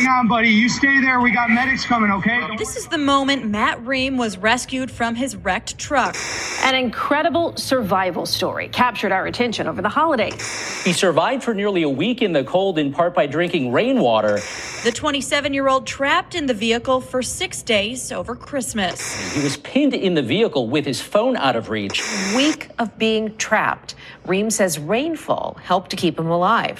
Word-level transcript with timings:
Hang 0.00 0.08
on, 0.08 0.28
buddy. 0.28 0.48
You 0.48 0.70
stay 0.70 0.98
there. 1.02 1.20
We 1.20 1.30
got 1.30 1.50
medics 1.50 1.84
coming, 1.84 2.10
okay? 2.10 2.56
This 2.56 2.74
is 2.74 2.86
the 2.86 2.96
moment 2.96 3.44
Matt 3.44 3.84
Reum 3.84 4.16
was 4.16 4.38
rescued 4.38 4.90
from 4.90 5.14
his 5.14 5.36
wrecked 5.36 5.76
truck. 5.76 6.16
An 6.64 6.74
incredible 6.74 7.54
survival 7.58 8.24
story 8.24 8.68
captured 8.68 9.12
our 9.12 9.26
attention 9.26 9.66
over 9.66 9.82
the 9.82 9.90
holidays. 9.90 10.40
He 10.84 10.94
survived 10.94 11.42
for 11.42 11.52
nearly 11.52 11.82
a 11.82 11.88
week 11.90 12.22
in 12.22 12.32
the 12.32 12.44
cold 12.44 12.78
in 12.78 12.94
part 12.94 13.14
by 13.14 13.26
drinking 13.26 13.72
rainwater. 13.72 14.40
The 14.84 14.92
27 14.92 15.52
year 15.52 15.68
old 15.68 15.86
trapped 15.86 16.34
in 16.34 16.46
the 16.46 16.54
vehicle 16.54 17.02
for 17.02 17.22
six 17.22 17.62
days 17.62 18.10
over 18.10 18.34
Christmas. 18.34 19.34
He 19.34 19.42
was 19.42 19.58
pinned 19.58 19.92
in 19.92 20.14
the 20.14 20.22
vehicle 20.22 20.68
with 20.68 20.86
his 20.86 21.02
phone 21.02 21.36
out 21.36 21.56
of 21.56 21.68
reach. 21.68 22.02
Week 22.34 22.70
of 22.78 22.96
being 22.96 23.36
trapped. 23.36 23.94
Reum 24.26 24.50
says 24.50 24.78
rainfall 24.78 25.58
helped 25.62 25.90
to 25.90 25.96
keep 25.96 26.18
him 26.18 26.30
alive. 26.30 26.78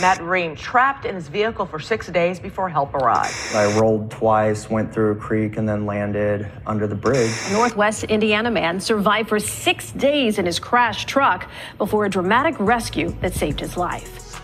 Matt 0.00 0.18
Reum 0.18 0.56
trapped 0.56 1.06
in 1.06 1.14
his 1.14 1.28
vehicle 1.28 1.64
for 1.64 1.80
six 1.80 2.08
days 2.08 2.38
before 2.38 2.57
help 2.66 2.94
arrived. 2.94 3.36
I 3.54 3.78
rolled 3.78 4.10
twice, 4.10 4.68
went 4.68 4.92
through 4.92 5.12
a 5.12 5.14
creek, 5.14 5.58
and 5.58 5.68
then 5.68 5.86
landed 5.86 6.50
under 6.66 6.86
the 6.86 6.94
bridge. 6.94 7.30
A 7.48 7.52
Northwest 7.52 8.04
Indiana 8.04 8.50
man 8.50 8.80
survived 8.80 9.28
for 9.28 9.38
six 9.38 9.92
days 9.92 10.38
in 10.38 10.46
his 10.46 10.58
crashed 10.58 11.06
truck 11.06 11.48
before 11.76 12.06
a 12.06 12.10
dramatic 12.10 12.58
rescue 12.58 13.14
that 13.20 13.34
saved 13.34 13.60
his 13.60 13.76
life. 13.76 14.40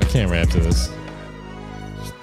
I 0.00 0.04
can't 0.06 0.30
rap 0.30 0.48
to 0.48 0.60
this. 0.60 0.90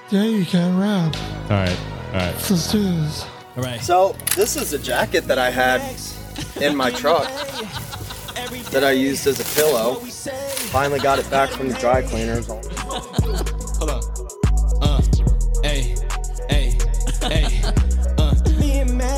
Yeah, 0.09 0.23
you 0.23 0.45
can 0.45 0.77
rap. 0.77 1.15
All 1.49 1.57
right, 1.57 1.79
all 2.07 2.13
right. 2.13 2.33
Let's 2.33 2.71
do 2.71 2.83
this. 2.83 3.25
All 3.55 3.63
right. 3.63 3.81
So 3.81 4.15
this 4.35 4.55
is 4.55 4.73
a 4.73 4.79
jacket 4.79 5.25
that 5.27 5.39
I 5.39 5.49
had 5.49 5.81
in 6.61 6.75
my 6.75 6.91
truck 6.91 7.27
that 8.71 8.83
I 8.83 8.91
used 8.91 9.25
as 9.25 9.39
a 9.39 9.55
pillow. 9.55 9.95
Finally 9.95 10.99
got 10.99 11.19
it 11.19 11.29
back 11.29 11.49
from 11.49 11.69
the 11.69 11.77
dry 11.79 12.01
cleaners. 12.03 12.47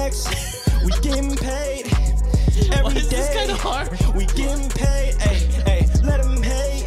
Me 0.09 0.15
and 0.15 0.25
Max, 0.25 0.83
we 0.83 0.91
getting 1.02 1.35
paid 1.35 1.85
every 2.73 2.93
day. 2.93 3.07
This 3.09 3.35
kind 3.35 3.52
of 3.52 3.59
hard. 3.59 3.89
We 4.15 4.25
getting 4.25 4.69
paid. 4.69 5.15
Hey, 5.21 5.38
hey, 5.65 5.89
let 6.03 6.21
them 6.21 6.41
hate. 6.41 6.85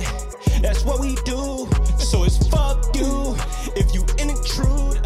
That's 0.61 0.85
what 0.85 1.01
we 1.01 1.15
do. 1.25 1.69
So 1.99 2.25
it's 2.25 2.47
fuck 2.49 2.95
you 2.97 3.37
if 3.77 3.95
you 3.95 4.03
intrude. 4.19 5.01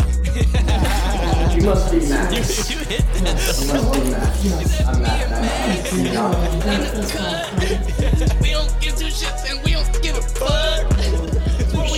You 1.54 1.62
must 1.62 1.90
be 1.90 2.00
Max. 2.08 2.70
You, 2.70 2.78
you 2.78 2.84
hit 2.84 3.04
that. 3.14 3.36
You 3.60 3.72
must 3.72 3.92
be 3.92 4.10
Max. 4.10 4.80
I'm 4.82 5.02
Max. 5.02 5.92
we 5.92 6.02
don't 6.10 6.36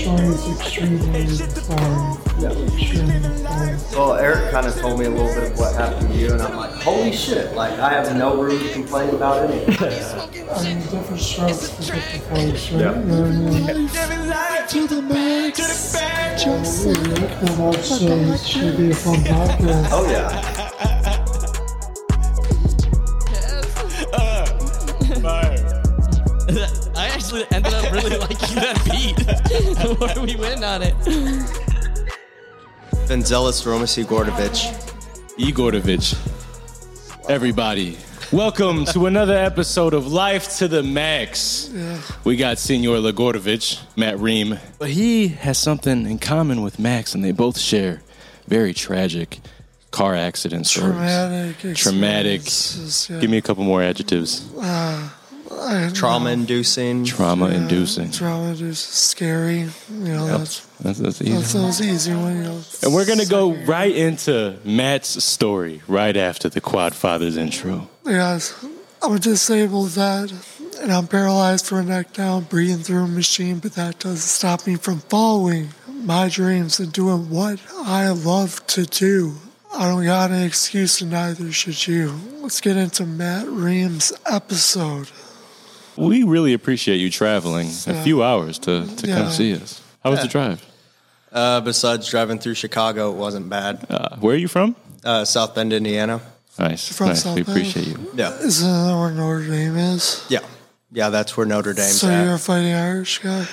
Story 0.09 0.29
is 0.29 0.49
extremely 0.59 1.27
fun. 1.37 2.17
Extremely 2.43 3.21
fun. 3.45 3.79
Well, 3.93 4.15
Eric 4.15 4.51
kind 4.53 4.67
of 4.67 4.75
told 4.77 4.99
me 4.99 5.05
a 5.05 5.11
little 5.11 5.27
bit 5.35 5.53
of 5.53 5.59
what 5.59 5.75
happened 5.75 6.09
to 6.09 6.15
you, 6.15 6.33
and 6.33 6.41
I'm 6.41 6.57
like, 6.57 6.71
holy 6.81 7.13
shit! 7.13 7.55
Like 7.55 7.79
I 7.79 7.91
have 7.91 8.17
no 8.17 8.41
room 8.41 8.59
to 8.59 8.73
complain 8.73 9.11
about 9.11 9.51
anything. 9.51 9.75
I 10.51 10.63
mean, 10.65 10.81
different 10.81 11.21
strokes 11.21 11.69
for 11.69 11.93
different 11.93 12.25
folks, 12.25 12.73
right? 12.73 12.81
Yeah. 12.81 12.99
You 12.99 13.05
know 13.05 13.21
what 13.21 13.29
I 13.29 13.33
mean? 13.33 13.67
Living 13.67 13.89
To 13.89 14.07
the 14.07 14.17
max. 14.25 14.73
to 14.73 14.87
the 14.87 15.03
back. 15.03 15.55
Just 16.39 17.59
also 17.61 18.07
this 18.07 18.47
should 18.47 18.79
be 18.79 18.91
a 18.93 18.95
fun 18.95 19.17
podcast. 19.17 19.89
Oh 19.93 20.11
yeah. 20.11 20.95
actually 27.29 27.47
ended 27.55 27.75
up 27.75 27.93
really 27.93 28.17
liking 28.27 28.55
that 28.55 28.83
beat. 28.87 29.17
the 29.27 29.97
more 30.17 30.25
we 30.25 30.35
went 30.37 30.65
on 30.65 30.83
it. 30.83 30.95
Vanzelis 33.07 33.67
Romasi 33.67 34.03
Gordovich. 34.05 34.73
Igorovich. 35.37 36.17
Everybody, 37.29 37.99
welcome 38.33 38.87
to 38.87 39.05
another 39.05 39.37
episode 39.37 39.93
of 39.93 40.11
Life 40.11 40.57
to 40.57 40.69
the 40.69 40.83
Max. 40.83 41.71
We 42.25 42.37
got 42.37 42.57
Senor 42.57 42.97
Lagorovich, 42.97 43.79
Matt 43.95 44.17
Reum. 44.17 44.59
But 44.79 44.89
he 44.89 45.29
has 45.29 45.59
something 45.59 46.07
in 46.07 46.19
common 46.19 46.63
with 46.63 46.79
Max, 46.79 47.15
and 47.15 47.23
they 47.23 47.33
both 47.33 47.59
share 47.59 48.01
very 48.47 48.73
tragic 48.73 49.41
car 49.91 50.15
accident 50.15 50.67
stories. 50.67 50.95
Traumatic 50.95 51.77
Traumatic. 51.77 52.41
yeah. 53.11 53.21
Give 53.21 53.29
me 53.31 53.37
a 53.37 53.43
couple 53.43 53.65
more 53.65 53.83
adjectives. 53.83 54.49
I- 54.59 55.11
Trauma 55.95 56.31
inducing. 56.31 57.05
Trauma 57.05 57.49
inducing. 57.49 58.11
Trauma 58.11 58.51
is 58.53 58.79
scary. 58.79 59.61
You 59.61 59.69
know, 59.91 60.27
that's, 60.27 60.61
That's, 60.81 60.99
that's 60.99 61.23
easy. 61.23 61.33
that's, 61.33 61.53
that's 61.53 61.81
easy 61.81 62.15
one. 62.15 62.37
You 62.37 62.43
know, 62.45 62.61
And 62.83 62.95
we're 62.95 63.07
gonna 63.07 63.27
go 63.27 63.53
right 63.53 63.95
into 63.95 64.59
Matt's 64.65 65.23
story 65.25 65.83
right 65.89 66.17
after 66.17 66.49
the 66.49 66.61
Quad 66.61 66.95
Fathers 66.95 67.37
intro. 67.37 67.89
Yes, 68.05 68.65
I'm 69.03 69.15
a 69.15 69.19
disabled 69.19 69.91
vet, 69.91 70.33
and 70.81 70.93
I'm 70.93 71.07
paralyzed 71.07 71.67
from 71.67 71.87
the 71.87 71.95
neck 71.95 72.13
down, 72.13 72.45
breathing 72.45 72.83
through 72.83 73.05
a 73.05 73.09
machine, 73.09 73.59
but 73.59 73.73
that 73.75 73.99
doesn't 73.99 74.19
stop 74.19 74.67
me 74.67 74.77
from 74.77 75.01
following 75.01 75.71
my 75.87 76.29
dreams 76.29 76.79
and 76.79 76.93
doing 76.93 77.31
what 77.31 77.61
I 77.77 78.09
love 78.11 78.65
to 78.69 78.85
do. 78.85 79.35
I 79.75 79.87
don't 79.87 80.05
got 80.05 80.31
an 80.31 80.43
excuse, 80.43 81.01
and 81.03 81.11
neither 81.11 81.53
should 81.53 81.87
you. 81.87 82.19
Let's 82.41 82.61
get 82.61 82.77
into 82.77 83.05
Matt 83.05 83.47
Reum's 83.47 84.13
episode. 84.27 85.11
We 85.99 86.23
really 86.23 86.53
appreciate 86.55 86.97
you 86.99 87.11
traveling 87.11 87.69
a 87.87 88.03
few 88.05 88.23
hours 88.23 88.59
to, 88.61 88.87
to 88.97 89.07
Yeah. 89.07 89.17
come 89.17 89.31
see 89.31 89.55
us. 89.55 89.81
How 90.05 90.11
was 90.11 90.23
the 90.23 90.29
drive? 90.29 90.65
Uh, 91.33 91.61
besides 91.61 92.09
driving 92.09 92.39
through 92.39 92.55
Chicago, 92.55 93.11
it 93.11 93.17
wasn't 93.17 93.49
bad. 93.51 93.85
Uh, 93.91 94.17
where 94.17 94.35
are 94.35 94.39
you 94.39 94.49
from? 94.49 94.77
Uh, 95.05 95.25
South 95.25 95.55
Bend, 95.55 95.73
Indiana. 95.73 96.21
Nice, 96.59 96.89
From 96.97 97.09
nice. 97.09 97.23
South 97.23 97.37
we 97.37 97.43
Bend? 97.43 97.57
appreciate 97.59 97.87
you. 97.87 98.11
Yeah, 98.15 98.37
Isn't 98.39 98.67
that 98.87 98.97
where 98.99 99.11
Notre 99.11 99.47
Dame 99.47 99.77
is? 99.77 100.25
yeah, 100.29 100.41
yeah. 100.93 101.11
That's 101.11 101.37
where 101.37 101.47
Notre 101.47 101.73
Dame's 101.75 102.01
So 102.01 102.09
at. 102.09 102.25
you're 102.25 102.35
a 102.35 102.39
fighting 102.39 102.73
Irish 102.73 103.19
guy? 103.19 103.47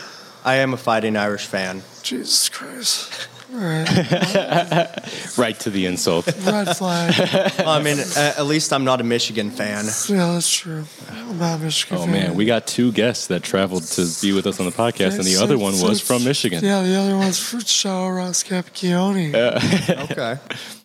I 0.43 0.55
am 0.55 0.73
a 0.73 0.77
fighting 0.77 1.17
Irish 1.17 1.45
fan. 1.45 1.81
Jesus 2.03 2.49
Christ. 2.49 3.27
All 3.53 3.59
right. 3.59 4.89
Right 5.37 5.59
to 5.61 5.69
the 5.69 5.85
insult. 5.85 6.27
Red 6.45 6.77
flag. 6.77 7.13
Well, 7.59 7.69
I 7.69 7.81
mean, 7.81 7.99
at, 7.99 8.15
at 8.39 8.45
least 8.45 8.71
I'm 8.71 8.85
not 8.85 9.01
a 9.01 9.03
Michigan 9.03 9.51
fan. 9.51 9.83
Yeah, 10.07 10.31
that's 10.33 10.49
true. 10.49 10.85
I'm 11.11 11.37
not 11.37 11.59
a 11.59 11.63
Michigan 11.63 11.97
Oh 11.97 12.01
fan. 12.03 12.11
man, 12.11 12.35
we 12.35 12.45
got 12.45 12.65
two 12.67 12.91
guests 12.93 13.27
that 13.27 13.43
traveled 13.43 13.83
to 13.83 14.07
be 14.21 14.31
with 14.31 14.47
us 14.47 14.59
on 14.61 14.65
the 14.65 14.71
podcast, 14.71 15.15
and 15.15 15.23
the 15.25 15.33
So- 15.33 15.43
other 15.43 15.57
one 15.57 15.73
so 15.73 15.89
was 15.89 15.97
it's- 16.01 16.07
from 16.07 16.23
Michigan. 16.23 16.63
Yeah, 16.63 16.81
the 16.83 16.95
other 16.95 17.17
one's 17.17 17.37
for 17.39 17.59
Shaw 17.59 18.07
Ross 18.07 18.43
Capicchione. 18.43 19.35
Uh, 19.35 20.03
okay. 20.11 20.39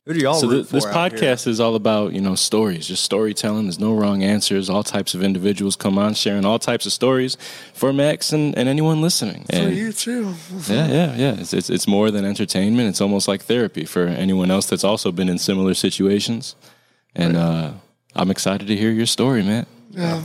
Who 0.07 0.15
do 0.15 0.21
y'all 0.21 0.35
So 0.35 0.49
root 0.49 0.63
th- 0.63 0.69
this 0.71 0.87
out 0.87 1.13
podcast 1.13 1.47
is 1.47 1.61
all 1.61 1.75
about 1.75 2.13
you 2.15 2.21
know 2.21 2.35
stories, 2.35 2.89
just 2.89 3.05
storytelling. 3.05 3.65
There's 3.65 3.79
no 3.79 3.93
wrong 3.93 4.23
answers. 4.23 4.71
All 4.71 4.83
types 4.83 5.15
of 5.15 5.23
individuals 5.23 5.77
come 5.77 5.99
on 5.99 6.15
sharing 6.15 6.45
all 6.45 6.59
types 6.59 6.87
of 6.87 6.93
stories 6.93 7.37
for 7.75 7.93
Max 7.93 8.33
and, 8.33 8.57
and 8.57 8.69
anyone 8.69 9.03
listening. 9.03 9.45
For 9.51 9.57
And- 9.57 9.77
you 9.77 9.93
too. 9.93 10.35
Yeah, 10.69 10.89
yeah, 10.89 11.17
yeah. 11.17 11.35
It's, 11.39 11.53
it's 11.53 11.69
it's 11.71 11.87
more 11.87 12.11
than 12.11 12.25
entertainment. 12.25 12.89
It's 12.89 13.01
almost 13.01 13.29
like 13.29 13.43
therapy 13.43 13.85
for 13.85 14.07
anyone 14.07 14.51
else 14.51 14.67
that's 14.67 14.85
also 14.85 15.13
been 15.13 15.29
in 15.29 15.39
similar 15.39 15.75
situations. 15.75 16.57
And 17.15 17.37
uh, 17.37 17.73
I'm 18.17 18.31
excited 18.31 18.69
to 18.69 18.77
hear 18.77 18.91
your 18.91 19.07
story, 19.07 19.43
man. 19.43 19.67
Yeah. 19.91 20.23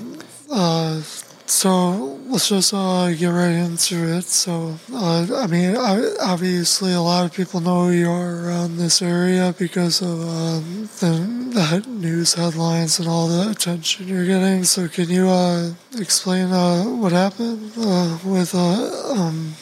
Uh, 0.49 1.01
so 1.47 2.14
let's 2.25 2.49
just 2.49 2.73
uh, 2.73 3.11
get 3.13 3.27
right 3.27 3.51
into 3.51 3.95
it. 4.17 4.23
So, 4.23 4.77
uh, 4.93 5.27
I 5.35 5.47
mean, 5.47 5.75
I, 5.75 6.15
obviously, 6.21 6.93
a 6.93 7.01
lot 7.01 7.25
of 7.25 7.33
people 7.33 7.59
know 7.61 7.85
who 7.85 7.91
you 7.91 8.09
are 8.09 8.47
around 8.47 8.77
this 8.77 9.01
area 9.01 9.53
because 9.57 10.01
of 10.01 10.21
um, 10.21 10.89
the, 10.99 11.11
the 11.53 11.85
news 11.89 12.33
headlines 12.33 12.99
and 12.99 13.07
all 13.07 13.27
the 13.27 13.51
attention 13.51 14.07
you're 14.07 14.25
getting. 14.25 14.63
So, 14.63 14.87
can 14.87 15.09
you 15.09 15.27
uh, 15.29 15.71
explain 15.97 16.51
uh, 16.51 16.83
what 16.83 17.11
happened 17.11 17.71
uh, 17.77 18.17
with 18.25 18.53
uh, 18.55 19.13
um, 19.15 19.53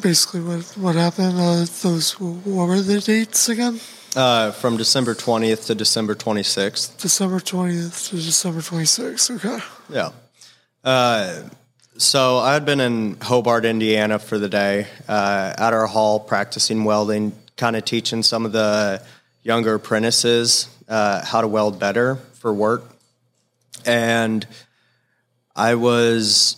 basically 0.00 0.40
what 0.40 0.64
what 0.76 0.94
happened? 0.94 1.34
Uh, 1.38 1.66
those 1.82 2.12
what 2.18 2.66
were 2.68 2.80
the 2.80 3.00
dates 3.00 3.48
again? 3.48 3.80
Uh, 4.16 4.50
from 4.50 4.76
December 4.76 5.14
20th 5.14 5.66
to 5.66 5.74
December 5.74 6.16
26th. 6.16 7.00
December 7.00 7.38
twentieth 7.38 8.08
to 8.08 8.16
December 8.16 8.60
twenty 8.60 8.84
sixth. 8.84 9.30
Okay. 9.30 9.58
Yeah. 9.88 10.10
Uh, 10.82 11.42
so 11.98 12.38
I 12.38 12.54
had 12.54 12.64
been 12.64 12.80
in 12.80 13.18
Hobart, 13.20 13.66
Indiana 13.66 14.18
for 14.18 14.38
the 14.38 14.48
day 14.48 14.86
uh, 15.06 15.54
at 15.58 15.74
our 15.74 15.86
hall 15.86 16.18
practicing 16.18 16.84
welding, 16.84 17.32
kind 17.56 17.76
of 17.76 17.84
teaching 17.84 18.22
some 18.22 18.46
of 18.46 18.52
the 18.52 19.02
younger 19.42 19.74
apprentices 19.74 20.68
uh, 20.88 21.24
how 21.24 21.42
to 21.42 21.48
weld 21.48 21.78
better 21.78 22.16
for 22.34 22.52
work. 22.52 22.84
And 23.84 24.46
I 25.54 25.74
was 25.74 26.56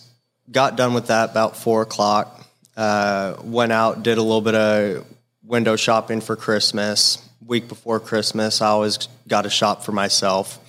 got 0.49 0.77
done 0.77 0.93
with 0.93 1.07
that 1.07 1.31
about 1.31 1.57
four 1.57 1.81
o'clock. 1.81 2.39
Uh, 2.77 3.35
went 3.43 3.71
out, 3.71 4.03
did 4.03 4.17
a 4.17 4.21
little 4.21 4.41
bit 4.41 4.55
of 4.55 5.05
window 5.43 5.75
shopping 5.75 6.21
for 6.21 6.35
Christmas. 6.35 7.17
Week 7.45 7.67
before 7.67 7.99
Christmas, 7.99 8.61
I 8.61 8.67
always 8.67 9.09
got 9.27 9.45
a 9.45 9.49
shop 9.49 9.83
for 9.83 9.91
myself, 9.91 10.59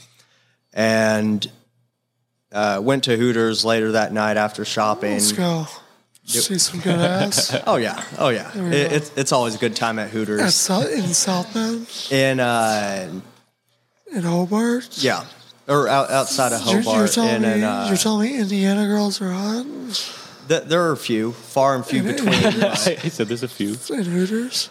and 0.73 1.49
uh, 2.55 2.81
went 2.83 3.05
to 3.05 3.17
Hooters 3.17 3.65
later 3.65 3.93
that 3.93 4.12
night 4.12 4.37
after 4.37 4.65
shopping. 4.65 5.12
Let's 5.12 5.33
go. 5.33 5.67
See 6.27 6.59
some 6.59 6.81
good 6.81 6.99
ass. 6.99 7.55
Oh 7.67 7.77
yeah, 7.77 8.03
oh 8.19 8.31
yeah. 8.31 8.51
It, 8.56 8.91
go. 8.91 8.97
it's 8.97 9.12
it's 9.17 9.33
always 9.33 9.55
a 9.55 9.59
good 9.59 9.77
time 9.77 9.99
at 9.99 10.06
At 10.06 10.11
Hooters. 10.12 10.55
South, 10.55 10.91
in 10.91 11.12
South 11.12 11.53
Bend, 11.53 11.87
In 12.11 12.41
uh, 12.41 13.21
in 14.11 14.23
Hobart. 14.23 14.89
yeah, 15.03 15.25
or 15.69 15.87
out, 15.89 16.11
outside 16.11 16.53
of 16.53 16.65
You're, 16.67 16.81
Hobart. 16.81 16.99
you're 16.99 17.09
telling 17.09 17.31
and, 17.31 17.43
me 17.43 17.49
and, 17.53 17.65
uh, 17.65 17.85
you're 17.89 17.99
telling 17.99 18.31
me 18.33 18.39
Indiana 18.39 18.87
girls 18.87 19.21
are 19.21 19.31
hot 19.31 19.67
th- 20.49 20.65
there 20.65 20.83
are 20.83 20.93
a 20.93 20.97
few, 20.97 21.33
far 21.33 21.75
and 21.75 21.85
few 21.85 22.03
between. 22.03 22.33
I 22.33 22.75
he 23.03 23.11
said 23.11 23.29
there's 23.29 23.43
a 23.43 23.49
few. 23.49 23.77
in 23.91 24.05
Hooters. 24.05 24.71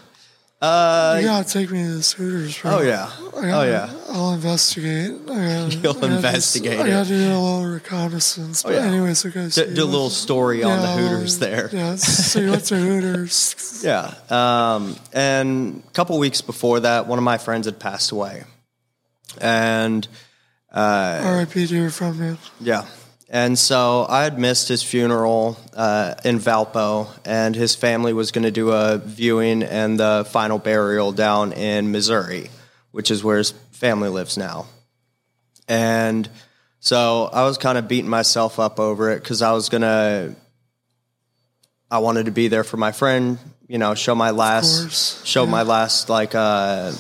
Uh, 0.64 1.18
you 1.20 1.28
gotta 1.28 1.48
take 1.50 1.70
me 1.72 1.84
to 1.84 1.96
this 1.96 2.14
Hooters. 2.14 2.58
Bro. 2.62 2.72
oh 2.78 2.82
yeah, 2.82 3.10
I 3.12 3.22
oh 3.28 3.42
gotta- 3.42 3.70
yeah. 3.72 3.94
I'll 4.10 4.34
investigate. 4.34 5.12
I 5.24 5.26
gotta, 5.26 5.76
You'll 5.82 5.98
I 5.98 6.02
gotta 6.02 6.16
investigate 6.16 6.80
I 6.80 6.84
it. 6.86 6.90
gotta 6.90 7.10
do 7.10 7.16
a 7.16 7.38
little 7.38 7.66
reconnaissance. 7.66 8.64
Oh, 8.66 8.70
But 8.70 8.76
yeah. 8.76 8.86
anyways, 8.86 9.26
okay. 9.26 9.50
so 9.50 9.66
Do, 9.66 9.74
do 9.76 9.84
a 9.84 9.86
little 9.86 10.10
story 10.10 10.64
on 10.64 10.80
the 10.82 10.88
Hooters 10.88 11.40
there. 11.40 11.70
Yeah, 11.74 11.96
so 11.96 12.40
you 12.40 12.50
went 12.52 12.66
to 12.66 12.76
Hooters. 12.78 13.82
Yeah. 13.84 14.14
Um, 14.30 14.96
and 15.12 15.84
a 15.88 15.92
couple 15.92 16.18
weeks 16.18 16.42
before 16.42 16.80
that, 16.82 17.08
one 17.08 17.20
of 17.20 17.24
my 17.26 17.38
friends 17.38 17.66
had 17.66 17.78
passed 17.80 18.12
away. 18.12 18.44
And 19.42 20.08
uh, 20.72 21.22
R.I.P. 21.24 21.68
to 21.68 21.76
your 21.76 21.90
friend, 21.90 22.20
man. 22.20 22.38
yeah. 22.62 22.86
And 23.34 23.58
so 23.58 24.06
I 24.08 24.26
had 24.26 24.38
missed 24.38 24.68
his 24.68 24.84
funeral 24.84 25.58
uh, 25.76 26.14
in 26.24 26.38
Valpo, 26.38 27.08
and 27.26 27.56
his 27.56 27.74
family 27.74 28.14
was 28.14 28.32
going 28.32 28.44
to 28.44 28.52
do 28.52 28.70
a 28.70 29.00
viewing 29.00 29.64
and 29.64 30.00
the 30.00 30.24
final 30.30 30.60
burial 30.60 31.12
down 31.12 31.52
in 31.52 31.92
Missouri, 31.92 32.52
which 32.92 33.10
is 33.10 33.24
where 33.24 33.40
his 33.40 33.50
family 33.72 34.10
lives 34.10 34.38
now. 34.38 34.68
And 35.68 36.30
so 36.80 37.28
I 37.34 37.46
was 37.46 37.58
kind 37.58 37.80
of 37.80 37.88
beating 37.88 38.08
myself 38.08 38.60
up 38.60 38.80
over 38.80 39.10
it 39.10 39.24
because 39.24 39.42
I 39.42 39.54
was 39.54 39.68
going 39.68 39.82
to, 39.82 40.36
I 41.90 41.98
wanted 41.98 42.28
to 42.28 42.32
be 42.32 42.50
there 42.50 42.64
for 42.64 42.78
my 42.78 42.92
friend, 42.92 43.40
you 43.68 43.80
know, 43.80 43.96
show 43.96 44.14
my 44.14 44.30
last, 44.30 45.26
show 45.26 45.46
yeah. 45.46 45.50
my 45.50 45.64
last, 45.64 46.08
like, 46.08 46.36
uh, 46.36 46.92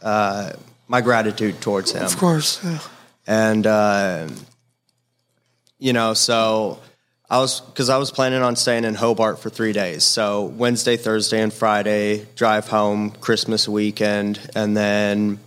uh, 0.00 0.52
my 0.88 1.02
gratitude 1.02 1.60
towards 1.60 1.92
him 1.92 2.02
Of 2.02 2.16
course, 2.16 2.64
yeah. 2.64 2.78
And 3.26 3.66
uh, 3.66 4.28
you 5.78 5.92
know 5.92 6.14
so 6.14 6.78
i 7.28 7.38
was 7.38 7.60
because 7.60 7.88
i 7.90 7.96
was 7.98 8.10
planning 8.10 8.42
on 8.42 8.56
staying 8.56 8.84
in 8.84 8.94
hobart 8.94 9.38
for 9.40 9.50
three 9.50 9.72
days 9.72 10.04
so 10.04 10.44
wednesday 10.44 10.96
thursday 10.96 11.40
and 11.42 11.52
friday 11.52 12.26
drive 12.36 12.68
home 12.68 13.10
christmas 13.20 13.68
weekend 13.68 14.38
and 14.54 14.76
then 14.76 15.38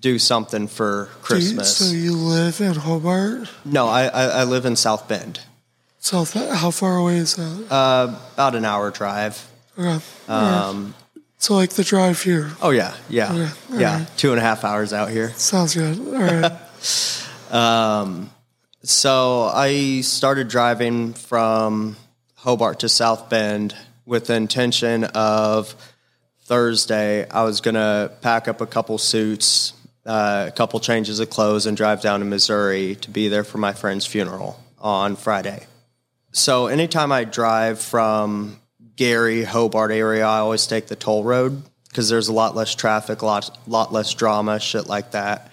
do 0.00 0.18
something 0.18 0.68
for 0.68 1.04
Do 1.06 1.10
you- 1.10 1.22
christmas 1.22 1.76
so 1.76 1.94
you 1.94 2.12
live 2.14 2.60
in 2.60 2.74
Hobart? 2.74 3.48
no 3.64 3.88
I, 3.88 4.04
I 4.06 4.22
i 4.40 4.44
live 4.44 4.64
in 4.66 4.76
south 4.76 5.08
bend 5.08 5.40
South. 5.98 6.34
How 6.34 6.70
far 6.70 6.98
away 6.98 7.16
is 7.16 7.34
that? 7.34 7.66
uh, 7.68 8.16
about 8.34 8.54
an 8.54 8.64
hour 8.64 8.92
drive 8.92 9.44
Okay. 9.76 9.98
um, 10.28 10.94
So 11.38 11.54
like 11.56 11.70
the 11.70 11.82
drive 11.82 12.22
here. 12.22 12.52
oh 12.62 12.70
yeah 12.70 12.94
yeah 13.08 13.32
Okay, 13.32 13.52
yeah 13.82 13.98
right. 13.98 14.08
two 14.16 14.30
and 14.30 14.38
a 14.38 14.42
half 14.42 14.62
hours 14.64 14.92
out 14.92 15.10
here 15.10 15.30
Sounds 15.34 15.74
good. 15.74 15.98
All 15.98 16.12
right. 16.22 16.52
Um, 17.50 18.30
so 18.82 19.50
I 19.52 20.00
started 20.02 20.48
driving 20.48 21.14
from 21.14 21.96
Hobart 22.34 22.80
to 22.80 22.88
South 22.88 23.28
Bend 23.28 23.74
with 24.04 24.26
the 24.26 24.34
intention 24.34 25.04
of 25.04 25.74
Thursday, 26.46 27.28
I 27.28 27.42
was 27.42 27.60
going 27.60 27.74
to 27.74 28.12
pack 28.20 28.46
up 28.46 28.60
a 28.60 28.66
couple 28.66 28.98
suits, 28.98 29.72
uh, 30.06 30.44
a 30.46 30.52
couple 30.52 30.78
changes 30.78 31.18
of 31.18 31.28
clothes, 31.28 31.66
and 31.66 31.76
drive 31.76 32.02
down 32.02 32.20
to 32.20 32.26
Missouri 32.26 32.94
to 33.00 33.10
be 33.10 33.26
there 33.26 33.42
for 33.42 33.58
my 33.58 33.72
friend's 33.72 34.06
funeral 34.06 34.62
on 34.78 35.16
Friday. 35.16 35.66
So 36.30 36.68
anytime 36.68 37.10
I 37.10 37.24
drive 37.24 37.80
from 37.80 38.60
Gary, 38.94 39.42
Hobart 39.42 39.90
area, 39.90 40.24
I 40.24 40.38
always 40.38 40.68
take 40.68 40.86
the 40.86 40.94
toll 40.94 41.24
road 41.24 41.64
because 41.88 42.08
there's 42.08 42.28
a 42.28 42.32
lot 42.32 42.54
less 42.54 42.76
traffic, 42.76 43.22
a 43.22 43.26
lot, 43.26 43.58
lot 43.66 43.92
less 43.92 44.14
drama, 44.14 44.60
shit 44.60 44.86
like 44.86 45.10
that. 45.12 45.50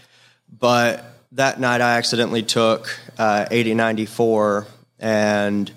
But 0.59 1.03
that 1.33 1.59
night 1.59 1.81
I 1.81 1.97
accidentally 1.97 2.44
took 2.44 2.88
uh, 3.18 3.45
8094 3.51 4.68
and 5.00 5.71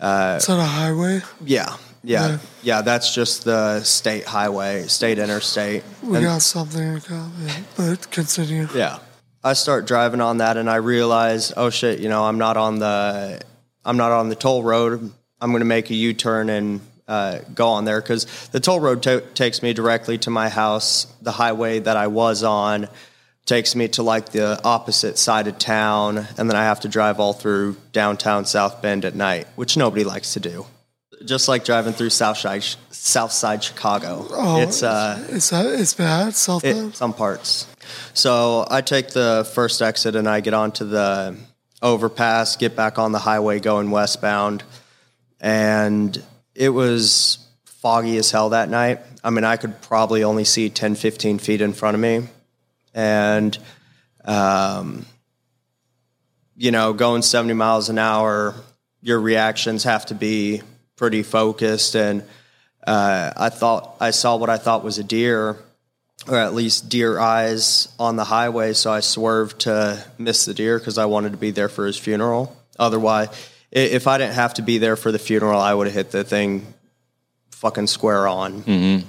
uh, 0.00 0.36
Is 0.38 0.46
that 0.46 0.58
a 0.58 0.62
highway? 0.64 1.20
yeah, 1.44 1.76
yeah, 2.02 2.28
Yeah. 2.28 2.38
yeah, 2.62 2.82
that's 2.82 3.14
just 3.14 3.44
the 3.44 3.82
state 3.82 4.24
highway, 4.24 4.86
state 4.88 5.18
interstate. 5.18 5.84
We 6.02 6.16
And- 6.18 6.26
got 6.26 6.42
something 6.42 6.82
in 6.82 7.00
common, 7.00 7.64
but 7.76 8.10
continue. 8.10 8.68
yeah. 8.74 8.98
I 9.44 9.54
start 9.54 9.86
driving 9.86 10.20
on 10.20 10.38
that 10.38 10.56
and 10.56 10.70
I 10.70 10.76
realize, 10.76 11.52
oh 11.56 11.68
shit, 11.70 11.98
you 11.98 12.08
know, 12.08 12.24
I'm 12.24 12.38
not 12.38 12.56
on 12.56 12.78
the 12.78 13.40
I'm 13.84 13.96
not 13.96 14.12
on 14.12 14.28
the 14.28 14.36
toll 14.36 14.62
road. 14.62 15.10
I'm 15.40 15.50
going 15.50 15.60
to 15.62 15.66
make 15.66 15.90
a 15.90 15.94
U-turn 15.94 16.48
and 16.48 16.80
uh, 17.08 17.38
go 17.52 17.66
on 17.66 17.84
there 17.84 18.00
because 18.00 18.26
the 18.52 18.60
toll 18.60 18.78
road 18.78 19.02
ta 19.02 19.18
takes 19.34 19.60
me 19.60 19.72
directly 19.72 20.16
to 20.18 20.30
my 20.30 20.48
house. 20.48 21.08
The 21.22 21.32
highway 21.32 21.80
that 21.80 21.96
I 21.96 22.06
was 22.06 22.44
on 22.44 22.88
takes 23.46 23.74
me 23.74 23.88
to 23.88 24.02
like 24.02 24.30
the 24.30 24.62
opposite 24.64 25.18
side 25.18 25.46
of 25.48 25.58
town, 25.58 26.18
and 26.38 26.48
then 26.48 26.56
I 26.56 26.64
have 26.64 26.80
to 26.80 26.88
drive 26.88 27.20
all 27.20 27.32
through 27.32 27.76
downtown 27.92 28.44
South 28.44 28.82
Bend 28.82 29.04
at 29.04 29.14
night, 29.14 29.46
which 29.56 29.76
nobody 29.76 30.04
likes 30.04 30.34
to 30.34 30.40
do. 30.40 30.66
Just 31.24 31.48
like 31.48 31.64
driving 31.64 31.92
through 31.92 32.10
South 32.10 32.38
Side, 32.38 32.64
South 32.90 33.32
Side 33.32 33.62
Chicago. 33.62 34.26
Oh, 34.30 34.60
it's 34.60 34.82
uh, 34.82 35.24
that 35.28 35.66
it's 35.78 35.94
bad? 35.94 36.34
South 36.34 36.64
it, 36.64 36.74
Bend? 36.74 36.94
some 36.94 37.14
parts. 37.14 37.66
So 38.14 38.66
I 38.70 38.80
take 38.80 39.08
the 39.08 39.48
first 39.54 39.82
exit 39.82 40.16
and 40.16 40.28
I 40.28 40.40
get 40.40 40.54
onto 40.54 40.84
the 40.84 41.36
overpass, 41.80 42.56
get 42.56 42.74
back 42.74 42.98
on 42.98 43.12
the 43.12 43.18
highway 43.18 43.60
going 43.60 43.90
westbound. 43.90 44.64
And 45.40 46.20
it 46.54 46.70
was 46.70 47.44
foggy 47.64 48.16
as 48.16 48.30
hell 48.30 48.50
that 48.50 48.68
night. 48.68 49.00
I 49.24 49.30
mean, 49.30 49.44
I 49.44 49.56
could 49.56 49.80
probably 49.82 50.24
only 50.24 50.44
see 50.44 50.70
10, 50.70 50.94
15 50.94 51.38
feet 51.38 51.60
in 51.60 51.72
front 51.72 51.94
of 51.94 52.00
me. 52.00 52.28
And, 52.94 53.56
um, 54.24 55.06
you 56.56 56.70
know, 56.70 56.92
going 56.92 57.22
70 57.22 57.54
miles 57.54 57.88
an 57.88 57.98
hour, 57.98 58.54
your 59.00 59.20
reactions 59.20 59.84
have 59.84 60.06
to 60.06 60.14
be 60.14 60.62
pretty 60.96 61.22
focused. 61.22 61.94
And 61.96 62.22
uh, 62.86 63.32
I 63.36 63.48
thought 63.48 63.96
I 64.00 64.10
saw 64.10 64.36
what 64.36 64.50
I 64.50 64.58
thought 64.58 64.84
was 64.84 64.98
a 64.98 65.04
deer 65.04 65.56
or 66.28 66.36
at 66.36 66.54
least 66.54 66.88
deer 66.88 67.18
eyes 67.18 67.88
on 67.98 68.16
the 68.16 68.24
highway. 68.24 68.72
So 68.72 68.92
I 68.92 69.00
swerved 69.00 69.62
to 69.62 70.04
miss 70.18 70.44
the 70.44 70.54
deer 70.54 70.78
because 70.78 70.98
I 70.98 71.06
wanted 71.06 71.32
to 71.32 71.38
be 71.38 71.50
there 71.50 71.68
for 71.68 71.86
his 71.86 71.96
funeral. 71.98 72.56
Otherwise, 72.78 73.28
if 73.70 74.06
I 74.06 74.18
didn't 74.18 74.34
have 74.34 74.54
to 74.54 74.62
be 74.62 74.78
there 74.78 74.96
for 74.96 75.10
the 75.10 75.18
funeral, 75.18 75.60
I 75.60 75.74
would 75.74 75.86
have 75.86 75.94
hit 75.94 76.10
the 76.10 76.24
thing 76.24 76.72
fucking 77.50 77.86
square 77.86 78.28
on. 78.28 78.62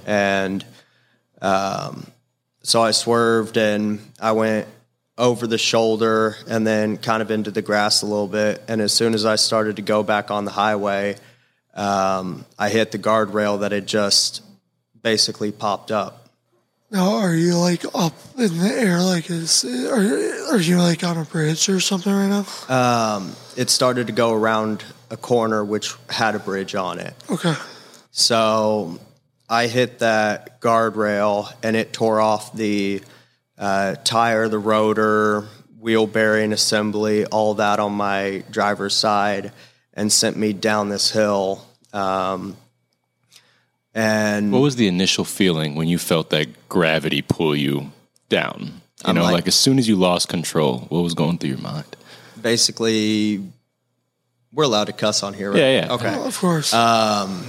And 0.05 0.65
um, 1.41 2.07
so 2.63 2.81
I 2.81 2.91
swerved 2.91 3.57
and 3.57 3.99
I 4.19 4.31
went 4.31 4.67
over 5.17 5.45
the 5.45 5.57
shoulder 5.57 6.35
and 6.47 6.65
then 6.65 6.97
kind 6.97 7.21
of 7.21 7.29
into 7.29 7.51
the 7.51 7.61
grass 7.61 8.01
a 8.01 8.05
little 8.05 8.27
bit. 8.27 8.63
And 8.67 8.81
as 8.81 8.91
soon 8.93 9.13
as 9.13 9.25
I 9.25 9.35
started 9.35 9.75
to 9.75 9.81
go 9.81 10.01
back 10.01 10.31
on 10.31 10.45
the 10.45 10.51
highway, 10.51 11.17
um, 11.75 12.45
I 12.57 12.69
hit 12.69 12.91
the 12.91 12.99
guardrail 12.99 13.59
that 13.61 13.71
had 13.71 13.87
just 13.87 14.41
basically 15.01 15.51
popped 15.51 15.91
up. 15.91 16.29
Now, 16.89 17.17
are 17.17 17.33
you 17.33 17.57
like 17.57 17.83
up 17.95 18.13
in 18.37 18.59
the 18.59 18.67
air? 18.67 19.01
Like, 19.01 19.27
is 19.29 19.65
are 19.65 20.53
are 20.53 20.59
you 20.59 20.77
like 20.77 21.03
on 21.03 21.17
a 21.17 21.25
bridge 21.25 21.67
or 21.67 21.79
something 21.79 22.13
right 22.13 22.45
now? 22.69 23.15
Um, 23.15 23.35
it 23.57 23.71
started 23.71 24.07
to 24.07 24.13
go 24.13 24.31
around 24.31 24.83
a 25.09 25.17
corner 25.17 25.65
which 25.65 25.95
had 26.07 26.35
a 26.35 26.39
bridge 26.39 26.75
on 26.75 26.99
it. 26.99 27.15
Okay. 27.31 27.55
So 28.11 28.99
I 29.53 29.67
hit 29.67 29.99
that 29.99 30.59
guardrail 30.61 31.47
and 31.61 31.75
it 31.75 31.93
tore 31.93 32.19
off 32.19 32.53
the 32.53 33.03
uh, 33.55 33.95
tire, 34.03 34.49
the 34.49 34.57
rotor, 34.57 35.45
wheel 35.79 36.07
bearing 36.07 36.53
assembly, 36.53 37.25
all 37.27 37.53
that 37.55 37.79
on 37.79 37.93
my 37.93 38.43
driver's 38.49 38.95
side, 38.95 39.51
and 39.93 40.11
sent 40.11 40.37
me 40.37 40.53
down 40.53 40.89
this 40.89 41.11
hill. 41.11 41.63
Um, 41.93 42.57
and 43.93 44.51
What 44.51 44.63
was 44.63 44.75
the 44.75 44.87
initial 44.87 45.23
feeling 45.23 45.75
when 45.75 45.87
you 45.87 45.99
felt 45.99 46.31
that 46.31 46.67
gravity 46.67 47.21
pull 47.21 47.55
you 47.55 47.91
down? 48.29 48.59
You 48.63 48.71
I'm 49.05 49.15
know, 49.15 49.21
like- 49.21 49.33
like, 49.33 49.47
as 49.47 49.55
soon 49.55 49.77
as 49.77 49.87
you 49.87 49.97
lost 49.97 50.29
control, 50.29 50.87
what 50.89 51.01
was 51.03 51.13
going 51.13 51.37
through 51.37 51.51
your 51.51 51.59
mind? 51.59 51.85
basically, 52.41 53.41
we're 54.51 54.63
allowed 54.65 54.85
to 54.85 54.93
cuss 54.93 55.21
on 55.23 55.33
here, 55.33 55.51
right? 55.51 55.59
Yeah, 55.59 55.81
yeah. 55.85 55.93
Okay. 55.93 56.13
Oh, 56.17 56.25
of 56.25 56.37
course. 56.37 56.73
Um, 56.73 57.45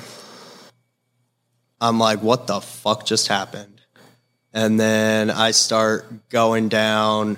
I'm 1.84 1.98
like, 1.98 2.22
what 2.22 2.46
the 2.46 2.62
fuck 2.62 3.04
just 3.04 3.28
happened? 3.28 3.82
And 4.54 4.80
then 4.80 5.30
I 5.30 5.50
start 5.50 6.30
going 6.30 6.70
down 6.70 7.36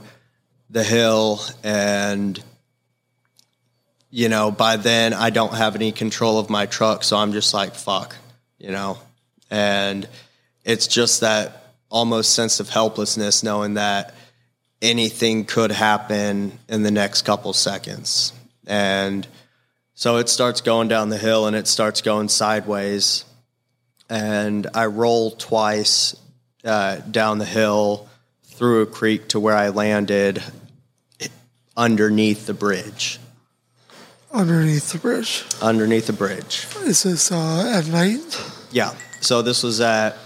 the 0.70 0.84
hill, 0.84 1.40
and 1.64 2.40
you 4.08 4.28
know, 4.28 4.52
by 4.52 4.76
then 4.76 5.14
I 5.14 5.30
don't 5.30 5.54
have 5.54 5.74
any 5.74 5.90
control 5.90 6.38
of 6.38 6.48
my 6.48 6.66
truck, 6.66 7.02
so 7.02 7.16
I'm 7.16 7.32
just 7.32 7.52
like, 7.54 7.74
fuck, 7.74 8.14
you 8.58 8.70
know, 8.70 8.98
and 9.50 10.08
it's 10.64 10.86
just 10.86 11.22
that 11.22 11.72
almost 11.90 12.32
sense 12.32 12.60
of 12.60 12.68
helplessness 12.68 13.42
knowing 13.42 13.74
that 13.74 14.14
anything 14.80 15.44
could 15.44 15.72
happen 15.72 16.56
in 16.68 16.84
the 16.84 16.90
next 16.92 17.22
couple 17.22 17.52
seconds. 17.52 18.32
And 18.66 19.26
So 19.98 20.18
it 20.18 20.28
starts 20.28 20.60
going 20.60 20.88
down 20.88 21.08
the 21.08 21.16
hill 21.16 21.46
and 21.46 21.56
it 21.56 21.66
starts 21.66 22.02
going 22.02 22.28
sideways. 22.28 23.24
And 24.08 24.66
I 24.75 24.86
roll 24.86 25.32
twice 25.32 26.14
uh, 26.64 26.96
down 26.96 27.38
the 27.38 27.44
hill 27.44 28.08
through 28.44 28.82
a 28.82 28.86
creek 28.86 29.28
to 29.28 29.40
where 29.40 29.56
I 29.56 29.68
landed 29.70 30.42
underneath 31.76 32.46
the 32.46 32.54
bridge. 32.54 33.18
Underneath 34.32 34.92
the 34.92 34.98
bridge. 34.98 35.44
Underneath 35.62 36.06
the 36.06 36.12
bridge. 36.12 36.66
Is 36.84 37.02
this 37.02 37.32
uh, 37.32 37.72
at 37.75 37.86
night? 37.88 38.42
Yeah. 38.70 38.94
So 39.20 39.42
this 39.42 39.62
was 39.62 39.80
at 39.80 40.16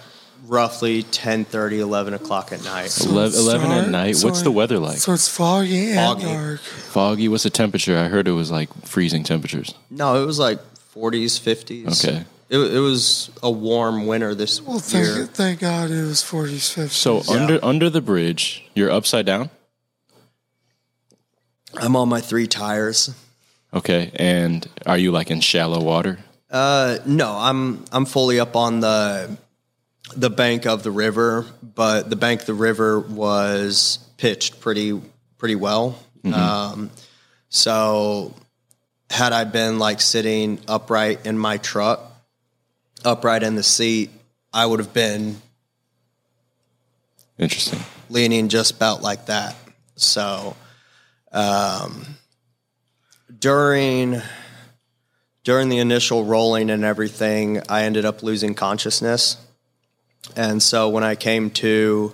roughly 0.46 1.02
10 1.04 1.44
30 1.44 1.80
11 1.80 2.14
o'clock 2.14 2.52
at 2.52 2.64
night. 2.64 2.96
Ele- 3.06 3.18
11 3.18 3.70
at 3.70 3.88
night. 3.88 4.16
so 4.16 4.28
What's 4.28 4.42
the 4.42 4.50
weather 4.50 4.78
like? 4.78 4.98
So 4.98 5.12
it's 5.12 5.28
foggy 5.28 5.90
and 5.90 5.96
Foggy. 5.96 6.24
dark. 6.24 6.60
Foggy. 6.60 7.28
What's 7.28 7.44
the 7.44 7.50
temperature? 7.50 7.96
I 7.96 8.08
heard 8.08 8.26
it 8.26 8.32
was 8.32 8.50
like 8.50 8.72
freezing 8.84 9.22
temperatures. 9.22 9.74
No, 9.90 10.20
it 10.22 10.26
was 10.26 10.38
like 10.38 10.58
40s, 10.94 11.38
50s. 11.40 12.04
Okay. 12.04 12.24
It, 12.50 12.58
it 12.58 12.80
was 12.80 13.30
a 13.44 13.50
warm 13.50 14.06
winter 14.06 14.34
this 14.34 14.60
Well, 14.60 14.82
year. 14.88 15.14
thank, 15.14 15.30
thank 15.30 15.60
God 15.60 15.90
it 15.90 16.02
was 16.02 16.20
40s, 16.20 16.74
50s. 16.76 16.90
So 16.90 17.22
under 17.32 17.64
under 17.64 17.88
the 17.88 18.00
bridge, 18.00 18.64
you're 18.74 18.90
upside 18.90 19.24
down. 19.24 19.50
I'm 21.74 21.94
on 21.94 22.08
my 22.08 22.20
three 22.20 22.48
tires. 22.48 23.14
Okay, 23.72 24.10
and 24.16 24.68
are 24.84 24.98
you 24.98 25.12
like 25.12 25.30
in 25.30 25.40
shallow 25.40 25.80
water? 25.80 26.18
Uh, 26.50 26.98
no, 27.06 27.30
I'm 27.36 27.84
I'm 27.92 28.04
fully 28.04 28.40
up 28.40 28.56
on 28.56 28.80
the 28.80 29.36
the 30.16 30.30
bank 30.30 30.66
of 30.66 30.82
the 30.82 30.90
river, 30.90 31.46
but 31.62 32.10
the 32.10 32.16
bank 32.16 32.40
of 32.40 32.46
the 32.48 32.54
river 32.54 32.98
was 32.98 34.00
pitched 34.16 34.60
pretty 34.60 35.00
pretty 35.38 35.54
well. 35.54 35.96
Um, 36.24 36.90
so 37.48 38.34
had 39.08 39.32
I 39.32 39.44
been 39.44 39.78
like 39.78 40.00
sitting 40.00 40.58
upright 40.66 41.24
in 41.24 41.38
my 41.38 41.56
truck, 41.58 42.09
upright 43.04 43.42
in 43.42 43.54
the 43.54 43.62
seat, 43.62 44.10
I 44.52 44.66
would 44.66 44.80
have 44.80 44.92
been 44.92 45.40
Interesting. 47.38 47.80
leaning 48.08 48.48
just 48.48 48.72
about 48.72 49.02
like 49.02 49.26
that. 49.26 49.56
So, 49.96 50.56
um, 51.32 52.16
during 53.38 54.20
during 55.42 55.68
the 55.68 55.78
initial 55.78 56.24
rolling 56.24 56.68
and 56.70 56.84
everything, 56.84 57.62
I 57.68 57.84
ended 57.84 58.04
up 58.04 58.22
losing 58.22 58.54
consciousness, 58.54 59.36
and 60.36 60.62
so 60.62 60.88
when 60.90 61.02
I 61.02 61.14
came 61.14 61.50
to, 61.50 62.12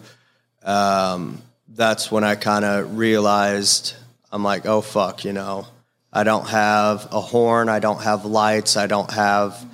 um, 0.62 1.42
that's 1.68 2.10
when 2.10 2.24
I 2.24 2.36
kind 2.36 2.64
of 2.64 2.96
realized 2.96 3.94
I'm 4.30 4.42
like, 4.42 4.66
oh 4.66 4.80
fuck, 4.80 5.24
you 5.24 5.32
know, 5.32 5.66
I 6.12 6.24
don't 6.24 6.48
have 6.48 7.08
a 7.12 7.20
horn, 7.20 7.68
I 7.68 7.78
don't 7.78 8.02
have 8.02 8.24
lights, 8.24 8.76
I 8.76 8.86
don't 8.86 9.10
have. 9.10 9.64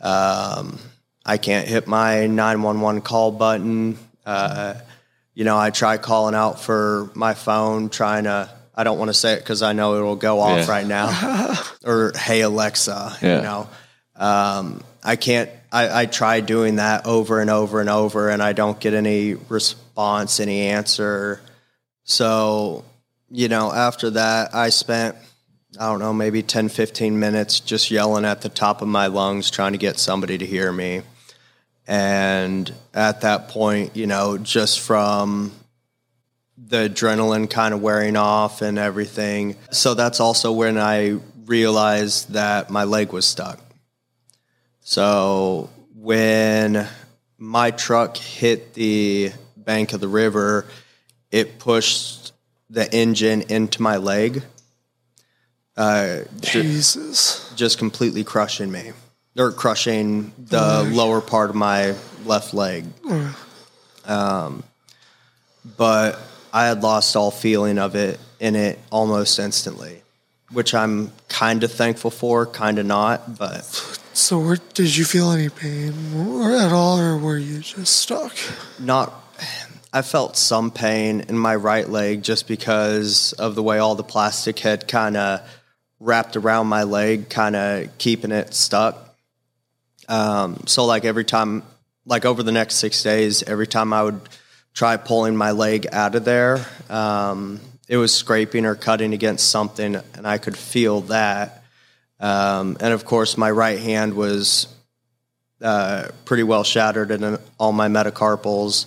Um, 0.00 0.78
I 1.24 1.38
can't 1.38 1.66
hit 1.66 1.86
my 1.86 2.26
911 2.26 3.02
call 3.02 3.32
button. 3.32 3.98
Uh, 4.24 4.74
you 5.34 5.44
know, 5.44 5.58
I 5.58 5.70
try 5.70 5.98
calling 5.98 6.34
out 6.34 6.60
for 6.60 7.10
my 7.14 7.34
phone, 7.34 7.88
trying 7.90 8.24
to. 8.24 8.50
I 8.78 8.84
don't 8.84 8.98
want 8.98 9.08
to 9.08 9.14
say 9.14 9.32
it 9.34 9.38
because 9.38 9.62
I 9.62 9.72
know 9.72 9.96
it'll 9.96 10.16
go 10.16 10.40
off 10.40 10.58
Yeah. 10.66 10.70
right 10.70 10.86
now. 10.86 11.54
or 11.84 12.12
hey 12.16 12.42
Alexa, 12.42 13.16
Yeah. 13.22 13.36
you 13.36 13.42
know. 13.42 13.68
Um, 14.16 14.82
I 15.02 15.16
can't. 15.16 15.50
I, 15.72 16.02
I 16.02 16.06
try 16.06 16.40
doing 16.40 16.76
that 16.76 17.06
over 17.06 17.40
and 17.40 17.50
over 17.50 17.80
and 17.80 17.88
over, 17.90 18.28
and 18.30 18.42
I 18.42 18.52
don't 18.52 18.78
get 18.78 18.94
any 18.94 19.34
response, 19.34 20.40
any 20.40 20.62
answer. 20.68 21.40
So, 22.04 22.84
you 23.30 23.48
know, 23.48 23.72
after 23.72 24.10
that, 24.10 24.54
I 24.54 24.68
spent 24.70 25.16
I 25.78 25.90
don't 25.90 25.98
know, 25.98 26.12
maybe 26.12 26.42
10, 26.42 26.68
15 26.68 27.18
minutes 27.18 27.60
just 27.60 27.90
yelling 27.90 28.24
at 28.24 28.40
the 28.40 28.48
top 28.48 28.82
of 28.82 28.88
my 28.88 29.08
lungs, 29.08 29.50
trying 29.50 29.72
to 29.72 29.78
get 29.78 29.98
somebody 29.98 30.38
to 30.38 30.46
hear 30.46 30.72
me. 30.72 31.02
And 31.86 32.72
at 32.94 33.20
that 33.20 33.48
point, 33.48 33.96
you 33.96 34.06
know, 34.06 34.38
just 34.38 34.80
from 34.80 35.52
the 36.58 36.88
adrenaline 36.88 37.48
kind 37.48 37.74
of 37.74 37.82
wearing 37.82 38.16
off 38.16 38.62
and 38.62 38.78
everything. 38.78 39.56
So 39.70 39.94
that's 39.94 40.20
also 40.20 40.52
when 40.52 40.78
I 40.78 41.18
realized 41.44 42.32
that 42.32 42.70
my 42.70 42.84
leg 42.84 43.12
was 43.12 43.26
stuck. 43.26 43.60
So 44.80 45.70
when 45.94 46.88
my 47.38 47.70
truck 47.70 48.16
hit 48.16 48.74
the 48.74 49.32
bank 49.56 49.92
of 49.92 50.00
the 50.00 50.08
river, 50.08 50.66
it 51.30 51.58
pushed 51.58 52.32
the 52.70 52.92
engine 52.92 53.42
into 53.42 53.82
my 53.82 53.98
leg. 53.98 54.42
Uh, 55.76 56.20
Jesus. 56.40 57.52
just 57.54 57.78
completely 57.78 58.24
crushing 58.24 58.72
me 58.72 58.92
or 59.36 59.52
crushing 59.52 60.32
the 60.38 60.82
lower 60.90 61.20
part 61.20 61.50
of 61.50 61.56
my 61.56 61.94
left 62.24 62.54
leg. 62.54 62.86
Um, 64.06 64.62
but 65.76 66.18
I 66.52 66.66
had 66.66 66.82
lost 66.82 67.16
all 67.16 67.30
feeling 67.30 67.78
of 67.78 67.94
it 67.94 68.18
in 68.40 68.54
it 68.54 68.78
almost 68.90 69.38
instantly, 69.38 70.02
which 70.50 70.74
I'm 70.74 71.12
kind 71.28 71.62
of 71.62 71.72
thankful 71.72 72.10
for, 72.10 72.46
kind 72.46 72.78
of 72.78 72.86
not. 72.86 73.38
But 73.38 73.64
So, 74.14 74.38
where, 74.38 74.58
did 74.72 74.96
you 74.96 75.04
feel 75.04 75.30
any 75.30 75.50
pain 75.50 75.92
or 76.14 76.54
at 76.56 76.72
all, 76.72 76.98
or 76.98 77.18
were 77.18 77.36
you 77.36 77.58
just 77.58 77.98
stuck? 77.98 78.34
not 78.78 79.12
I 79.92 80.02
felt 80.02 80.36
some 80.36 80.70
pain 80.70 81.20
in 81.28 81.38
my 81.38 81.54
right 81.56 81.88
leg 81.88 82.22
just 82.22 82.46
because 82.48 83.32
of 83.34 83.54
the 83.54 83.62
way 83.62 83.78
all 83.78 83.94
the 83.94 84.02
plastic 84.04 84.58
had 84.58 84.88
kind 84.88 85.16
of 85.16 85.40
wrapped 86.00 86.36
around 86.36 86.66
my 86.66 86.82
leg, 86.82 87.28
kind 87.28 87.56
of 87.56 87.98
keeping 87.98 88.32
it 88.32 88.54
stuck. 88.54 89.14
Um, 90.08 90.62
so 90.66 90.84
like 90.84 91.04
every 91.04 91.24
time, 91.24 91.62
like 92.04 92.24
over 92.24 92.42
the 92.42 92.52
next 92.52 92.76
six 92.76 93.02
days, 93.02 93.42
every 93.42 93.66
time 93.66 93.92
I 93.92 94.02
would 94.02 94.20
try 94.74 94.96
pulling 94.96 95.36
my 95.36 95.52
leg 95.52 95.86
out 95.92 96.14
of 96.14 96.24
there, 96.24 96.64
um, 96.90 97.60
it 97.88 97.96
was 97.96 98.14
scraping 98.14 98.66
or 98.66 98.74
cutting 98.74 99.14
against 99.14 99.48
something, 99.48 99.96
and 100.14 100.26
I 100.26 100.38
could 100.38 100.56
feel 100.56 101.02
that. 101.02 101.62
Um, 102.18 102.76
and 102.80 102.92
of 102.92 103.04
course, 103.04 103.36
my 103.36 103.50
right 103.50 103.78
hand 103.78 104.14
was 104.14 104.68
uh, 105.62 106.08
pretty 106.24 106.42
well 106.42 106.64
shattered 106.64 107.10
in 107.10 107.38
all 107.58 107.72
my 107.72 107.88
metacarpals, 107.88 108.86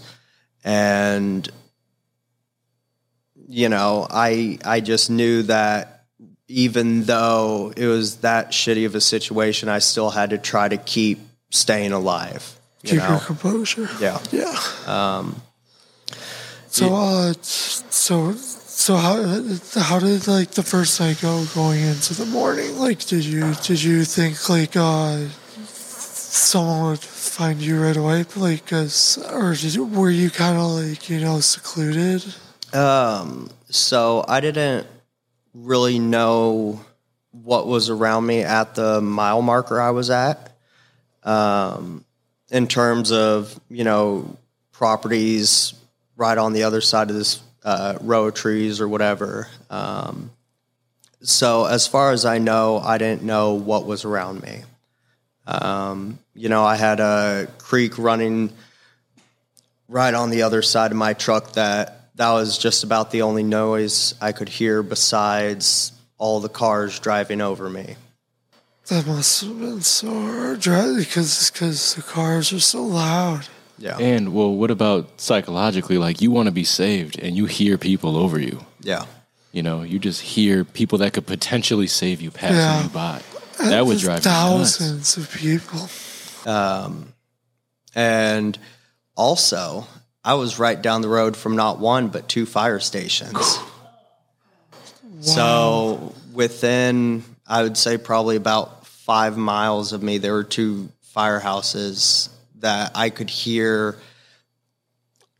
and 0.63 1.50
you 3.48 3.70
know, 3.70 4.06
I 4.10 4.60
I 4.63 4.80
just 4.80 5.10
knew 5.10 5.44
that 5.44 5.99
even 6.50 7.03
though 7.03 7.72
it 7.77 7.86
was 7.86 8.18
that 8.18 8.50
shitty 8.51 8.86
of 8.86 8.96
a 8.96 9.01
situation, 9.01 9.70
I 9.70 9.79
still 9.79 10.10
had 10.10 10.32
to 10.32 10.38
try 10.38 10.68
to 10.68 10.77
keep 10.77 11.20
staying 11.51 11.91
alive. 11.91 12.60
You 12.82 12.89
Keep 12.89 13.00
know? 13.00 13.10
your 13.10 13.20
composure. 13.20 13.89
Yeah. 14.01 14.20
Yeah. 14.32 14.58
Um, 14.88 15.41
So, 16.70 16.94
uh, 16.96 17.34
so, 17.41 18.34
so 18.34 18.96
how 18.96 19.15
how 19.82 20.00
did 20.00 20.27
like 20.27 20.51
the 20.51 20.63
first 20.63 21.00
night 21.00 21.20
go 21.22 21.46
going 21.53 21.82
into 21.82 22.13
the 22.13 22.25
morning? 22.25 22.77
Like, 22.77 23.06
did 23.06 23.25
you 23.25 23.53
did 23.63 23.82
you 23.84 24.06
think 24.06 24.50
like 24.50 24.75
uh, 24.75 25.27
someone 25.65 26.91
would 26.91 27.00
find 27.00 27.60
you 27.62 27.82
right 27.84 27.98
away? 27.98 28.25
Like, 28.36 28.68
cause 28.68 29.18
or 29.34 29.53
did 29.56 29.75
you, 29.75 29.86
were 29.86 30.12
you 30.12 30.29
kind 30.29 30.58
of 30.58 30.72
like 30.72 31.10
you 31.10 31.20
know 31.20 31.41
secluded? 31.41 32.24
Um, 32.74 33.50
so 33.70 34.24
I 34.27 34.39
didn't 34.39 34.88
really 35.53 36.00
know 36.00 36.82
what 37.32 37.68
was 37.68 37.89
around 37.89 38.25
me 38.25 38.41
at 38.41 38.75
the 38.75 39.01
mile 39.01 39.41
marker 39.41 39.79
I 39.79 39.91
was 39.91 40.10
at. 40.10 40.51
Um, 41.24 42.06
in 42.51 42.68
terms 42.68 43.12
of, 43.12 43.60
you 43.70 43.84
know, 43.84 44.38
properties 44.72 45.74
right 46.15 46.38
on 46.38 46.53
the 46.53 46.63
other 46.63 46.82
side 46.82 47.10
of 47.10 47.15
this 47.15 47.41
uh, 47.63 47.98
row 48.01 48.25
of 48.25 48.34
trees 48.34 48.82
or 48.82 48.88
whatever. 48.88 49.48
Um, 49.70 50.32
so 51.22 51.65
as 51.65 51.86
far 51.86 52.12
as 52.12 52.25
I 52.25 52.38
know, 52.38 52.79
I 52.79 52.98
didn't 52.98 53.24
know 53.24 53.53
what 53.53 53.86
was 53.86 54.06
around 54.06 54.41
me. 54.41 54.62
Um, 55.46 56.20
you 56.34 56.50
know, 56.50 56.63
I 56.63 56.75
had 56.75 57.00
a 57.00 57.48
creek 57.58 57.98
running 57.98 58.51
right 59.88 60.13
on 60.13 60.29
the 60.29 60.44
other 60.44 60.62
side 60.62 60.91
of 60.91 60.98
my 60.98 61.13
truck 61.13 61.53
that 61.53 61.99
that 62.20 62.32
was 62.34 62.58
just 62.58 62.84
about 62.84 63.12
the 63.12 63.22
only 63.24 63.44
noise 63.44 64.14
I 64.22 64.32
could 64.34 64.50
hear 64.50 64.84
besides 64.84 65.94
all 66.18 66.40
the 66.42 66.50
cars 66.50 67.00
driving 67.00 67.40
over 67.42 67.70
me. 67.70 67.96
That 68.88 69.08
must 69.08 69.42
have 69.42 69.58
been 69.60 69.82
so 69.82 70.10
hard, 70.12 70.68
right? 70.68 70.98
Because 70.98 71.50
because 71.50 71.96
the 71.96 72.02
cars 72.02 72.52
are 72.52 72.60
so 72.60 72.84
loud. 72.84 73.48
Yeah. 73.78 73.98
And 73.98 74.34
well, 74.34 74.54
what 74.54 74.70
about 74.72 75.22
psychologically? 75.22 75.98
Like 75.98 76.22
you 76.22 76.30
want 76.32 76.48
to 76.48 76.52
be 76.52 76.64
saved, 76.66 77.18
and 77.20 77.38
you 77.38 77.46
hear 77.46 77.78
people 77.78 78.18
over 78.18 78.38
you. 78.40 78.66
Yeah. 78.82 79.06
You 79.54 79.64
know, 79.64 79.84
you 79.84 79.98
just 80.00 80.22
hear 80.22 80.64
people 80.66 80.98
that 81.00 81.14
could 81.14 81.26
potentially 81.26 81.88
save 81.88 82.20
you 82.22 82.32
passing 82.32 82.58
Yeah. 82.58 82.84
you 82.84 82.90
by. 82.90 83.22
That 83.60 83.86
would 83.86 83.94
There's 83.94 84.04
drive 84.04 84.26
you 84.26 84.32
nuts. 84.32 84.78
thousands 84.78 85.18
of 85.18 85.32
people. 85.32 85.90
Um, 86.46 87.14
and 87.96 88.58
also, 89.16 89.86
I 90.24 90.34
was 90.36 90.60
right 90.60 90.80
down 90.82 91.02
the 91.02 91.10
road 91.10 91.38
from 91.38 91.56
not 91.56 91.80
one 91.80 92.10
but 92.10 92.28
two 92.28 92.46
fire 92.46 92.80
stations. 92.80 93.60
So 95.22 96.14
within, 96.32 97.24
I 97.46 97.64
would 97.64 97.76
say 97.78 97.98
probably 97.98 98.38
about 98.38 98.88
five 98.88 99.36
miles 99.36 99.92
of 99.92 100.02
me, 100.02 100.18
there 100.18 100.32
were 100.32 100.46
two 100.46 100.90
firehouses 101.14 102.30
that 102.60 102.92
I 102.96 103.10
could 103.10 103.30
hear. 103.30 103.98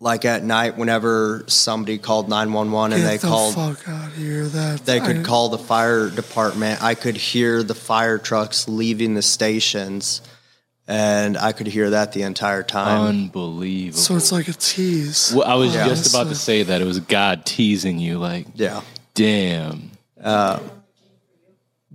Like 0.02 0.26
at 0.26 0.44
night, 0.44 0.78
whenever 0.78 1.46
somebody 1.48 1.98
called 1.98 2.28
nine 2.28 2.52
one 2.52 2.72
one 2.74 2.92
and 2.92 3.04
they 3.04 3.18
the 3.18 3.28
called, 3.28 3.56
fuck 3.56 3.88
out 3.88 4.12
here. 4.14 4.48
That 4.48 4.86
they 4.86 5.00
could 5.00 5.18
I- 5.20 5.24
call 5.24 5.48
the 5.48 5.58
fire 5.58 6.10
department. 6.10 6.84
I 6.84 6.96
could 6.96 7.16
hear 7.16 7.64
the 7.64 7.76
fire 7.76 8.18
trucks 8.18 8.68
leaving 8.68 9.14
the 9.14 9.22
stations, 9.22 10.22
and 10.90 11.38
I 11.38 11.52
could 11.52 11.68
hear 11.68 11.92
that 11.92 12.14
the 12.14 12.24
entire 12.24 12.64
time. 12.64 13.04
Unbelievable. 13.04 14.00
So 14.00 14.16
it's 14.16 14.32
like 14.32 14.48
a 14.48 14.54
tease. 14.54 15.32
Well, 15.36 15.48
I 15.48 15.54
was 15.54 15.74
Yeah. 15.76 15.88
just 15.88 16.10
about 16.12 16.30
to 16.30 16.36
say 16.36 16.64
that 16.64 16.82
it 16.82 16.86
was 16.86 17.00
God 17.00 17.46
teasing 17.46 18.00
you. 18.00 18.18
Like, 18.18 18.48
yeah. 18.56 18.82
damn. 19.14 19.92
Uh, 20.22 20.60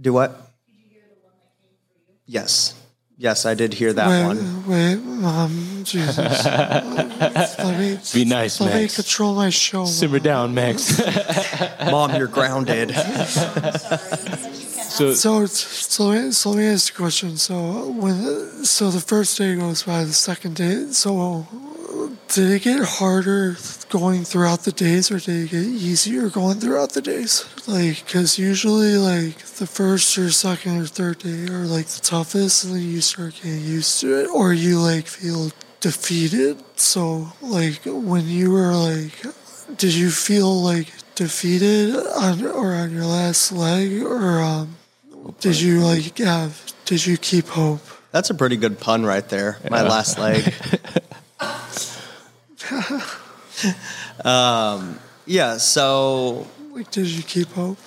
do 0.00 0.12
what? 0.12 0.40
Yes, 2.26 2.74
yes, 3.18 3.44
I 3.44 3.54
did 3.54 3.74
hear 3.74 3.92
that 3.92 4.08
wait, 4.08 4.24
one. 4.24 4.66
Wait, 4.66 4.96
mom, 4.96 5.82
Jesus. 5.84 6.16
let 6.46 7.78
me 7.78 7.98
Be 8.14 8.24
nice, 8.24 8.60
let 8.60 8.74
me 8.74 8.82
Max. 8.82 8.94
control 8.94 9.34
my 9.34 9.50
show. 9.50 9.84
Simmer 9.84 10.20
down, 10.20 10.54
Max. 10.54 11.02
Mom, 11.90 12.14
you're 12.14 12.26
grounded. 12.28 12.94
so, 14.94 15.12
So, 15.14 15.46
so, 15.46 16.30
so 16.30 16.50
let 16.50 16.58
me 16.58 16.66
ask 16.66 16.92
a 16.92 16.96
question. 16.96 17.36
So, 17.36 17.90
when 17.90 18.64
so 18.64 18.90
the 18.90 19.00
first 19.00 19.36
day 19.38 19.54
goes 19.56 19.82
by, 19.82 20.04
the 20.04 20.12
second 20.12 20.56
day. 20.56 20.86
So, 20.92 21.46
did 22.28 22.50
it 22.50 22.62
get 22.62 22.80
harder 22.84 23.56
going 23.90 24.24
throughout 24.24 24.60
the 24.64 24.72
days, 24.72 25.10
or 25.10 25.18
did 25.18 25.44
it 25.44 25.50
get 25.50 25.62
easier 25.62 26.28
going 26.28 26.58
throughout 26.60 26.92
the 26.92 27.02
days? 27.02 27.44
Like, 27.66 28.04
because 28.04 28.38
usually, 28.38 28.96
like 28.96 29.38
the 29.38 29.66
first 29.66 30.16
or 30.18 30.30
second 30.30 30.80
or 30.80 30.86
third 30.86 31.18
day 31.18 31.46
are 31.52 31.66
like 31.66 31.86
the 31.86 32.00
toughest, 32.00 32.64
and 32.64 32.74
then 32.74 32.82
you 32.82 33.00
start 33.00 33.34
getting 33.36 33.64
used 33.64 34.00
to 34.00 34.20
it, 34.20 34.28
or 34.28 34.52
you 34.52 34.80
like 34.80 35.06
feel 35.06 35.50
defeated. 35.80 36.62
So, 36.78 37.32
like 37.40 37.80
when 37.84 38.26
you 38.28 38.50
were 38.50 38.74
like, 38.74 39.14
did 39.76 39.94
you 39.94 40.10
feel 40.10 40.62
like 40.62 40.88
defeated 41.14 41.94
on 41.96 42.44
or 42.46 42.74
on 42.74 42.92
your 42.92 43.04
last 43.06 43.52
leg, 43.52 44.02
or 44.02 44.40
um, 44.40 44.76
did 45.44 45.60
you 45.60 45.80
like 45.80 46.16
have? 46.18 46.72
Did 46.86 47.04
you 47.04 47.18
keep 47.18 47.48
hope? 47.48 47.80
That's 48.12 48.30
a 48.30 48.34
pretty 48.34 48.56
good 48.56 48.80
pun 48.80 49.04
right 49.04 49.28
there. 49.28 49.58
My 49.70 49.82
Yeah. 49.82 49.88
last 49.90 50.18
leg. 50.18 50.54
um, 54.24 54.98
yeah, 55.26 55.56
so 55.58 56.46
Like, 56.72 56.90
did 56.90 57.06
you 57.06 57.22
keep 57.22 57.48
hope? 57.52 57.78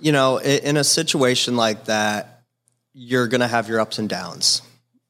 you 0.00 0.12
know, 0.12 0.38
in 0.40 0.76
a 0.76 0.84
situation 0.84 1.56
like 1.56 1.86
that, 1.86 2.42
you're 2.92 3.26
going 3.28 3.40
to 3.40 3.46
have 3.48 3.68
your 3.68 3.80
ups 3.80 3.98
and 3.98 4.08
downs, 4.08 4.60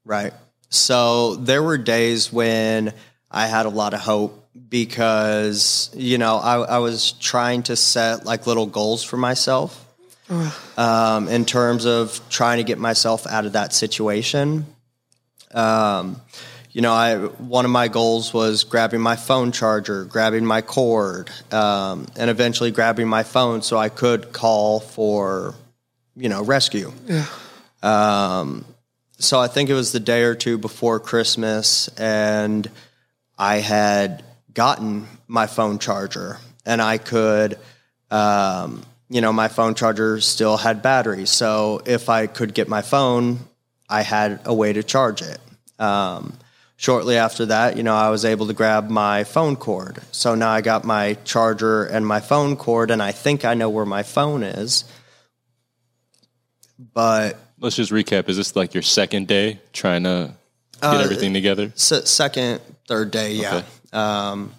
right? 0.04 0.32
So 0.68 1.36
there 1.36 1.62
were 1.62 1.78
days 1.78 2.32
when 2.32 2.92
I 3.30 3.46
had 3.46 3.66
a 3.66 3.70
lot 3.70 3.94
of 3.94 4.00
hope 4.00 4.48
because, 4.68 5.90
you 5.94 6.18
know, 6.18 6.36
I, 6.36 6.76
I 6.76 6.78
was 6.78 7.12
trying 7.12 7.62
to 7.64 7.76
set 7.76 8.24
like 8.24 8.46
little 8.46 8.66
goals 8.66 9.02
for 9.02 9.16
myself 9.16 9.83
um, 10.76 11.28
in 11.28 11.44
terms 11.44 11.84
of 11.84 12.20
trying 12.28 12.58
to 12.58 12.64
get 12.64 12.78
myself 12.78 13.26
out 13.26 13.46
of 13.46 13.52
that 13.52 13.72
situation. 13.72 14.66
Um, 15.52 16.20
you 16.72 16.80
know, 16.80 16.92
I 16.92 17.16
one 17.16 17.64
of 17.64 17.70
my 17.70 17.86
goals 17.86 18.34
was 18.34 18.64
grabbing 18.64 19.00
my 19.00 19.14
phone 19.14 19.52
charger, 19.52 20.04
grabbing 20.04 20.44
my 20.44 20.60
cord, 20.60 21.30
um, 21.52 22.06
and 22.16 22.28
eventually 22.28 22.72
grabbing 22.72 23.06
my 23.06 23.22
phone 23.22 23.62
so 23.62 23.78
I 23.78 23.88
could 23.88 24.32
call 24.32 24.80
for, 24.80 25.54
you 26.16 26.28
know, 26.28 26.42
rescue. 26.42 26.92
Yeah. 27.06 27.26
Um, 27.80 28.64
so 29.18 29.38
I 29.38 29.46
think 29.46 29.70
it 29.70 29.74
was 29.74 29.92
the 29.92 30.00
day 30.00 30.22
or 30.24 30.34
two 30.34 30.58
before 30.58 30.98
Christmas, 30.98 31.86
and 31.96 32.68
I 33.38 33.58
had 33.58 34.24
gotten 34.52 35.06
my 35.28 35.46
phone 35.46 35.78
charger, 35.78 36.38
and 36.66 36.82
I 36.82 36.98
could, 36.98 37.56
um, 38.10 38.82
you 39.08 39.20
know, 39.20 39.32
my 39.32 39.48
phone 39.48 39.74
charger 39.74 40.20
still 40.20 40.56
had 40.56 40.82
battery. 40.82 41.26
So 41.26 41.80
if 41.86 42.08
I 42.08 42.26
could 42.26 42.54
get 42.54 42.68
my 42.68 42.82
phone, 42.82 43.40
I 43.88 44.02
had 44.02 44.40
a 44.44 44.54
way 44.54 44.72
to 44.72 44.82
charge 44.82 45.22
it. 45.22 45.38
Um, 45.78 46.38
shortly 46.76 47.16
after 47.18 47.46
that, 47.46 47.76
you 47.76 47.82
know, 47.82 47.94
I 47.94 48.08
was 48.10 48.24
able 48.24 48.46
to 48.46 48.54
grab 48.54 48.88
my 48.88 49.24
phone 49.24 49.56
cord. 49.56 50.00
So 50.10 50.34
now 50.34 50.50
I 50.50 50.60
got 50.62 50.84
my 50.84 51.14
charger 51.24 51.84
and 51.84 52.06
my 52.06 52.20
phone 52.20 52.56
cord, 52.56 52.90
and 52.90 53.02
I 53.02 53.12
think 53.12 53.44
I 53.44 53.54
know 53.54 53.68
where 53.68 53.84
my 53.86 54.02
phone 54.02 54.42
is. 54.42 54.84
But 56.78 57.38
let's 57.60 57.76
just 57.76 57.92
recap. 57.92 58.28
Is 58.28 58.36
this 58.36 58.56
like 58.56 58.74
your 58.74 58.82
second 58.82 59.28
day 59.28 59.60
trying 59.72 60.04
to 60.04 60.34
get 60.80 60.94
Uh, 60.94 61.00
everything 61.00 61.32
together? 61.34 61.72
Se- 61.76 62.04
second, 62.06 62.60
third 62.88 63.10
day, 63.10 63.32
yeah. 63.34 63.56
Okay. 63.56 63.66
Um, 63.92 64.52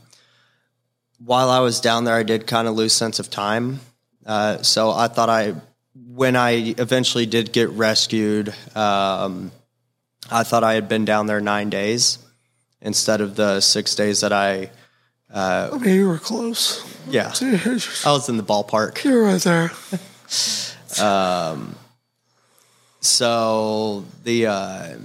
while 1.20 1.50
I 1.50 1.60
was 1.60 1.82
down 1.82 2.06
there, 2.06 2.16
I 2.16 2.24
did 2.24 2.48
kind 2.48 2.68
of 2.68 2.76
lose 2.76 2.94
sense 2.94 3.20
of 3.20 3.30
time. 3.30 3.80
Uh, 4.26 4.62
so 4.64 4.92
I 4.92 5.08
thought 5.08 5.30
I, 5.30 5.54
when 5.94 6.36
I 6.36 6.74
eventually 6.78 7.26
did 7.26 7.52
get 7.54 7.70
rescued, 7.70 8.54
um, 8.76 9.52
I 10.32 10.44
thought 10.44 10.64
I 10.64 10.74
had 10.74 10.90
been 10.90 11.06
down 11.06 11.28
there 11.28 11.40
nine 11.42 11.70
days 11.70 12.18
instead 12.82 13.22
of 13.22 13.36
the 13.36 13.62
six 13.62 13.96
days 13.96 14.22
that 14.22 14.34
I. 14.34 14.72
Uh, 15.32 15.70
I 15.74 15.78
mean, 15.78 15.96
you 15.96 16.08
were 16.08 16.18
close. 16.20 16.84
yeah, 17.10 17.34
I 17.42 18.12
was 18.12 18.30
in 18.30 18.38
the 18.38 18.44
ballpark. 18.44 19.04
You 19.04 19.14
were 19.14 19.24
right 19.24 19.42
there. 19.42 19.72
Um, 20.98 21.76
so 23.02 24.06
the 24.24 24.48
uh, 24.48 24.96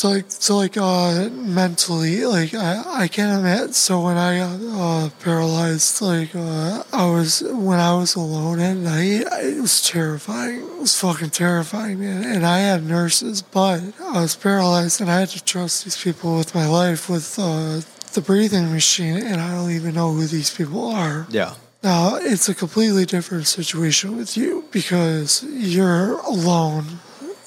So 0.00 0.08
like, 0.08 0.24
so 0.30 0.56
like, 0.56 0.78
uh, 0.78 1.28
mentally, 1.28 2.24
like, 2.24 2.54
I, 2.54 3.02
I 3.02 3.06
can't 3.06 3.38
imagine. 3.38 3.74
So 3.74 4.00
when 4.00 4.16
I 4.16 4.38
got 4.38 4.58
uh, 4.62 5.10
paralyzed, 5.20 6.00
like, 6.00 6.34
uh, 6.34 6.84
I 6.90 7.04
was 7.10 7.42
when 7.42 7.78
I 7.78 7.92
was 7.92 8.14
alone 8.14 8.60
at 8.60 8.78
night, 8.78 9.26
it 9.44 9.60
was 9.60 9.86
terrifying. 9.86 10.60
It 10.60 10.78
was 10.78 10.98
fucking 10.98 11.28
terrifying, 11.28 12.00
man. 12.00 12.24
And 12.24 12.46
I 12.46 12.60
had 12.60 12.82
nurses, 12.82 13.42
but 13.42 13.82
I 14.00 14.22
was 14.22 14.36
paralyzed, 14.36 15.02
and 15.02 15.10
I 15.10 15.20
had 15.20 15.28
to 15.36 15.44
trust 15.44 15.84
these 15.84 16.02
people 16.02 16.34
with 16.38 16.54
my 16.54 16.66
life 16.66 17.10
with 17.10 17.38
uh, 17.38 17.82
the 18.14 18.22
breathing 18.22 18.72
machine, 18.72 19.18
and 19.18 19.38
I 19.38 19.54
don't 19.54 19.70
even 19.70 19.94
know 19.96 20.14
who 20.14 20.24
these 20.24 20.50
people 20.50 20.86
are. 20.86 21.26
yeah. 21.28 21.56
Now, 21.82 22.16
it's 22.16 22.48
a 22.48 22.54
completely 22.54 23.04
different 23.04 23.46
situation 23.46 24.16
with 24.16 24.34
you 24.34 24.64
because 24.70 25.42
you're 25.44 26.18
alone 26.20 27.00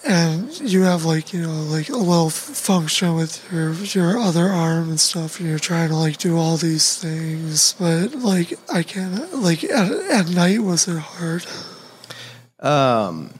and 0.05 0.59
you 0.59 0.81
have 0.81 1.05
like, 1.05 1.33
you 1.33 1.41
know, 1.41 1.63
like 1.63 1.89
a 1.89 1.97
little 1.97 2.29
function 2.29 3.15
with 3.15 3.43
your 3.51 3.73
your 3.73 4.17
other 4.17 4.47
arm 4.49 4.89
and 4.89 4.99
stuff 4.99 5.39
and 5.39 5.49
you're 5.49 5.59
trying 5.59 5.89
to 5.89 5.95
like 5.95 6.17
do 6.17 6.37
all 6.37 6.57
these 6.57 6.97
things, 6.97 7.73
but 7.79 8.13
like 8.15 8.53
I 8.71 8.83
can't 8.83 9.33
like 9.33 9.63
at, 9.63 9.91
at 9.91 10.29
night 10.29 10.59
was 10.59 10.87
it 10.87 10.99
hard? 10.99 11.45
Um, 12.59 13.33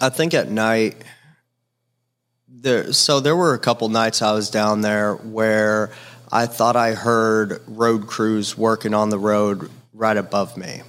I 0.00 0.08
think 0.08 0.34
at 0.34 0.50
night 0.50 0.96
there. 2.48 2.92
So 2.92 3.20
there 3.20 3.36
were 3.36 3.54
a 3.54 3.58
couple 3.58 3.88
nights 3.88 4.22
I 4.22 4.32
was 4.32 4.50
down 4.50 4.82
there 4.82 5.14
where 5.14 5.90
I 6.30 6.46
thought 6.46 6.76
I 6.76 6.92
heard 6.92 7.60
road 7.66 8.06
crews 8.06 8.56
working 8.56 8.94
on 8.94 9.10
the 9.10 9.18
road 9.18 9.70
right 9.92 10.16
above 10.16 10.56
me. 10.56 10.82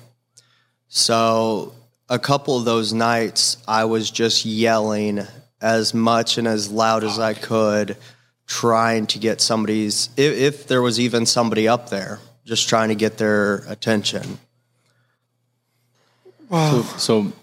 So 0.87 1.73
a 2.13 2.19
couple 2.19 2.55
of 2.55 2.63
those 2.63 2.93
nights 2.93 3.57
I 3.67 3.85
was 3.85 4.11
just 4.11 4.45
yelling 4.45 5.21
as 5.59 5.95
much 5.95 6.37
and 6.37 6.47
as 6.47 6.69
loud 6.69 7.03
as 7.03 7.17
I 7.17 7.33
could, 7.33 7.97
trying 8.45 9.07
to 9.07 9.17
get 9.17 9.41
somebody's 9.41 10.09
if, 10.15 10.37
if 10.37 10.67
there 10.67 10.83
was 10.83 10.99
even 10.99 11.25
somebody 11.25 11.67
up 11.67 11.89
there, 11.89 12.19
just 12.45 12.69
trying 12.69 12.89
to 12.89 12.95
get 12.95 13.17
their 13.17 13.63
attention. 13.67 14.37
Wow. 16.49 16.83
So, 16.83 16.97
so 16.97 17.33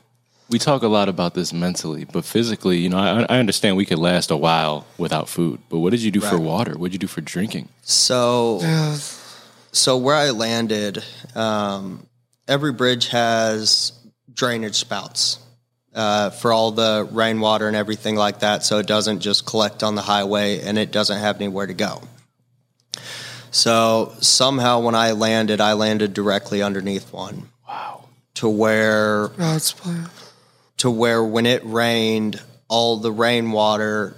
we 0.51 0.61
talk 0.61 0.83
a 0.83 0.89
lot 0.89 1.09
about 1.09 1.35
this 1.35 1.53
mentally, 1.53 2.05
but 2.05 2.25
physically, 2.25 2.79
you 2.79 2.91
know, 2.91 2.99
I, 2.99 3.27
I 3.29 3.39
understand 3.41 3.77
we 3.77 3.87
could 3.87 3.99
last 3.99 4.31
a 4.31 4.37
while 4.37 4.87
without 4.99 5.29
food. 5.29 5.59
But 5.69 5.81
what 5.81 5.91
did 5.91 6.01
you 6.01 6.13
do 6.13 6.21
for 6.21 6.39
water? 6.39 6.79
What 6.79 6.89
did 6.89 6.93
you 6.93 6.99
do 7.01 7.07
for 7.09 7.23
drinking? 7.23 7.71
So, 7.83 8.61
Yeah. 8.61 8.99
so 9.73 9.97
where 9.97 10.15
I 10.15 10.31
landed, 10.31 11.03
um, 11.35 12.07
every 12.47 12.73
bridge 12.73 13.09
has 13.09 13.93
drainage 14.33 14.77
spouts 14.77 15.39
uh, 15.95 16.31
for 16.31 16.53
all 16.53 16.71
the 16.71 17.09
rainwater 17.11 17.67
and 17.67 17.77
everything 17.77 18.17
like 18.17 18.41
that, 18.41 18.63
so 18.65 18.79
it 18.79 18.87
doesn't 18.87 19.21
just 19.21 19.47
collect 19.47 19.83
on 19.83 19.95
the 19.95 20.03
highway 20.03 20.61
and 20.61 20.79
it 20.79 20.93
doesn't 20.93 21.19
have 21.19 21.37
anywhere 21.37 21.67
to 21.67 21.75
go. 21.75 22.03
So 23.51 24.15
somehow, 24.21 24.81
when 24.81 24.95
I 24.95 25.13
landed, 25.13 25.61
I 25.61 25.73
landed 25.73 26.15
directly 26.15 26.63
underneath 26.63 27.13
one. 27.13 27.49
Wow. 27.67 28.05
To 28.35 28.49
where 28.49 29.29
God's 29.29 29.73
plan. 29.73 30.09
to 30.79 30.91
where 30.91 31.23
when 31.25 31.47
it 31.47 31.63
rained, 31.65 32.41
all 32.69 32.99
the 32.99 33.11
rainwater, 33.11 34.17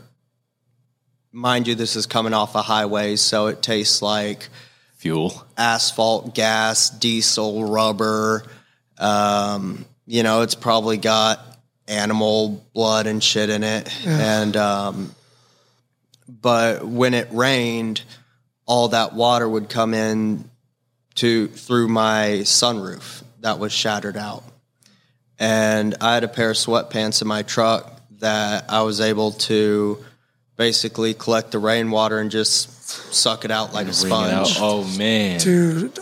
mind 1.33 1.66
you, 1.66 1.75
this 1.75 1.96
is 1.96 2.05
coming 2.05 2.35
off 2.35 2.55
a 2.55 2.61
highway, 2.61 3.16
so 3.16 3.46
it 3.46 3.62
tastes 3.62 4.03
like 4.03 4.51
Fuel. 4.96 5.42
asphalt, 5.57 6.35
gas, 6.35 6.90
diesel, 6.90 7.64
rubber. 7.64 8.44
Um, 8.98 9.87
you 10.07 10.23
know, 10.23 10.43
it's 10.43 10.55
probably 10.55 10.97
got 10.97 11.41
animal 11.88 12.65
blood 12.75 13.07
and 13.07 13.23
shit 13.23 13.51
in 13.51 13.62
it. 13.62 14.07
And, 14.07 14.57
um, 14.57 15.15
but 16.29 16.85
when 16.87 17.15
it 17.15 17.29
rained, 17.33 18.03
all 18.67 18.88
that 18.88 19.12
water 19.15 19.49
would 19.49 19.69
come 19.69 19.95
in 19.95 20.49
to 21.17 21.49
through 21.49 21.88
my 21.88 22.38
sunroof 22.43 23.23
that 23.41 23.59
was 23.59 23.73
shattered 23.73 24.17
out. 24.17 24.45
And 25.38 25.95
I 26.01 26.15
had 26.15 26.25
a 26.25 26.29
pair 26.29 26.51
of 26.51 26.57
sweatpants 26.57 27.21
in 27.21 27.29
my 27.29 27.43
truck 27.43 28.01
that 28.21 28.67
I 28.71 28.83
was 28.83 29.01
able 29.01 29.33
to 29.33 30.03
basically 30.57 31.12
collect 31.15 31.51
the 31.51 31.59
rainwater 31.59 32.19
and 32.21 32.31
just 32.31 32.88
suck 33.12 33.45
it 33.45 33.51
out 33.51 33.73
like 33.75 33.88
a 33.88 34.01
Bring 34.01 34.12
out. 34.12 34.47
sponge. 34.47 34.59
Oh 34.61 34.85
man, 34.97 35.41
Dude, 35.41 35.99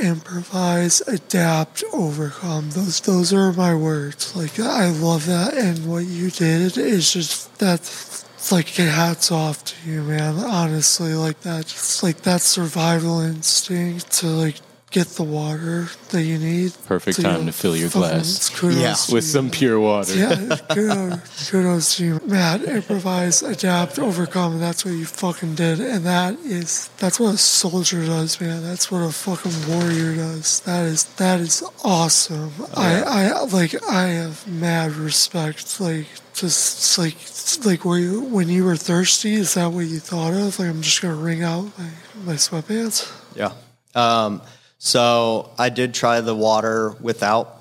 improvise, 0.00 1.00
adapt, 1.02 1.84
overcome. 1.92 2.70
Those 2.70 3.00
those 3.00 3.32
are 3.32 3.52
my 3.52 3.74
words. 3.74 4.34
Like 4.34 4.58
I 4.58 4.88
love 4.90 5.26
that, 5.26 5.54
and 5.54 5.90
what 5.90 6.04
you 6.06 6.30
did 6.30 6.76
is 6.76 7.12
just 7.12 7.58
that. 7.58 8.16
Like 8.50 8.68
hats 8.68 9.30
off 9.30 9.62
to 9.64 9.90
you, 9.90 10.02
man. 10.02 10.38
Honestly, 10.38 11.12
like 11.12 11.42
that. 11.42 11.66
just 11.66 12.02
like 12.02 12.22
that 12.22 12.40
survival 12.40 13.20
instinct 13.20 14.10
to 14.12 14.28
like 14.28 14.56
get 14.90 15.06
the 15.14 15.22
water 15.22 15.86
that 16.10 16.22
you 16.24 16.36
need. 16.38 16.72
Perfect 16.86 17.20
time 17.22 17.46
to 17.46 17.52
fill 17.52 17.76
your 17.76 17.88
glass. 17.90 18.48
kudos 18.50 18.76
Yeah. 19.08 19.14
with 19.14 19.24
you. 19.24 19.30
some 19.30 19.50
pure 19.50 19.78
water. 19.78 20.14
Yeah, 20.16 20.56
kudos, 20.68 21.50
kudos 21.50 21.96
to 21.96 22.04
you, 22.04 22.20
Matt. 22.26 22.62
Improvise, 22.64 23.42
adapt, 23.42 23.98
overcome. 23.98 24.58
That's 24.58 24.84
what 24.84 24.94
you 24.94 25.06
fucking 25.06 25.54
did, 25.54 25.80
and 25.80 26.04
that 26.06 26.34
is 26.44 26.90
that's 26.98 27.20
what 27.20 27.34
a 27.34 27.38
soldier 27.38 28.04
does, 28.04 28.40
man. 28.40 28.62
That's 28.62 28.90
what 28.90 28.98
a 29.02 29.12
fucking 29.12 29.68
warrior 29.68 30.16
does. 30.16 30.60
That 30.60 30.84
is 30.86 31.04
that 31.16 31.40
is 31.40 31.62
awesome. 31.84 32.50
I 32.74 33.02
I 33.02 33.42
like 33.44 33.74
I 33.88 34.06
have 34.08 34.46
mad 34.48 34.92
respect. 34.92 35.80
Like 35.80 36.06
just 36.34 36.98
like 36.98 37.16
like 37.64 37.84
were 37.84 37.98
you 37.98 38.22
when 38.22 38.48
you 38.48 38.64
were 38.64 38.76
thirsty? 38.76 39.34
Is 39.34 39.54
that 39.54 39.70
what 39.72 39.86
you 39.86 40.00
thought 40.00 40.32
of? 40.34 40.58
Like 40.58 40.68
I'm 40.68 40.82
just 40.82 41.00
gonna 41.00 41.14
wring 41.14 41.42
out 41.44 41.70
my 41.78 41.90
my 42.24 42.34
sweatpants. 42.34 43.06
Yeah. 43.36 43.52
Um, 43.94 44.40
so 44.82 45.50
I 45.58 45.68
did 45.68 45.92
try 45.92 46.22
the 46.22 46.34
water 46.34 46.96
without 47.02 47.54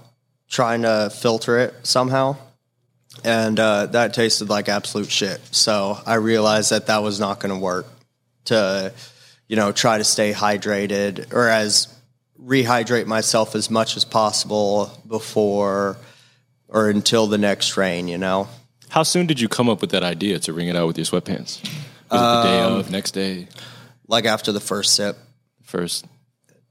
trying 0.48 0.84
to 0.84 1.12
filter 1.14 1.60
it 1.60 1.74
somehow. 1.84 2.38
And 3.26 3.60
uh, 3.60 3.88
that 3.88 4.14
tasted 4.14 4.50
like 4.50 4.70
absolute 4.70 5.12
shit. 5.12 5.42
So 5.52 5.98
I 6.06 6.14
realized 6.16 6.72
that 6.72 6.88
that 6.88 7.04
was 7.04 7.20
not 7.20 7.42
going 7.42 7.54
to 7.54 7.60
work 7.60 7.88
to, 8.46 8.94
you 9.50 9.58
know, 9.58 9.74
try 9.74 9.98
to 9.98 10.06
stay 10.06 10.32
hydrated 10.32 11.34
or 11.34 11.50
as 11.50 11.94
rehydrate 12.42 13.06
myself 13.06 13.54
as 13.54 13.70
much 13.70 13.98
as 13.98 14.06
possible 14.06 14.90
before 15.06 15.98
or 16.70 16.90
until 16.90 17.28
the 17.28 17.38
next 17.38 17.76
rain, 17.76 18.08
you 18.08 18.18
know? 18.18 18.48
How 18.88 19.04
soon 19.04 19.28
did 19.28 19.42
you 19.42 19.50
come 19.50 19.68
up 19.68 19.82
with 19.82 19.90
that 19.92 20.04
idea 20.04 20.40
to 20.40 20.54
wring 20.54 20.70
it 20.70 20.78
out 20.78 20.88
with 20.88 20.98
your 20.98 21.06
sweatpants? 21.06 21.62
Was 22.10 22.22
it 22.22 22.42
the 22.42 22.44
day 22.44 22.62
of, 22.62 22.90
next 22.90 23.12
day, 23.12 23.50
Like 24.08 24.24
after 24.24 24.54
the 24.54 24.62
first 24.62 24.96
sip. 24.96 25.18
first, 25.64 26.06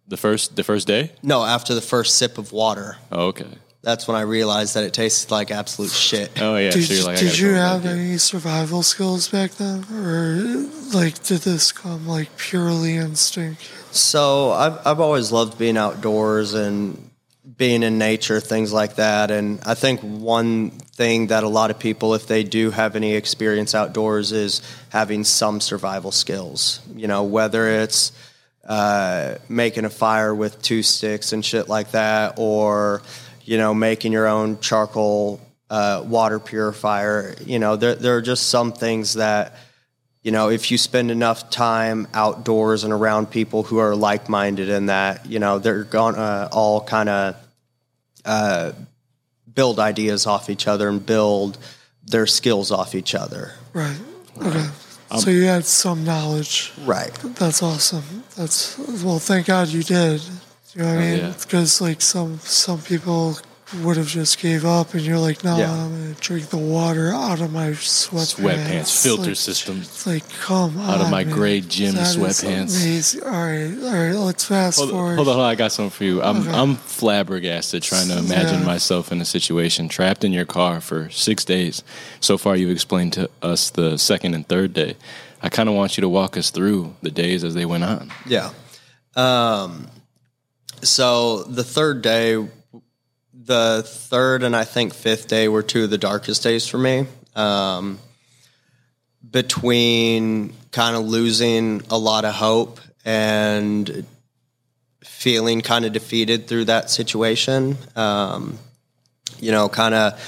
the 0.08 0.16
first, 0.16 0.56
the 0.56 0.64
first 0.64 0.86
day? 0.86 1.12
No, 1.22 1.44
after 1.44 1.74
the 1.74 1.80
first 1.80 2.16
sip 2.16 2.38
of 2.38 2.52
water. 2.52 2.96
Oh, 3.12 3.26
okay. 3.28 3.46
That's 3.82 4.08
when 4.08 4.16
I 4.16 4.22
realized 4.22 4.74
that 4.74 4.84
it 4.84 4.92
tasted 4.92 5.30
like 5.30 5.50
absolute 5.50 5.92
shit. 5.92 6.42
Oh 6.42 6.56
yeah. 6.56 6.70
did 6.70 6.84
so 6.84 6.94
you're 6.94 7.04
like, 7.04 7.18
did 7.18 7.38
you 7.38 7.52
have 7.52 7.84
that 7.84 7.92
idea. 7.92 8.04
any 8.04 8.18
survival 8.18 8.82
skills 8.82 9.28
back 9.28 9.52
then, 9.52 9.84
or 9.92 10.68
like 10.92 11.22
did 11.22 11.42
this 11.42 11.70
come 11.70 12.06
like 12.06 12.36
purely 12.36 12.96
instinct? 12.96 13.70
So 13.92 14.50
I've 14.50 14.84
I've 14.84 15.00
always 15.00 15.30
loved 15.30 15.58
being 15.58 15.76
outdoors 15.76 16.54
and 16.54 17.08
being 17.56 17.82
in 17.82 17.98
nature, 17.98 18.40
things 18.40 18.72
like 18.72 18.96
that. 18.96 19.30
And 19.30 19.60
I 19.64 19.74
think 19.74 20.00
one 20.00 20.70
thing 20.70 21.28
that 21.28 21.44
a 21.44 21.48
lot 21.48 21.70
of 21.70 21.78
people, 21.78 22.14
if 22.14 22.26
they 22.26 22.42
do 22.42 22.70
have 22.70 22.96
any 22.96 23.14
experience 23.14 23.74
outdoors, 23.74 24.32
is 24.32 24.60
having 24.90 25.24
some 25.24 25.60
survival 25.60 26.12
skills. 26.12 26.80
You 26.94 27.06
know, 27.06 27.22
whether 27.22 27.68
it's 27.68 28.12
uh, 28.68 29.36
making 29.48 29.86
a 29.86 29.90
fire 29.90 30.34
with 30.34 30.60
two 30.62 30.82
sticks 30.82 31.32
and 31.32 31.44
shit 31.44 31.68
like 31.68 31.92
that, 31.92 32.34
or 32.36 33.02
you 33.44 33.56
know, 33.56 33.74
making 33.74 34.12
your 34.12 34.26
own 34.26 34.60
charcoal 34.60 35.40
uh, 35.70 36.04
water 36.06 36.38
purifier. 36.38 37.34
You 37.44 37.58
know, 37.58 37.76
there 37.76 37.94
there 37.94 38.16
are 38.16 38.22
just 38.22 38.48
some 38.48 38.72
things 38.72 39.14
that 39.14 39.56
you 40.22 40.32
know, 40.32 40.50
if 40.50 40.70
you 40.70 40.76
spend 40.76 41.10
enough 41.10 41.48
time 41.48 42.06
outdoors 42.12 42.84
and 42.84 42.92
around 42.92 43.30
people 43.30 43.62
who 43.62 43.78
are 43.78 43.96
like 43.96 44.28
minded 44.28 44.68
in 44.68 44.86
that, 44.86 45.24
you 45.24 45.38
know, 45.38 45.58
they're 45.58 45.84
gonna 45.84 46.50
all 46.52 46.82
kind 46.82 47.08
of 47.08 47.36
uh, 48.26 48.72
build 49.54 49.80
ideas 49.80 50.26
off 50.26 50.50
each 50.50 50.66
other 50.66 50.88
and 50.88 51.06
build 51.06 51.56
their 52.04 52.26
skills 52.26 52.70
off 52.70 52.94
each 52.94 53.14
other. 53.14 53.52
Right. 53.72 53.98
Okay. 54.36 54.66
Um, 55.10 55.20
so 55.20 55.30
you 55.30 55.44
had 55.44 55.64
some 55.64 56.04
knowledge. 56.04 56.72
Right. 56.84 57.12
That's 57.36 57.62
awesome. 57.62 58.24
That's 58.36 58.76
well. 59.02 59.18
Thank 59.18 59.46
God 59.46 59.68
you 59.68 59.82
did. 59.82 60.22
You 60.74 60.82
know 60.82 60.88
what 60.88 60.98
I 60.98 61.00
mean? 61.00 61.18
yeah. 61.18 61.34
Because 61.40 61.80
like 61.80 62.00
some 62.00 62.38
some 62.40 62.80
people 62.82 63.38
would 63.82 63.98
have 63.98 64.06
just 64.06 64.40
gave 64.40 64.64
up, 64.64 64.94
and 64.94 65.02
you're 65.02 65.18
like, 65.18 65.44
no, 65.44 65.58
Yeah. 65.58 65.70
I'm 65.72 65.90
gonna 65.90 66.14
drink 66.20 66.48
the 66.48 66.56
water 66.56 67.12
out 67.12 67.40
of 67.40 67.52
my 67.52 67.68
sweatpants. 67.72 68.36
Sweatpants, 68.40 69.02
filter 69.02 69.28
Like, 69.28 69.36
system. 69.36 69.80
It's 69.82 70.06
like, 70.06 70.26
come 70.40 70.78
on, 70.78 70.90
Out 70.90 71.00
of 71.02 71.10
my 71.10 71.24
man. 71.24 71.34
gray 71.34 71.60
gym 71.60 71.94
That 71.94 72.08
is 72.08 72.16
sweatpants. 72.16 72.82
amazing. 72.82 73.22
All 73.24 73.30
right, 73.30 73.74
all 73.82 73.92
right. 73.92 74.12
Let's 74.14 74.44
fast 74.44 74.78
Hold, 74.78 74.90
forward. 74.90 75.16
hold 75.16 75.28
on, 75.28 75.34
hold 75.34 75.44
on, 75.44 75.50
I 75.50 75.54
got 75.54 75.72
something 75.72 75.90
for 75.90 76.04
you. 76.04 76.22
I'm 76.22 76.38
Okay. 76.48 76.50
I'm 76.50 76.76
flabbergasted 76.76 77.82
trying 77.82 78.08
to 78.08 78.18
imagine 78.18 78.60
Yeah. 78.60 78.66
myself 78.66 79.12
in 79.12 79.20
a 79.20 79.24
situation 79.26 79.88
trapped 79.88 80.24
in 80.24 80.32
your 80.32 80.46
car 80.46 80.80
for 80.80 81.10
six 81.10 81.44
days. 81.44 81.82
So 82.20 82.38
far, 82.38 82.56
you've 82.56 82.70
explained 82.70 83.12
to 83.14 83.28
us 83.42 83.68
the 83.70 83.98
second 83.98 84.34
and 84.34 84.48
third 84.48 84.72
day. 84.72 84.96
I 85.42 85.50
kind 85.50 85.68
of 85.68 85.74
want 85.74 85.96
you 85.96 86.00
to 86.00 86.08
walk 86.08 86.36
us 86.38 86.50
through 86.50 86.94
the 87.02 87.10
days 87.10 87.44
as 87.44 87.52
they 87.54 87.64
went 87.66 87.84
on. 87.84 88.10
Yeah. 88.26 88.50
Um, 89.14 89.88
so 90.82 91.42
the 91.44 91.64
third 91.64 92.02
day, 92.02 92.46
the 93.48 93.82
third 93.84 94.42
and 94.42 94.54
I 94.54 94.64
think 94.64 94.94
fifth 94.94 95.26
day 95.26 95.48
were 95.48 95.62
two 95.62 95.84
of 95.84 95.90
the 95.90 95.98
darkest 95.98 96.42
days 96.42 96.68
for 96.68 96.78
me. 96.78 97.06
Um, 97.34 97.98
between 99.28 100.52
kind 100.70 100.94
of 100.94 101.06
losing 101.06 101.82
a 101.90 101.98
lot 101.98 102.24
of 102.24 102.34
hope 102.34 102.78
and 103.04 104.06
feeling 105.02 105.62
kind 105.62 105.84
of 105.84 105.92
defeated 105.92 106.46
through 106.46 106.66
that 106.66 106.90
situation. 106.90 107.76
Um, 107.96 108.58
you 109.40 109.50
know, 109.50 109.68
kind 109.68 109.94
of 109.94 110.20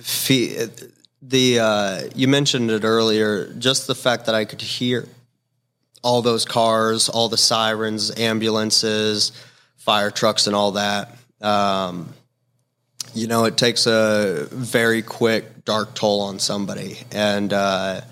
fe- 0.00 0.68
the 1.20 1.60
uh, 1.60 2.02
you 2.14 2.26
mentioned 2.26 2.70
it 2.70 2.84
earlier. 2.84 3.52
Just 3.54 3.86
the 3.86 3.94
fact 3.94 4.26
that 4.26 4.34
I 4.34 4.46
could 4.46 4.62
hear 4.62 5.06
all 6.02 6.22
those 6.22 6.46
cars, 6.46 7.10
all 7.10 7.28
the 7.28 7.36
sirens, 7.36 8.16
ambulances, 8.18 9.32
fire 9.76 10.10
trucks, 10.10 10.46
and 10.46 10.56
all 10.56 10.72
that. 10.72 11.15
Um, 11.40 12.12
you 13.14 13.26
know, 13.26 13.44
it 13.44 13.56
takes 13.56 13.86
a 13.86 14.46
very 14.50 15.02
quick, 15.02 15.64
dark 15.64 15.94
toll 15.94 16.20
on 16.20 16.38
somebody. 16.38 16.98
And, 17.12 17.52
uh, 17.52 18.02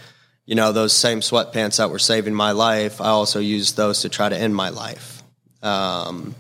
you 0.47 0.55
know, 0.55 0.73
those 0.73 0.93
same 0.93 1.21
sweatpants 1.21 1.77
that 1.77 1.91
were 1.91 1.99
saving 1.99 2.35
my 2.35 2.53
life, 2.53 3.01
I 3.01 3.09
also 3.09 3.41
used 3.41 3.77
those 3.77 4.03
to 4.03 4.09
try 4.09 4.29
to 4.29 4.37
end 4.37 4.55
my 4.55 4.71
life. 4.71 5.23
Um, 5.63 6.35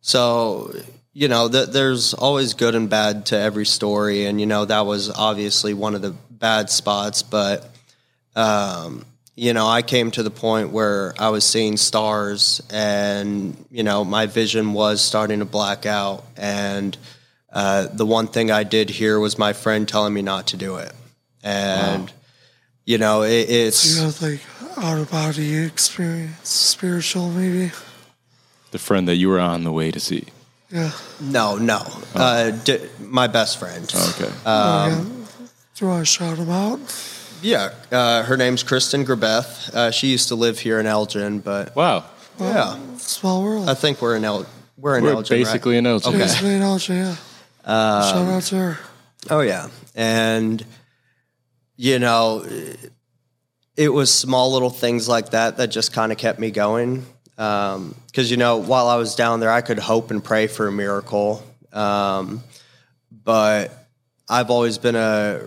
so, 0.00 0.74
you 1.12 1.28
know, 1.28 1.48
th- 1.48 1.68
there's 1.68 2.14
always 2.14 2.54
good 2.54 2.74
and 2.74 2.88
bad 2.88 3.26
to 3.26 3.38
every 3.38 3.66
story. 3.66 4.26
And, 4.26 4.40
you 4.40 4.46
know, 4.46 4.64
that 4.64 4.86
was 4.86 5.10
obviously 5.10 5.74
one 5.74 5.94
of 5.94 6.02
the 6.02 6.14
bad 6.30 6.70
spots. 6.70 7.22
But, 7.22 7.70
um, 8.34 9.04
you 9.36 9.52
know, 9.52 9.66
I 9.66 9.82
came 9.82 10.10
to 10.12 10.22
the 10.22 10.30
point 10.30 10.70
where 10.70 11.14
I 11.18 11.30
was 11.30 11.44
seeing 11.44 11.76
stars 11.76 12.62
and, 12.70 13.56
you 13.70 13.82
know, 13.82 14.04
my 14.04 14.26
vision 14.26 14.72
was 14.72 15.00
starting 15.00 15.40
to 15.40 15.44
black 15.44 15.86
out. 15.86 16.24
And 16.36 16.96
uh, 17.52 17.88
the 17.92 18.06
one 18.06 18.28
thing 18.28 18.50
I 18.50 18.62
did 18.62 18.90
hear 18.90 19.18
was 19.18 19.36
my 19.36 19.52
friend 19.52 19.88
telling 19.88 20.14
me 20.14 20.22
not 20.22 20.48
to 20.48 20.56
do 20.56 20.76
it. 20.76 20.92
And, 21.42 22.12
you 22.84 22.98
know, 22.98 23.22
it, 23.22 23.50
it's. 23.50 23.96
you 23.96 24.04
had 24.04 24.22
like 24.22 24.40
out 24.76 24.98
of 24.98 25.10
body 25.10 25.56
experience, 25.56 26.48
spiritual 26.48 27.28
maybe. 27.30 27.72
The 28.70 28.78
friend 28.78 29.08
that 29.08 29.16
you 29.16 29.28
were 29.28 29.40
on 29.40 29.64
the 29.64 29.72
way 29.72 29.90
to 29.90 30.00
see. 30.00 30.26
Yeah. 30.70 30.92
No, 31.20 31.56
no. 31.58 31.82
Uh, 32.14 32.50
d- 32.50 32.80
my 33.00 33.26
best 33.26 33.58
friend. 33.58 33.84
Okay. 33.84 34.32
Oh, 34.46 34.88
yeah. 34.88 35.04
Do 35.74 35.84
you 35.84 35.86
want 35.88 36.02
to 36.02 36.06
shout 36.06 36.38
him 36.38 36.50
out? 36.50 36.80
Yeah, 37.44 37.74
uh, 37.92 38.22
her 38.22 38.38
name's 38.38 38.62
Kristen 38.62 39.04
Grabeth. 39.04 39.68
Uh, 39.74 39.90
she 39.90 40.06
used 40.06 40.28
to 40.28 40.34
live 40.34 40.58
here 40.58 40.80
in 40.80 40.86
Elgin, 40.86 41.40
but 41.40 41.76
wow. 41.76 42.06
yeah, 42.40 42.78
Small 42.96 43.42
world. 43.42 43.68
I 43.68 43.74
think 43.74 44.00
we're 44.00 44.16
in 44.16 44.24
El- 44.24 44.46
we're 44.78 44.96
in 44.96 45.04
We're 45.04 45.12
Elgin. 45.12 45.36
right? 45.36 45.44
basically 45.44 45.76
in 45.76 45.86
Elgin. 45.86 46.14
Okay. 46.14 46.22
Basically 46.22 46.54
in 46.54 46.62
Elgin, 46.62 46.96
yeah. 46.96 47.16
Shout 47.66 48.16
out 48.28 48.42
to 48.44 48.56
her. 48.56 48.78
Oh 49.28 49.40
yeah, 49.40 49.68
and 49.94 50.64
you 51.76 51.98
know, 51.98 52.46
it 53.76 53.88
was 53.90 54.10
small 54.10 54.52
little 54.52 54.70
things 54.70 55.06
like 55.06 55.30
that 55.30 55.58
that 55.58 55.68
just 55.68 55.92
kind 55.92 56.12
of 56.12 56.18
kept 56.18 56.38
me 56.38 56.50
going. 56.50 57.04
Because 57.36 58.30
you 58.30 58.38
know, 58.38 58.56
while 58.56 58.88
I 58.88 58.96
was 58.96 59.16
down 59.16 59.40
there, 59.40 59.50
I 59.50 59.60
could 59.60 59.78
hope 59.78 60.10
and 60.10 60.24
pray 60.24 60.46
for 60.46 60.66
a 60.66 60.72
miracle. 60.72 61.42
Um, 61.74 62.42
but 63.10 63.70
I've 64.30 64.50
always 64.50 64.78
been 64.78 64.96
a 64.96 65.42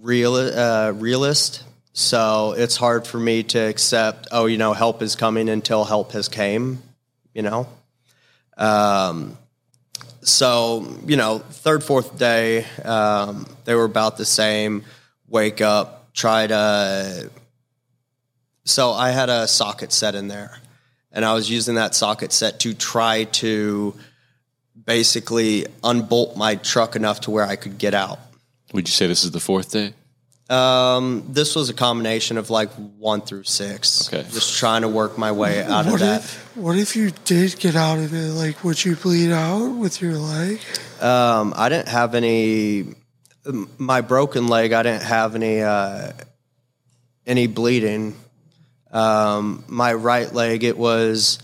real 0.00 0.34
uh, 0.34 0.92
realist, 0.96 1.64
so 1.92 2.54
it's 2.56 2.76
hard 2.76 3.06
for 3.06 3.18
me 3.18 3.42
to 3.44 3.58
accept. 3.58 4.28
Oh, 4.32 4.46
you 4.46 4.58
know, 4.58 4.72
help 4.72 5.02
is 5.02 5.16
coming 5.16 5.48
until 5.48 5.84
help 5.84 6.12
has 6.12 6.28
came. 6.28 6.82
You 7.34 7.42
know. 7.42 7.68
Um, 8.56 9.38
so 10.22 10.86
you 11.06 11.16
know, 11.16 11.38
third, 11.38 11.82
fourth 11.82 12.18
day, 12.18 12.64
um, 12.84 13.46
they 13.64 13.74
were 13.74 13.84
about 13.84 14.16
the 14.16 14.24
same. 14.24 14.84
Wake 15.28 15.60
up, 15.60 16.12
try 16.12 16.46
to. 16.46 17.30
So 18.64 18.92
I 18.92 19.10
had 19.10 19.28
a 19.28 19.48
socket 19.48 19.92
set 19.92 20.14
in 20.14 20.28
there, 20.28 20.58
and 21.12 21.24
I 21.24 21.34
was 21.34 21.50
using 21.50 21.76
that 21.76 21.94
socket 21.94 22.32
set 22.32 22.60
to 22.60 22.74
try 22.74 23.24
to 23.24 23.94
basically 24.84 25.66
unbolt 25.82 26.36
my 26.36 26.56
truck 26.56 26.96
enough 26.96 27.20
to 27.22 27.30
where 27.30 27.44
I 27.44 27.56
could 27.56 27.78
get 27.78 27.94
out. 27.94 28.18
Would 28.72 28.88
you 28.88 28.92
say 28.92 29.06
this 29.06 29.24
is 29.24 29.30
the 29.32 29.40
fourth 29.40 29.72
day? 29.72 29.94
Um, 30.50 31.26
this 31.28 31.54
was 31.54 31.70
a 31.70 31.74
combination 31.74 32.36
of 32.36 32.50
like 32.50 32.70
one 32.72 33.20
through 33.20 33.44
six. 33.44 34.12
Okay. 34.12 34.28
Just 34.30 34.58
trying 34.58 34.82
to 34.82 34.88
work 34.88 35.16
my 35.16 35.30
way 35.30 35.62
out 35.62 35.86
of 35.86 35.92
what 35.92 36.00
that. 36.00 36.22
if 36.24 36.56
what 36.56 36.76
if 36.76 36.96
you 36.96 37.12
did 37.24 37.56
get 37.60 37.76
out 37.76 37.98
of 37.98 38.12
it? 38.12 38.32
Like, 38.32 38.64
would 38.64 38.84
you 38.84 38.96
bleed 38.96 39.30
out 39.30 39.68
with 39.68 40.02
your 40.02 40.14
leg? 40.14 40.58
Um, 41.00 41.54
I 41.56 41.68
didn't 41.68 41.88
have 41.88 42.16
any. 42.16 42.94
My 43.78 44.00
broken 44.00 44.48
leg. 44.48 44.72
I 44.72 44.82
didn't 44.82 45.04
have 45.04 45.36
any 45.36 45.62
uh, 45.62 46.12
any 47.26 47.46
bleeding. 47.46 48.16
Um, 48.90 49.64
my 49.68 49.94
right 49.94 50.32
leg. 50.32 50.64
It 50.64 50.76
was. 50.76 51.38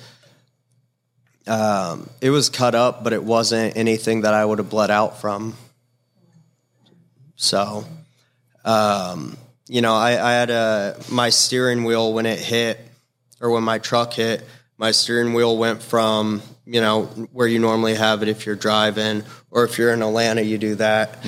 Um, 1.47 2.11
it 2.21 2.31
was 2.31 2.49
cut 2.49 2.75
up, 2.75 3.05
but 3.05 3.13
it 3.13 3.23
wasn't 3.23 3.77
anything 3.77 4.23
that 4.23 4.35
I 4.35 4.45
would 4.45 4.59
have 4.59 4.69
bled 4.69 4.91
out 4.91 5.21
from. 5.21 5.57
So, 7.37 7.85
um, 8.65 9.37
you 9.69 9.81
know, 9.81 9.95
I, 9.95 10.11
I 10.11 10.33
had 10.33 10.51
a 10.51 10.97
my 11.11 11.31
steering 11.31 11.85
wheel 11.85 12.13
when 12.13 12.27
it 12.27 12.39
hit, 12.39 12.81
or 13.41 13.51
when 13.51 13.63
my 13.63 13.79
truck 13.79 14.13
hit. 14.15 14.43
My 14.79 14.91
steering 14.91 15.33
wheel 15.33 15.57
went 15.57 15.83
from 15.83 16.43
you 16.67 16.81
know 16.81 17.05
where 17.33 17.47
you 17.47 17.59
normally 17.59 17.95
have 17.95 18.23
it 18.23 18.29
if 18.29 18.45
you're 18.47 18.57
driving, 18.57 19.23
or 19.51 19.65
if 19.65 19.79
you're 19.79 19.93
in 19.93 20.03
Atlanta, 20.03 20.43
you 20.43 20.59
do 20.59 20.75
that. 20.77 21.25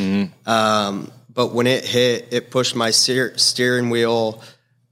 Um, 0.46 1.10
but 1.32 1.52
when 1.54 1.66
it 1.66 1.84
hit, 1.84 2.28
it 2.32 2.50
pushed 2.50 2.74
my 2.74 2.90
steer, 2.90 3.36
steering 3.38 3.90
wheel 3.90 4.42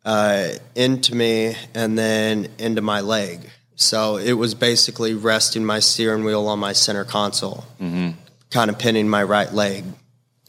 uh, 0.05 0.51
into 0.77 1.15
me 1.15 1.57
and 1.75 1.99
then 1.99 2.47
into 2.59 2.81
my 2.83 3.01
leg. 3.01 3.41
So 3.75 4.17
it 4.17 4.33
was 4.33 4.55
basically 4.55 5.15
resting 5.15 5.65
my 5.65 5.81
steering 5.81 6.25
wheel 6.25 6.47
on 6.47 6.59
my 6.61 6.73
center 6.73 7.05
console, 7.05 7.65
kind 8.51 8.71
of 8.71 8.79
pinning 8.79 9.09
my 9.09 9.23
right 9.25 9.53
leg. 9.53 9.85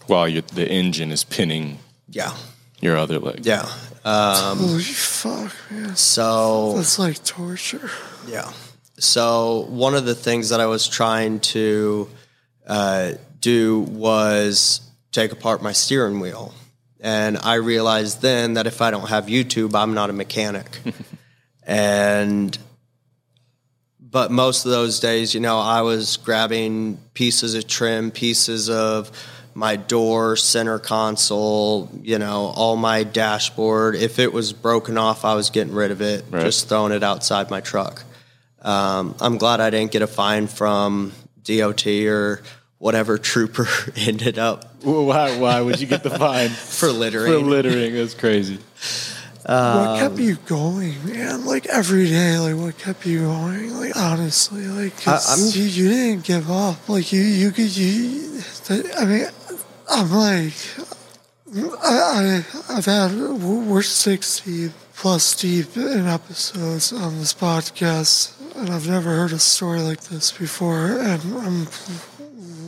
While 0.07 0.27
you 0.27 0.41
the 0.41 0.67
engine 0.67 1.11
is 1.11 1.23
pinning 1.23 1.79
Yeah, 2.09 2.33
your 2.81 2.97
other 2.97 3.19
leg. 3.19 3.45
yeah. 3.45 3.67
Um, 4.05 4.57
Holy 4.59 4.81
fuck, 4.83 5.53
man! 5.69 5.95
so 5.95 6.73
That's 6.75 6.97
like 6.97 7.23
torture. 7.23 7.89
Yeah. 8.27 8.51
So 8.99 9.65
one 9.69 9.95
of 9.95 10.05
the 10.05 10.15
things 10.15 10.49
that 10.49 10.59
I 10.59 10.65
was 10.65 10.87
trying 10.87 11.39
to 11.41 12.09
uh, 12.65 13.11
do 13.41 13.81
was 13.81 14.81
take 15.11 15.31
apart 15.33 15.61
my 15.61 15.73
steering 15.73 16.19
wheel, 16.19 16.53
and 17.01 17.37
I 17.37 17.55
realized 17.55 18.21
then 18.21 18.53
that 18.53 18.65
if 18.65 18.81
I 18.81 18.91
don't 18.91 19.09
have 19.09 19.25
YouTube, 19.25 19.75
I'm 19.75 19.93
not 19.93 20.09
a 20.09 20.13
mechanic. 20.13 20.79
and 21.63 22.57
but 23.99 24.31
most 24.31 24.65
of 24.65 24.71
those 24.71 24.99
days, 24.99 25.33
you 25.33 25.41
know, 25.41 25.59
I 25.59 25.81
was 25.81 26.17
grabbing 26.17 26.97
pieces 27.13 27.55
of 27.55 27.67
trim, 27.67 28.09
pieces 28.09 28.69
of 28.69 29.11
my 29.57 29.75
door, 29.75 30.35
center 30.35 30.77
console, 30.77 31.89
you 32.03 32.19
know, 32.19 32.53
all 32.55 32.75
my 32.75 33.01
dashboard. 33.03 33.95
If 33.95 34.19
it 34.19 34.31
was 34.31 34.53
broken 34.53 34.99
off, 34.99 35.25
I 35.25 35.33
was 35.33 35.49
getting 35.49 35.73
rid 35.73 35.89
of 35.89 35.99
it, 35.99 36.25
Right. 36.29 36.43
just 36.43 36.69
throwing 36.69 36.91
it 36.91 37.01
outside 37.01 37.49
my 37.49 37.59
truck. 37.59 38.03
Um, 38.61 39.15
I'm 39.19 39.39
glad 39.39 39.59
I 39.59 39.71
didn't 39.71 39.91
get 39.91 40.03
a 40.03 40.07
fine 40.07 40.45
from 40.45 41.11
DOT 41.43 41.87
or 42.05 42.43
whatever 42.77 43.17
trooper 43.17 43.67
ended 43.95 44.37
up 44.37 44.75
Why? 44.83 45.35
Why 45.39 45.59
would 45.61 45.79
you 45.81 45.87
get 45.87 46.03
the 46.03 46.11
fine 46.11 46.49
for 46.79 46.89
littering. 46.91 47.31
for 47.33 47.39
littering? 47.39 47.95
That's 47.95 48.13
crazy. 48.13 48.59
what 49.43 49.99
kept 49.99 50.19
you 50.19 50.35
going, 50.45 50.93
man? 51.03 51.45
Like 51.45 51.65
every 51.65 52.05
day, 52.09 52.37
like 52.37 52.55
what 52.55 52.77
kept 52.77 53.07
you 53.07 53.21
going? 53.21 53.73
Like 53.79 53.97
honestly, 53.97 54.67
like 54.67 55.07
I- 55.07 55.13
I'm- 55.29 55.49
you, 55.51 55.63
you 55.63 55.89
didn't 55.89 56.25
give 56.25 56.51
up. 56.51 56.87
Like 56.87 57.11
you, 57.11 57.21
you 57.21 57.49
could, 57.51 57.75
you. 57.75 58.41
I 58.99 59.05
mean, 59.05 59.27
I'm 59.89 60.11
like, 60.11 60.53
I, 61.83 62.43
I, 62.69 62.77
I've 62.77 62.85
had 62.85 63.15
we're 63.15 63.81
sixty 63.81 64.71
plus 64.95 65.35
deep 65.39 65.77
in 65.77 66.07
episodes 66.07 66.91
on 66.91 67.19
this 67.19 67.33
podcast, 67.33 68.33
and 68.55 68.69
I've 68.69 68.87
never 68.87 69.09
heard 69.09 69.31
a 69.31 69.39
story 69.39 69.79
like 69.81 70.01
this 70.01 70.31
before, 70.31 70.99
and 70.99 71.21
I'm 71.37 71.67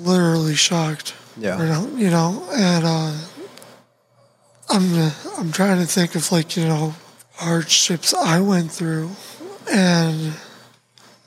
literally 0.04 0.56
shocked. 0.56 1.16
Yeah. 1.38 1.58
Right 1.58 1.70
now, 1.70 1.88
you 1.96 2.10
know, 2.10 2.46
and 2.54 2.86
uh, 2.86 3.18
I'm 4.70 5.12
I'm 5.38 5.52
trying 5.52 5.80
to 5.80 5.86
think 5.86 6.16
of 6.16 6.32
like 6.32 6.56
you 6.58 6.66
know 6.66 6.96
hardships 7.36 8.14
I 8.14 8.42
went 8.42 8.72
through, 8.72 9.12
and 9.72 10.34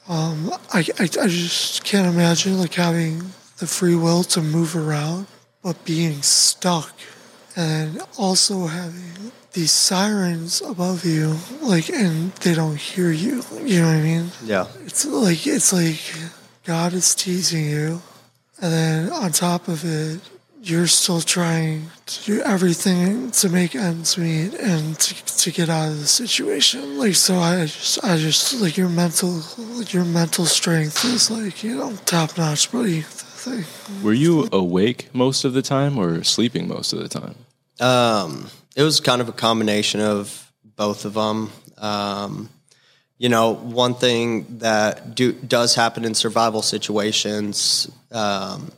um, 0.09 0.52
I, 0.72 0.81
I 0.98 1.05
I 1.05 1.28
just 1.28 1.85
can't 1.85 2.07
imagine 2.07 2.59
like 2.59 2.74
having 2.74 3.33
the 3.59 3.66
free 3.66 3.94
will 3.94 4.22
to 4.24 4.42
move 4.42 4.76
around, 4.76 5.26
but 5.62 5.85
being 5.85 6.22
stuck, 6.22 6.92
and 7.57 8.03
also 8.18 8.66
having 8.66 9.33
these 9.53 9.70
sirens 9.70 10.62
above 10.62 11.05
you, 11.05 11.37
like 11.61 11.88
and 11.90 12.33
they 12.37 12.55
don't 12.55 12.79
hear 12.79 13.11
you. 13.11 13.42
You 13.62 13.81
know 13.81 13.87
what 13.88 13.96
I 13.96 14.03
mean? 14.03 14.31
Yeah. 14.44 14.66
It's 14.85 15.05
like 15.05 15.46
it's 15.46 15.72
like 15.72 16.01
God 16.64 16.92
is 16.92 17.14
teasing 17.14 17.66
you, 17.66 18.03
and 18.61 18.72
then 18.72 19.12
on 19.12 19.33
top 19.33 19.68
of 19.68 19.85
it, 19.85 20.20
you're 20.62 20.87
still 20.87 21.20
trying 21.20 21.90
to 22.07 22.25
do 22.25 22.40
everything 22.42 23.33
to 23.33 23.48
make 23.48 23.75
ends 23.75 24.16
meet 24.16 24.55
and 24.55 24.96
to, 24.98 25.25
to 25.25 25.51
get 25.51 25.68
out 25.68 25.88
of 25.88 25.98
the 25.98 26.07
situation. 26.07 26.98
Like 26.98 27.16
so, 27.16 27.37
I 27.37 27.62
just 27.66 28.05
I 28.05 28.16
just 28.16 28.61
like 28.61 28.77
your 28.77 28.88
mental 28.88 29.42
like 29.77 29.92
your 29.92 30.05
mental 30.05 30.46
strength 30.46 31.05
is 31.05 31.31
like 31.31 31.64
you 31.64 31.77
know 31.77 31.96
top 32.07 32.38
notch, 32.38 32.70
buddy. 32.70 33.05
Thing. 33.42 33.64
Were 34.05 34.12
you 34.12 34.48
awake 34.52 35.09
most 35.12 35.44
of 35.44 35.52
the 35.52 35.62
time 35.62 35.98
or 35.98 36.22
sleeping 36.22 36.68
most 36.68 36.92
of 36.92 37.00
the 37.00 37.09
time? 37.09 37.35
Um, 37.81 38.48
it 38.76 38.85
was 38.85 39.00
kind 39.00 39.20
of 39.20 39.28
a 39.28 39.33
combination 39.33 40.00
of 40.00 40.52
both 40.76 41.05
of 41.05 41.14
them. 41.14 41.50
Um, 41.76 42.50
you 43.18 43.28
know, 43.28 43.55
one 43.55 43.94
thing 43.94 44.59
that 44.59 45.16
do, 45.16 45.33
does 45.33 45.74
happen 45.74 46.05
in 46.05 46.14
survival 46.14 46.62
situations, 46.62 47.90
um, 48.12 48.70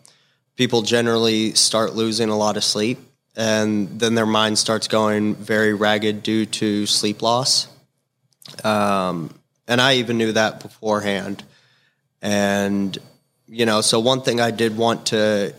people 0.56 0.80
generally 0.80 1.52
start 1.52 1.94
losing 1.94 2.30
a 2.30 2.36
lot 2.36 2.56
of 2.56 2.64
sleep, 2.64 2.98
and 3.36 4.00
then 4.00 4.14
their 4.14 4.26
mind 4.26 4.58
starts 4.58 4.88
going 4.88 5.34
very 5.34 5.74
ragged 5.74 6.22
due 6.22 6.46
to 6.46 6.86
sleep 6.86 7.20
loss. 7.20 7.68
Um, 8.64 9.34
and 9.68 9.80
I 9.80 9.96
even 9.96 10.16
knew 10.16 10.32
that 10.32 10.60
beforehand. 10.60 11.44
And, 12.22 12.96
you 13.54 13.64
know, 13.66 13.80
so 13.82 14.00
one 14.00 14.20
thing 14.20 14.40
I 14.40 14.50
did 14.50 14.76
want 14.76 15.06
to 15.06 15.54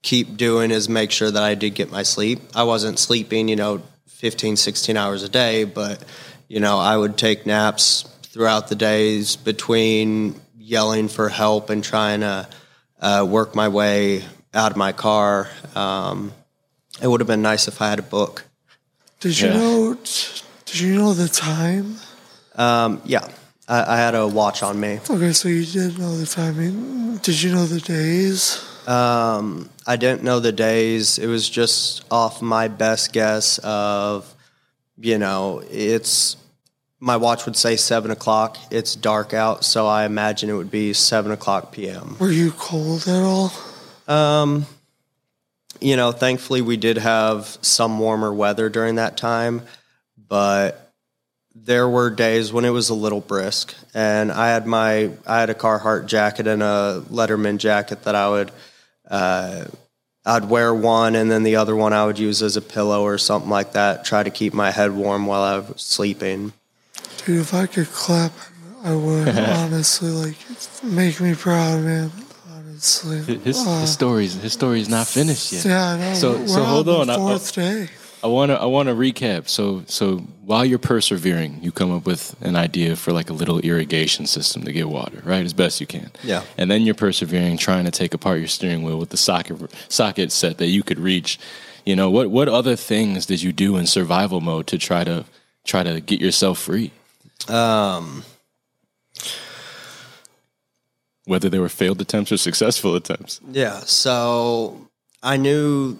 keep 0.00 0.36
doing 0.38 0.70
is 0.70 0.88
make 0.88 1.10
sure 1.10 1.30
that 1.30 1.42
I 1.42 1.54
did 1.54 1.74
get 1.74 1.90
my 1.90 2.02
sleep. 2.02 2.40
I 2.54 2.62
wasn't 2.62 2.98
sleeping, 2.98 3.48
you 3.48 3.56
know, 3.56 3.82
15, 4.08 4.56
16 4.56 4.96
hours 4.96 5.22
a 5.22 5.28
day, 5.28 5.64
but, 5.64 6.02
you 6.48 6.58
know, 6.58 6.78
I 6.78 6.96
would 6.96 7.18
take 7.18 7.44
naps 7.44 8.04
throughout 8.22 8.68
the 8.68 8.74
days 8.74 9.36
between 9.36 10.40
yelling 10.58 11.08
for 11.08 11.28
help 11.28 11.68
and 11.68 11.84
trying 11.84 12.20
to 12.20 12.48
uh, 13.00 13.26
work 13.28 13.54
my 13.54 13.68
way 13.68 14.24
out 14.54 14.70
of 14.70 14.78
my 14.78 14.92
car. 14.92 15.50
Um, 15.74 16.32
it 17.02 17.06
would 17.08 17.20
have 17.20 17.28
been 17.28 17.42
nice 17.42 17.68
if 17.68 17.82
I 17.82 17.90
had 17.90 17.98
a 17.98 18.02
book. 18.02 18.44
Did 19.20 19.38
you 19.38 19.48
Yeah. 19.48 19.58
know? 19.58 19.98
Did 20.64 20.80
you 20.80 20.94
know 20.94 21.12
the 21.12 21.28
time? 21.28 21.96
Um, 22.54 23.02
yeah, 23.04 23.28
I, 23.68 23.94
I 23.94 23.96
had 23.98 24.14
a 24.14 24.26
watch 24.26 24.62
on 24.62 24.80
me. 24.80 25.00
Okay, 25.10 25.32
so 25.34 25.48
you 25.48 25.66
did 25.66 25.98
know 25.98 26.16
the 26.16 26.26
timing. 26.26 27.03
Did 27.22 27.42
you 27.42 27.52
know 27.54 27.64
the 27.64 27.80
days? 27.80 28.62
Um, 28.88 29.70
I 29.86 29.96
didn't 29.96 30.22
know 30.24 30.40
the 30.40 30.52
days. 30.52 31.18
It 31.18 31.26
was 31.26 31.48
just 31.48 32.04
off 32.10 32.42
my 32.42 32.68
best 32.68 33.12
guess 33.12 33.58
of, 33.58 34.32
you 34.98 35.18
know, 35.18 35.62
it's 35.70 36.36
my 37.00 37.16
watch 37.16 37.44
would 37.44 37.56
say 37.56 37.76
seven 37.76 38.10
o'clock. 38.10 38.56
It's 38.70 38.96
dark 38.96 39.34
out, 39.34 39.64
so 39.64 39.86
I 39.86 40.04
imagine 40.04 40.50
it 40.50 40.54
would 40.54 40.70
be 40.70 40.92
seven 40.92 41.32
o'clock 41.32 41.72
p.m. 41.72 42.16
Were 42.18 42.30
you 42.30 42.52
cold 42.52 43.06
at 43.06 43.22
all? 43.22 43.52
Um, 44.08 44.66
you 45.80 45.96
know, 45.96 46.12
thankfully 46.12 46.62
we 46.62 46.76
did 46.76 46.98
have 46.98 47.58
some 47.62 47.98
warmer 47.98 48.32
weather 48.32 48.68
during 48.68 48.96
that 48.96 49.16
time, 49.16 49.62
but 50.28 50.83
there 51.54 51.88
were 51.88 52.10
days 52.10 52.52
when 52.52 52.64
it 52.64 52.70
was 52.70 52.88
a 52.90 52.94
little 52.94 53.20
brisk, 53.20 53.74
and 53.94 54.30
I 54.32 54.48
had 54.48 54.66
my 54.66 55.10
I 55.26 55.40
had 55.40 55.50
a 55.50 55.54
Carhartt 55.54 56.06
jacket 56.06 56.46
and 56.46 56.62
a 56.62 57.02
Letterman 57.10 57.58
jacket 57.58 58.04
that 58.04 58.14
I 58.14 58.28
would. 58.28 58.50
Uh, 59.08 59.64
I'd 60.26 60.46
wear 60.46 60.74
one, 60.74 61.14
and 61.16 61.30
then 61.30 61.42
the 61.42 61.56
other 61.56 61.76
one 61.76 61.92
I 61.92 62.06
would 62.06 62.18
use 62.18 62.42
as 62.42 62.56
a 62.56 62.62
pillow 62.62 63.02
or 63.02 63.18
something 63.18 63.50
like 63.50 63.72
that. 63.72 64.04
Try 64.06 64.22
to 64.22 64.30
keep 64.30 64.54
my 64.54 64.70
head 64.70 64.92
warm 64.92 65.26
while 65.26 65.42
I 65.42 65.58
was 65.58 65.82
sleeping. 65.82 66.54
Dude, 67.26 67.40
if 67.42 67.52
I 67.52 67.66
could 67.66 67.88
clap, 67.88 68.32
I 68.82 68.94
would. 68.94 69.28
honestly, 69.38 70.08
like, 70.10 70.36
make 70.82 71.20
me 71.20 71.34
proud, 71.34 71.82
man. 71.82 72.10
Honestly, 72.50 73.18
His, 73.44 73.58
Uh, 73.66 73.80
his 73.82 73.92
story's 73.92 74.34
his 74.34 74.52
story's 74.54 74.88
not 74.88 75.06
finished 75.06 75.52
yet. 75.52 75.64
Yeah, 75.66 75.88
I 75.90 75.96
know. 75.98 76.14
So 76.14 76.32
We're 76.38 76.48
so 76.48 76.64
hold 76.64 76.88
on 76.88 77.00
on. 77.02 77.06
the 77.08 77.12
I- 77.12 77.16
fourth 77.16 77.52
day. 77.54 77.88
I 78.24 78.26
want 78.26 78.50
to 78.52 78.58
I 78.58 78.64
want 78.64 78.88
to 78.88 78.94
recap. 78.94 79.48
So 79.48 79.84
so 79.86 80.16
while 80.46 80.64
you're 80.64 80.78
persevering, 80.78 81.58
you 81.62 81.70
come 81.70 81.92
up 81.92 82.06
with 82.06 82.34
an 82.40 82.56
idea 82.56 82.96
for 82.96 83.12
like 83.12 83.28
a 83.28 83.34
little 83.34 83.58
irrigation 83.60 84.26
system 84.26 84.62
to 84.64 84.72
get 84.72 84.88
water, 84.88 85.20
right, 85.24 85.44
as 85.44 85.52
best 85.52 85.78
you 85.78 85.86
can. 85.86 86.10
Yeah. 86.22 86.42
And 86.56 86.70
then 86.70 86.82
you're 86.82 86.94
persevering, 86.94 87.58
trying 87.58 87.84
to 87.84 87.90
take 87.90 88.14
apart 88.14 88.38
your 88.38 88.48
steering 88.48 88.82
wheel 88.82 88.98
with 88.98 89.10
the 89.10 89.18
socket 89.18 89.70
socket 89.90 90.32
set 90.32 90.56
that 90.56 90.68
you 90.68 90.82
could 90.82 90.98
reach. 90.98 91.38
You 91.84 91.96
know 91.96 92.08
what 92.10 92.30
what 92.30 92.48
other 92.48 92.76
things 92.76 93.26
did 93.26 93.42
you 93.42 93.52
do 93.52 93.76
in 93.76 93.86
survival 93.86 94.40
mode 94.40 94.66
to 94.68 94.78
try 94.78 95.04
to 95.04 95.26
try 95.64 95.82
to 95.82 96.00
get 96.00 96.18
yourself 96.18 96.58
free? 96.58 96.92
Um, 97.46 98.24
Whether 101.26 101.50
they 101.50 101.58
were 101.58 101.68
failed 101.68 102.00
attempts 102.00 102.32
or 102.32 102.38
successful 102.38 102.94
attempts. 102.94 103.38
Yeah, 103.50 103.80
so 103.80 104.88
I 105.22 105.36
knew 105.36 105.98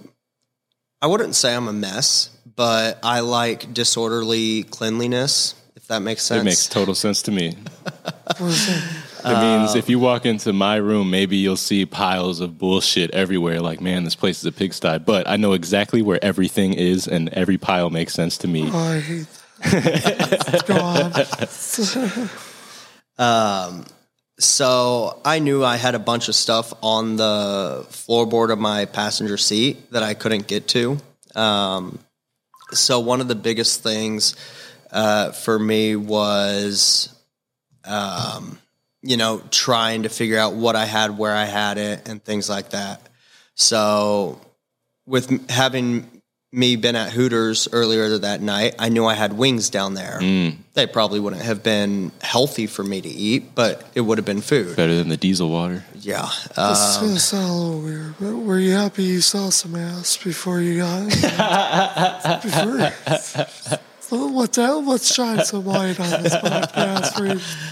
I 1.04 1.06
wouldn't 1.06 1.34
say 1.34 1.54
I'm 1.54 1.68
a 1.68 1.72
mess, 1.74 2.30
but 2.56 2.98
I 3.02 3.20
like 3.20 3.74
disorderly 3.74 4.62
cleanliness, 4.62 5.54
if 5.76 5.86
that 5.88 6.00
makes 6.00 6.22
sense. 6.22 6.40
It 6.40 6.44
makes 6.46 6.66
total 6.66 6.94
sense 6.94 7.20
to 7.24 7.30
me. 7.30 7.58
It? 8.40 9.00
It 9.26 9.40
means 9.40 9.74
if 9.74 9.88
you 9.88 9.98
walk 9.98 10.26
into 10.26 10.52
my 10.52 10.76
room, 10.76 11.08
maybe 11.10 11.38
you'll 11.38 11.56
see 11.56 11.86
piles 11.86 12.40
of 12.40 12.58
bullshit 12.58 13.10
everywhere. 13.12 13.62
Like, 13.62 13.80
man, 13.80 14.04
this 14.04 14.14
place 14.14 14.38
is 14.38 14.44
a 14.44 14.52
pigsty. 14.52 14.98
But 14.98 15.26
I 15.26 15.36
know 15.36 15.54
exactly 15.54 16.02
where 16.02 16.22
everything 16.22 16.74
is, 16.74 17.08
and 17.08 17.30
every 17.30 17.56
pile 17.56 17.88
makes 17.88 18.12
sense 18.12 18.36
to 18.38 18.48
me. 18.48 18.68
Oh, 18.70 18.78
I 18.78 19.00
hate 19.00 19.26
that. 19.62 20.64
Go 20.66 20.76
on. 23.18 23.78
Um, 23.78 23.86
so 24.38 25.20
I 25.24 25.38
knew 25.38 25.64
I 25.64 25.76
had 25.76 25.94
a 25.94 25.98
bunch 25.98 26.28
of 26.28 26.34
stuff 26.34 26.72
on 26.82 27.16
the 27.16 27.86
floorboard 27.90 28.52
of 28.52 28.58
my 28.58 28.84
passenger 28.86 29.36
seat 29.36 29.90
that 29.92 30.02
I 30.02 30.14
couldn't 30.14 30.46
get 30.46 30.68
to. 30.68 30.98
Um, 31.36 31.98
so 32.72 33.00
one 33.00 33.20
of 33.20 33.28
the 33.28 33.34
biggest 33.34 33.82
things 33.82 34.34
uh, 34.90 35.32
for 35.32 35.58
me 35.58 35.96
was, 35.96 37.14
um, 37.84 38.58
you 39.02 39.16
know, 39.16 39.42
trying 39.50 40.04
to 40.04 40.08
figure 40.08 40.38
out 40.38 40.54
what 40.54 40.74
I 40.76 40.86
had, 40.86 41.16
where 41.16 41.34
I 41.34 41.44
had 41.44 41.78
it, 41.78 42.08
and 42.08 42.22
things 42.22 42.48
like 42.48 42.70
that. 42.70 43.02
So 43.54 44.40
with 45.06 45.48
having 45.50 46.13
me 46.54 46.76
been 46.76 46.94
at 46.96 47.10
Hooters 47.12 47.68
earlier 47.72 48.16
that 48.18 48.40
night, 48.40 48.74
I 48.78 48.88
knew 48.88 49.04
I 49.06 49.14
had 49.14 49.32
wings 49.32 49.70
down 49.70 49.94
there. 49.94 50.18
Mm, 50.20 50.56
They 50.74 50.86
probably 50.86 51.18
wouldn't 51.20 51.42
have 51.42 51.62
been 51.62 52.12
healthy 52.22 52.66
for 52.66 52.82
me 52.84 53.00
to 53.00 53.08
eat, 53.08 53.54
but 53.54 53.84
it 53.94 54.02
would 54.02 54.18
have 54.18 54.24
been 54.24 54.40
food. 54.40 54.76
better 54.76 54.94
than 54.94 55.08
the 55.08 55.16
diesel 55.16 55.48
water. 55.50 55.84
Yeah. 56.00 56.28
This 56.48 56.58
Um, 56.98 57.06
gonna 57.08 57.18
sound 57.20 57.48
a 57.50 57.52
little 57.52 57.80
weird, 57.80 58.14
but 58.20 58.32
were 58.36 58.58
you 58.58 58.72
happy 58.72 59.02
you 59.04 59.20
saw 59.20 59.50
some 59.50 59.74
ass 59.76 60.16
before 60.16 60.60
you 60.60 60.78
got 60.78 61.08
before, 62.42 62.92
let's, 64.14 64.56
let's 64.58 65.14
shine 65.14 65.44
some 65.44 65.64
light 65.66 65.98
on 66.00 66.22
this 66.22 66.34
podcast. 66.34 67.18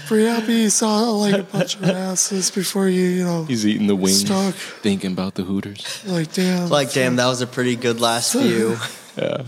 Were 0.09 0.17
you, 0.19 0.25
happy 0.27 0.53
you 0.53 0.69
saw 0.69 1.09
like 1.11 1.35
a 1.35 1.43
bunch 1.43 1.75
of 1.75 1.83
asses 1.85 2.51
before 2.51 2.87
you, 2.87 3.01
you 3.01 3.23
know, 3.23 3.43
He's 3.45 3.65
eating 3.65 3.87
the 3.87 3.95
wings, 3.95 4.21
Stuck. 4.25 4.53
thinking 4.55 5.11
about 5.13 5.35
the 5.35 5.43
Hooters. 5.43 6.03
like 6.05 6.31
damn, 6.33 6.69
like, 6.69 6.91
damn, 6.93 7.15
that 7.17 7.27
was 7.27 7.41
a 7.41 7.47
pretty 7.47 7.75
good 7.75 7.99
last 7.99 8.33
view. 8.39 8.77
Yeah. 9.17 9.43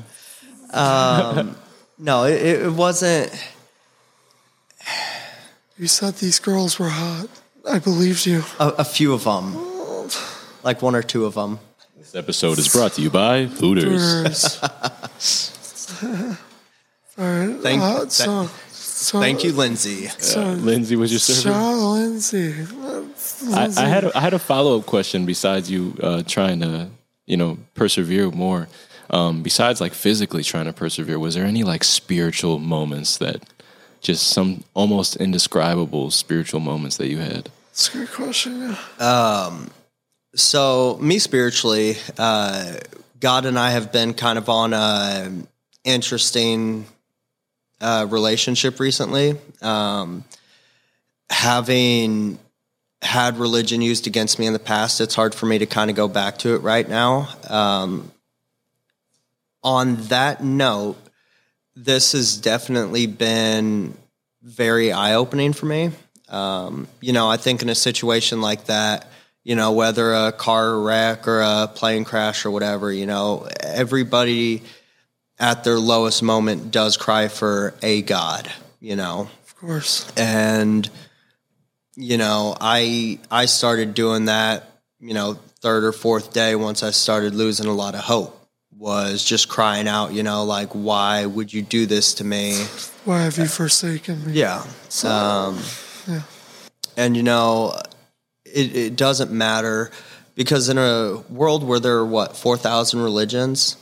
Um, 0.72 1.56
no, 1.98 2.26
it, 2.26 2.42
it 2.64 2.72
wasn't. 2.72 3.32
you 5.78 5.88
said 5.88 6.16
these 6.16 6.40
girls 6.40 6.78
were 6.80 6.90
hot. 6.90 7.28
I 7.70 7.80
believed 7.80 8.26
you. 8.26 8.44
A, 8.60 8.70
a 8.80 8.84
few 8.84 9.14
of 9.14 9.24
them, 9.24 9.56
like 10.64 10.82
one 10.82 10.96
or 10.96 11.02
two 11.02 11.26
of 11.26 11.34
them. 11.34 11.60
This 11.98 12.14
episode 12.14 12.60
is 12.60 12.68
brought 12.72 12.94
to 12.94 13.02
you 13.02 13.10
by 13.10 13.46
Hooters. 13.46 14.60
Hooters. 14.60 16.38
All 17.18 17.26
right. 17.26 17.60
Thank- 17.62 17.82
uh, 17.82 18.00
thank- 18.00 18.12
so, 18.12 18.50
so, 18.72 19.20
Thank 19.20 19.44
you, 19.44 19.52
Lindsay. 19.54 20.08
So, 20.20 20.42
Lindsay 20.44 20.96
was 20.96 21.12
your 21.12 21.20
Shout 21.20 21.36
server. 21.36 21.56
out 21.56 21.74
to 21.74 21.90
Lindsay. 21.90 22.66
I, 23.54 23.66
I 23.78 23.88
had 23.88 24.04
a, 24.06 24.18
I 24.18 24.22
had 24.22 24.34
a 24.34 24.40
follow 24.40 24.80
up 24.80 24.86
question 24.86 25.26
besides 25.26 25.70
you 25.70 25.96
uh, 26.02 26.24
trying 26.26 26.60
to 26.62 26.90
you 27.26 27.38
know 27.38 27.58
persevere 27.74 28.32
more. 28.32 28.68
Um, 29.10 29.44
besides 29.44 29.82
like 29.82 29.94
physically 29.94 30.44
trying 30.44 30.66
to 30.66 30.74
persevere, 30.74 31.20
was 31.20 31.36
there 31.36 31.46
any 31.46 31.64
like 31.64 31.84
spiritual 31.84 32.58
moments 32.60 33.18
that 33.18 33.44
just 34.02 34.28
some 34.30 34.64
almost 34.74 35.16
indescribable 35.18 36.10
spiritual 36.12 36.60
moments 36.60 36.98
that 36.98 37.08
you 37.08 37.18
had? 37.20 37.50
That's 37.72 37.94
a 37.94 37.98
good 38.00 38.12
question. 38.12 38.76
Um, 39.00 39.70
so 40.36 40.98
me 41.02 41.20
spiritually, 41.20 41.98
uh, 42.18 42.78
God 43.20 43.46
and 43.46 43.60
I 43.60 43.72
have 43.72 43.92
been 43.92 44.14
kind 44.14 44.38
of 44.38 44.50
on 44.50 44.74
a 44.74 45.32
interesting 45.84 46.86
uh, 47.82 48.08
relationship 48.10 48.80
recently. 48.80 49.36
Um, 49.62 50.24
having 51.30 52.40
had 53.02 53.38
religion 53.38 53.82
used 53.82 54.08
against 54.08 54.40
me 54.40 54.48
in 54.48 54.54
the 54.54 54.60
past, 54.60 55.02
it's 55.02 55.16
hard 55.16 55.36
for 55.36 55.46
me 55.46 55.60
to 55.60 55.66
kind 55.66 55.90
of 55.90 55.96
go 55.96 56.08
back 56.08 56.40
to 56.40 56.56
it 56.56 56.60
right 56.60 56.88
now. 56.88 57.30
Um, 57.50 58.12
on 59.64 59.96
that 60.08 60.44
note, 60.44 60.98
this 61.76 62.14
has 62.14 62.38
definitely 62.38 63.08
been 63.08 63.96
very 64.42 64.92
eye 64.92 65.16
opening 65.16 65.54
for 65.54 65.66
me. 65.66 65.92
Um, 66.30 66.88
you 67.02 67.14
know, 67.14 67.30
I 67.30 67.38
think 67.38 67.62
in 67.62 67.70
a 67.70 67.76
situation 67.76 68.42
like 68.42 68.66
that, 68.66 69.08
you 69.44 69.56
know, 69.56 69.74
whether 69.74 70.14
a 70.14 70.32
car 70.32 70.80
wreck 70.80 71.28
or 71.28 71.42
a 71.42 71.70
plane 71.74 72.04
crash 72.04 72.46
or 72.46 72.52
whatever, 72.52 72.92
you 72.92 73.06
know, 73.06 73.48
everybody 73.60 74.64
at 75.40 75.64
their 75.64 75.80
lowest 75.80 76.24
moment 76.24 76.72
does 76.72 76.98
cry 76.98 77.28
for 77.28 77.74
a 77.82 78.02
God, 78.02 78.52
you 78.80 78.96
know. 78.96 79.30
Of 79.46 79.56
course. 79.56 80.12
And 80.18 80.90
you 81.96 82.18
know, 82.18 82.56
I 82.60 83.20
I 83.32 83.46
started 83.46 83.94
doing 83.94 84.26
that, 84.26 84.70
you 85.00 85.14
know, 85.14 85.40
third 85.62 85.84
or 85.84 85.92
fourth 85.92 86.34
day 86.34 86.56
once 86.56 86.84
I 86.84 86.92
started 86.92 87.34
losing 87.34 87.66
a 87.68 87.74
lot 87.74 87.96
of 87.96 88.02
hope 88.02 88.42
was 88.78 89.24
just 89.24 89.48
crying 89.48 89.88
out, 89.88 90.12
you 90.14 90.22
know, 90.22 90.44
like 90.44 90.70
why 90.72 91.26
would 91.26 91.54
you 91.54 91.62
do 91.62 91.86
this 91.86 92.16
to 92.16 92.24
me? 92.26 92.66
Why 93.06 93.22
have 93.22 93.38
you 93.38 93.48
forsaken 93.48 94.26
me? 94.26 94.34
Yeah. 94.34 94.66
Um, 95.06 95.60
Yeah. 96.08 96.22
and 96.98 97.16
you 97.16 97.24
know, 97.24 97.74
it, 98.46 98.76
it 98.76 98.96
doesn't 98.98 99.32
matter 99.32 99.92
because 100.36 100.68
in 100.70 100.78
a 100.78 101.24
world 101.30 101.64
where 101.64 101.80
there 101.80 101.96
are 101.96 102.06
what 102.06 102.36
four 102.36 102.58
thousand 102.58 103.00
religions, 103.02 103.78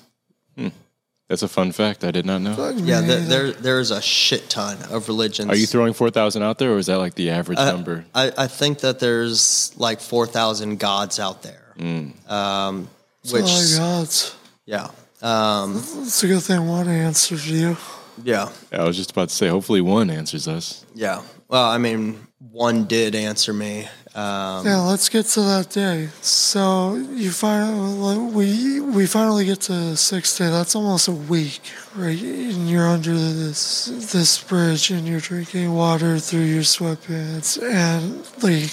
That's 1.29 1.41
a 1.41 1.47
fun 1.47 1.71
fact 1.71 2.03
I 2.03 2.12
did 2.12 2.25
not 2.25 2.41
know. 2.41 2.69
yeah, 2.75 3.01
there, 3.01 3.19
there 3.19 3.51
there's 3.51 3.91
a 3.91 4.01
shit 4.01 4.49
ton 4.49 4.77
of 4.91 5.07
religions. 5.07 5.49
Are 5.49 5.55
you 5.55 5.65
throwing 5.65 5.93
four 5.93 6.09
thousand 6.09 6.43
out 6.43 6.57
there, 6.59 6.73
or 6.73 6.77
is 6.77 6.88
that 6.88 6.97
like 6.97 7.15
the 7.15 7.29
average 7.31 7.57
Uh, 7.59 7.71
number? 7.71 8.05
I, 8.13 8.31
I 8.38 8.47
think 8.47 8.79
that 8.79 8.99
there's 8.99 9.71
like 9.77 9.99
four 10.01 10.27
thousand 10.27 10.79
gods 10.79 11.19
out 11.19 11.41
there, 11.41 11.73
Mm. 11.79 12.29
um, 12.29 12.89
It's 13.23 13.33
which 13.33 13.45
all 13.79 13.99
gods. 14.01 14.36
yeah, 14.65 14.89
um, 15.21 15.77
It's 16.01 16.21
a 16.23 16.27
good 16.27 16.43
thing 16.43 16.67
one 16.67 16.88
answered 16.89 17.43
you. 17.45 17.77
yeah, 18.23 18.49
I 18.71 18.83
was 18.83 18.97
just 18.97 19.12
about 19.12 19.29
to 19.29 19.36
say. 19.36 19.47
Hopefully, 19.47 19.81
one 19.81 20.09
answers 20.12 20.47
us. 20.47 20.86
yeah. 20.93 21.21
Well, 21.47 21.63
I 21.65 21.77
mean, 21.77 22.19
one 22.51 22.86
did 22.86 23.15
answer 23.15 23.53
me. 23.53 23.88
Um, 24.16 24.66
Yeah, 24.66 24.78
let's 24.78 25.09
get 25.09 25.26
to 25.26 25.41
that 25.41 25.70
day. 25.70 26.09
So 26.22 26.95
you 26.95 27.32
finally 27.32 28.18
we 28.20 28.80
we 28.80 29.07
finally 29.07 29.45
get 29.45 29.61
to 29.61 29.74
the 29.74 29.97
sixth 29.97 30.38
day. 30.38 30.49
That's 30.49 30.76
almost 30.76 31.07
a 31.07 31.11
week, 31.11 31.61
right? 31.95 32.22
And 32.22 32.70
you're 32.70 32.88
under 32.88 33.14
this 33.14 33.86
this 34.11 34.43
bridge, 34.43 34.91
and 34.91 35.07
you're 35.07 35.20
drinking 35.20 35.74
water 35.74 36.20
through 36.20 36.41
your 36.45 36.64
sweatpants, 36.64 37.61
and 37.61 38.22
like. 38.43 38.70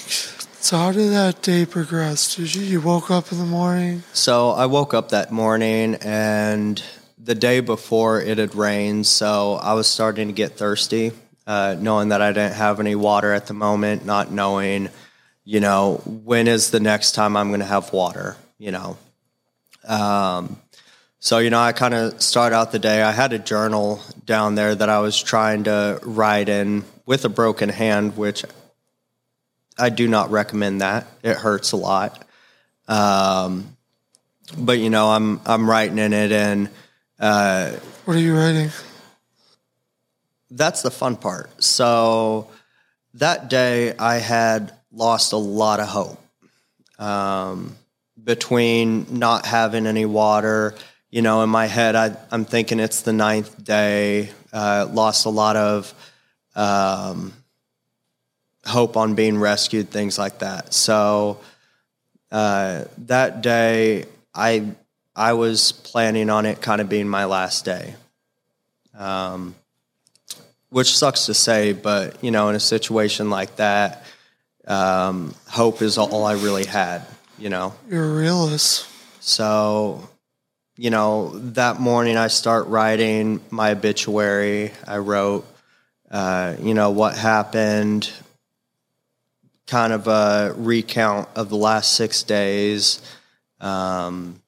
So 0.62 0.76
how 0.76 0.92
did 0.92 1.10
that 1.12 1.40
day 1.40 1.64
progress? 1.64 2.36
Did 2.36 2.54
you, 2.54 2.62
you 2.62 2.80
woke 2.82 3.10
up 3.10 3.32
in 3.32 3.38
the 3.38 3.46
morning? 3.46 4.02
So 4.12 4.50
I 4.50 4.66
woke 4.66 4.92
up 4.92 5.08
that 5.08 5.32
morning 5.32 5.94
and 6.02 6.82
the 7.18 7.34
day 7.34 7.60
before 7.60 8.20
it 8.20 8.36
had 8.36 8.54
rained, 8.54 9.06
so 9.06 9.54
I 9.54 9.72
was 9.72 9.86
starting 9.86 10.28
to 10.28 10.34
get 10.34 10.58
thirsty, 10.58 11.12
uh, 11.46 11.76
knowing 11.78 12.10
that 12.10 12.20
I 12.20 12.32
didn't 12.32 12.56
have 12.56 12.78
any 12.78 12.94
water 12.94 13.32
at 13.32 13.46
the 13.46 13.54
moment, 13.54 14.04
not 14.04 14.30
knowing, 14.30 14.90
you 15.50 15.58
know, 15.58 15.96
when 16.04 16.46
is 16.46 16.70
the 16.70 16.78
next 16.78 17.10
time 17.16 17.36
I'm 17.36 17.48
going 17.48 17.58
to 17.58 17.66
have 17.66 17.92
water, 17.92 18.36
you 18.58 18.70
know. 18.70 18.96
Um, 19.84 20.56
so 21.18 21.38
you 21.38 21.50
know, 21.50 21.58
I 21.58 21.72
kind 21.72 21.92
of 21.92 22.22
start 22.22 22.52
out 22.52 22.70
the 22.70 22.78
day. 22.78 23.02
I 23.02 23.10
had 23.10 23.32
a 23.32 23.38
journal 23.40 24.00
down 24.24 24.54
there 24.54 24.76
that 24.76 24.88
I 24.88 25.00
was 25.00 25.20
trying 25.20 25.64
to 25.64 25.98
write 26.04 26.48
in 26.48 26.84
with 27.04 27.24
a 27.24 27.28
broken 27.28 27.68
hand, 27.68 28.16
which 28.16 28.44
I 29.76 29.88
do 29.88 30.06
not 30.06 30.30
recommend. 30.30 30.82
That 30.82 31.08
it 31.24 31.36
hurts 31.36 31.72
a 31.72 31.76
lot. 31.76 32.24
Um, 32.86 33.76
but 34.56 34.78
you 34.78 34.88
know, 34.88 35.08
I'm 35.08 35.40
I'm 35.44 35.68
writing 35.68 35.98
in 35.98 36.12
it, 36.12 36.30
and 36.30 36.68
uh, 37.18 37.72
What 38.04 38.16
are 38.16 38.20
you 38.20 38.36
writing? 38.36 38.70
that's 40.48 40.82
the 40.82 40.92
fun 40.92 41.16
part. 41.16 41.60
So 41.60 42.48
that 43.14 43.50
day, 43.50 43.96
I 43.98 44.18
had 44.18 44.74
lost 44.92 45.32
a 45.32 45.36
lot 45.36 45.80
of 45.80 45.88
hope 45.88 46.20
um, 46.98 47.76
between 48.22 49.06
not 49.18 49.46
having 49.46 49.86
any 49.86 50.04
water. 50.04 50.74
You 51.10 51.22
know, 51.22 51.42
in 51.42 51.50
my 51.50 51.66
head, 51.66 51.96
I, 51.96 52.16
I'm 52.30 52.44
thinking 52.44 52.78
it's 52.78 53.02
the 53.02 53.12
ninth 53.12 53.62
day. 53.62 54.30
Uh, 54.52 54.88
lost 54.90 55.26
a 55.26 55.30
lot 55.30 55.56
of 55.56 55.94
um, 56.54 57.32
hope 58.64 58.96
on 58.96 59.14
being 59.14 59.38
rescued, 59.38 59.90
things 59.90 60.18
like 60.18 60.40
that. 60.40 60.74
So 60.74 61.40
uh, 62.30 62.84
that 62.98 63.42
day, 63.42 64.06
I 64.34 64.66
I 65.16 65.32
was 65.32 65.72
planning 65.72 66.30
on 66.30 66.46
it 66.46 66.60
kind 66.60 66.80
of 66.80 66.88
being 66.88 67.08
my 67.08 67.24
last 67.24 67.64
day. 67.64 67.94
Um, 68.96 69.54
which 70.68 70.96
sucks 70.96 71.26
to 71.26 71.34
say, 71.34 71.72
but 71.72 72.22
you 72.22 72.30
know, 72.30 72.48
in 72.48 72.54
a 72.54 72.60
situation 72.60 73.30
like 73.30 73.56
that, 73.56 74.04
um, 74.70 75.34
hope 75.48 75.82
is 75.82 75.98
all 75.98 76.24
I 76.24 76.34
really 76.34 76.64
had. 76.64 77.02
You 77.38 77.48
know, 77.48 77.74
You're 77.88 78.04
a 78.04 78.14
realist. 78.14 78.86
so 79.20 80.08
you 80.76 80.90
know 80.90 81.30
that 81.52 81.80
morning 81.80 82.16
I 82.16 82.28
start 82.28 82.66
writing 82.68 83.40
my 83.50 83.72
obituary. 83.72 84.72
I 84.86 84.98
wrote, 84.98 85.46
uh, 86.10 86.56
you 86.60 86.74
know, 86.74 86.90
what 86.90 87.16
happened, 87.16 88.10
kind 89.66 89.92
of 89.92 90.06
a 90.06 90.54
recount 90.56 91.28
of 91.34 91.48
the 91.48 91.56
last 91.56 91.92
six 91.92 92.22
days. 92.22 93.00
Um, 93.60 94.40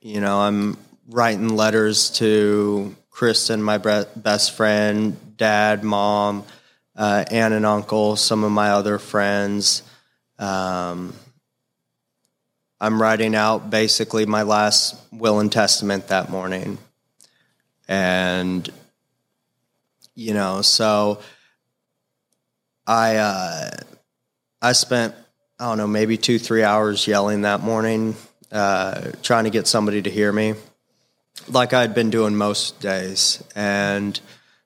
you 0.00 0.20
know, 0.20 0.40
I'm 0.40 0.76
writing 1.08 1.48
letters 1.48 2.10
to 2.12 2.96
Kristen, 3.10 3.62
my 3.62 3.78
best 3.78 4.52
friend, 4.52 5.36
dad, 5.36 5.84
mom, 5.84 6.44
uh, 6.96 7.24
aunt 7.30 7.54
and 7.54 7.66
uncle, 7.66 8.16
some 8.16 8.44
of 8.44 8.52
my 8.52 8.70
other 8.70 8.98
friends. 8.98 9.82
Um, 10.38 11.14
I'm 12.80 13.00
writing 13.00 13.34
out 13.34 13.68
basically 13.68 14.24
my 14.24 14.42
last 14.42 14.96
will 15.12 15.40
and 15.40 15.52
testament 15.52 16.08
that 16.08 16.30
morning. 16.30 16.78
And, 17.88 18.68
you 20.14 20.32
know, 20.32 20.62
so 20.62 21.20
I, 22.86 23.16
uh, 23.16 23.70
I 24.62 24.72
spent, 24.72 25.14
I 25.58 25.68
don't 25.68 25.78
know, 25.78 25.86
maybe 25.86 26.16
two, 26.16 26.38
three 26.38 26.62
hours 26.62 27.06
yelling 27.06 27.42
that 27.42 27.60
morning, 27.60 28.16
uh, 28.50 29.10
trying 29.22 29.44
to 29.44 29.50
get 29.50 29.66
somebody 29.66 30.00
to 30.02 30.10
hear 30.10 30.32
me, 30.32 30.54
like 31.48 31.74
I'd 31.74 31.94
been 31.94 32.10
doing 32.10 32.34
most 32.34 32.80
days. 32.80 33.42
And 33.54 34.18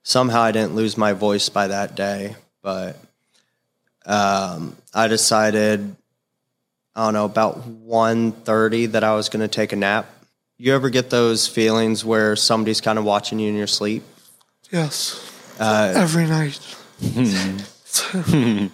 somehow 0.04 0.42
I 0.42 0.52
didn't 0.52 0.76
lose 0.76 0.96
my 0.96 1.12
voice 1.12 1.48
by 1.48 1.66
that 1.66 1.96
day. 1.96 2.36
But 2.62 2.96
um, 4.06 4.76
I 4.94 5.08
decided, 5.08 5.96
I 6.94 7.06
don't 7.06 7.14
know, 7.14 7.24
about 7.24 7.68
1.30 7.86 8.92
that 8.92 9.02
I 9.02 9.14
was 9.16 9.28
going 9.28 9.40
to 9.42 9.48
take 9.48 9.72
a 9.72 9.76
nap. 9.76 10.06
You 10.56 10.72
ever 10.74 10.88
get 10.88 11.10
those 11.10 11.48
feelings 11.48 12.04
where 12.04 12.36
somebody's 12.36 12.80
kind 12.80 12.98
of 12.98 13.04
watching 13.04 13.40
you 13.40 13.48
in 13.48 13.56
your 13.56 13.66
sleep? 13.66 14.04
Yes. 14.70 15.20
Uh, 15.58 15.92
Every 15.96 16.26
night. 16.26 16.60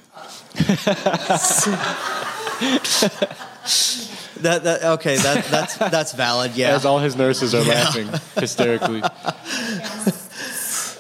That, 4.41 4.65
that 4.65 4.85
okay, 4.95 5.17
that 5.17 5.45
that's 5.47 5.77
that's 5.77 6.13
valid. 6.13 6.53
Yeah. 6.57 6.75
As 6.75 6.87
all 6.87 6.99
his 6.99 7.15
nurses 7.15 7.55
are 7.55 7.63
Yeah. 7.63 7.75
laughing 7.75 8.09
hysterically. 8.37 9.03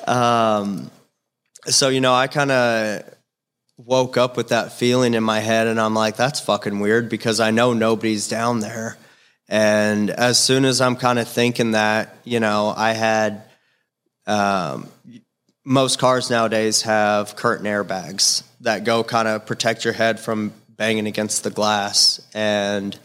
Um, 0.08 0.90
so 1.66 1.88
you 1.88 2.00
know, 2.00 2.14
I 2.14 2.26
kind 2.26 2.50
of 2.50 3.14
woke 3.76 4.16
up 4.16 4.36
with 4.36 4.48
that 4.48 4.72
feeling 4.72 5.14
in 5.14 5.22
my 5.22 5.40
head, 5.40 5.66
and 5.66 5.80
I'm 5.80 5.94
like, 5.94 6.16
that's 6.16 6.40
fucking 6.40 6.80
weird 6.80 7.08
because 7.08 7.40
I 7.40 7.50
know 7.50 7.72
nobody's 7.72 8.28
down 8.28 8.60
there. 8.60 8.96
And 9.48 10.10
as 10.10 10.38
soon 10.38 10.64
as 10.64 10.80
I'm 10.80 10.96
kind 10.96 11.18
of 11.18 11.26
thinking 11.26 11.72
that, 11.72 12.14
you 12.24 12.38
know, 12.38 12.72
I 12.76 12.92
had 12.92 13.42
um, 14.26 14.88
most 15.64 15.98
cars 15.98 16.30
nowadays 16.30 16.82
have 16.82 17.34
curtain 17.34 17.66
airbags 17.66 18.44
that 18.60 18.84
go 18.84 19.02
kind 19.02 19.26
of 19.26 19.46
protect 19.46 19.84
your 19.84 19.92
head 19.92 20.20
from 20.20 20.52
banging 20.68 21.06
against 21.06 21.42
the 21.42 21.50
glass. 21.50 22.20
And 22.32 22.96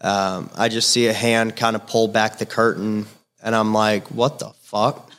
um, 0.00 0.50
I 0.56 0.68
just 0.68 0.90
see 0.90 1.06
a 1.06 1.12
hand 1.12 1.54
kind 1.54 1.76
of 1.76 1.86
pull 1.86 2.08
back 2.08 2.38
the 2.38 2.46
curtain, 2.46 3.06
and 3.42 3.54
I'm 3.54 3.72
like, 3.72 4.10
what 4.10 4.38
the 4.38 4.50
fuck? 4.62 5.10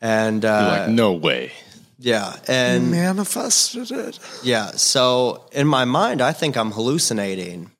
And 0.00 0.42
You're 0.42 0.52
uh, 0.52 0.78
like, 0.86 0.88
no 0.90 1.12
way. 1.12 1.52
yeah, 1.98 2.32
You 2.34 2.40
and 2.48 2.90
manifested 2.90 3.90
it. 3.90 4.18
yeah, 4.42 4.70
so 4.72 5.44
in 5.52 5.66
my 5.66 5.84
mind, 5.84 6.22
I 6.22 6.32
think 6.32 6.56
I'm 6.56 6.70
hallucinating. 6.72 7.70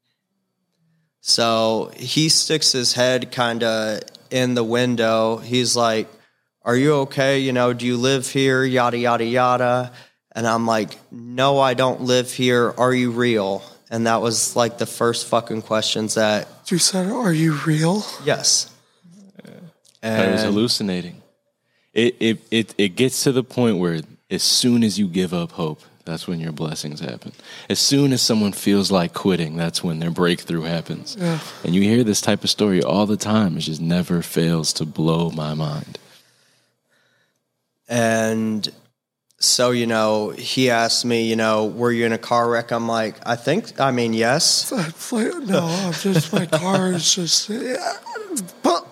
So 1.20 1.90
he 1.96 2.28
sticks 2.28 2.72
his 2.72 2.94
head 2.94 3.30
kind 3.32 3.62
of 3.62 4.00
in 4.30 4.54
the 4.54 4.64
window. 4.64 5.36
He's 5.38 5.76
like, 5.76 6.08
Are 6.62 6.76
you 6.76 6.94
okay? 7.06 7.38
You 7.40 7.52
know, 7.52 7.72
do 7.72 7.86
you 7.86 7.96
live 7.96 8.28
here? 8.28 8.64
Yada, 8.64 8.98
yada, 8.98 9.24
yada. 9.24 9.92
And 10.32 10.46
I'm 10.46 10.66
like, 10.66 10.96
No, 11.10 11.58
I 11.58 11.74
don't 11.74 12.02
live 12.02 12.32
here. 12.32 12.72
Are 12.78 12.92
you 12.94 13.10
real? 13.10 13.62
And 13.90 14.06
that 14.06 14.20
was 14.22 14.54
like 14.56 14.78
the 14.78 14.86
first 14.86 15.26
fucking 15.26 15.62
questions 15.62 16.14
that, 16.14 16.48
You 16.68 16.78
said, 16.78 17.10
Are 17.10 17.32
you 17.32 17.54
real? 17.66 18.04
yes. 18.24 18.72
And 20.02 20.30
I 20.30 20.32
was 20.32 20.42
hallucinating. 20.42 21.19
It, 21.92 22.16
it 22.20 22.38
it 22.50 22.74
it 22.78 22.88
gets 22.90 23.24
to 23.24 23.32
the 23.32 23.42
point 23.42 23.78
where 23.78 24.00
as 24.30 24.42
soon 24.42 24.84
as 24.84 24.98
you 24.98 25.08
give 25.08 25.34
up 25.34 25.52
hope, 25.52 25.80
that's 26.04 26.28
when 26.28 26.40
your 26.40 26.52
blessings 26.52 27.00
happen. 27.00 27.32
As 27.68 27.78
soon 27.78 28.12
as 28.12 28.22
someone 28.22 28.52
feels 28.52 28.90
like 28.90 29.12
quitting, 29.12 29.56
that's 29.56 29.82
when 29.82 29.98
their 29.98 30.10
breakthrough 30.10 30.62
happens. 30.62 31.16
Yeah. 31.18 31.40
And 31.64 31.74
you 31.74 31.82
hear 31.82 32.04
this 32.04 32.20
type 32.20 32.44
of 32.44 32.50
story 32.50 32.82
all 32.82 33.06
the 33.06 33.16
time. 33.16 33.56
It 33.56 33.60
just 33.60 33.80
never 33.80 34.22
fails 34.22 34.72
to 34.74 34.84
blow 34.84 35.30
my 35.30 35.54
mind. 35.54 35.98
And 37.88 38.68
so, 39.42 39.70
you 39.70 39.86
know, 39.86 40.30
he 40.30 40.68
asked 40.68 41.04
me, 41.06 41.24
you 41.28 41.34
know, 41.34 41.64
were 41.66 41.90
you 41.90 42.04
in 42.04 42.12
a 42.12 42.18
car 42.18 42.48
wreck? 42.50 42.70
I'm 42.70 42.86
like, 42.86 43.16
I 43.26 43.36
think, 43.36 43.80
I 43.80 43.90
mean, 43.90 44.12
yes. 44.12 44.70
No, 45.12 45.66
I'm 45.66 45.92
just 45.94 46.32
my 46.32 46.44
car 46.46 46.92
is 46.92 47.14
just 47.14 47.48
yeah, 47.48 47.74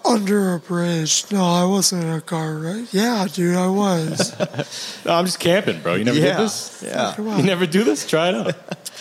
under 0.05 0.55
a 0.55 0.59
bridge. 0.59 1.27
No, 1.31 1.45
I 1.45 1.65
wasn't 1.65 2.05
in 2.05 2.11
a 2.11 2.21
car, 2.23 2.55
wreck 2.59 2.87
Yeah, 2.93 3.27
dude, 3.33 3.57
I 3.57 3.69
was. 3.69 4.35
No, 5.05 5.13
I'm 5.15 5.27
just 5.27 5.39
camping, 5.39 5.81
bro. 5.81 5.95
You 5.95 6.05
never 6.05 6.19
Yeah, 6.19 6.37
did 6.39 6.39
this? 6.47 6.83
yeah. 6.85 7.15
You 7.19 7.43
never 7.43 7.67
do 7.67 7.85
this? 7.85 8.07
Try 8.07 8.31
it 8.31 8.35
out. 8.35 8.55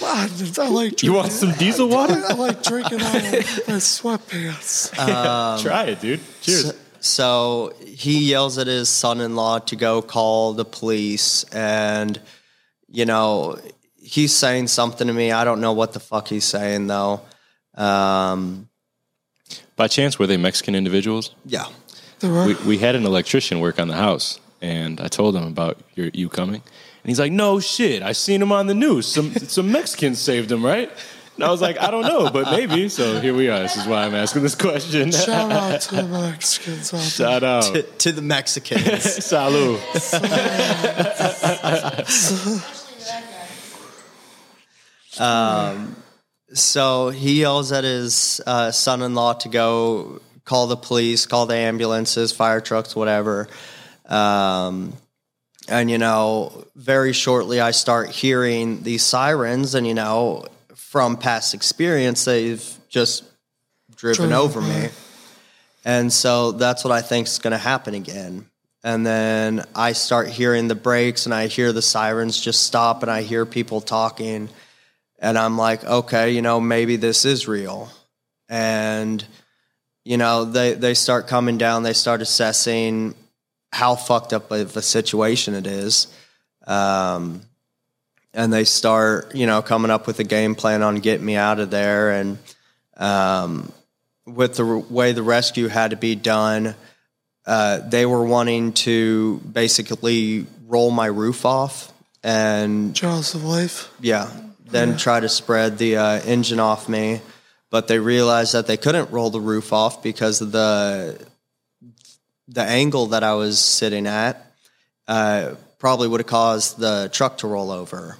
I, 0.03 0.29
I 0.59 0.67
like. 0.69 1.01
You 1.01 1.13
want 1.13 1.31
some 1.31 1.53
diesel 1.53 1.89
water? 1.89 2.21
I 2.27 2.33
like 2.33 2.61
drinking 2.61 3.01
out 3.01 3.15
of 3.15 3.23
my 3.23 3.79
sweatpants. 3.79 4.91
Try 5.63 5.85
it, 5.85 6.01
dude. 6.01 6.19
Cheers. 6.41 6.65
So, 6.71 6.75
so 6.99 7.73
he 7.85 8.29
yells 8.29 8.57
at 8.57 8.67
his 8.67 8.89
son-in-law 8.89 9.59
to 9.59 9.75
go 9.75 10.01
call 10.01 10.53
the 10.53 10.65
police, 10.65 11.43
and 11.53 12.19
you 12.89 13.05
know 13.05 13.57
he's 14.01 14.33
saying 14.35 14.67
something 14.67 15.07
to 15.07 15.13
me. 15.13 15.31
I 15.31 15.43
don't 15.43 15.59
know 15.61 15.73
what 15.73 15.93
the 15.93 15.99
fuck 15.99 16.27
he's 16.29 16.45
saying 16.45 16.87
though. 16.87 17.21
Um, 17.75 18.69
By 19.75 19.87
chance, 19.87 20.17
were 20.17 20.27
they 20.27 20.37
Mexican 20.37 20.75
individuals? 20.75 21.35
yeah, 21.45 21.65
The 22.19 22.29
were- 22.29 22.45
we, 22.47 22.53
we 22.65 22.77
had 22.79 22.95
an 22.95 23.05
electrician 23.05 23.59
work 23.59 23.79
on 23.79 23.87
the 23.87 23.95
house, 23.95 24.39
and 24.61 24.99
I 24.99 25.07
told 25.07 25.35
him 25.35 25.43
about 25.43 25.77
your, 25.95 26.09
you 26.13 26.29
coming, 26.29 26.55
and 26.61 27.09
he's 27.09 27.19
like, 27.19 27.31
"No 27.31 27.59
shit, 27.59 28.01
I 28.01 28.13
seen 28.13 28.41
him 28.41 28.51
on 28.51 28.67
the 28.67 28.73
news. 28.73 29.05
Some 29.07 29.33
some 29.35 29.71
Mexicans 29.71 30.19
saved 30.19 30.51
him, 30.51 30.65
right?" 30.65 30.89
And 31.37 31.43
I 31.43 31.51
was 31.51 31.61
like, 31.61 31.77
"I 31.79 31.91
don't 31.91 32.01
know, 32.01 32.31
but 32.31 32.49
maybe." 32.49 32.89
So 32.89 33.21
here 33.21 33.35
we 33.35 33.47
are. 33.47 33.59
This 33.59 33.77
is 33.77 33.85
why 33.85 34.05
I'm 34.05 34.15
asking 34.15 34.41
this 34.41 34.55
question. 34.55 35.11
Shout 35.11 35.51
out 35.51 35.81
to 35.91 35.95
the 35.95 36.07
Mexicans 36.07 36.91
out 36.93 36.97
there. 36.97 37.09
Shout 37.09 37.43
out, 37.43 37.63
to, 37.75 37.83
to 37.83 38.11
the 38.11 38.21
Mexicans. 38.23 38.81
salud. 39.29 39.77
um, 45.19 45.95
So 46.53 47.09
he 47.09 47.41
yells 47.41 47.71
at 47.71 47.83
his 47.83 48.41
uh, 48.47 48.71
son-in-law 48.71 49.33
to 49.33 49.49
go 49.49 50.21
call 50.43 50.65
the 50.65 50.77
police, 50.77 51.27
call 51.27 51.45
the 51.45 51.55
ambulances, 51.55 52.31
fire 52.31 52.61
trucks, 52.61 52.95
whatever. 52.95 53.47
Um, 54.07 54.93
and 55.67 55.91
you 55.91 55.99
know, 55.99 56.65
very 56.75 57.13
shortly, 57.13 57.59
I 57.61 57.71
start 57.71 58.09
hearing 58.09 58.81
these 58.83 59.03
sirens, 59.03 59.75
and 59.75 59.85
you 59.85 59.93
know, 59.93 60.45
from 60.89 61.17
past 61.17 61.53
experience, 61.53 62.23
they've 62.23 62.65
just 62.87 63.25
driven 63.95 64.29
Driven 64.29 64.33
over 64.33 64.61
me. 64.61 64.87
And 65.83 66.13
so 66.13 66.53
that's 66.53 66.85
what 66.85 66.93
I 66.93 67.01
think 67.01 67.27
is 67.27 67.39
going 67.39 67.51
to 67.51 67.57
happen 67.57 67.93
again. 67.93 68.45
And 68.85 69.05
then 69.05 69.65
I 69.75 69.91
start 69.91 70.29
hearing 70.29 70.69
the 70.69 70.75
brakes 70.75 71.25
and 71.25 71.35
I 71.35 71.47
hear 71.47 71.73
the 71.73 71.81
sirens 71.81 72.39
just 72.39 72.63
stop 72.63 73.03
and 73.03 73.11
I 73.11 73.23
hear 73.23 73.45
people 73.45 73.81
talking. 73.81 74.47
And 75.19 75.37
I'm 75.37 75.57
like, 75.57 75.83
okay, 75.83 76.31
you 76.31 76.41
know, 76.41 76.61
maybe 76.61 76.95
this 76.95 77.25
is 77.25 77.49
real. 77.49 77.91
And, 78.47 79.25
you 80.05 80.15
know, 80.15 80.45
they, 80.45 80.73
they 80.73 80.93
start 80.93 81.27
coming 81.27 81.57
down, 81.57 81.83
they 81.83 81.91
start 81.91 82.21
assessing 82.21 83.13
how 83.73 83.95
fucked 83.95 84.31
up 84.31 84.51
of 84.51 84.77
a 84.77 84.81
situation 84.81 85.53
it 85.53 85.67
is. 85.67 86.07
Um, 86.65 87.41
and 88.37 88.53
they 88.53 88.63
start, 88.65 89.33
you 89.33 89.47
know, 89.47 89.63
coming 89.63 89.89
up 89.89 90.05
with 90.05 90.19
a 90.19 90.23
game 90.23 90.53
plan 90.53 90.83
on 90.83 90.97
getting 90.97 91.25
me 91.25 91.35
out 91.35 91.59
of 91.59 91.71
there. 91.71 92.11
And 92.11 92.37
um, 92.95 93.73
with 94.27 94.57
the 94.57 94.65
way 94.65 95.11
the 95.11 95.23
rescue 95.23 95.67
had 95.67 95.89
to 95.89 95.97
be 95.97 96.13
done, 96.13 96.75
uh, 97.47 97.79
they 97.79 98.05
were 98.05 98.23
wanting 98.23 98.73
to 98.73 99.39
basically 99.39 100.45
roll 100.67 100.91
my 100.91 101.07
roof 101.07 101.45
off 101.45 101.91
and 102.23 102.93
Jaws 102.93 103.33
of 103.33 103.43
life. 103.43 103.91
yeah, 103.99 104.29
then 104.69 104.97
try 104.97 105.19
to 105.19 105.29
spread 105.29 105.79
the 105.79 105.97
uh, 105.97 106.19
engine 106.21 106.59
off 106.59 106.87
me. 106.87 107.21
But 107.71 107.87
they 107.87 107.99
realized 107.99 108.53
that 108.53 108.67
they 108.67 108.77
couldn't 108.77 109.11
roll 109.11 109.29
the 109.29 109.41
roof 109.41 109.73
off 109.73 110.03
because 110.03 110.41
of 110.41 110.51
the 110.51 111.19
the 112.47 112.61
angle 112.61 113.07
that 113.07 113.23
I 113.23 113.33
was 113.33 113.59
sitting 113.59 114.05
at. 114.05 114.45
Uh, 115.07 115.55
probably 115.79 116.07
would 116.07 116.19
have 116.19 116.27
caused 116.27 116.77
the 116.77 117.09
truck 117.11 117.39
to 117.39 117.47
roll 117.47 117.71
over. 117.71 118.17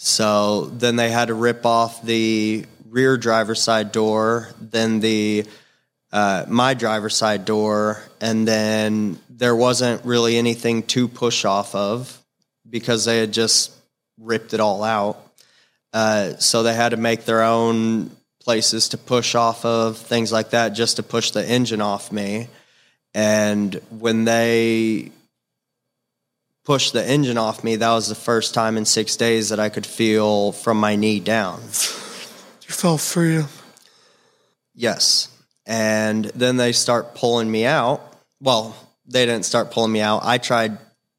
So 0.00 0.66
then 0.66 0.94
they 0.94 1.10
had 1.10 1.26
to 1.26 1.34
rip 1.34 1.66
off 1.66 2.02
the 2.02 2.64
rear 2.88 3.16
driver's 3.16 3.60
side 3.60 3.90
door, 3.90 4.48
then 4.60 5.00
the 5.00 5.44
uh, 6.12 6.44
my 6.46 6.74
driver's 6.74 7.16
side 7.16 7.44
door, 7.44 8.00
and 8.20 8.46
then 8.46 9.18
there 9.28 9.56
wasn't 9.56 10.04
really 10.04 10.38
anything 10.38 10.84
to 10.84 11.08
push 11.08 11.44
off 11.44 11.74
of 11.74 12.16
because 12.70 13.06
they 13.06 13.18
had 13.18 13.32
just 13.32 13.72
ripped 14.18 14.54
it 14.54 14.60
all 14.60 14.84
out. 14.84 15.20
Uh, 15.92 16.36
so 16.36 16.62
they 16.62 16.74
had 16.74 16.90
to 16.90 16.96
make 16.96 17.24
their 17.24 17.42
own 17.42 18.12
places 18.40 18.90
to 18.90 18.98
push 18.98 19.34
off 19.34 19.64
of, 19.64 19.98
things 19.98 20.30
like 20.30 20.50
that, 20.50 20.70
just 20.70 20.96
to 20.96 21.02
push 21.02 21.32
the 21.32 21.44
engine 21.44 21.80
off 21.80 22.12
me. 22.12 22.46
And 23.14 23.74
when 23.90 24.24
they 24.24 25.10
pushed 26.68 26.92
the 26.92 27.02
engine 27.02 27.38
off 27.38 27.64
me, 27.64 27.76
that 27.76 27.90
was 27.92 28.10
the 28.10 28.14
first 28.14 28.52
time 28.52 28.76
in 28.76 28.84
six 28.84 29.16
days 29.16 29.48
that 29.48 29.58
I 29.58 29.70
could 29.70 29.86
feel 29.86 30.52
from 30.52 30.76
my 30.78 30.96
knee 30.96 31.18
down. 31.18 31.62
You 31.62 32.74
felt 32.74 33.00
free. 33.00 33.42
Yes. 34.74 35.28
And 35.64 36.26
then 36.34 36.58
they 36.58 36.72
start 36.72 37.14
pulling 37.14 37.50
me 37.50 37.64
out. 37.64 38.02
Well, 38.42 38.76
they 39.06 39.24
didn't 39.24 39.46
start 39.46 39.70
pulling 39.70 39.92
me 39.92 40.02
out. 40.02 40.20
I 40.24 40.36
tried, 40.36 40.76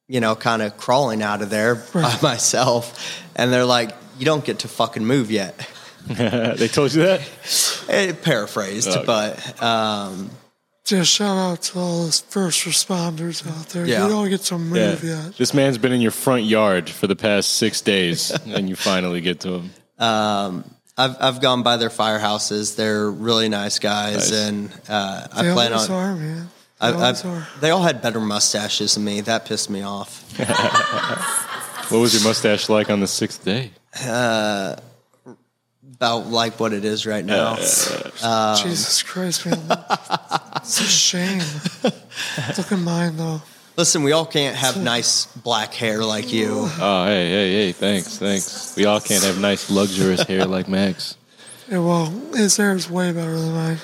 you 0.07 0.19
know, 0.19 0.35
kind 0.35 0.61
of 0.61 0.77
crawling 0.77 1.23
out 1.23 1.41
of 1.41 1.49
there 1.49 1.73
by 1.95 2.15
myself. 2.21 3.19
And 3.35 3.51
they're 3.51 3.65
like, 3.65 3.89
you 4.19 4.25
don't 4.25 4.45
get 4.45 4.59
to 4.59 4.67
fucking 4.67 5.03
move 5.03 5.31
yet. 5.31 5.67
they 6.07 6.67
told 6.67 6.93
you 6.93 7.01
that? 7.01 7.21
Eh, 7.89 8.13
paraphrased, 8.21 8.87
Okay. 8.87 9.03
but 9.03 9.63
um, 9.63 10.29
Just 10.89 11.11
shout 11.11 11.37
out 11.37 11.61
to 11.63 11.79
all 11.79 12.05
the 12.07 12.11
first 12.29 12.65
responders 12.65 13.45
out 13.47 13.67
there. 13.69 13.85
Yeah. 13.85 14.03
You 14.03 14.09
don't 14.09 14.29
get 14.29 14.41
to 14.41 14.57
move 14.57 15.03
yet. 15.03 15.37
This 15.37 15.53
man's 15.53 15.77
been 15.77 15.91
in 15.91 16.01
your 16.01 16.11
front 16.11 16.43
yard 16.45 16.89
for 16.89 17.05
the 17.07 17.15
past 17.15 17.53
six 17.53 17.81
days, 17.81 18.31
and 18.47 18.67
you 18.67 18.75
finally 18.75 19.21
get 19.21 19.39
to 19.41 19.49
him. 19.59 19.69
um, 19.99 20.63
I've 20.97 21.15
I've 21.21 21.41
gone 21.41 21.63
by 21.63 21.77
their 21.77 21.89
firehouses. 21.89 22.75
They're 22.75 23.09
really 23.09 23.47
nice 23.49 23.79
guys, 23.79 24.31
Nice. 24.31 24.47
and 24.49 24.71
uh, 24.89 25.27
I 25.31 25.43
They 25.43 25.53
plan 25.53 25.71
always 25.73 25.89
on. 25.89 25.95
are, 25.95 26.15
man. 26.15 26.49
They 26.81 26.87
I, 26.87 26.91
I, 26.91 27.13
are. 27.23 27.47
they 27.61 27.69
all 27.69 27.83
had 27.83 28.01
better 28.01 28.19
mustaches 28.19 28.95
than 28.95 29.03
me. 29.05 29.21
That 29.21 29.45
pissed 29.45 29.69
me 29.69 29.81
off. 29.83 30.23
What 31.89 31.99
was 32.01 32.13
your 32.13 32.23
mustache 32.23 32.69
like 32.69 32.91
on 32.91 32.99
the 32.99 33.07
sixth 33.07 33.43
day? 33.43 33.71
Uh, 34.05 34.75
about 35.95 36.27
like 36.27 36.59
what 36.59 36.73
it 36.73 36.85
is 36.85 37.05
right 37.05 37.23
now. 37.25 37.57
Um, 38.23 38.57
Jesus 38.57 39.03
Christ, 39.03 39.45
man. 39.45 39.59
it's 40.55 40.79
a 40.79 40.83
shame. 40.83 41.41
Look 41.83 42.71
at 42.71 42.79
mine, 42.79 43.17
though. 43.17 43.41
Listen, 43.77 44.03
we 44.03 44.11
all 44.11 44.25
can't 44.25 44.57
have 44.57 44.75
nice 44.81 45.25
black 45.37 45.73
hair 45.73 46.03
like 46.03 46.33
you. 46.33 46.67
Oh, 46.79 47.05
hey, 47.05 47.29
hey, 47.29 47.51
hey, 47.53 47.71
thanks, 47.71 48.17
thanks. 48.17 48.75
We 48.75 48.85
all 48.85 48.99
can't 48.99 49.23
have 49.23 49.39
nice, 49.39 49.69
luxurious 49.69 50.23
hair 50.23 50.45
like 50.45 50.67
Max. 50.67 51.15
Yeah, 51.69 51.79
well, 51.79 52.07
his 52.33 52.57
hair 52.57 52.73
is 52.73 52.89
way 52.89 53.13
better 53.13 53.39
than 53.39 53.53
mine. 53.53 53.77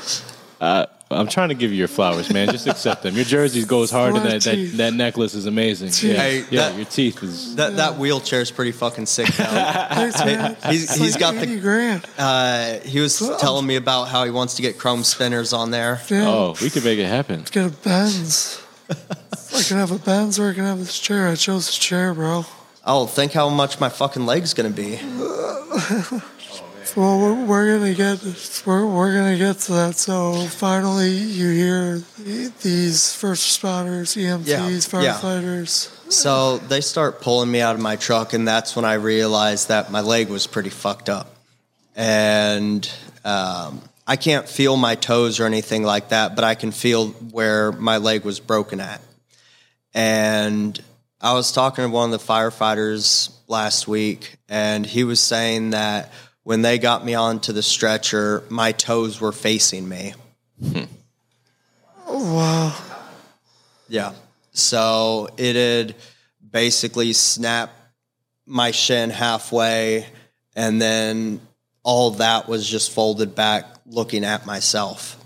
Uh, 0.60 0.86
I'm 1.12 1.28
trying 1.28 1.50
to 1.50 1.56
give 1.56 1.72
you 1.72 1.78
your 1.78 1.88
flowers, 1.88 2.34
man. 2.34 2.50
Just 2.50 2.66
accept 2.68 3.04
them. 3.04 3.16
Your 3.16 3.26
jersey 3.26 3.64
goes 3.64 3.92
hard, 3.92 4.16
and 4.16 4.26
that, 4.26 4.42
that, 4.42 4.72
that 4.78 4.94
necklace 4.96 5.36
is 5.36 5.46
amazing. 5.46 5.90
Yeah, 6.10 6.18
Hey, 6.18 6.40
yeah 6.50 6.70
that- 6.70 6.76
your 6.78 6.86
teeth 6.86 7.22
is. 7.22 7.56
That 7.56 7.76
that 7.76 7.98
wheelchair 7.98 8.42
is 8.42 8.50
pretty 8.50 8.72
fucking 8.72 9.06
sick 9.06 9.28
though. 9.28 9.44
Thanks, 9.46 10.20
man. 10.26 10.58
he's 10.68 10.84
It's 10.86 10.96
he's 10.96 11.12
like 11.14 11.20
got 11.20 11.36
80 11.36 11.56
the. 11.56 11.62
grand. 11.62 12.06
Uh, 12.18 12.80
he 12.80 13.00
was 13.00 13.20
telling 13.40 13.68
me 13.68 13.76
about 13.76 14.06
how 14.06 14.24
he 14.26 14.32
wants 14.32 14.56
to 14.56 14.64
get 14.64 14.80
chrome 14.80 15.04
spinners 15.04 15.54
on 15.54 15.70
there. 15.72 16.02
Yeah, 16.10 16.28
Oh, 16.28 16.56
we 16.62 16.70
could 16.72 16.84
make 16.84 16.98
it 16.98 17.06
happen. 17.08 17.38
Let's 17.40 17.52
get 17.52 17.66
a 17.68 17.70
Benz. 17.70 18.62
I 18.90 19.62
can 19.62 19.78
have 19.78 19.92
a 19.92 20.00
Benz 20.00 20.40
or 20.40 20.50
I 20.50 20.54
can 20.54 20.64
have 20.64 20.80
this 20.80 21.00
chair. 21.00 21.28
I 21.28 21.36
chose 21.36 21.68
this 21.68 21.78
chair, 21.78 22.14
bro. 22.16 22.46
Oh, 22.84 23.06
think 23.06 23.32
how 23.32 23.50
much 23.50 23.80
my 23.80 23.90
fucking 23.90 24.26
leg's 24.26 24.54
gonna 24.56 24.70
be. 24.72 25.00
Well, 26.96 27.20
we're, 27.20 27.46
we're 27.46 27.78
gonna 27.78 27.94
get 27.94 28.24
we're, 28.66 28.86
we're 28.86 29.14
gonna 29.14 29.38
get 29.38 29.58
to 29.60 29.74
that. 29.74 29.96
So 29.96 30.46
finally, 30.46 31.12
you 31.12 31.50
hear 31.50 32.02
these 32.62 33.14
first 33.14 33.62
responders, 33.62 34.16
EMTs, 34.16 34.48
Yeah, 34.48 34.70
yeah. 34.70 35.14
firefighters. 35.14 35.92
So 36.10 36.58
they 36.60 36.80
start 36.80 37.20
pulling 37.20 37.52
me 37.52 37.60
out 37.60 37.76
of 37.76 37.82
my 37.82 37.98
truck, 37.98 38.32
and 38.32 38.48
that's 38.48 38.78
when 38.78 38.86
I 38.86 38.94
realized 38.94 39.68
that 39.68 39.92
my 39.92 40.00
leg 40.00 40.30
was 40.30 40.48
pretty 40.48 40.70
fucked 40.70 41.10
up. 41.10 41.36
And 41.98 42.90
um, 43.26 43.82
I 44.08 44.16
can't 44.16 44.48
feel 44.48 44.78
my 44.78 44.96
toes 44.96 45.42
or 45.42 45.46
anything 45.46 45.84
like 45.84 46.10
that, 46.10 46.34
but 46.36 46.46
I 46.46 46.56
can 46.56 46.72
feel 46.72 47.08
where 47.10 47.74
my 47.74 47.98
leg 47.98 48.24
was 48.24 48.40
broken 48.40 48.80
at. 48.80 49.02
And 49.94 50.80
I 51.20 51.34
was 51.34 51.52
talking 51.52 51.84
to 51.84 51.90
one 51.90 52.14
of 52.14 52.20
the 52.26 52.26
firefighters 52.26 53.32
last 53.48 53.88
week, 53.88 54.36
and 54.48 54.86
he 54.86 55.04
was 55.04 55.20
saying 55.20 55.72
that 55.72 56.12
when 56.46 56.62
they 56.62 56.78
got 56.78 57.04
me 57.04 57.16
onto 57.16 57.52
the 57.52 57.62
stretcher, 57.64 58.44
my 58.50 58.72
toes 58.72 59.20
were 59.20 59.32
facing 59.32 59.90
me. 59.90 60.14
Oh, 62.08 62.36
wow. 62.36 62.76
Yeah. 63.90 64.14
So 64.54 65.28
it 65.38 65.56
had 65.56 65.96
basically 66.52 67.14
snapped 67.14 67.74
my 68.46 68.70
shin 68.72 69.10
halfway, 69.10 70.06
and 70.56 70.80
then 70.82 71.42
all 71.84 72.12
that 72.12 72.48
was 72.48 72.70
just 72.70 72.92
folded 72.92 73.34
back 73.36 73.66
looking 73.88 74.24
at 74.24 74.46
myself. 74.46 75.18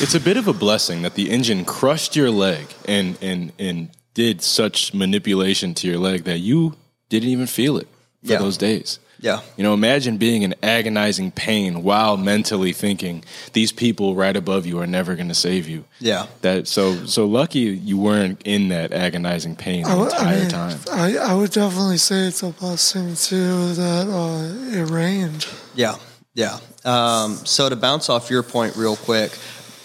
It's 0.00 0.14
a 0.14 0.20
bit 0.20 0.38
of 0.38 0.48
a 0.48 0.52
blessing 0.54 1.02
that 1.02 1.14
the 1.16 1.30
engine 1.30 1.64
crushed 1.66 2.16
your 2.16 2.30
leg 2.30 2.66
and 2.86 3.16
and 3.22 3.52
and 3.58 3.90
did 4.14 4.40
such 4.42 4.92
manipulation 4.94 5.74
to 5.74 5.86
your 5.86 5.98
leg 5.98 6.24
that 6.24 6.38
you 6.38 6.76
didn't 7.10 7.28
even 7.28 7.46
feel 7.46 7.76
it 7.76 7.86
for 8.24 8.32
Yeah. 8.32 8.38
those 8.38 8.56
days. 8.56 8.98
Yeah. 9.20 9.40
You 9.56 9.64
know, 9.64 9.74
imagine 9.74 10.16
being 10.16 10.42
in 10.42 10.54
agonizing 10.62 11.32
pain 11.32 11.82
while 11.82 12.16
mentally 12.16 12.72
thinking 12.72 13.24
these 13.52 13.72
people 13.72 14.14
right 14.14 14.36
above 14.36 14.64
you 14.64 14.78
are 14.80 14.86
never 14.86 15.16
going 15.16 15.28
to 15.28 15.34
save 15.34 15.68
you. 15.68 15.84
Yeah. 15.98 16.26
That 16.42 16.68
so 16.68 17.04
so 17.06 17.26
lucky 17.26 17.60
you 17.60 17.98
weren't 17.98 18.40
in 18.44 18.68
that 18.68 18.92
agonizing 18.92 19.56
pain 19.56 19.82
the 19.84 19.90
I, 19.90 20.04
entire 20.04 20.26
I 20.36 20.38
mean, 20.40 20.48
time. 20.48 20.78
I, 20.92 21.16
I 21.16 21.34
would 21.34 21.50
definitely 21.50 21.98
say 21.98 22.26
it's 22.28 22.42
a 22.44 22.50
blessing 22.50 23.14
too 23.16 23.74
that 23.74 24.06
uh, 24.08 24.78
it 24.78 24.88
rained. 24.90 25.46
Yeah. 25.74 25.96
Yeah. 26.34 26.58
Um, 26.84 27.34
so 27.44 27.68
to 27.68 27.74
bounce 27.76 28.08
off 28.08 28.30
your 28.30 28.44
point 28.44 28.76
real 28.76 28.94
quick, 28.96 29.36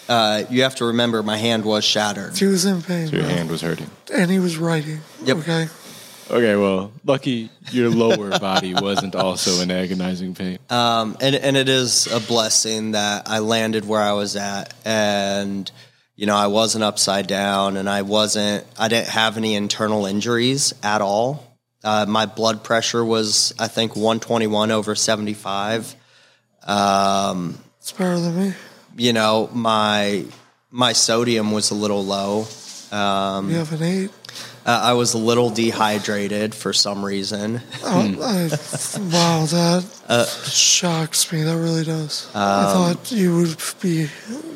uh, 0.08 0.44
you 0.52 0.62
have 0.62 0.76
to 0.76 0.86
remember 0.86 1.24
my 1.24 1.38
hand 1.38 1.66
was 1.66 1.84
shattered. 1.84 2.38
He 2.38 2.46
was 2.46 2.66
in 2.66 2.84
pain, 2.84 3.08
So 3.08 3.16
your 3.16 3.26
bro. 3.26 3.34
hand 3.34 3.50
was 3.50 3.62
hurting. 3.62 3.90
and 4.14 4.30
he 4.30 4.38
was 4.38 4.58
writing. 4.58 5.00
Yep. 5.24 5.38
Okay. 5.38 5.68
Okay, 6.34 6.56
well, 6.56 6.92
lucky 7.06 7.50
your 7.72 7.90
lower 7.92 8.40
body 8.40 8.74
wasn't 8.74 9.16
also 9.16 9.62
in 9.62 9.70
agonizing 9.70 10.34
pain. 10.34 10.58
Um, 10.70 11.16
and 11.22 11.36
and 11.36 11.56
it 11.56 11.70
is 11.70 12.08
a 12.08 12.20
blessing 12.20 12.92
that 12.94 13.30
I 13.30 13.38
landed 13.40 13.86
where 13.86 14.02
I 14.02 14.14
was 14.14 14.36
at, 14.36 14.74
and 14.84 15.70
you 16.16 16.26
know 16.26 16.36
I 16.36 16.48
wasn't 16.48 16.84
upside 16.84 17.28
down, 17.28 17.78
and 17.78 17.88
I 17.88 18.02
wasn't. 18.02 18.66
I 18.80 18.88
didn't 18.88 19.10
have 19.10 19.38
any 19.38 19.54
internal 19.54 20.08
injuries 20.08 20.74
at 20.82 21.02
all. 21.02 21.46
Uh, 21.84 22.06
my 22.08 22.26
blood 22.26 22.64
pressure 22.64 23.04
was, 23.06 23.54
I 23.60 23.68
think, 23.68 23.96
121 23.96 24.72
over 24.72 24.96
75. 24.96 25.96
Um, 26.66 27.60
It's 27.80 27.92
better 27.92 28.18
than 28.20 28.36
me. 28.40 28.54
you 28.98 29.14
know, 29.14 29.50
my 29.54 30.26
my 30.72 30.94
sodium 30.94 31.52
was 31.52 31.70
a 31.72 31.76
little 31.76 32.04
low. 32.04 32.48
Um, 32.92 33.50
You 33.52 33.58
haven't 33.58 33.84
ate. 33.84 34.12
Uh, 34.66 34.80
I 34.84 34.94
was 34.94 35.14
a 35.14 35.18
little 35.18 35.50
dehydrated 35.50 36.56
for 36.56 36.72
some 36.74 37.04
reason. 37.04 37.62
Oh, 37.84 38.00
I, 38.22 38.44
wow, 39.12 39.46
that 39.46 40.48
shocks 40.50 41.32
me. 41.32 41.44
That 41.44 41.58
really 41.58 41.84
does. 41.84 42.30
I 42.34 42.72
thought 42.74 43.12
you 43.12 43.36
would 43.36 43.58
be 43.82 44.08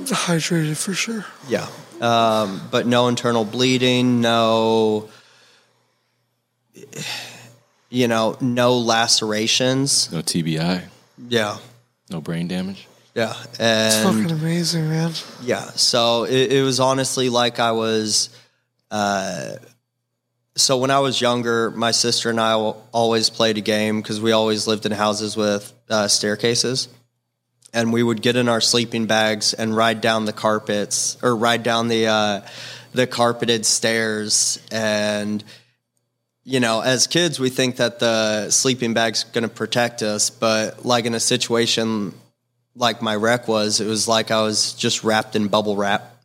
hydrated 0.05 0.77
for 0.77 0.93
sure. 0.93 1.25
Yeah. 1.49 1.67
Um, 1.99 2.61
but 2.71 2.85
no 2.87 3.07
internal 3.07 3.43
bleeding, 3.43 4.21
no, 4.21 5.09
you 7.89 8.07
know, 8.07 8.37
no 8.41 8.77
lacerations. 8.77 10.11
No 10.11 10.19
TBI, 10.21 10.83
Yeah. 11.29 11.57
no 12.09 12.21
brain 12.21 12.47
damage. 12.47 12.87
Yeah. 13.15 13.33
It's 13.59 14.03
fucking 14.03 14.29
amazing, 14.31 14.89
man. 14.89 15.11
yeah. 15.41 15.71
So 15.71 16.25
it, 16.25 16.51
it 16.53 16.61
was 16.63 16.79
honestly 16.79 17.29
like 17.29 17.59
I 17.59 17.71
was, 17.71 18.29
uh, 18.91 19.53
so 20.57 20.77
when 20.77 20.91
I 20.91 20.99
was 20.99 21.21
younger, 21.21 21.71
my 21.71 21.91
sister 21.91 22.29
and 22.29 22.39
I 22.39 22.53
always 22.91 23.29
played 23.29 23.57
a 23.57 23.61
game 23.61 24.01
because 24.01 24.19
we 24.19 24.31
always 24.31 24.67
lived 24.67 24.85
in 24.85 24.91
houses 24.91 25.37
with 25.37 25.71
uh, 25.89 26.07
staircases. 26.07 26.89
and 27.73 27.93
we 27.93 28.01
would 28.01 28.21
get 28.21 28.35
in 28.35 28.49
our 28.49 28.61
sleeping 28.61 29.05
bags 29.05 29.53
and 29.53 29.75
ride 29.75 30.01
down 30.01 30.25
the 30.25 30.33
carpets 30.33 31.17
or 31.21 31.35
ride 31.35 31.63
down 31.63 31.87
the 31.87 32.07
uh, 32.07 32.41
the 32.93 33.05
carpeted 33.07 33.65
stairs. 33.65 34.59
And 34.71 35.43
you 36.43 36.59
know 36.59 36.81
as 36.81 37.07
kids 37.07 37.39
we 37.39 37.49
think 37.49 37.75
that 37.77 37.99
the 37.99 38.49
sleeping 38.49 38.93
bag's 38.93 39.23
going 39.25 39.43
to 39.43 39.53
protect 39.53 40.01
us. 40.01 40.29
But 40.29 40.85
like 40.85 41.05
in 41.05 41.13
a 41.13 41.19
situation 41.19 42.13
like 42.75 43.01
my 43.01 43.15
wreck 43.15 43.47
was 43.47 43.81
it 43.81 43.87
was 43.87 44.07
like 44.07 44.29
i 44.29 44.39
was 44.43 44.73
just 44.73 45.03
wrapped 45.03 45.35
in 45.35 45.47
bubble 45.47 45.75
wrap 45.75 46.15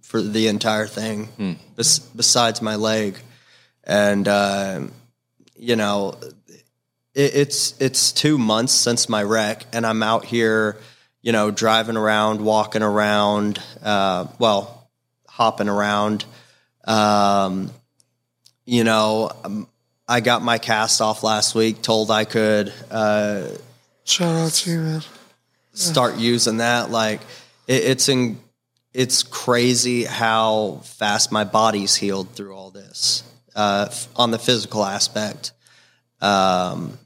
for 0.00 0.22
the 0.22 0.46
entire 0.48 0.86
thing 0.86 1.58
bes- 1.76 1.98
besides 1.98 2.62
my 2.62 2.76
leg 2.76 3.18
and 3.86 4.26
uh, 4.26 4.80
you 5.56 5.76
know 5.76 6.18
it, 7.16 7.34
it's 7.34 7.80
it's 7.80 8.12
two 8.12 8.38
months 8.38 8.72
since 8.72 9.08
my 9.08 9.22
wreck, 9.22 9.64
and 9.72 9.86
I'm 9.86 10.02
out 10.02 10.24
here, 10.24 10.76
you 11.22 11.32
know, 11.32 11.50
driving 11.50 11.96
around, 11.96 12.40
walking 12.44 12.82
around, 12.82 13.60
uh, 13.82 14.26
well, 14.38 14.88
hopping 15.26 15.68
around. 15.68 16.24
Um, 16.84 17.72
you 18.64 18.84
know, 18.84 19.30
um, 19.44 19.66
I 20.06 20.20
got 20.20 20.42
my 20.42 20.58
cast 20.58 21.00
off 21.00 21.22
last 21.22 21.54
week. 21.54 21.82
Told 21.82 22.10
I 22.10 22.24
could 22.24 22.72
uh, 22.90 23.48
Shout 24.04 24.36
out 24.36 24.52
to 24.52 24.70
you, 24.70 24.78
man. 24.80 25.02
start 25.72 26.16
using 26.16 26.58
that. 26.58 26.90
Like 26.90 27.22
it, 27.66 27.82
it's 27.84 28.08
in, 28.08 28.38
it's 28.92 29.22
crazy 29.22 30.04
how 30.04 30.80
fast 30.84 31.32
my 31.32 31.44
body's 31.44 31.96
healed 31.96 32.30
through 32.30 32.54
all 32.54 32.70
this 32.70 33.24
uh, 33.56 33.88
on 34.14 34.30
the 34.30 34.38
physical 34.38 34.84
aspect. 34.84 35.52
Um, 36.20 36.98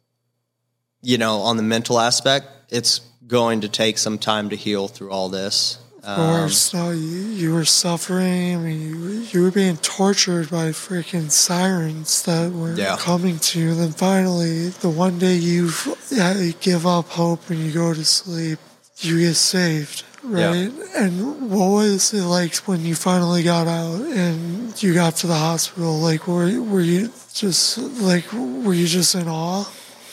you 1.02 1.16
know, 1.18 1.38
on 1.40 1.56
the 1.56 1.62
mental 1.62 1.98
aspect, 1.98 2.46
it's 2.68 3.00
going 3.26 3.62
to 3.62 3.68
take 3.68 3.96
some 3.98 4.18
time 4.18 4.50
to 4.50 4.56
heal 4.56 4.88
through 4.88 5.10
all 5.10 5.28
this. 5.28 5.78
Of 6.02 6.08
Um, 6.08 6.16
course, 6.40 6.74
no, 6.74 6.90
you, 6.90 6.98
you 7.42 7.54
were 7.54 7.64
suffering. 7.64 8.54
I 8.56 8.58
mean, 8.58 8.80
you, 8.80 8.98
were- 9.00 9.10
you 9.32 9.42
were 9.42 9.50
being 9.50 9.76
tortured 9.78 10.50
by 10.50 10.70
freaking 10.70 11.30
sirens 11.30 12.22
that 12.22 12.52
were 12.52 12.74
Yeah. 12.74 12.96
coming 12.98 13.38
to 13.38 13.60
you. 13.60 13.70
And 13.72 13.80
Then 13.80 13.92
finally, 13.92 14.68
the 14.70 14.88
one 14.90 15.18
day 15.18 15.34
you 15.36 15.70
you 16.10 16.52
give 16.60 16.86
up 16.86 17.08
hope 17.10 17.48
and 17.50 17.58
you 17.60 17.70
go 17.72 17.92
to 17.94 18.04
sleep, 18.04 18.58
you 18.98 19.18
get 19.20 19.34
saved, 19.36 20.04
right? 20.22 20.70
And 20.96 21.50
what 21.50 21.68
was 21.68 22.12
it 22.12 22.22
like 22.24 22.54
when 22.66 22.84
you 22.84 22.94
finally 22.94 23.42
got 23.42 23.66
out 23.66 24.00
and 24.00 24.82
you 24.82 24.94
got 24.94 25.16
to 25.16 25.26
the 25.26 25.34
hospital? 25.34 25.98
Like, 25.98 26.26
were 26.26 26.60
were 26.60 26.80
you 26.80 27.10
just 27.32 27.78
like 27.78 28.30
were 28.32 28.74
you 28.74 28.86
just 28.86 29.14
in 29.14 29.28
awe? 29.28 29.64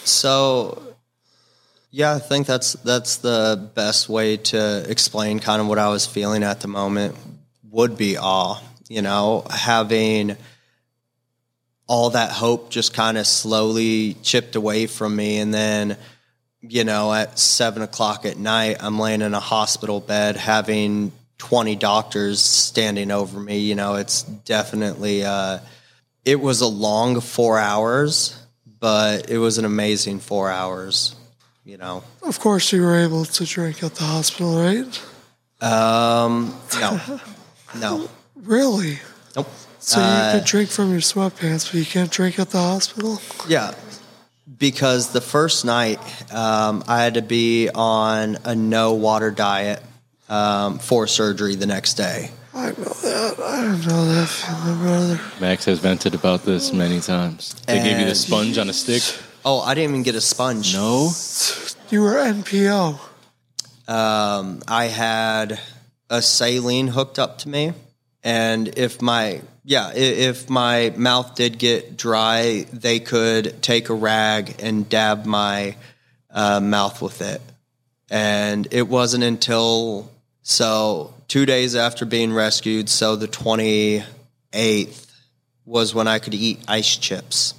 So, 0.03 0.95
yeah, 1.91 2.15
I 2.15 2.19
think 2.19 2.47
that's 2.47 2.73
that's 2.73 3.17
the 3.17 3.69
best 3.75 4.09
way 4.09 4.37
to 4.37 4.85
explain 4.89 5.39
kind 5.39 5.61
of 5.61 5.67
what 5.67 5.79
I 5.79 5.89
was 5.89 6.05
feeling 6.05 6.43
at 6.43 6.61
the 6.61 6.67
moment. 6.67 7.15
Would 7.71 7.97
be 7.97 8.17
awe, 8.17 8.59
you 8.87 9.01
know, 9.01 9.45
having 9.49 10.37
all 11.85 12.09
that 12.11 12.31
hope 12.31 12.69
just 12.69 12.93
kind 12.93 13.17
of 13.17 13.25
slowly 13.25 14.15
chipped 14.21 14.55
away 14.55 14.87
from 14.87 15.15
me, 15.15 15.39
and 15.39 15.53
then, 15.53 15.97
you 16.69 16.83
know, 16.83 17.13
at 17.13 17.37
seven 17.39 17.81
o'clock 17.81 18.25
at 18.25 18.37
night, 18.37 18.77
I'm 18.79 18.99
laying 18.99 19.21
in 19.21 19.33
a 19.33 19.39
hospital 19.39 19.99
bed 19.99 20.35
having 20.37 21.11
twenty 21.37 21.75
doctors 21.75 22.39
standing 22.41 23.11
over 23.11 23.39
me. 23.39 23.59
You 23.59 23.75
know, 23.75 23.95
it's 23.95 24.23
definitely. 24.23 25.23
Uh, 25.23 25.59
it 26.25 26.39
was 26.41 26.61
a 26.61 26.67
long 26.67 27.21
four 27.21 27.57
hours, 27.57 28.37
but 28.79 29.29
it 29.29 29.37
was 29.37 29.57
an 29.57 29.65
amazing 29.65 30.19
four 30.19 30.49
hours. 30.51 31.15
You 31.63 31.77
know, 31.77 32.03
Of 32.23 32.39
course, 32.39 32.71
you 32.71 32.81
were 32.81 32.95
able 32.97 33.25
to 33.25 33.45
drink 33.45 33.83
at 33.83 33.95
the 33.95 34.03
hospital, 34.05 34.57
right? 34.57 35.01
um, 35.61 36.55
no, 36.79 36.99
no, 37.79 38.09
Really? 38.35 38.99
nope. 39.35 39.49
So 39.79 39.99
Uh, 39.99 40.31
you 40.33 40.39
could 40.39 40.45
drink 40.47 40.69
from 40.69 40.91
your 40.91 41.01
sweatpants, 41.01 41.65
but 41.65 41.73
you 41.75 41.85
can't 41.85 42.11
drink 42.11 42.39
at 42.39 42.51
the 42.51 42.59
hospital? 42.59 43.21
Yeah, 43.47 43.73
because 44.59 45.11
the 45.11 45.21
first 45.21 45.65
night 45.65 45.99
um, 46.33 46.83
I 46.87 47.03
had 47.03 47.15
to 47.15 47.21
be 47.21 47.69
on 47.73 48.37
a 48.43 48.55
no 48.55 48.93
water 48.93 49.31
diet 49.31 49.81
um, 50.29 50.79
for 50.79 51.07
surgery 51.07 51.55
the 51.55 51.65
next 51.67 51.93
day. 51.95 52.31
I 52.53 52.67
know 52.69 52.73
that. 52.73 53.35
I 53.39 53.85
know 53.85 54.05
that 54.13 54.27
feeling, 54.27 54.77
brother. 54.79 55.19
Max 55.39 55.65
has 55.65 55.79
vented 55.79 56.15
about 56.15 56.43
this 56.43 56.73
many 56.73 56.99
times. 56.99 57.53
They 57.67 57.75
gave 57.83 57.97
you 57.99 58.05
the 58.05 58.09
And- 58.09 58.17
sponge 58.17 58.57
on 58.57 58.69
a 58.69 58.73
stick. 58.73 59.03
Oh, 59.45 59.61
I 59.61 59.75
didn't 59.75 59.91
even 59.91 60.03
get 60.03 60.15
a 60.15 60.21
sponge. 60.21 60.73
No, 60.73 61.11
You 61.89 62.01
were 62.01 62.15
NPO. 62.15 62.99
um, 63.87 64.61
I 64.67 64.85
had 64.85 65.59
a 66.09 66.21
saline 66.21 66.87
hooked 66.87 67.19
up 67.19 67.37
to 67.39 67.49
me, 67.49 67.73
and 68.23 68.67
if 68.77 69.01
my 69.01 69.41
yeah, 69.69 69.91
if 69.93 70.49
my 70.49 70.93
mouth 70.95 71.35
did 71.35 71.59
get 71.59 71.97
dry, 71.97 72.65
they 72.71 73.01
could 73.01 73.61
take 73.61 73.89
a 73.89 73.93
rag 73.93 74.55
and 74.63 74.87
dab 74.87 75.25
my 75.25 75.75
uh, 76.31 76.61
mouth 76.61 77.01
with 77.01 77.21
it. 77.21 77.41
And 78.09 78.65
it 78.71 78.87
wasn't 78.87 79.25
until 79.25 80.09
so 80.41 81.13
two 81.27 81.45
days 81.45 81.75
after 81.75 82.05
being 82.05 82.31
rescued, 82.31 82.87
so 82.87 83.17
the 83.17 83.27
twenty 83.27 84.05
eighth 84.53 85.13
was 85.65 85.93
when 85.93 86.07
I 86.07 86.19
could 86.19 86.33
eat 86.33 86.61
ice 86.69 86.95
chips. 86.95 87.53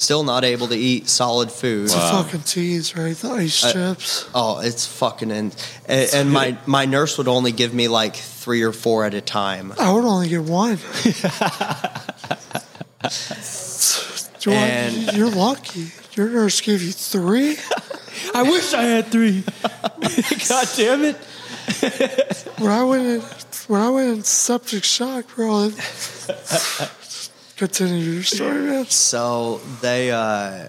Still 0.00 0.24
not 0.24 0.44
able 0.46 0.66
to 0.68 0.74
eat 0.74 1.10
solid 1.10 1.52
food. 1.52 1.84
It's 1.84 1.94
a 1.94 1.98
fucking 2.00 2.44
tease, 2.44 2.96
right? 2.96 3.14
The 3.14 3.30
ice 3.32 3.62
Uh, 3.62 3.72
chips. 3.74 4.24
Oh, 4.34 4.60
it's 4.60 4.86
fucking 4.86 5.30
in. 5.30 5.52
And, 5.84 6.10
and 6.14 6.32
my 6.32 6.56
my 6.64 6.86
nurse 6.86 7.18
would 7.18 7.28
only 7.28 7.52
give 7.52 7.74
me 7.74 7.86
like 7.86 8.16
three 8.16 8.62
or 8.62 8.72
four 8.72 9.04
at 9.04 9.12
a 9.12 9.20
time. 9.20 9.74
I 9.78 9.92
would 9.92 10.06
only 10.06 10.30
get 10.30 10.40
one. 10.42 10.76
Do 14.40 14.52
And- 14.52 15.12
you're 15.14 15.28
lucky. 15.28 15.88
Your 16.14 16.30
nurse 16.30 16.62
gave 16.62 16.82
you 16.82 16.92
three? 16.92 17.58
I 18.34 18.42
wish 18.42 18.72
I 18.72 18.84
had 18.84 19.08
three. 19.08 19.42
God 20.48 20.68
damn 20.76 21.04
it! 21.04 21.16
When 22.58 22.70
I 22.72 22.82
went 22.84 23.06
in, 23.06 23.20
when 23.68 23.82
I 23.82 23.90
went 23.90 24.08
in 24.16 24.22
septic 24.24 24.82
shock, 24.84 25.26
bro. 25.36 25.70
Continue 27.60 28.12
your 28.12 28.22
story, 28.22 28.62
man. 28.62 28.86
So 28.86 29.60
they, 29.82 30.10
uh, 30.10 30.68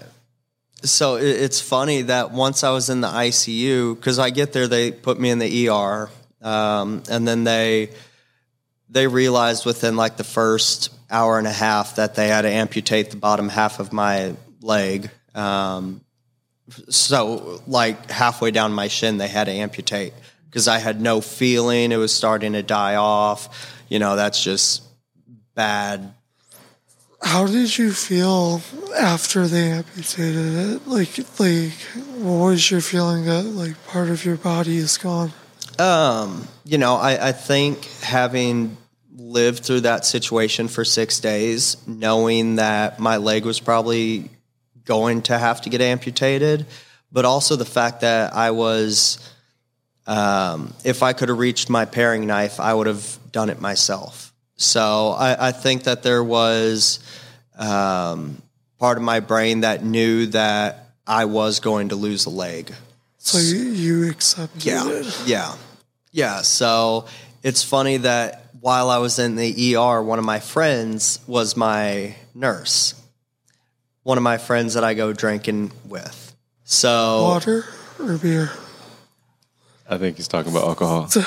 so 0.82 1.16
it, 1.16 1.24
it's 1.24 1.58
funny 1.58 2.02
that 2.02 2.32
once 2.32 2.64
I 2.64 2.70
was 2.70 2.90
in 2.90 3.00
the 3.00 3.08
ICU, 3.08 3.96
because 3.96 4.18
I 4.18 4.28
get 4.28 4.52
there, 4.52 4.68
they 4.68 4.92
put 4.92 5.18
me 5.18 5.30
in 5.30 5.38
the 5.38 5.70
ER, 5.70 6.10
um, 6.42 7.02
and 7.08 7.26
then 7.26 7.44
they 7.44 7.88
they 8.90 9.06
realized 9.06 9.64
within 9.64 9.96
like 9.96 10.18
the 10.18 10.24
first 10.24 10.90
hour 11.10 11.38
and 11.38 11.46
a 11.46 11.52
half 11.52 11.96
that 11.96 12.14
they 12.14 12.28
had 12.28 12.42
to 12.42 12.50
amputate 12.50 13.10
the 13.10 13.16
bottom 13.16 13.48
half 13.48 13.80
of 13.80 13.94
my 13.94 14.36
leg. 14.60 15.08
Um, 15.34 16.02
so 16.90 17.62
like 17.66 18.10
halfway 18.10 18.50
down 18.50 18.74
my 18.74 18.88
shin, 18.88 19.16
they 19.16 19.28
had 19.28 19.44
to 19.44 19.52
amputate 19.52 20.12
because 20.44 20.68
I 20.68 20.76
had 20.76 21.00
no 21.00 21.22
feeling. 21.22 21.90
It 21.90 21.96
was 21.96 22.14
starting 22.14 22.52
to 22.52 22.62
die 22.62 22.96
off. 22.96 23.82
You 23.88 23.98
know, 23.98 24.14
that's 24.14 24.44
just 24.44 24.82
bad 25.54 26.12
How 27.22 27.46
did 27.46 27.78
you 27.78 27.92
feel 27.92 28.60
after 28.98 29.46
they 29.46 29.70
amputated 29.70 30.54
it? 30.54 30.86
Like, 30.86 31.18
like, 31.38 31.72
what 32.18 32.46
was 32.46 32.70
your 32.70 32.80
feeling 32.80 33.24
that 33.26 33.44
like 33.44 33.86
part 33.86 34.10
of 34.10 34.24
your 34.24 34.36
body 34.36 34.76
is 34.76 34.98
gone? 34.98 35.32
Um, 35.78 36.46
you 36.64 36.78
know, 36.78 36.96
I, 36.96 37.28
I 37.28 37.32
think 37.32 37.84
having 38.02 38.76
lived 39.16 39.64
through 39.64 39.80
that 39.80 40.04
situation 40.04 40.68
for 40.68 40.84
six 40.84 41.20
days, 41.20 41.76
knowing 41.86 42.56
that 42.56 42.98
my 42.98 43.16
leg 43.16 43.44
was 43.44 43.60
probably 43.60 44.30
going 44.84 45.22
to 45.22 45.38
have 45.38 45.60
to 45.62 45.70
get 45.70 45.80
amputated, 45.80 46.66
but 47.10 47.24
also 47.24 47.56
the 47.56 47.64
fact 47.64 48.00
that 48.00 48.34
I 48.34 48.50
was, 48.50 49.18
um, 50.06 50.74
if 50.84 51.02
I 51.02 51.12
could 51.12 51.28
have 51.28 51.38
reached 51.38 51.70
my 51.70 51.84
paring 51.84 52.26
knife, 52.26 52.58
I 52.58 52.74
would 52.74 52.86
have 52.86 53.18
done 53.30 53.48
it 53.48 53.60
myself. 53.60 54.31
So 54.56 55.10
I, 55.10 55.48
I 55.48 55.52
think 55.52 55.84
that 55.84 56.02
there 56.02 56.22
was 56.22 57.00
um, 57.58 58.40
part 58.78 58.96
of 58.98 59.02
my 59.02 59.20
brain 59.20 59.60
that 59.60 59.82
knew 59.84 60.26
that 60.26 60.90
I 61.06 61.24
was 61.24 61.60
going 61.60 61.88
to 61.90 61.96
lose 61.96 62.26
a 62.26 62.30
leg. 62.30 62.72
So 63.18 63.38
you, 63.38 63.56
you 63.70 64.10
accepted 64.10 64.64
Yeah. 64.64 64.88
it. 64.88 65.22
Yeah. 65.26 65.54
Yeah. 66.12 66.42
So 66.42 67.06
it's 67.42 67.62
funny 67.62 67.98
that 67.98 68.46
while 68.60 68.90
I 68.90 68.98
was 68.98 69.18
in 69.18 69.34
the 69.36 69.76
ER, 69.76 70.02
one 70.02 70.18
of 70.18 70.24
my 70.24 70.38
friends 70.40 71.18
was 71.26 71.56
my 71.56 72.14
nurse. 72.34 72.94
One 74.04 74.18
of 74.18 74.24
my 74.24 74.38
friends 74.38 74.74
that 74.74 74.84
I 74.84 74.94
go 74.94 75.12
drinking 75.12 75.72
with. 75.88 76.34
So 76.64 77.22
Water 77.22 77.64
or 78.00 78.16
beer? 78.18 78.50
I 79.88 79.98
think 79.98 80.16
he's 80.16 80.28
talking 80.28 80.52
about 80.52 80.64
alcohol. 80.68 81.08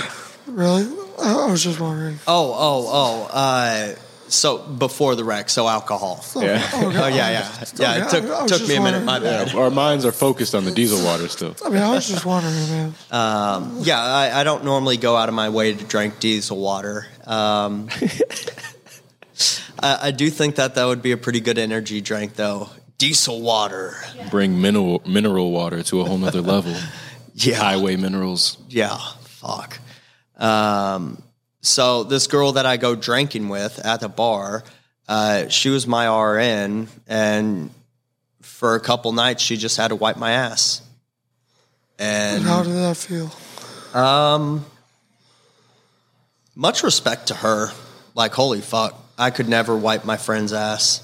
Really? 0.47 0.85
I, 1.21 1.33
I 1.33 1.51
was 1.51 1.63
just 1.63 1.79
wondering. 1.79 2.19
Oh, 2.27 2.53
oh, 2.57 2.87
oh. 2.89 3.29
Uh, 3.31 3.95
so 4.27 4.57
before 4.57 5.15
the 5.15 5.23
wreck, 5.23 5.49
so 5.49 5.67
alcohol. 5.67 6.23
Yeah. 6.35 6.67
Oh 6.73 6.89
yeah, 6.89 7.07
yeah, 7.09 7.29
yeah. 7.77 8.05
It 8.05 8.09
took 8.09 8.25
I- 8.25 8.43
I 8.43 8.47
took 8.47 8.67
me 8.67 8.75
a 8.75 8.81
minute. 8.81 9.03
My 9.03 9.19
bad. 9.19 9.53
Our 9.53 9.69
minds 9.69 10.03
are 10.05 10.11
focused 10.11 10.55
on 10.55 10.65
the 10.65 10.71
diesel 10.71 11.03
water 11.05 11.27
still. 11.27 11.55
I 11.63 11.69
mean, 11.69 11.81
I 11.83 11.91
was 11.93 12.07
just 12.07 12.25
wondering, 12.25 12.55
man. 12.55 12.93
Um, 13.11 13.77
yeah, 13.81 14.01
I, 14.03 14.41
I 14.41 14.43
don't 14.43 14.63
normally 14.65 14.97
go 14.97 15.15
out 15.15 15.29
of 15.29 15.35
my 15.35 15.49
way 15.49 15.73
to 15.73 15.83
drink 15.83 16.19
diesel 16.19 16.57
water. 16.59 17.05
Um, 17.25 17.87
I, 19.79 20.07
I 20.07 20.11
do 20.11 20.29
think 20.29 20.55
that 20.55 20.75
that 20.75 20.85
would 20.85 21.01
be 21.01 21.11
a 21.11 21.17
pretty 21.17 21.39
good 21.39 21.57
energy 21.57 22.01
drink, 22.01 22.35
though. 22.35 22.69
Diesel 22.97 23.41
water. 23.41 23.95
Bring 24.31 24.59
mineral 24.61 25.01
mineral 25.05 25.51
water 25.51 25.83
to 25.83 26.01
a 26.01 26.05
whole 26.05 26.17
nother 26.17 26.41
level. 26.41 26.73
Yeah. 27.37 27.55
Highway 27.55 27.97
minerals. 27.97 28.57
Yeah, 28.69 28.97
fuck. 29.23 29.79
Um, 30.37 31.21
so 31.61 32.03
this 32.03 32.27
girl 32.27 32.53
that 32.53 32.65
I 32.65 32.77
go 32.77 32.95
drinking 32.95 33.49
with 33.49 33.79
at 33.85 33.99
the 34.01 34.09
bar, 34.09 34.63
uh, 35.07 35.47
she 35.49 35.69
was 35.69 35.87
my 35.87 36.07
RN, 36.07 36.87
and 37.07 37.69
for 38.41 38.75
a 38.75 38.79
couple 38.79 39.11
nights 39.13 39.41
she 39.43 39.57
just 39.57 39.77
had 39.77 39.89
to 39.89 39.95
wipe 39.95 40.17
my 40.17 40.31
ass. 40.31 40.81
And 41.97 42.37
And 42.37 42.45
how 42.45 42.63
did 42.63 42.73
that 42.73 42.97
feel? 42.97 43.31
um, 43.99 44.65
much 46.55 46.83
respect 46.83 47.27
to 47.27 47.35
her. 47.35 47.69
Like 48.13 48.33
holy 48.33 48.61
fuck, 48.61 48.93
I 49.17 49.29
could 49.29 49.49
never 49.49 49.75
wipe 49.75 50.05
my 50.05 50.17
friend's 50.17 50.53
ass. 50.53 51.01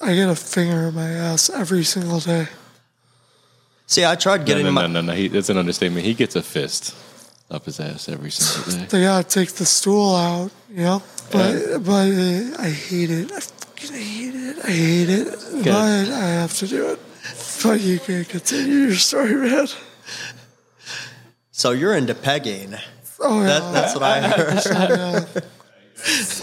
I 0.00 0.14
get 0.14 0.28
a 0.28 0.34
finger 0.36 0.88
in 0.88 0.94
my 0.94 1.08
ass 1.10 1.48
every 1.50 1.84
single 1.84 2.20
day. 2.20 2.48
See, 3.86 4.04
I 4.04 4.14
tried 4.16 4.40
No, 4.40 4.44
getting 4.46 4.64
no, 4.66 4.72
my. 4.72 4.82
no, 4.82 4.88
no, 4.88 5.00
no. 5.00 5.12
He, 5.12 5.28
that's 5.28 5.48
an 5.48 5.56
understatement. 5.58 6.04
He 6.04 6.14
gets 6.14 6.34
a 6.36 6.42
fist 6.42 6.94
up 7.50 7.64
his 7.64 7.78
ass 7.80 8.08
every 8.08 8.30
single 8.30 8.72
day. 8.80 8.86
They 8.86 9.02
gotta 9.02 9.26
take 9.28 9.52
the 9.52 9.64
stool 9.66 10.14
out, 10.14 10.50
you 10.70 10.82
know. 10.84 11.02
But 11.30 11.78
but 11.84 12.08
uh, 12.10 12.56
I 12.62 12.70
hate 12.70 13.10
it. 13.10 13.32
I 13.32 13.40
fucking 13.40 13.92
hate 13.96 14.34
it. 14.34 14.64
I 14.64 14.70
hate 14.70 15.08
it. 15.08 15.38
But 15.64 16.10
I 16.12 16.26
have 16.40 16.54
to 16.58 16.66
do 16.66 16.86
it. 16.90 17.00
But 17.62 17.80
you 17.80 17.98
can 17.98 18.24
continue 18.24 18.86
your 18.86 18.94
story, 18.94 19.34
man. 19.34 19.66
So 21.50 21.70
you're 21.72 21.96
into 21.96 22.14
pegging. 22.14 22.74
Oh 23.20 23.40
yeah. 23.40 23.46
That, 23.46 23.72
that's 23.72 23.94
what 23.94 24.02
I 24.02 24.20
heard. 24.28 24.60
So, 24.60 24.70
yeah. 24.72 25.24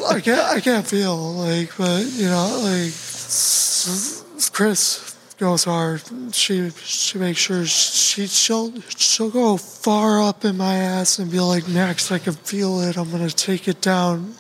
I 0.10 0.20
can't. 0.20 0.42
I 0.58 0.60
can't 0.60 0.86
feel 0.88 1.16
like, 1.16 1.72
but 1.78 2.04
you 2.12 2.26
know, 2.26 2.60
like 2.64 2.88
s- 2.92 4.24
s- 4.36 4.50
Chris 4.50 5.13
goes 5.44 5.66
hard. 5.66 6.02
She 6.32 6.70
she 6.70 7.18
makes 7.18 7.38
sure 7.38 7.66
she 7.66 8.28
she'll 8.28 8.72
she'll 8.96 9.30
go 9.30 9.58
far 9.58 10.22
up 10.22 10.46
in 10.46 10.56
my 10.56 10.76
ass 10.76 11.20
and 11.20 11.30
be 11.30 11.42
like, 11.42 11.68
Max, 11.68 12.14
I 12.14 12.20
can 12.20 12.32
feel 12.32 12.80
it. 12.80 12.98
I'm 12.98 13.12
gonna 13.12 13.30
take 13.30 13.68
it 13.68 13.82
down. 13.82 14.36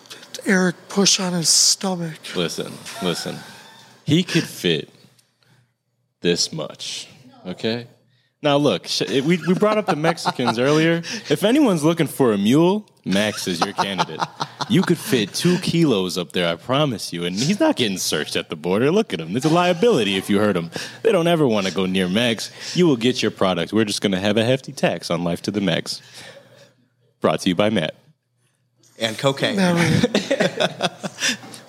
Eric 0.46 0.78
push 0.88 1.20
on 1.20 1.34
his 1.34 1.50
stomach. 1.50 2.20
Listen, 2.38 2.72
listen. 3.02 3.36
He 4.06 4.24
could 4.24 4.46
fit 4.46 4.90
this 6.22 6.54
much. 6.54 7.10
Okay. 7.46 7.88
Now 8.42 8.56
look, 8.56 8.88
we 9.10 9.20
we 9.22 9.54
brought 9.56 9.78
up 9.78 9.88
the 9.88 9.98
Mexicans 9.98 10.58
earlier. 10.58 11.02
If 11.30 11.44
anyone's 11.44 11.84
looking 11.84 12.08
for 12.08 12.32
a 12.32 12.38
mule, 12.38 12.86
Max 13.06 13.48
is 13.48 13.60
your 13.60 13.74
candidate. 13.74 14.22
You 14.70 14.82
could 14.82 14.98
fit 14.98 15.34
two 15.34 15.58
kilos 15.60 16.18
up 16.18 16.32
there, 16.32 16.48
I 16.48 16.56
promise 16.56 17.12
you. 17.12 17.26
And 17.26 17.36
he's 17.36 17.60
not 17.60 17.76
getting 17.76 17.98
searched 17.98 18.36
at 18.36 18.50
the 18.50 18.56
border. 18.56 18.92
Look 18.92 19.14
at 19.14 19.20
him. 19.20 19.34
There's 19.34 19.46
a 19.46 19.50
liability 19.50 20.16
if 20.16 20.30
you 20.30 20.40
hurt 20.40 20.56
him. 20.56 20.72
They 21.02 21.12
don't 21.12 21.28
ever 21.28 21.46
want 21.48 21.68
to 21.68 21.74
go 21.74 21.86
near 21.86 22.08
Max. 22.08 22.50
You 22.76 22.88
will 22.88 22.96
get 22.96 23.22
your 23.22 23.32
product. 23.32 23.74
We're 23.74 23.86
just 23.86 24.02
going 24.02 24.14
to 24.14 24.20
have 24.20 24.38
a 24.38 24.46
hefty 24.46 24.72
tax 24.72 25.12
on 25.12 25.24
Life 25.24 25.42
to 25.44 25.52
the 25.52 25.62
Max. 25.62 26.02
Brought 27.20 27.42
to 27.42 27.50
you 27.50 27.56
by 27.56 27.70
Matt. 27.70 27.96
and 29.00 29.18
cocaine. 29.18 29.58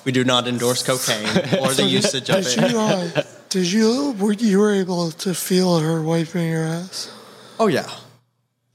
We 0.05 0.13
do 0.13 0.23
not 0.23 0.47
endorse 0.47 0.83
cocaine 0.83 1.27
or 1.63 1.73
the 1.73 1.87
usage 1.89 2.29
of 2.29 2.37
it. 2.47 2.55
Did 2.55 2.71
you, 2.73 2.79
uh, 2.79 3.23
did 3.49 3.73
you 3.73 4.13
were 4.19 4.33
you 4.35 4.59
were 4.59 4.75
able 4.75 5.11
to 5.13 5.33
feel 5.35 5.79
her 5.79 6.03
wiping 6.03 6.51
your 6.51 6.65
ass? 6.65 7.11
Oh 7.59 7.69
yeah, 7.69 7.89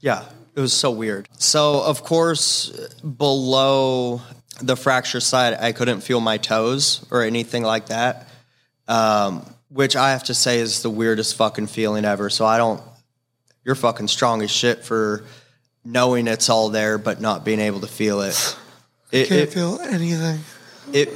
yeah. 0.00 0.24
It 0.54 0.60
was 0.60 0.72
so 0.72 0.90
weird. 0.90 1.28
So 1.38 1.82
of 1.82 2.02
course, 2.02 2.70
below 3.02 4.20
the 4.60 4.76
fracture 4.76 5.20
side, 5.20 5.56
I 5.60 5.72
couldn't 5.72 6.00
feel 6.00 6.20
my 6.20 6.38
toes 6.38 7.06
or 7.10 7.22
anything 7.22 7.62
like 7.62 7.86
that. 7.86 8.28
Um, 8.88 9.46
which 9.68 9.94
I 9.94 10.10
have 10.10 10.24
to 10.24 10.34
say 10.34 10.58
is 10.58 10.82
the 10.82 10.90
weirdest 10.90 11.36
fucking 11.36 11.68
feeling 11.68 12.04
ever. 12.04 12.28
So 12.28 12.44
I 12.44 12.58
don't. 12.58 12.82
You're 13.64 13.76
fucking 13.76 14.08
strong 14.08 14.42
as 14.42 14.50
shit 14.50 14.84
for 14.84 15.24
knowing 15.84 16.26
it's 16.26 16.48
all 16.48 16.70
there 16.70 16.98
but 16.98 17.20
not 17.20 17.44
being 17.44 17.60
able 17.60 17.80
to 17.80 17.88
feel 17.88 18.20
it. 18.22 18.56
It, 19.12 19.26
Can't 19.26 19.40
it, 19.40 19.52
feel 19.52 19.80
anything. 19.80 20.38
it 20.92 21.08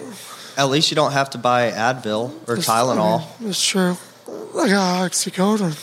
at 0.57 0.65
least 0.65 0.91
you 0.91 0.97
don't 0.97 1.13
have 1.13 1.31
to 1.31 1.39
buy 1.39 1.71
Advil 1.71 2.33
or 2.49 2.57
Tylenol. 2.57 3.25
That's 3.39 3.65
true. 3.65 3.97
I 4.29 4.69
got 4.69 5.11
oxycodone. 5.11 5.77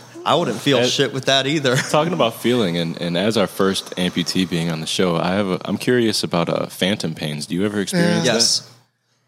I 0.24 0.34
wouldn't 0.34 0.60
feel 0.60 0.80
That- 0.80 0.88
shit 0.90 1.12
with 1.12 1.26
that 1.26 1.46
either. 1.46 1.76
Talking 1.90 2.12
about 2.12 2.34
feeling, 2.40 2.76
and, 2.76 3.00
and 3.00 3.16
as 3.16 3.36
our 3.36 3.46
first 3.46 3.94
amputee 3.96 4.48
being 4.48 4.70
on 4.70 4.80
the 4.80 4.86
show, 4.86 5.16
I 5.16 5.28
have 5.32 5.48
a, 5.48 5.60
I'm 5.64 5.78
curious 5.78 6.22
about 6.22 6.48
uh, 6.48 6.66
phantom 6.66 7.14
pains. 7.14 7.46
Do 7.46 7.54
you 7.54 7.64
ever 7.64 7.80
experience 7.80 8.24
Yeah. 8.26 8.32
that? 8.32 8.38
Yes. 8.38 8.70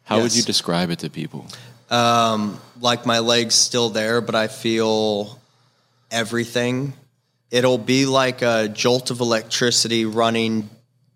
How 0.04 0.20
would 0.20 0.34
you 0.34 0.42
describe 0.42 0.90
it 0.90 0.98
to 1.00 1.10
people? 1.10 1.46
Um, 1.90 2.60
like 2.80 3.06
my 3.06 3.20
legs 3.20 3.54
still 3.54 3.88
there, 3.88 4.20
but 4.20 4.34
I 4.34 4.48
feel 4.48 5.38
everything. 6.10 6.92
It'll 7.50 7.78
be 7.78 8.06
like 8.06 8.42
a 8.42 8.68
jolt 8.68 9.10
of 9.10 9.20
electricity 9.20 10.04
running 10.04 10.68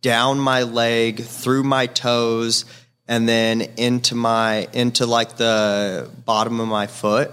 down 0.03 0.39
my 0.39 0.63
leg, 0.63 1.23
through 1.23 1.63
my 1.65 1.87
toes, 1.87 2.65
and 3.09 3.29
then 3.29 3.63
into 3.77 4.15
my 4.15 4.69
into 4.73 5.07
like 5.07 5.37
the 5.37 6.11
bottom 6.25 6.61
of 6.61 6.69
my 6.69 6.87
foot. 6.87 7.33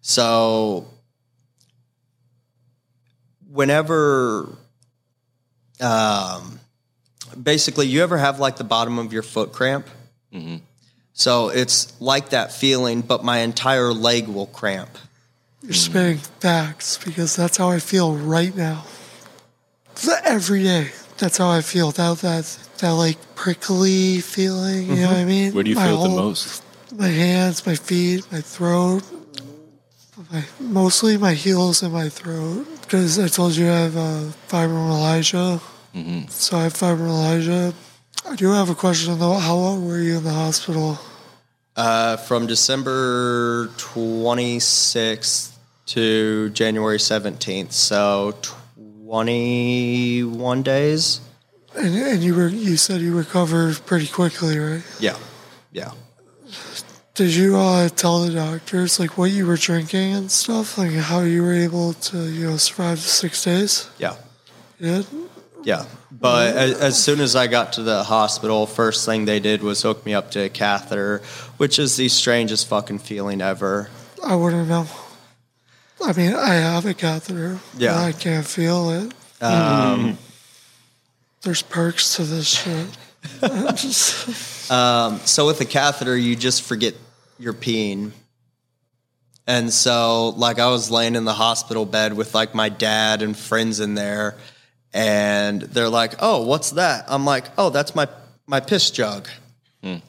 So 0.00 0.86
whenever 3.52 4.56
um 5.80 6.60
basically 7.40 7.86
you 7.86 8.02
ever 8.02 8.18
have 8.18 8.38
like 8.38 8.56
the 8.56 8.64
bottom 8.64 8.98
of 8.98 9.12
your 9.12 9.22
foot 9.22 9.52
cramp? 9.52 9.88
So 11.12 11.48
it's 11.48 12.00
like 12.00 12.30
that 12.30 12.52
feeling, 12.52 13.02
but 13.02 13.24
my 13.24 13.38
entire 13.38 13.92
leg 13.92 14.28
will 14.28 14.46
cramp. 14.46 14.90
You're 15.62 15.74
spitting 15.74 16.16
facts 16.16 16.98
because 17.04 17.36
that's 17.36 17.58
how 17.58 17.68
I 17.68 17.78
feel 17.78 18.16
right 18.16 18.54
now. 18.56 18.84
Every 20.24 20.62
day, 20.62 20.92
that's 21.18 21.36
how 21.36 21.50
I 21.50 21.60
feel. 21.60 21.90
That 21.90 22.18
that 22.18 22.58
that 22.78 22.90
like 22.92 23.18
prickly 23.34 24.20
feeling. 24.20 24.88
You 24.88 24.96
know 25.02 25.08
what 25.08 25.16
I 25.16 25.24
mean? 25.24 25.52
Where 25.52 25.64
do 25.64 25.70
you 25.70 25.76
My 25.76 25.88
feel 25.88 26.04
it 26.04 26.08
the 26.08 26.16
most? 26.16 26.64
My 26.96 27.08
hands, 27.08 27.66
my 27.66 27.74
feet, 27.74 28.26
my 28.32 28.40
throat. 28.40 29.02
My, 30.32 30.44
mostly 30.60 31.16
my 31.16 31.32
heels 31.32 31.82
and 31.82 31.92
my 31.92 32.08
throat 32.08 32.66
because 32.90 33.20
I 33.20 33.28
told 33.28 33.54
you 33.54 33.70
I 33.70 33.78
have 33.86 33.96
uh, 33.96 34.32
fibromyalgia. 34.48 35.60
So 36.28 36.58
I 36.58 36.64
have 36.64 36.74
fibromyalgia. 36.74 37.72
I 38.28 38.34
do 38.34 38.50
have 38.50 38.68
a 38.68 38.74
question 38.74 39.16
though. 39.16 39.34
How 39.34 39.54
long 39.54 39.86
were 39.86 40.00
you 40.00 40.16
in 40.16 40.24
the 40.24 40.32
hospital? 40.32 40.98
Uh, 41.76 42.16
from 42.16 42.48
December 42.48 43.68
26th 43.76 45.52
to 45.86 46.50
January 46.50 46.98
17th, 46.98 47.70
so 47.70 48.34
21 49.04 50.62
days. 50.64 51.20
And, 51.76 51.94
and 51.94 52.24
you 52.24 52.34
were 52.34 52.48
you 52.48 52.76
said 52.76 53.00
you 53.00 53.16
recovered 53.16 53.86
pretty 53.86 54.08
quickly, 54.08 54.58
right? 54.58 54.82
Yeah, 54.98 55.16
yeah. 55.70 55.92
Did 57.20 57.34
you 57.34 57.54
uh, 57.58 57.90
tell 57.90 58.22
the 58.22 58.32
doctors 58.32 58.98
like 58.98 59.18
what 59.18 59.30
you 59.30 59.44
were 59.44 59.58
drinking 59.58 60.14
and 60.14 60.30
stuff, 60.30 60.78
like 60.78 60.92
how 60.92 61.20
you 61.20 61.42
were 61.42 61.52
able 61.52 61.92
to 61.92 62.30
you 62.30 62.48
know 62.48 62.56
survive 62.56 62.96
the 62.96 63.02
six 63.02 63.44
days? 63.44 63.90
Yeah. 63.98 64.16
Yeah. 64.78 65.02
Yeah. 65.62 65.84
But 66.10 66.56
as, 66.56 66.80
as 66.80 67.04
soon 67.04 67.20
as 67.20 67.36
I 67.36 67.46
got 67.46 67.74
to 67.74 67.82
the 67.82 68.04
hospital, 68.04 68.66
first 68.66 69.04
thing 69.04 69.26
they 69.26 69.38
did 69.38 69.62
was 69.62 69.82
hook 69.82 70.06
me 70.06 70.14
up 70.14 70.30
to 70.30 70.44
a 70.44 70.48
catheter, 70.48 71.20
which 71.58 71.78
is 71.78 71.94
the 71.98 72.08
strangest 72.08 72.68
fucking 72.68 73.00
feeling 73.00 73.42
ever. 73.42 73.90
I 74.24 74.34
wouldn't 74.34 74.70
know. 74.70 74.86
I 76.02 76.14
mean, 76.14 76.34
I 76.34 76.54
have 76.54 76.86
a 76.86 76.94
catheter. 76.94 77.58
Yeah. 77.76 78.02
I 78.02 78.12
can't 78.12 78.46
feel 78.46 78.88
it. 78.92 79.12
Um, 79.42 80.16
There's 81.42 81.60
perks 81.60 82.16
to 82.16 82.22
this 82.22 82.48
shit. 82.48 82.88
um, 84.70 85.18
so 85.26 85.44
with 85.44 85.58
the 85.58 85.66
catheter, 85.66 86.16
you 86.16 86.34
just 86.34 86.62
forget 86.62 86.94
you're 87.40 87.54
peeing. 87.54 88.12
And 89.46 89.72
so, 89.72 90.28
like, 90.30 90.58
I 90.60 90.68
was 90.68 90.90
laying 90.90 91.16
in 91.16 91.24
the 91.24 91.32
hospital 91.32 91.84
bed 91.84 92.12
with 92.12 92.34
like 92.34 92.54
my 92.54 92.68
dad 92.68 93.22
and 93.22 93.36
friends 93.36 93.80
in 93.80 93.94
there, 93.94 94.36
and 94.92 95.62
they're 95.62 95.88
like, 95.88 96.14
"Oh, 96.20 96.46
what's 96.46 96.72
that?" 96.72 97.06
I'm 97.08 97.24
like, 97.24 97.46
"Oh, 97.58 97.70
that's 97.70 97.94
my 97.94 98.06
my 98.46 98.60
piss 98.60 98.90
jug." 98.90 99.28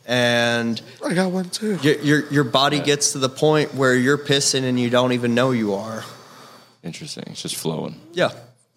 And 0.06 0.82
I 1.04 1.14
got 1.14 1.32
one 1.32 1.50
too. 1.50 1.80
your 1.82 1.96
your, 2.00 2.32
your 2.32 2.44
body 2.44 2.82
gets 2.82 3.14
to 3.14 3.20
the 3.20 3.30
point 3.30 3.74
where 3.74 3.96
you're 3.96 4.18
pissing 4.18 4.64
and 4.64 4.78
you 4.78 4.90
don't 4.90 5.14
even 5.14 5.34
know 5.34 5.52
you 5.52 5.76
are. 5.76 6.04
Interesting. 6.84 7.24
It's 7.28 7.42
just 7.42 7.56
flowing. 7.56 7.96
Yeah, 8.12 8.32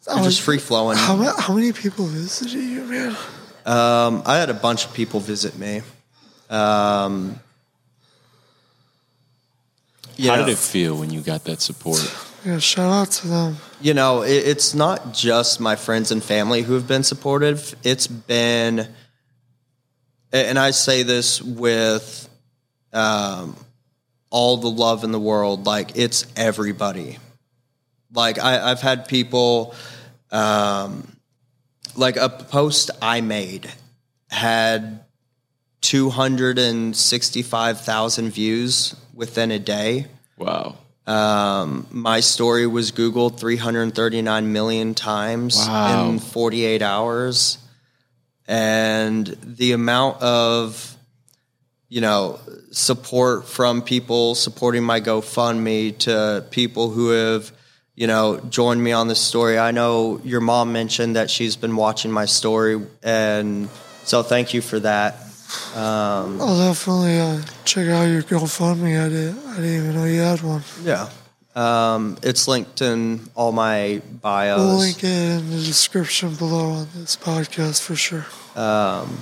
you're 0.06 0.22
just 0.24 0.42
free 0.42 0.58
flowing. 0.58 0.96
How, 0.96 1.16
how 1.36 1.54
many 1.54 1.72
people 1.72 2.06
visited 2.06 2.60
you, 2.60 2.84
man? 2.84 3.16
Um, 3.66 4.22
I 4.24 4.36
had 4.36 4.50
a 4.50 4.54
bunch 4.54 4.84
of 4.84 4.94
people 4.94 5.18
visit 5.20 5.58
me. 5.58 5.82
Um, 6.48 7.40
you 10.16 10.30
How 10.30 10.36
know, 10.36 10.46
did 10.46 10.52
it 10.52 10.58
feel 10.58 10.96
when 10.96 11.10
you 11.10 11.20
got 11.20 11.44
that 11.44 11.60
support? 11.60 12.00
Yeah, 12.44 12.58
shout 12.58 12.92
out 12.92 13.10
to 13.12 13.28
them. 13.28 13.56
you 13.80 13.94
know, 13.94 14.22
it, 14.22 14.46
it's 14.46 14.74
not 14.74 15.14
just 15.14 15.60
my 15.60 15.76
friends 15.76 16.10
and 16.10 16.22
family 16.22 16.62
who 16.62 16.74
have 16.74 16.86
been 16.86 17.02
supportive. 17.02 17.74
It's 17.82 18.06
been, 18.06 18.88
and 20.32 20.58
I 20.58 20.72
say 20.72 21.02
this 21.04 21.40
with 21.40 22.28
um, 22.92 23.56
all 24.30 24.58
the 24.58 24.70
love 24.70 25.04
in 25.04 25.12
the 25.12 25.20
world. 25.20 25.64
Like 25.66 25.96
it's 25.96 26.26
everybody. 26.36 27.18
Like 28.12 28.38
I, 28.38 28.70
I've 28.70 28.80
had 28.80 29.08
people, 29.08 29.74
um, 30.30 31.16
like 31.96 32.16
a 32.16 32.28
post 32.28 32.90
I 33.00 33.20
made 33.20 33.70
had 34.28 35.03
two 35.84 36.08
hundred 36.08 36.58
and 36.58 36.96
sixty-five 36.96 37.80
thousand 37.80 38.30
views 38.30 38.96
within 39.14 39.50
a 39.50 39.58
day. 39.58 40.06
Wow. 40.38 40.78
Um, 41.06 41.86
my 41.90 42.20
story 42.20 42.66
was 42.66 42.90
Googled 42.90 43.38
339 43.38 44.50
million 44.52 44.94
times 44.94 45.54
Wow. 45.58 46.08
in 46.08 46.18
48 46.18 46.80
hours. 46.80 47.58
And 48.48 49.26
the 49.42 49.72
amount 49.72 50.22
of, 50.22 50.96
you 51.90 52.00
know, 52.00 52.40
support 52.70 53.46
from 53.46 53.82
people 53.82 54.34
supporting 54.34 54.82
my 54.82 55.00
GoFundMe 55.02 55.96
to 55.98 56.46
people 56.50 56.88
who 56.90 57.10
have, 57.10 57.52
you 57.94 58.06
know, 58.06 58.38
joined 58.48 58.82
me 58.82 58.92
on 58.92 59.06
this 59.08 59.20
story. 59.20 59.58
I 59.58 59.72
know 59.72 60.20
your 60.24 60.40
mom 60.40 60.72
mentioned 60.72 61.16
that 61.16 61.30
she's 61.30 61.54
been 61.54 61.76
watching 61.76 62.10
my 62.10 62.24
story. 62.24 62.80
And 63.02 63.68
so 64.04 64.22
thank 64.22 64.54
you 64.54 64.62
for 64.62 64.80
that. 64.80 65.16
Um, 65.74 66.40
I'll 66.40 66.58
definitely 66.58 67.18
uh, 67.18 67.42
check 67.64 67.88
out 67.88 68.04
your 68.04 68.22
GoFundMe. 68.22 69.04
I 69.04 69.08
didn't, 69.08 69.46
I 69.46 69.56
didn't 69.56 69.76
even 69.76 69.94
know 69.94 70.04
you 70.04 70.20
had 70.20 70.40
one. 70.42 70.62
Yeah. 70.82 71.08
Um, 71.56 72.18
it's 72.22 72.48
linked 72.48 72.82
in 72.82 73.20
all 73.34 73.52
my 73.52 74.02
bios. 74.20 74.58
We'll 74.58 74.78
link 74.78 75.04
it 75.04 75.06
in 75.06 75.50
the 75.50 75.56
description 75.56 76.34
below 76.34 76.70
on 76.70 76.88
this 76.94 77.16
podcast 77.16 77.80
for 77.82 77.94
sure. 77.94 78.26
Um, 78.56 79.18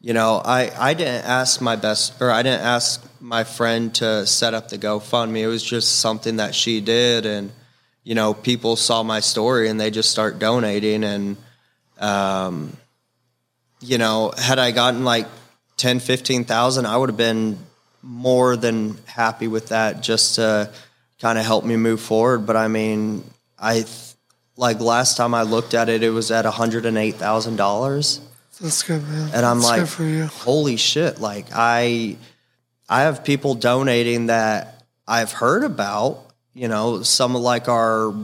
you 0.00 0.12
know, 0.12 0.42
I, 0.44 0.70
I 0.78 0.94
didn't 0.94 1.24
ask 1.24 1.60
my 1.60 1.76
best, 1.76 2.20
or 2.20 2.30
I 2.30 2.42
didn't 2.42 2.60
ask 2.60 3.02
my 3.20 3.44
friend 3.44 3.94
to 3.96 4.26
set 4.26 4.54
up 4.54 4.68
the 4.68 4.78
GoFundMe. 4.78 5.38
It 5.38 5.48
was 5.48 5.62
just 5.62 5.98
something 5.98 6.36
that 6.36 6.54
she 6.54 6.80
did. 6.80 7.26
And, 7.26 7.50
you 8.04 8.14
know, 8.14 8.34
people 8.34 8.76
saw 8.76 9.02
my 9.02 9.20
story 9.20 9.68
and 9.68 9.80
they 9.80 9.90
just 9.90 10.10
start 10.10 10.38
donating. 10.38 11.04
And, 11.04 11.36
um, 11.98 12.76
you 13.80 13.98
know, 13.98 14.32
had 14.36 14.58
I 14.58 14.70
gotten 14.70 15.04
like 15.04 15.26
10, 15.76 16.00
15,000, 16.00 16.86
I 16.86 16.96
would 16.96 17.08
have 17.10 17.16
been 17.16 17.58
more 18.02 18.56
than 18.56 18.96
happy 19.06 19.48
with 19.48 19.68
that 19.68 20.00
just 20.00 20.36
to 20.36 20.70
kind 21.20 21.38
of 21.38 21.44
help 21.44 21.64
me 21.64 21.76
move 21.76 22.00
forward. 22.00 22.46
But 22.46 22.56
I 22.56 22.68
mean, 22.68 23.24
I, 23.58 23.74
th- 23.82 23.88
like 24.56 24.80
last 24.80 25.16
time 25.16 25.34
I 25.34 25.42
looked 25.42 25.74
at 25.74 25.88
it, 25.88 26.02
it 26.02 26.10
was 26.10 26.30
at 26.30 26.44
$108,000 26.44 28.20
That's 28.60 28.82
good, 28.82 29.02
man. 29.02 29.30
and 29.34 29.44
I'm 29.46 29.58
That's 29.58 29.68
like, 29.68 29.80
good 29.80 29.88
for 29.88 30.04
you. 30.04 30.24
holy 30.26 30.76
shit! 30.76 31.20
Like 31.20 31.46
I, 31.52 32.16
I 32.88 33.02
have 33.02 33.22
people 33.24 33.54
donating 33.54 34.26
that 34.26 34.82
I've 35.06 35.32
heard 35.32 35.62
about. 35.62 36.22
You 36.54 36.68
know, 36.68 37.02
some 37.02 37.36
of 37.36 37.42
like 37.42 37.68
our. 37.68 38.14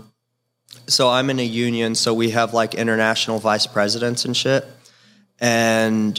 So 0.87 1.11
I'm 1.11 1.29
in 1.29 1.39
a 1.39 1.45
union, 1.45 1.95
so 1.95 2.15
we 2.15 2.31
have 2.31 2.55
like 2.55 2.75
international 2.75 3.39
vice 3.41 3.67
presidents 3.67 4.25
and 4.25 4.35
shit, 4.35 4.65
and 5.39 6.19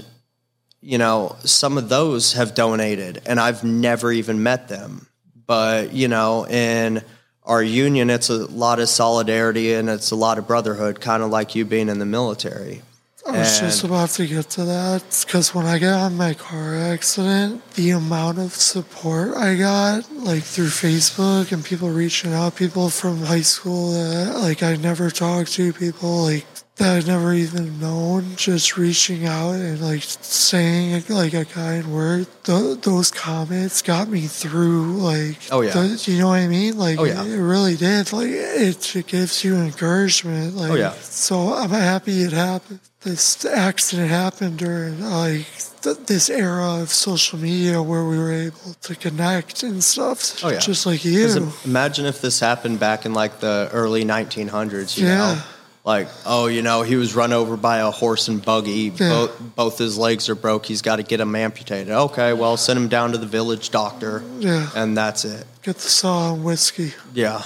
you 0.83 0.97
know, 0.97 1.37
some 1.45 1.77
of 1.77 1.87
those 1.87 2.33
have 2.33 2.53
donated, 2.53 3.21
and 3.25 3.39
I've 3.39 3.63
never 3.63 4.11
even 4.11 4.43
met 4.43 4.67
them. 4.67 5.07
But 5.47 5.93
you 5.93 6.09
know, 6.09 6.45
in 6.45 7.01
our 7.43 7.63
union, 7.63 8.09
it's 8.09 8.29
a 8.29 8.45
lot 8.47 8.79
of 8.79 8.89
solidarity 8.89 9.73
and 9.73 9.89
it's 9.89 10.11
a 10.11 10.15
lot 10.15 10.37
of 10.37 10.47
brotherhood, 10.47 11.01
kind 11.01 11.23
of 11.23 11.29
like 11.29 11.55
you 11.55 11.65
being 11.65 11.89
in 11.89 11.99
the 11.99 12.05
military. 12.05 12.81
I 13.25 13.39
was 13.39 13.59
just 13.59 13.85
about 13.85 14.09
to 14.09 14.27
get 14.27 14.49
to 14.51 14.65
that 14.65 15.23
because 15.25 15.55
when 15.55 15.65
I 15.65 15.79
got 15.79 16.11
in 16.11 16.17
my 16.17 16.33
car 16.33 16.75
accident, 16.75 17.65
the 17.75 17.91
amount 17.91 18.37
of 18.37 18.53
support 18.53 19.37
I 19.37 19.55
got, 19.55 20.11
like 20.11 20.43
through 20.43 20.67
Facebook 20.67 21.53
and 21.53 21.63
people 21.63 21.89
reaching 21.89 22.33
out, 22.33 22.57
people 22.57 22.89
from 22.89 23.19
high 23.23 23.41
school 23.41 23.93
that 23.93 24.39
like 24.39 24.61
I 24.61 24.75
never 24.75 25.09
talked 25.09 25.53
to, 25.53 25.71
people 25.71 26.23
like 26.23 26.45
that 26.77 26.97
I'd 26.97 27.07
never 27.07 27.33
even 27.33 27.79
known, 27.79 28.35
just 28.35 28.77
reaching 28.77 29.25
out 29.27 29.51
and 29.51 29.79
like 29.79 30.01
saying 30.03 31.03
like 31.09 31.33
a 31.35 31.45
kind 31.45 31.93
word. 31.93 32.25
Th- 32.43 32.79
those 32.81 33.11
comments 33.11 33.81
got 33.83 34.07
me 34.09 34.21
through. 34.21 34.93
Like, 34.97 35.37
Oh, 35.51 35.61
yeah. 35.61 35.71
the- 35.73 36.03
you 36.11 36.17
know 36.19 36.29
what 36.29 36.39
I 36.39 36.47
mean? 36.47 36.77
Like, 36.77 36.97
Oh, 36.99 37.03
yeah. 37.03 37.23
it 37.23 37.37
really 37.37 37.75
did. 37.75 38.11
Like, 38.11 38.29
it, 38.29 38.95
it 38.95 39.07
gives 39.07 39.43
you 39.43 39.55
encouragement. 39.55 40.55
Like, 40.55 40.71
Oh, 40.71 40.75
yeah. 40.75 40.93
so 40.99 41.53
I'm 41.53 41.69
happy 41.69 42.23
it 42.23 42.33
happened. 42.33 42.79
This 43.01 43.43
accident 43.45 44.09
happened 44.09 44.57
during 44.59 45.01
like 45.01 45.45
th- 45.81 45.97
this 46.07 46.29
era 46.29 46.81
of 46.81 46.89
social 46.89 47.37
media 47.37 47.83
where 47.83 48.05
we 48.05 48.17
were 48.17 48.31
able 48.31 48.75
to 48.81 48.95
connect 48.95 49.61
and 49.61 49.83
stuff. 49.83 50.41
Oh 50.41 50.49
yeah, 50.49 50.59
just 50.59 50.85
like 50.85 51.03
you. 51.03 51.51
Imagine 51.65 52.05
if 52.05 52.21
this 52.21 52.39
happened 52.39 52.79
back 52.79 53.05
in 53.05 53.13
like 53.13 53.41
the 53.41 53.69
early 53.73 54.05
1900s. 54.05 54.97
You 54.97 55.07
Yeah. 55.07 55.17
know, 55.17 55.41
like 55.83 56.07
oh, 56.25 56.47
you 56.47 56.61
know, 56.61 56.81
he 56.81 56.95
was 56.95 57.15
run 57.15 57.33
over 57.33 57.57
by 57.57 57.79
a 57.79 57.91
horse 57.91 58.27
and 58.27 58.43
buggy. 58.43 58.91
Yeah. 58.95 59.09
Both 59.09 59.55
both 59.55 59.77
his 59.77 59.97
legs 59.97 60.29
are 60.29 60.35
broke. 60.35 60.65
He's 60.65 60.81
got 60.81 60.97
to 60.97 61.03
get 61.03 61.19
him 61.19 61.35
amputated. 61.35 61.91
Okay, 61.91 62.33
well, 62.33 62.55
send 62.57 62.77
him 62.77 62.87
down 62.87 63.11
to 63.11 63.17
the 63.17 63.25
village 63.25 63.69
doctor. 63.69 64.23
Yeah. 64.39 64.69
and 64.75 64.95
that's 64.95 65.25
it. 65.25 65.45
Get 65.61 65.75
the 65.75 65.89
saw 65.89 66.33
and 66.33 66.43
whiskey. 66.43 66.93
Yeah. 67.13 67.43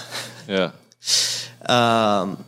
Yeah. 0.47 0.71
Um, 1.67 2.45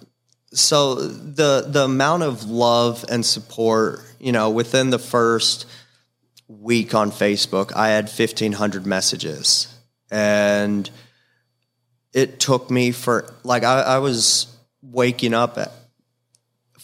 so 0.54 0.96
the 0.96 1.66
the 1.68 1.84
amount 1.84 2.24
of 2.24 2.50
love 2.50 3.04
and 3.10 3.26
support, 3.26 4.02
you 4.20 4.32
know, 4.32 4.50
within 4.50 4.92
the 4.92 5.00
first 5.00 5.66
week 6.48 6.94
on 6.96 7.12
Facebook, 7.12 7.74
I 7.76 7.90
had 7.90 8.10
fifteen 8.10 8.54
hundred 8.54 8.86
messages, 8.86 9.68
and 10.10 10.90
it 12.14 12.40
took 12.40 12.72
me 12.72 12.92
for 12.92 13.34
like 13.44 13.64
I, 13.64 13.82
I 13.82 13.98
was 14.00 14.48
waking 14.82 15.34
up 15.34 15.58
at 15.58 15.72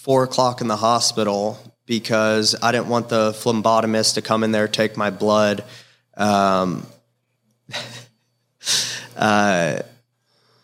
four 0.05 0.23
o'clock 0.23 0.61
in 0.61 0.67
the 0.67 0.75
hospital 0.75 1.57
because 1.87 2.55
I 2.61 2.71
didn't 2.71 2.89
want 2.89 3.09
the 3.09 3.31
phlebotomist 3.31 4.13
to 4.13 4.21
come 4.21 4.43
in 4.43 4.51
there 4.51 4.67
take 4.67 4.95
my 4.95 5.09
blood. 5.09 5.63
Um, 6.15 6.85
uh, 9.17 9.79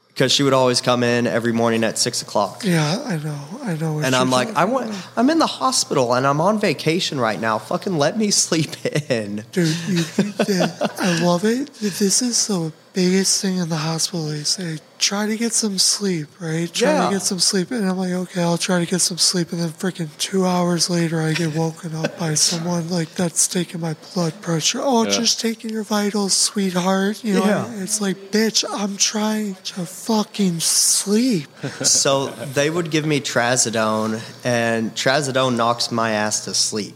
because 0.10 0.32
she 0.32 0.44
would 0.44 0.54
always 0.54 0.82
come 0.82 1.02
in 1.02 1.26
every 1.26 1.52
morning 1.52 1.84
at 1.84 1.98
six 1.98 2.22
o'clock. 2.22 2.64
Yeah, 2.64 3.02
I 3.04 3.18
know. 3.18 3.40
I 3.64 3.76
know. 3.76 4.00
And 4.02 4.14
I'm 4.14 4.30
like, 4.30 4.56
I 4.56 4.66
want, 4.66 4.90
about. 4.90 5.08
I'm 5.18 5.30
in 5.32 5.40
the 5.40 5.48
hospital 5.48 6.14
and 6.14 6.28
I'm 6.28 6.40
on 6.40 6.60
vacation 6.60 7.20
right 7.20 7.40
now. 7.40 7.58
Fucking 7.58 7.98
let 7.98 8.20
me 8.20 8.30
sleep 8.46 8.86
in. 9.10 9.44
Dude, 9.52 9.76
you, 9.88 10.04
you. 10.48 10.66
I 11.00 11.20
love 11.24 11.44
it. 11.44 11.74
This 11.74 12.22
is 12.22 12.46
the 12.48 12.72
biggest 12.94 13.42
thing 13.42 13.58
in 13.58 13.70
the 13.70 13.78
hospital. 13.78 14.26
They 14.28 14.44
say, 14.44 14.80
try 15.00 15.26
to 15.26 15.38
get 15.38 15.54
some 15.54 15.78
sleep, 15.78 16.28
right? 16.40 16.72
Try 16.74 16.92
Yeah. 16.92 17.06
to 17.06 17.12
get 17.14 17.22
some 17.22 17.40
sleep. 17.40 17.72
And 17.72 17.90
I'm 17.90 17.98
like, 17.98 18.12
okay, 18.12 18.44
I'll 18.44 18.58
try 18.58 18.80
to 18.80 18.86
get 18.86 19.00
some 19.00 19.18
sleep. 19.18 19.52
And 19.52 19.62
then 19.62 19.70
freaking 19.70 20.10
two 20.18 20.46
hours 20.46 20.90
later, 20.90 21.22
I 21.22 21.34
get 21.34 21.56
woken 21.56 21.96
up 21.96 22.20
by 22.20 22.34
someone 22.50 22.90
like 22.90 23.16
that's 23.16 23.48
taking 23.48 23.80
my 23.82 23.96
blood 24.14 24.42
pressure. 24.42 24.80
Oh, 24.84 25.04
Yeah. 25.06 25.12
just 25.12 25.40
taking 25.40 25.70
your 25.72 25.84
vitals, 25.84 26.34
sweetheart. 26.34 27.24
You 27.24 27.36
know, 27.36 27.46
Yeah. 27.46 27.82
it's 27.82 28.02
like, 28.02 28.32
bitch, 28.32 28.64
I'm 28.70 28.98
trying 28.98 29.56
to 29.66 29.86
fucking 29.86 30.60
sleep. 30.60 31.48
so 31.84 32.28
they 32.28 32.70
would 32.70 32.92
give 32.92 33.06
me 33.06 33.22
trazodone, 33.22 34.22
and 34.44 34.94
trazodone 34.96 35.56
knocks 35.56 35.92
my 35.92 36.12
ass 36.12 36.44
to 36.46 36.54
sleep. 36.54 36.96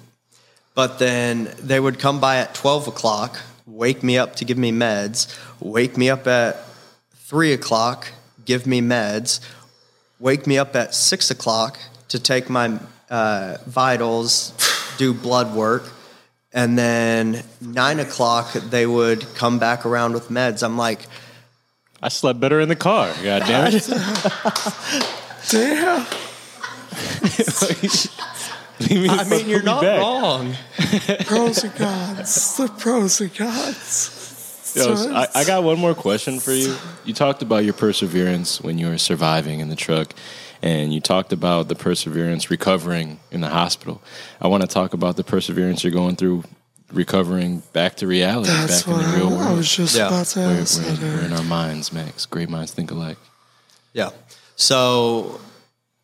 But 0.74 1.00
then 1.00 1.54
they 1.58 1.80
would 1.80 2.00
come 2.00 2.20
by 2.20 2.38
at 2.38 2.54
12 2.54 2.88
o'clock, 2.90 3.40
wake 3.66 4.04
me 4.04 4.18
up 4.18 4.36
to 4.36 4.46
give 4.46 4.58
me 4.58 4.72
meds, 4.72 5.28
wake 5.60 5.98
me 5.98 6.10
up 6.10 6.28
at 6.28 6.58
3 7.16 7.54
o'clock, 7.54 8.08
give 8.46 8.66
me 8.68 8.82
meds, 8.82 9.40
wake 10.20 10.48
me 10.48 10.58
up 10.58 10.76
at 10.76 10.94
6 10.94 11.32
o'clock 11.32 11.78
to 12.10 12.20
take 12.20 12.50
my 12.50 12.80
uh, 13.10 13.58
vitals, 13.66 14.54
do 14.98 15.14
blood 15.14 15.56
work, 15.56 15.84
and 16.54 16.78
then 16.78 17.44
nine 17.60 18.00
o'clock 18.00 18.54
they 18.54 18.86
would 18.86 19.26
come 19.36 19.60
back 19.60 19.86
around 19.86 20.14
with 20.14 20.30
meds. 20.30 20.64
I'm 20.64 20.78
like, 20.78 21.02
I 22.02 22.10
slept 22.10 22.40
better 22.40 22.60
in 22.60 22.70
the 22.70 22.76
car. 22.76 23.14
God 23.24 23.44
damn 23.46 23.74
it. 23.74 23.88
Damn. 25.50 26.06
Leave 28.80 29.04
me 29.04 29.10
I 29.10 29.24
mean, 29.30 29.48
you're 29.48 29.62
not 29.62 29.82
back. 29.82 30.00
wrong. 30.00 30.56
Pros 31.26 31.64
and 31.64 31.76
cons. 31.76 32.58
The 32.58 32.68
pros 32.68 33.22
and 33.22 33.34
cons. 33.34 34.15
Yo, 34.76 34.96
So 34.96 35.14
I, 35.14 35.28
I 35.34 35.44
got 35.46 35.64
one 35.64 35.80
more 35.80 35.96
question 35.96 36.40
for 36.40 36.52
you. 36.52 36.76
You 37.06 37.14
talked 37.14 37.42
about 37.42 37.64
your 37.64 37.74
perseverance 37.74 38.62
when 38.62 38.78
you 38.78 38.88
were 38.88 38.98
surviving 38.98 39.60
in 39.60 39.70
the 39.70 39.76
truck, 39.76 40.14
and 40.62 40.94
you 40.94 41.00
talked 41.00 41.32
about 41.34 41.68
the 41.68 41.76
perseverance 41.76 42.50
recovering 42.52 43.20
in 43.32 43.42
the 43.42 43.50
hospital. 43.50 44.02
I 44.42 44.48
want 44.48 44.62
to 44.62 44.68
talk 44.68 44.94
about 44.94 45.16
the 45.16 45.24
perseverance 45.24 45.84
you're 45.84 45.94
going 45.94 46.16
through 46.16 46.44
recovering 46.92 47.64
back 47.74 47.96
to 47.98 48.08
reality, 48.08 48.50
That's 48.52 48.84
back 48.84 48.96
in 48.96 49.02
the 49.12 49.18
real 49.18 49.28
I, 49.28 49.32
world. 49.32 49.42
I 49.42 49.54
was 49.54 49.76
just 49.76 49.96
Yeah. 49.96 50.08
about 50.08 50.26
to 50.28 50.40
we're, 50.40 50.46
ask 50.62 50.82
we're, 50.82 50.92
that. 50.92 51.02
we're 51.02 51.26
in 51.26 51.34
our 51.34 51.44
minds, 51.44 51.92
Max. 51.92 52.26
Great 52.26 52.50
minds 52.50 52.72
think 52.72 52.92
alike. 52.92 53.18
Yeah. 53.94 54.12
So 54.56 55.40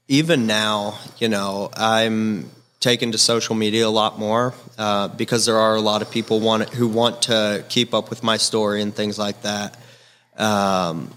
even 0.08 0.48
now, 0.48 0.98
you 1.20 1.30
know, 1.30 1.70
I'm 1.76 2.50
taken 2.82 3.12
to 3.12 3.18
social 3.18 3.56
media 3.56 3.88
a 3.88 3.90
lot 3.90 4.20
more 4.20 4.54
uh, 4.78 5.08
because 5.08 5.46
there 5.46 5.58
are 5.58 5.76
a 5.76 5.82
lot 5.82 6.02
of 6.02 6.10
people 6.12 6.40
want 6.40 6.68
who 6.70 6.88
want 6.88 7.22
to 7.22 7.64
keep 7.70 7.94
up 7.94 8.10
with 8.10 8.24
my 8.24 8.38
story 8.38 8.82
and 8.82 8.94
things 8.94 9.18
like 9.18 9.44
that. 9.44 9.78
Um, 10.36 11.14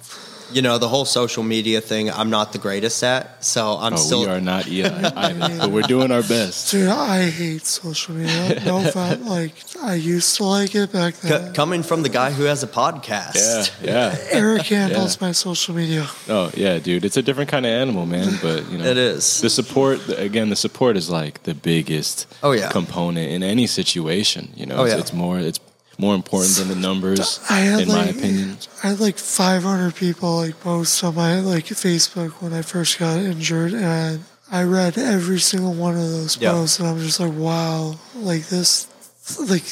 you 0.54 0.62
know, 0.62 0.78
the 0.78 0.88
whole 0.88 1.04
social 1.04 1.42
media 1.42 1.80
thing, 1.80 2.10
I'm 2.10 2.30
not 2.30 2.52
the 2.52 2.58
greatest 2.58 3.02
at, 3.02 3.44
so 3.44 3.76
I'm 3.78 3.94
Oh, 3.94 3.96
still. 3.96 4.20
we 4.20 4.26
are 4.28 4.40
not 4.40 4.66
Eli 4.68 5.10
either, 5.14 5.58
but 5.58 5.70
we're 5.70 5.82
doing 5.82 6.10
our 6.12 6.22
best. 6.22 6.70
Dude, 6.70 6.88
I 6.88 7.28
hate 7.30 7.66
social 7.66 8.14
media. 8.14 8.62
No 8.64 8.78
offense. 8.86 9.26
Like, 9.26 9.52
I 9.82 9.94
used 9.94 10.36
to 10.36 10.44
like 10.44 10.74
it 10.74 10.92
back 10.92 11.14
c- 11.16 11.28
then. 11.28 11.52
coming 11.54 11.82
from 11.82 12.02
the 12.02 12.08
guy 12.08 12.30
who 12.30 12.44
has 12.44 12.62
a 12.62 12.66
podcast. 12.66 13.72
Yeah, 13.82 14.14
yeah. 14.14 14.16
Eric 14.30 14.62
handles 14.66 15.20
my 15.20 15.32
social 15.32 15.74
media. 15.74 16.06
Oh 16.28 16.50
yeah, 16.54 16.78
dude, 16.78 17.04
it's 17.04 17.16
a 17.16 17.22
different 17.22 17.50
kind 17.50 17.66
of 17.66 17.70
animal, 17.70 18.06
man. 18.06 18.38
But 18.42 18.70
you 18.70 18.78
know, 18.78 18.84
It 18.84 18.96
is. 18.96 19.40
the 19.40 19.50
support. 19.50 20.00
Again, 20.08 20.50
the 20.50 20.56
support 20.56 20.96
is 20.96 21.08
like 21.10 21.42
the 21.44 21.54
biggest 21.54 22.26
Oh, 22.42 22.52
yeah. 22.52 22.70
component 22.70 23.30
in 23.30 23.42
any 23.42 23.66
situation. 23.66 24.52
You 24.56 24.66
know, 24.66 24.76
Oh, 24.76 24.84
it's, 24.84 24.94
yeah. 24.94 25.00
it's 25.00 25.12
more 25.12 25.38
it's 25.38 25.58
more 25.98 26.14
important 26.14 26.56
than 26.56 26.68
the 26.68 26.74
numbers, 26.76 27.40
I 27.48 27.60
had 27.60 27.80
in 27.82 27.88
my 27.88 28.04
opinion. 28.06 28.56
I 28.82 28.88
had 28.88 29.00
like 29.00 29.18
500 29.18 29.94
people 29.94 30.36
like 30.38 30.60
post 30.60 31.02
on 31.04 31.14
my 31.14 31.40
like 31.40 31.66
Facebook 31.66 32.30
when 32.42 32.52
I 32.52 32.62
first 32.62 32.98
got 32.98 33.18
injured, 33.18 33.72
and 33.74 34.24
I 34.50 34.62
read 34.64 34.98
every 34.98 35.40
single 35.40 35.72
one 35.74 35.94
of 35.94 36.02
those 36.10 36.36
Yeah. 36.36 36.52
posts, 36.52 36.78
and 36.78 36.88
I'm 36.88 36.98
just 37.00 37.18
like, 37.20 37.32
wow, 37.32 37.96
like 38.14 38.48
this, 38.48 38.86
like 39.40 39.64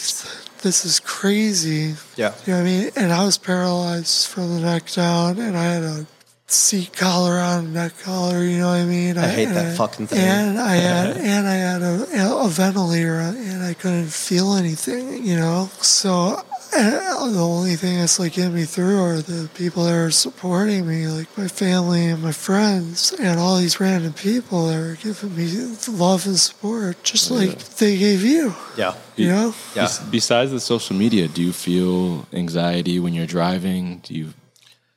this 0.63 0.85
is 0.85 1.01
crazy. 1.01 1.95
Yeah. 2.17 2.33
You 2.47 2.53
know 2.55 2.59
what 2.61 2.67
I 2.69 2.71
mean? 2.71 2.91
And 2.97 3.13
I 3.13 3.25
was 3.25 3.37
paralyzed 3.39 4.29
from 4.29 4.55
the 4.55 4.61
neck 4.61 4.91
down, 4.93 5.39
and 5.39 5.57
I 5.57 5.65
had 5.65 5.83
a 5.83 6.07
C-collar 6.53 7.39
on, 7.39 7.73
neck 7.73 7.93
collar. 8.03 8.45
You 8.45 8.59
know 8.59 8.69
what 8.69 8.81
I 8.81 8.85
mean? 8.85 9.19
I 9.19 9.27
hate 9.29 9.47
that 9.47 9.67
and- 9.67 9.77
fucking 9.77 10.07
thing. 10.09 10.19
And 10.21 10.59
I 10.59 10.75
had 10.77 11.17
and 11.33 11.47
I 11.49 11.55
had 11.55 11.83
a, 11.83 12.39
a 12.45 12.49
ventilator, 12.49 13.19
and 13.21 13.63
I 13.63 13.75
couldn't 13.75 14.13
feel 14.13 14.55
anything. 14.55 15.25
You 15.27 15.37
know, 15.37 15.71
so. 15.81 16.37
uh, 16.75 17.29
The 17.33 17.39
only 17.39 17.77
thing 17.77 17.99
that's 18.01 18.19
like 18.19 18.33
getting 18.33 18.55
me 18.55 18.65
through 18.65 18.99
are 19.01 19.21
the 19.23 19.49
people 19.55 19.85
that 19.85 19.95
are 19.95 20.11
supporting 20.11 20.87
me, 20.89 21.07
like 21.07 21.29
my 21.39 21.47
family 21.47 22.07
and 22.07 22.23
my 22.23 22.33
friends, 22.33 23.13
and 23.21 23.39
all 23.39 23.59
these 23.59 23.79
random 23.79 24.13
people 24.15 24.67
that 24.69 24.77
are 24.81 24.97
giving 24.97 25.37
me 25.37 25.47
love 25.89 26.27
and 26.27 26.39
support, 26.39 26.97
just 27.05 27.31
like 27.31 27.59
they 27.79 27.97
gave 27.99 28.23
you. 28.25 28.55
Yeah. 28.77 28.95
You 29.17 29.29
know? 29.29 29.55
Yeah. 29.77 29.89
Besides 30.11 30.51
the 30.51 30.61
social 30.61 30.97
media, 30.97 31.29
do 31.29 31.43
you 31.43 31.53
feel 31.53 32.27
anxiety 32.33 32.99
when 32.99 33.13
you're 33.15 33.27
driving? 33.39 34.01
Do 34.03 34.15
you? 34.15 34.33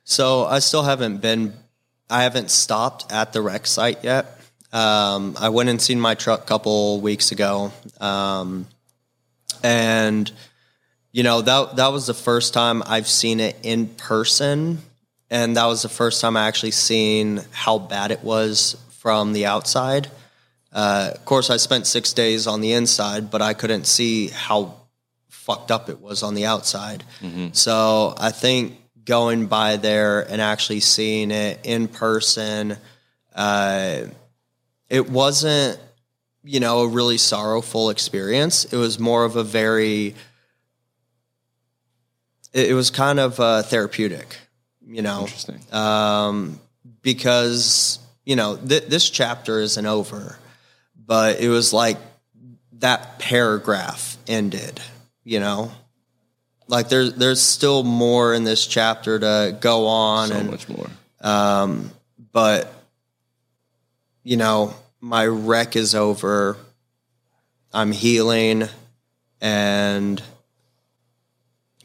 So 0.08 0.44
I 0.44 0.60
still 0.60 0.84
haven't 0.84 1.16
been, 1.16 1.52
I 2.08 2.22
haven't 2.22 2.52
stopped 2.52 3.12
at 3.12 3.32
the 3.32 3.42
wreck 3.42 3.66
site 3.66 4.04
yet. 4.04 4.38
Um, 4.72 5.36
I 5.36 5.48
went 5.48 5.68
and 5.68 5.82
seen 5.82 6.00
my 6.00 6.14
truck 6.14 6.44
a 6.44 6.46
couple 6.46 7.00
weeks 7.00 7.32
ago, 7.32 7.72
um, 8.00 8.68
and 9.64 10.30
you 11.10 11.24
know 11.24 11.40
that 11.40 11.76
that 11.76 11.88
was 11.88 12.06
the 12.06 12.14
first 12.14 12.54
time 12.54 12.84
I've 12.86 13.08
seen 13.08 13.40
it 13.40 13.56
in 13.64 13.88
person, 13.88 14.78
and 15.28 15.56
that 15.56 15.66
was 15.66 15.82
the 15.82 15.88
first 15.88 16.20
time 16.20 16.36
I 16.36 16.46
actually 16.46 16.70
seen 16.72 17.40
how 17.50 17.78
bad 17.78 18.12
it 18.12 18.22
was 18.22 18.76
from 18.90 19.32
the 19.32 19.46
outside. 19.46 20.08
Uh, 20.72 21.12
of 21.14 21.24
course, 21.24 21.50
I 21.50 21.56
spent 21.56 21.86
six 21.86 22.12
days 22.12 22.46
on 22.46 22.60
the 22.60 22.72
inside, 22.74 23.30
but 23.30 23.42
I 23.42 23.54
couldn't 23.54 23.86
see 23.86 24.28
how 24.28 24.74
fucked 25.30 25.70
up 25.72 25.88
it 25.88 26.00
was 26.00 26.22
on 26.22 26.34
the 26.34 26.46
outside. 26.46 27.02
So 27.54 28.14
I 28.18 28.30
think 28.30 28.78
going 29.06 29.46
by 29.46 29.76
there 29.76 30.20
and 30.20 30.42
actually 30.42 30.80
seeing 30.80 31.30
it 31.30 31.60
in 31.64 31.88
person, 31.88 32.76
uh, 33.34 34.02
it 34.90 35.08
wasn't, 35.08 35.80
you 36.44 36.60
know, 36.60 36.80
a 36.80 36.88
really 36.88 37.16
sorrowful 37.16 37.88
experience. 37.90 38.64
It 38.66 38.76
was 38.76 38.98
more 38.98 39.24
of 39.24 39.36
a 39.36 39.42
very, 39.44 40.14
it, 42.52 42.70
it 42.70 42.74
was 42.74 42.90
kind 42.90 43.18
of 43.18 43.40
uh, 43.40 43.62
therapeutic, 43.62 44.36
you 44.86 45.02
know, 45.02 45.22
Interesting. 45.22 45.60
um, 45.72 46.60
because 47.02 47.98
you 48.24 48.34
know 48.36 48.56
th- 48.56 48.86
this 48.86 49.08
chapter 49.08 49.60
isn't 49.60 49.86
over, 49.86 50.36
but 51.06 51.40
it 51.40 51.48
was 51.48 51.72
like 51.72 51.98
that 52.72 53.18
paragraph 53.18 54.16
ended. 54.26 54.80
You 55.24 55.40
know, 55.40 55.72
like 56.68 56.88
there's 56.88 57.14
there's 57.14 57.40
still 57.42 57.82
more 57.84 58.34
in 58.34 58.44
this 58.44 58.66
chapter 58.66 59.18
to 59.18 59.56
go 59.60 59.86
on, 59.86 60.28
So 60.28 60.34
and 60.36 60.50
much 60.50 60.68
more. 60.68 60.88
um, 61.20 61.90
but 62.32 62.72
you 64.22 64.36
know 64.36 64.74
my 65.00 65.26
wreck 65.26 65.76
is 65.76 65.94
over. 65.94 66.56
I'm 67.72 67.92
healing, 67.92 68.64
and 69.40 70.20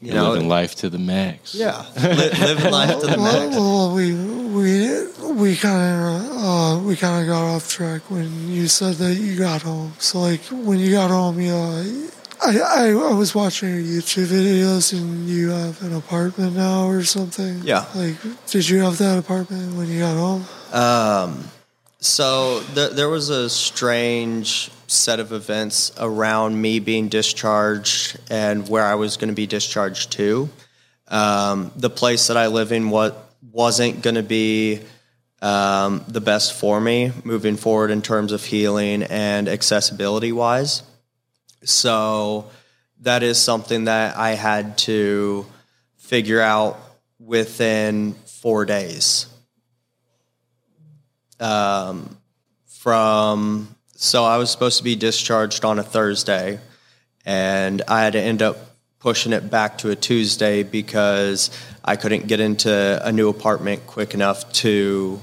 you 0.00 0.12
You're 0.12 0.14
know, 0.22 0.32
living 0.32 0.48
life 0.48 0.74
to 0.76 0.88
the 0.90 0.98
max. 0.98 1.54
yeah, 1.54 1.84
li- 1.96 2.30
living 2.40 2.72
life 2.72 2.98
to 3.00 3.06
the 3.06 3.18
max. 3.18 3.54
well, 3.56 3.94
we 3.94 4.12
we 4.14 5.06
we 5.32 5.56
kind 5.56 6.02
of 6.02 6.30
uh, 6.32 6.78
we 6.84 6.96
kind 6.96 7.20
of 7.22 7.28
got 7.28 7.42
off 7.54 7.68
track 7.70 8.10
when 8.10 8.48
you 8.50 8.66
said 8.68 8.94
that 8.96 9.14
you 9.14 9.38
got 9.38 9.62
home. 9.62 9.92
So 9.98 10.20
like 10.20 10.40
when 10.50 10.78
you 10.78 10.92
got 10.92 11.10
home, 11.10 11.40
you 11.40 11.50
know, 11.50 12.08
I 12.44 12.58
I, 12.58 12.88
I 12.90 13.14
was 13.14 13.34
watching 13.34 13.70
your 13.70 13.78
YouTube 13.78 14.26
videos 14.26 14.92
and 14.92 15.28
you 15.28 15.50
have 15.50 15.80
an 15.82 15.94
apartment 15.94 16.56
now 16.56 16.86
or 16.86 17.02
something. 17.04 17.60
Yeah. 17.62 17.86
Like, 17.94 18.16
did 18.46 18.68
you 18.68 18.80
have 18.80 18.98
that 18.98 19.18
apartment 19.18 19.76
when 19.76 19.88
you 19.88 20.00
got 20.00 20.16
home? 20.16 20.44
Um, 20.72 21.44
so 22.00 22.62
th- 22.74 22.92
there 22.92 23.08
was 23.08 23.28
a 23.28 23.48
strange 23.48 24.70
set 24.88 25.20
of 25.20 25.32
events 25.32 25.92
around 25.98 26.60
me 26.60 26.80
being 26.80 27.08
discharged 27.08 28.18
and 28.30 28.68
where 28.68 28.84
I 28.84 28.96
was 28.96 29.16
going 29.16 29.28
to 29.28 29.34
be 29.34 29.46
discharged 29.46 30.12
to. 30.12 30.50
Um, 31.08 31.70
the 31.76 31.90
place 31.90 32.26
that 32.26 32.36
I 32.36 32.48
live 32.48 32.72
in 32.72 32.90
what 32.90 33.30
wasn't 33.52 34.02
going 34.02 34.16
to 34.16 34.22
be 34.22 34.80
um, 35.42 36.04
the 36.08 36.20
best 36.20 36.54
for 36.54 36.80
me 36.80 37.12
moving 37.24 37.56
forward 37.56 37.90
in 37.90 38.02
terms 38.02 38.32
of 38.32 38.44
healing 38.44 39.02
and 39.02 39.48
accessibility 39.48 40.32
wise. 40.32 40.82
So 41.64 42.50
that 43.00 43.22
is 43.22 43.38
something 43.38 43.84
that 43.84 44.16
I 44.16 44.30
had 44.30 44.78
to 44.78 45.46
figure 45.96 46.40
out 46.40 46.78
within 47.18 48.14
four 48.26 48.64
days 48.64 49.26
um, 51.42 52.16
from 52.66 53.74
so 53.94 54.24
I 54.24 54.38
was 54.38 54.50
supposed 54.50 54.78
to 54.78 54.84
be 54.84 54.96
discharged 54.96 55.64
on 55.64 55.78
a 55.78 55.82
Thursday, 55.82 56.60
and 57.26 57.82
I 57.86 58.02
had 58.04 58.14
to 58.14 58.20
end 58.20 58.42
up 58.42 58.56
pushing 58.98 59.32
it 59.32 59.50
back 59.50 59.78
to 59.78 59.90
a 59.90 59.96
Tuesday 59.96 60.62
because 60.62 61.50
I 61.84 61.96
couldn't 61.96 62.28
get 62.28 62.40
into 62.40 63.00
a 63.04 63.12
new 63.12 63.28
apartment 63.28 63.86
quick 63.86 64.14
enough 64.14 64.50
to 64.54 65.20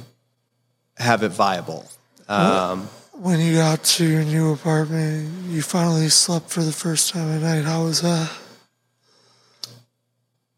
have 0.98 1.24
it 1.24 1.30
viable. 1.30 1.88
Um, 2.28 2.90
When 3.20 3.42
you 3.42 3.56
got 3.56 3.84
to 3.84 4.06
your 4.08 4.24
new 4.24 4.54
apartment, 4.54 5.50
you 5.50 5.62
finally 5.62 6.08
slept 6.08 6.50
for 6.50 6.64
the 6.64 6.72
first 6.72 7.12
time 7.12 7.30
at 7.30 7.42
night. 7.42 7.66
How 7.66 7.84
was 7.84 8.02
that? 8.02 8.32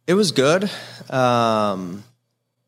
It 0.05 0.13
was 0.13 0.31
good. 0.31 0.69
Um, 1.09 2.03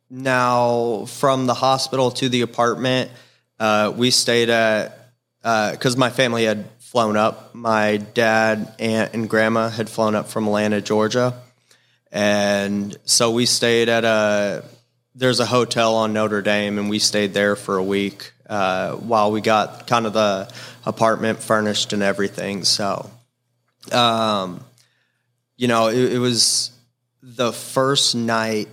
now, 0.09 1.05
from 1.05 1.45
the 1.45 1.53
hospital 1.53 2.09
to 2.09 2.27
the 2.27 2.41
apartment, 2.41 3.11
uh, 3.59 3.93
we 3.95 4.09
stayed 4.09 4.49
at 4.49 5.11
because 5.43 5.95
my 5.95 6.09
family 6.09 6.45
had 6.45 6.65
flown 6.79 7.15
up. 7.15 7.53
My 7.53 7.97
dad, 7.97 8.73
aunt, 8.79 9.13
and 9.13 9.29
grandma 9.29 9.69
had 9.69 9.91
flown 9.91 10.15
up 10.15 10.27
from 10.27 10.47
Atlanta, 10.47 10.81
Georgia, 10.81 11.39
and 12.11 12.97
so 13.05 13.29
we 13.29 13.45
stayed 13.45 13.89
at 13.89 14.03
a. 14.03 14.65
There's 15.13 15.39
a 15.39 15.45
hotel 15.45 15.93
on 15.93 16.13
Notre 16.13 16.41
Dame, 16.41 16.79
and 16.79 16.89
we 16.89 16.97
stayed 16.97 17.35
there 17.35 17.55
for 17.55 17.77
a 17.77 17.83
week. 17.83 18.32
Uh, 18.49 18.93
while 18.93 19.31
we 19.31 19.41
got 19.41 19.87
kind 19.87 20.05
of 20.05 20.13
the 20.13 20.51
apartment 20.85 21.41
furnished 21.41 21.93
and 21.93 22.03
everything. 22.03 22.63
So, 22.63 23.09
um, 23.91 24.63
you 25.57 25.67
know, 25.67 25.87
it, 25.87 26.13
it 26.13 26.19
was 26.19 26.71
the 27.21 27.53
first 27.53 28.15
night 28.15 28.67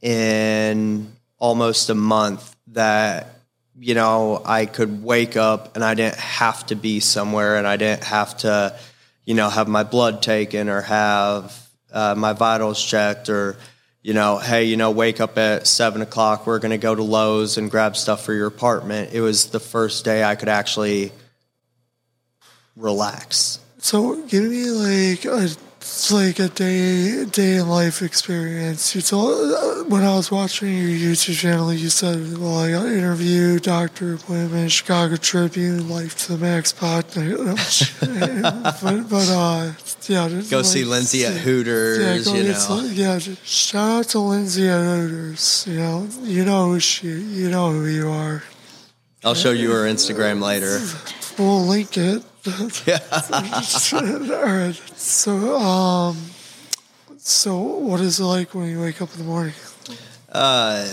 in 0.00 1.12
almost 1.38 1.90
a 1.90 1.94
month 1.94 2.54
that 2.68 3.40
you 3.78 3.94
know 3.94 4.40
I 4.44 4.66
could 4.66 5.02
wake 5.02 5.36
up 5.36 5.74
and 5.74 5.84
I 5.84 5.94
didn't 5.94 6.16
have 6.16 6.64
to 6.66 6.76
be 6.76 7.00
somewhere 7.00 7.56
and 7.56 7.66
I 7.66 7.76
didn't 7.76 8.04
have 8.04 8.36
to 8.38 8.78
you 9.24 9.34
know 9.34 9.48
have 9.48 9.68
my 9.68 9.82
blood 9.82 10.22
taken 10.22 10.68
or 10.68 10.82
have 10.82 11.58
uh, 11.92 12.14
my 12.16 12.32
vitals 12.32 12.82
checked 12.82 13.28
or 13.28 13.56
you 14.04 14.12
know 14.12 14.38
hey 14.38 14.64
you 14.64 14.76
know 14.76 14.92
wake 14.92 15.18
up 15.18 15.36
at 15.38 15.66
seven 15.66 16.02
o'clock 16.02 16.46
we're 16.46 16.58
going 16.60 16.70
to 16.70 16.78
go 16.78 16.94
to 16.94 17.02
Lowe's 17.02 17.56
and 17.56 17.70
grab 17.70 17.96
stuff 17.96 18.24
for 18.24 18.32
your 18.32 18.46
apartment. 18.46 19.12
It 19.12 19.22
was 19.22 19.46
the 19.46 19.58
first 19.58 20.04
day 20.04 20.22
I 20.22 20.36
could 20.36 20.50
actually 20.50 21.10
relax. 22.76 23.58
So 23.78 24.22
give 24.26 24.44
me 24.44 24.70
like 24.70 25.24
a 25.24 25.48
like 26.10 26.38
a 26.38 26.48
day 26.48 27.24
day 27.26 27.56
in 27.56 27.68
life 27.68 28.02
experience. 28.02 28.94
You 28.94 29.02
told 29.02 29.52
uh, 29.52 29.84
when 29.84 30.02
I 30.02 30.14
was 30.16 30.30
watching 30.30 30.68
your 30.76 30.88
YouTube 30.88 31.36
channel, 31.36 31.72
you 31.72 31.88
said, 31.88 32.38
"Well, 32.38 32.58
I 32.58 32.70
got 32.72 32.86
interview, 32.86 33.58
doctor 33.58 34.14
appointment, 34.14 34.72
Chicago 34.72 35.16
Tribune, 35.16 35.88
Life 35.88 36.26
to 36.26 36.36
the 36.36 36.38
Max 36.38 36.72
pod." 36.72 37.04
but 37.14 39.08
but 39.08 39.28
uh, 39.30 39.72
yeah, 40.08 40.28
go 40.50 40.58
like- 40.58 40.66
see 40.66 40.84
Lindsay 40.84 41.24
at 41.24 41.34
yeah, 41.34 41.38
Hooters 41.40 42.24
go 42.24 42.34
you 42.34 42.52
know 42.52 42.80
yeah, 42.92 43.18
shout 43.44 43.90
out 43.90 44.04
to 44.10 44.20
Lindsay 44.20 44.68
at 44.68 44.80
Hooters. 44.80 45.66
You 45.68 45.78
know, 45.78 46.08
you 46.22 46.44
know 46.44 46.70
who 46.70 46.80
she, 46.80 47.08
you 47.08 47.50
know 47.50 47.70
who 47.72 47.86
you 47.86 48.08
are. 48.08 48.42
I'll 49.22 49.34
show 49.34 49.52
you 49.52 49.70
her 49.72 49.84
Instagram 49.84 50.42
later 50.42 50.80
We'll 51.38 51.62
link 51.66 51.96
it. 51.96 52.22
Yeah 52.86 52.98
All 53.92 54.44
right. 54.44 54.74
So, 54.96 55.56
um, 55.56 56.16
so 57.18 57.56
what 57.58 58.00
is 58.00 58.20
it 58.20 58.24
like 58.24 58.54
when 58.54 58.68
you 58.68 58.80
wake 58.80 59.00
up 59.00 59.10
in 59.12 59.18
the 59.18 59.24
morning? 59.24 59.54
Uh, 60.30 60.92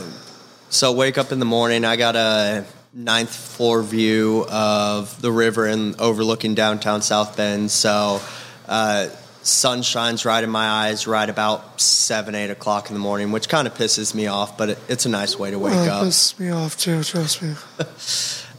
so 0.70 0.94
wake 0.94 1.18
up 1.18 1.32
in 1.32 1.40
the 1.40 1.46
morning. 1.46 1.84
I 1.84 1.96
got 1.98 2.16
a 2.16 2.66
ninth 2.94 3.36
floor 3.36 3.82
view 3.84 4.46
of 4.50 5.22
the 5.22 5.32
river 5.32 5.66
and 5.66 6.00
overlooking 6.00 6.56
downtown 6.56 7.02
South 7.02 7.36
Bend. 7.36 7.70
So 7.72 8.22
uh, 8.68 9.08
sun 9.44 9.82
shines 9.82 10.24
right 10.24 10.44
in 10.44 10.50
my 10.50 10.68
eyes 10.68 11.08
right 11.08 11.30
about 11.30 11.82
seven, 11.82 12.36
eight 12.36 12.50
o'clock 12.52 12.90
in 12.90 12.94
the 12.94 13.00
morning, 13.02 13.32
which 13.32 13.50
kind 13.50 13.68
of 13.68 13.74
pisses 13.74 14.14
me 14.16 14.28
off, 14.28 14.58
but 14.58 14.70
it, 14.70 14.80
it's 14.88 15.06
a 15.06 15.10
nice 15.10 15.38
way 15.38 15.52
to 15.52 15.60
wake 15.60 15.74
Well, 15.74 15.84
it 15.84 15.90
up. 15.90 16.04
pisses 16.06 16.40
me 16.40 16.50
off 16.52 16.78
too. 16.78 17.04
Trust 17.04 17.42
me. 17.42 17.56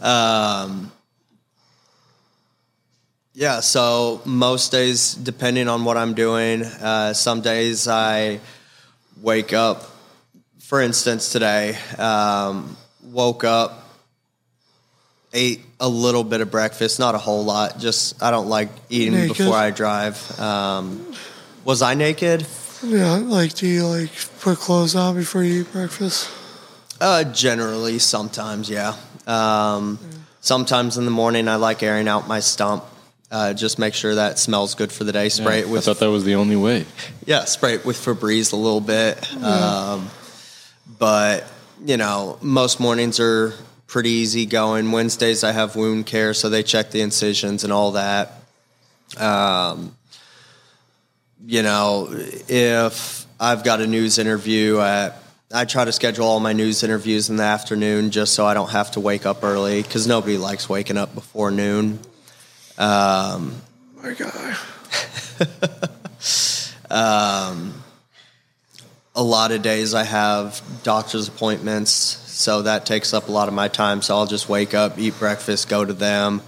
Um, 0.04 0.90
yeah, 3.34 3.60
so 3.60 4.20
most 4.24 4.72
days, 4.72 5.14
depending 5.14 5.68
on 5.68 5.84
what 5.84 5.96
I'm 5.96 6.14
doing, 6.14 6.62
uh, 6.62 7.12
some 7.14 7.40
days 7.40 7.88
I 7.88 8.40
wake 9.20 9.52
up. 9.52 9.84
For 10.60 10.80
instance, 10.80 11.32
today, 11.32 11.76
um, 11.98 12.76
woke 13.04 13.44
up, 13.44 13.84
ate 15.32 15.60
a 15.80 15.88
little 15.88 16.24
bit 16.24 16.40
of 16.40 16.50
breakfast, 16.50 16.98
not 16.98 17.14
a 17.14 17.18
whole 17.18 17.44
lot. 17.44 17.78
Just 17.78 18.22
I 18.22 18.30
don't 18.30 18.48
like 18.48 18.68
eating 18.88 19.14
Naked? 19.14 19.36
before 19.36 19.54
I 19.54 19.70
drive. 19.70 20.40
Um, 20.40 21.14
was 21.64 21.82
I 21.82 21.94
naked? 21.94 22.46
Yeah, 22.82 23.16
like, 23.16 23.54
do 23.54 23.66
you 23.66 23.86
like 23.86 24.10
put 24.40 24.58
clothes 24.58 24.96
on 24.96 25.14
before 25.14 25.42
you 25.42 25.60
eat 25.60 25.72
breakfast? 25.72 26.30
Uh, 27.00 27.24
generally, 27.24 27.98
sometimes, 27.98 28.68
yeah. 28.68 28.96
Um, 29.26 29.98
Sometimes 30.44 30.98
in 30.98 31.04
the 31.04 31.12
morning, 31.12 31.46
I 31.46 31.54
like 31.54 31.84
airing 31.84 32.08
out 32.08 32.26
my 32.26 32.40
stump. 32.40 32.82
Uh, 33.32 33.54
just 33.54 33.78
make 33.78 33.94
sure 33.94 34.16
that 34.16 34.38
smells 34.38 34.74
good 34.74 34.92
for 34.92 35.04
the 35.04 35.12
day. 35.12 35.30
Spray 35.30 35.60
it 35.60 35.66
I 35.66 35.80
thought 35.80 36.00
that 36.00 36.10
was 36.10 36.22
the 36.22 36.34
only 36.34 36.54
way. 36.54 36.84
yeah, 37.24 37.46
spray 37.46 37.76
it 37.76 37.86
with 37.86 37.96
Febreze 37.96 38.52
a 38.52 38.56
little 38.56 38.82
bit. 38.82 39.34
Um, 39.42 40.10
but 40.98 41.46
you 41.82 41.96
know, 41.96 42.38
most 42.42 42.78
mornings 42.78 43.18
are 43.20 43.54
pretty 43.86 44.10
easy 44.10 44.44
going. 44.44 44.92
Wednesdays 44.92 45.44
I 45.44 45.52
have 45.52 45.76
wound 45.76 46.04
care, 46.04 46.34
so 46.34 46.50
they 46.50 46.62
check 46.62 46.90
the 46.90 47.00
incisions 47.00 47.64
and 47.64 47.72
all 47.72 47.92
that. 47.92 48.34
Um, 49.16 49.96
you 51.46 51.62
know, 51.62 52.08
if 52.10 53.26
I've 53.40 53.64
got 53.64 53.80
a 53.80 53.86
news 53.86 54.18
interview 54.18 54.78
at 54.78 55.22
I 55.54 55.64
try 55.64 55.86
to 55.86 55.92
schedule 55.92 56.26
all 56.26 56.40
my 56.40 56.52
news 56.52 56.82
interviews 56.82 57.30
in 57.30 57.36
the 57.36 57.42
afternoon 57.44 58.10
just 58.10 58.34
so 58.34 58.46
I 58.46 58.52
don't 58.54 58.70
have 58.70 58.90
to 58.92 59.00
wake 59.00 59.24
up 59.24 59.42
early 59.42 59.82
because 59.82 60.06
nobody 60.06 60.36
likes 60.36 60.68
waking 60.68 60.98
up 60.98 61.14
before 61.14 61.50
noon. 61.50 61.98
Um, 62.82 63.62
My 64.02 64.12
guy. 64.12 64.56
um, 66.90 67.74
a 69.14 69.22
lot 69.22 69.52
of 69.52 69.62
days 69.62 69.94
I 69.94 70.02
have 70.02 70.60
doctor's 70.82 71.28
appointments, 71.28 71.92
so 71.92 72.62
that 72.62 72.84
takes 72.84 73.14
up 73.14 73.28
a 73.28 73.30
lot 73.30 73.46
of 73.46 73.54
my 73.54 73.68
time. 73.68 74.02
So 74.02 74.16
I'll 74.16 74.26
just 74.26 74.48
wake 74.48 74.74
up, 74.74 74.98
eat 74.98 75.16
breakfast, 75.16 75.68
go 75.68 75.84
to 75.84 75.92
them, 75.92 76.42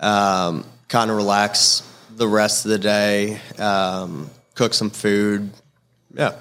um, 0.00 0.66
kind 0.88 1.10
of 1.10 1.16
relax 1.16 1.82
the 2.14 2.28
rest 2.28 2.66
of 2.66 2.72
the 2.72 2.78
day, 2.78 3.40
um, 3.58 4.28
cook 4.54 4.74
some 4.74 4.90
food. 4.90 5.48
Yeah, 6.12 6.34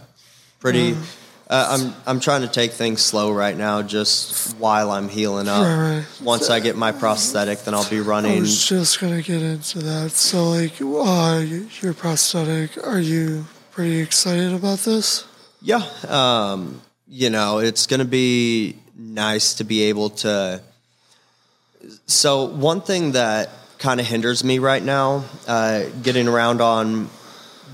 pretty. 0.59 0.91
Mm. 0.95 1.18
Uh, 1.49 1.77
I'm 1.79 1.93
I'm 2.05 2.19
trying 2.19 2.41
to 2.41 2.47
take 2.47 2.73
things 2.73 3.01
slow 3.01 3.31
right 3.31 3.57
now, 3.57 3.81
just 3.81 4.55
while 4.57 4.91
I'm 4.91 5.09
healing 5.09 5.47
up. 5.47 5.63
Right, 5.63 5.95
right. 5.97 6.21
Once 6.21 6.51
I 6.51 6.59
get 6.59 6.75
my 6.75 6.91
prosthetic, 6.91 7.61
then 7.63 7.73
I'll 7.73 7.89
be 7.89 8.01
running. 8.01 8.37
I 8.37 8.41
was 8.41 8.67
just 8.67 8.99
gonna 8.99 9.23
get 9.23 9.41
into 9.41 9.79
that. 9.79 10.11
So, 10.11 10.51
like, 10.51 10.79
uh, 10.79 11.43
your 11.81 11.95
prosthetic, 11.95 12.77
are 12.85 12.99
you 12.99 13.45
pretty 13.71 13.99
excited 13.99 14.53
about 14.53 14.79
this? 14.79 15.25
Yeah, 15.61 15.81
um, 16.07 16.81
you 17.07 17.29
know, 17.29 17.57
it's 17.59 17.87
going 17.87 17.99
to 17.99 18.05
be 18.05 18.75
nice 18.95 19.55
to 19.55 19.63
be 19.63 19.83
able 19.83 20.11
to. 20.11 20.61
So, 22.05 22.45
one 22.45 22.81
thing 22.81 23.13
that 23.13 23.49
kind 23.77 23.99
of 23.99 24.05
hinders 24.05 24.43
me 24.43 24.59
right 24.59 24.83
now, 24.83 25.25
uh, 25.47 25.85
getting 26.03 26.27
around 26.27 26.61
on 26.61 27.09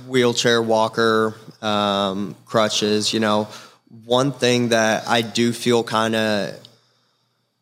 wheelchair, 0.08 0.62
walker, 0.62 1.36
um, 1.62 2.36
crutches, 2.46 3.14
you 3.14 3.20
know, 3.20 3.48
one 3.90 4.32
thing 4.32 4.70
that 4.70 5.08
I 5.08 5.22
do 5.22 5.54
feel 5.54 5.84
kind 5.84 6.16
of 6.16 6.60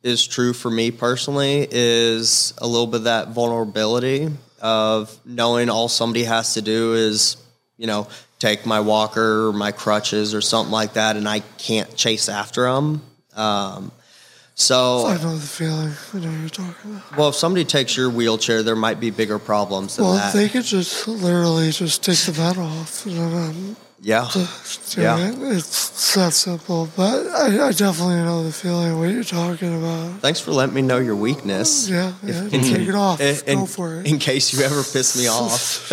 is 0.04 0.26
true 0.28 0.54
for 0.54 0.70
me 0.70 0.92
personally 0.92 1.68
is 1.70 2.54
a 2.58 2.68
little 2.68 2.88
bit 2.88 2.98
of 2.98 3.04
that 3.06 3.30
vulnerability 3.30 4.30
of 4.62 5.18
knowing 5.26 5.70
all 5.70 5.88
somebody 5.90 6.24
has 6.26 6.54
to 6.56 6.62
do 6.62 6.94
is, 6.94 7.38
you 7.78 7.88
know, 7.88 8.08
take 8.40 8.66
my 8.66 8.80
walker 8.82 9.48
or 9.48 9.54
my 9.54 9.72
crutches 9.72 10.34
or 10.34 10.42
something 10.42 10.72
like 10.72 10.94
that, 10.94 11.16
and 11.16 11.28
I 11.28 11.40
can't 11.58 11.96
chase 11.96 12.28
after 12.30 12.64
them. 12.64 13.02
Um, 13.36 13.92
so, 14.56 15.08
I 15.08 15.18
know 15.18 15.36
the 15.36 15.42
feeling. 15.42 15.92
I 16.14 16.18
know 16.20 16.40
you're 16.40 16.50
talking 16.50 16.92
about. 16.92 17.18
well, 17.18 17.30
if 17.30 17.36
somebody 17.36 17.66
takes 17.66 17.98
your 17.98 18.10
wheelchair, 18.10 18.62
there 18.62 18.76
might 18.76 19.00
be 19.00 19.10
bigger 19.10 19.40
problems 19.40 19.96
than 19.96 20.06
Well, 20.06 20.14
that. 20.16 20.34
they 20.34 20.48
could 20.48 20.64
just 20.66 21.08
literally 21.08 21.72
just 21.72 22.04
take 22.04 22.20
the 22.20 22.32
vent 22.34 22.58
off. 22.58 23.04
You 23.06 23.16
know, 23.16 23.38
and 23.38 23.76
yeah, 24.04 24.28
just 24.34 24.96
do 24.96 25.02
Yeah. 25.02 25.18
it. 25.30 25.36
It's 25.58 26.14
that 26.16 26.34
simple. 26.34 26.88
But 26.96 27.26
I, 27.28 27.68
I 27.68 27.72
definitely 27.72 28.16
know 28.18 28.44
the 28.44 28.52
feeling 28.52 29.00
what 29.00 29.10
you're 29.10 29.24
talking 29.24 29.74
about. 29.80 30.20
Thanks 30.20 30.40
for 30.40 30.52
letting 30.52 30.76
me 30.76 30.82
know 30.84 30.98
your 31.00 31.16
weakness. 31.16 31.90
Yeah, 31.90 32.14
yeah. 32.22 32.44
in- 32.44 32.62
take 32.62 32.88
it 32.88 32.96
off. 33.08 33.20
in- 33.22 33.36
Go 33.56 33.62
in- 33.62 33.68
for 33.68 33.96
it. 34.02 34.08
In 34.08 34.20
case 34.20 34.54
you 34.54 34.62
ever 34.64 34.84
piss 34.84 35.18
me 35.18 35.28
off. 35.42 35.90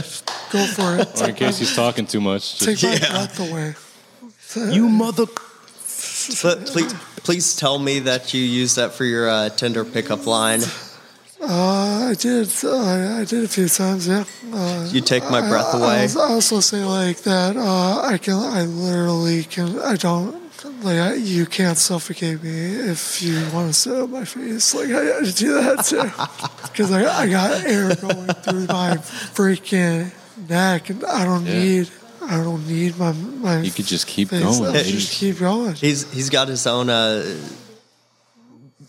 Go 0.51 0.67
for 0.67 0.97
it. 0.99 1.09
Or 1.23 1.29
in 1.29 1.35
case 1.37 1.59
he's 1.59 1.75
talking 1.75 2.07
too 2.07 2.21
much. 2.21 2.59
Take 2.59 2.77
just- 2.79 3.01
my 3.03 3.09
breath 3.09 3.41
away. 3.41 3.75
You 4.75 4.89
mother. 4.89 5.27
But 6.43 6.67
please, 6.67 6.93
please 7.23 7.55
tell 7.57 7.79
me 7.79 8.01
that 8.01 8.35
you 8.35 8.43
use 8.43 8.75
that 8.75 8.93
for 8.93 9.05
your 9.05 9.29
uh, 9.29 9.49
Tinder 9.51 9.85
pickup 9.85 10.27
line. 10.27 10.61
Uh, 11.43 12.09
I 12.11 12.15
did. 12.19 12.49
Uh, 12.63 13.19
I 13.21 13.25
did 13.25 13.45
a 13.45 13.49
few 13.49 13.69
times. 13.69 14.07
Yeah. 14.07 14.25
Uh, 14.53 14.89
You 14.91 15.01
take 15.01 15.25
my 15.31 15.41
breath 15.41 15.75
I, 15.75 15.79
I, 15.79 15.81
away. 15.81 16.03
also- 16.03 16.21
I 16.21 16.29
also 16.33 16.61
say 16.61 16.85
like 16.85 17.19
that. 17.23 17.57
Uh, 17.57 18.01
I 18.03 18.19
can. 18.19 18.35
I 18.35 18.63
literally 18.65 19.45
can. 19.45 19.79
I 19.81 19.97
don't. 19.97 20.39
Like 20.83 20.99
I, 20.99 21.15
you 21.15 21.47
can't 21.47 21.79
suffocate 21.79 22.43
me 22.43 22.51
if 22.91 23.23
you 23.23 23.35
want 23.55 23.69
to 23.69 23.73
sit 23.73 23.95
on 23.95 24.11
my 24.11 24.25
face. 24.27 24.75
Like 24.75 24.91
I, 24.91 25.19
I 25.19 25.23
do 25.31 25.55
that 25.55 25.85
too, 25.85 26.03
because 26.69 26.93
I, 26.93 27.23
I 27.23 27.29
got 27.29 27.65
air 27.65 27.95
going 27.97 28.27
through 28.45 28.67
my 28.67 28.97
freaking 29.35 30.11
neck, 30.49 30.91
and 30.91 31.03
I 31.05 31.25
don't 31.25 31.47
Yeah. 31.47 31.59
need. 31.59 31.91
I 32.23 32.37
don't 32.45 32.67
need 32.69 32.99
my 32.99 33.13
my. 33.13 33.61
You 33.61 33.71
could 33.71 33.87
just 33.87 34.07
keep 34.07 34.29
face. 34.29 34.43
going. 34.43 34.65
I'll 34.77 34.83
just 34.85 35.13
keep 35.13 35.39
going. 35.39 35.75
He's 35.75 36.11
he's 36.13 36.29
got 36.29 36.49
his 36.49 36.67
own 36.67 36.91
uh, 36.91 37.25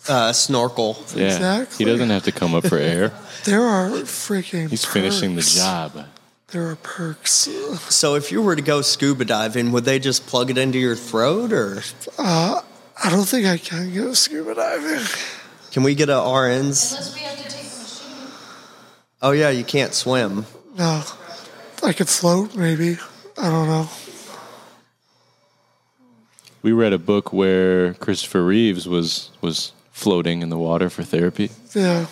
uh, 0.08 0.34
snorkel. 0.34 0.98
Yeah. 1.16 1.26
Exactly. 1.26 1.86
He 1.86 1.92
doesn't 1.92 2.10
have 2.10 2.24
to 2.24 2.32
come 2.32 2.54
up 2.56 2.66
for 2.68 2.78
air. 2.78 3.12
There 3.44 3.64
are 3.64 3.90
freaking. 3.90 4.70
He's 4.70 4.86
finishing 4.86 5.32
the 5.36 5.42
perks. 5.42 5.56
job. 5.56 6.06
There 6.50 6.70
are 6.70 6.76
perks. 6.76 7.50
So 7.90 8.14
if 8.14 8.32
you 8.32 8.40
were 8.44 8.56
to 8.56 8.62
go 8.62 8.84
scuba 8.84 9.26
diving, 9.26 9.72
would 9.72 9.84
they 9.84 9.98
just 9.98 10.28
plug 10.28 10.52
it 10.52 10.60
into 10.60 10.78
your 10.78 10.96
throat 10.96 11.52
or? 11.52 11.82
Uh, 12.20 12.62
I 13.04 13.10
don't 13.10 13.26
think 13.28 13.48
I 13.48 13.58
can 13.58 13.96
go 13.96 14.14
scuba 14.14 14.54
diving. 14.54 15.04
Can 15.72 15.82
we 15.82 15.96
get 15.96 16.10
a 16.10 16.12
RNs? 16.22 16.92
Unless 16.92 17.16
we 17.16 17.22
have 17.22 17.38
to 17.38 17.44
take 17.50 17.64
the 17.72 17.82
machine. 17.82 18.32
Oh 19.24 19.32
yeah, 19.32 19.50
you 19.50 19.64
can't 19.64 19.96
swim. 19.96 20.46
No, 20.78 21.02
I 21.82 21.94
could 21.94 22.08
float 22.10 22.56
maybe. 22.56 23.00
I 23.40 23.50
don't 23.50 23.68
know. 23.68 23.90
We 26.62 26.74
read 26.74 26.94
a 26.94 27.00
book 27.00 27.34
where 27.34 27.96
Christopher 27.96 28.46
Reeves 28.46 28.88
was 28.88 29.32
was 29.42 29.72
floating 30.02 30.42
in 30.42 30.50
the 30.50 30.58
water 30.58 30.90
for 30.90 31.04
therapy. 31.04 31.50
Yeah, 31.76 32.06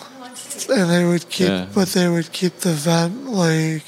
and 0.78 0.90
they 0.94 1.04
would 1.06 1.26
keep, 1.30 1.48
Yeah. 1.50 1.66
but 1.74 1.88
they 1.98 2.08
would 2.08 2.30
keep 2.32 2.56
the 2.68 2.74
vent 2.74 3.16
like 3.46 3.86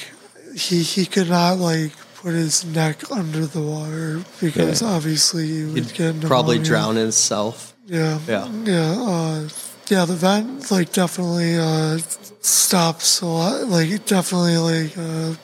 he 0.55 0.81
he 0.83 1.05
could 1.05 1.29
not 1.29 1.59
like 1.59 1.91
put 2.21 2.33
his 2.33 2.65
neck 2.65 2.97
under 3.11 3.45
the 3.45 3.61
water 3.61 4.21
because 4.39 4.81
Yeah. 4.81 4.95
obviously 4.95 5.45
he 5.47 5.63
would 5.65 5.85
He'd 5.85 5.93
get 5.93 6.21
probably 6.21 6.59
drown 6.59 6.95
himself. 6.95 7.73
Yeah, 7.87 8.19
Yeah. 8.27 8.47
yeah, 8.65 8.91
uh, 9.13 9.39
yeah. 9.89 10.05
The 10.05 10.15
vent 10.25 10.71
like 10.71 10.89
definitely 10.93 11.57
uh, 11.57 11.97
stops 12.41 13.21
a 13.21 13.25
lot. 13.25 13.67
Like 13.75 13.89
it 13.89 14.05
definitely 14.05 14.57
like 14.57 14.91
uh, 14.97 15.35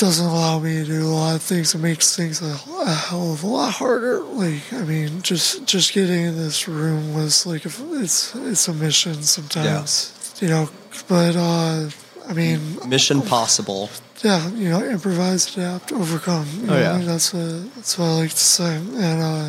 doesn't 0.00 0.26
allow 0.26 0.58
me 0.58 0.78
to 0.80 0.84
do 0.84 1.06
a 1.06 1.08
lot 1.08 1.34
of 1.36 1.42
things. 1.42 1.74
It 1.74 1.78
makes 1.78 2.16
things 2.16 2.42
a, 2.42 2.54
a 2.82 2.94
hell 2.94 3.32
of 3.34 3.42
a 3.44 3.46
lot 3.46 3.72
harder. 3.74 4.20
Like 4.20 4.72
I 4.72 4.82
mean, 4.82 5.22
just 5.22 5.64
just 5.66 5.92
getting 5.92 6.24
in 6.24 6.36
this 6.36 6.66
room 6.66 7.14
was 7.14 7.46
like 7.46 7.64
a, 7.66 7.70
it's 8.02 8.34
it's 8.34 8.66
a 8.68 8.74
mission 8.74 9.22
sometimes. 9.22 10.12
You 10.40 10.48
know, 10.48 10.68
but 11.06 11.36
uh, 11.36 11.90
I 12.28 12.32
mean, 12.32 12.78
Mission 12.88 13.20
possible. 13.22 13.90
yeah, 14.24 14.48
you 14.50 14.70
know, 14.70 14.82
improvise, 14.82 15.54
adapt, 15.56 15.92
overcome. 15.92 16.46
You 16.62 16.62
Oh, 16.64 16.66
know, 16.74 16.80
yeah. 16.80 16.98
that's 16.98 17.32
what 17.34 17.74
that's 17.74 17.98
what 17.98 18.06
I 18.06 18.12
like 18.22 18.30
to 18.30 18.36
say, 18.36 18.76
and 18.76 19.22
uh, 19.22 19.48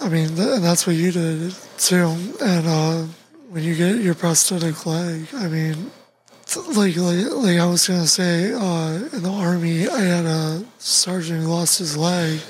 I 0.00 0.08
mean, 0.08 0.28
th- 0.34 0.54
and 0.56 0.64
that's 0.64 0.86
what 0.86 0.96
you 0.96 1.12
did 1.12 1.54
too. 1.78 2.08
And 2.42 2.66
uh, 2.66 3.02
when 3.50 3.62
you 3.62 3.74
get 3.76 4.00
your 4.02 4.14
prosthetic 4.16 4.84
leg, 4.86 5.28
I 5.34 5.46
mean, 5.48 5.90
like 6.76 6.96
like, 6.96 7.26
like 7.30 7.58
I 7.58 7.66
was 7.66 7.86
gonna 7.88 8.06
say, 8.06 8.52
uh, 8.52 9.08
in 9.12 9.22
the 9.22 9.30
army, 9.30 9.88
I 9.88 10.00
had 10.00 10.24
a 10.24 10.64
sergeant 10.78 11.42
who 11.42 11.48
lost 11.48 11.78
his 11.78 11.96
leg 11.96 12.40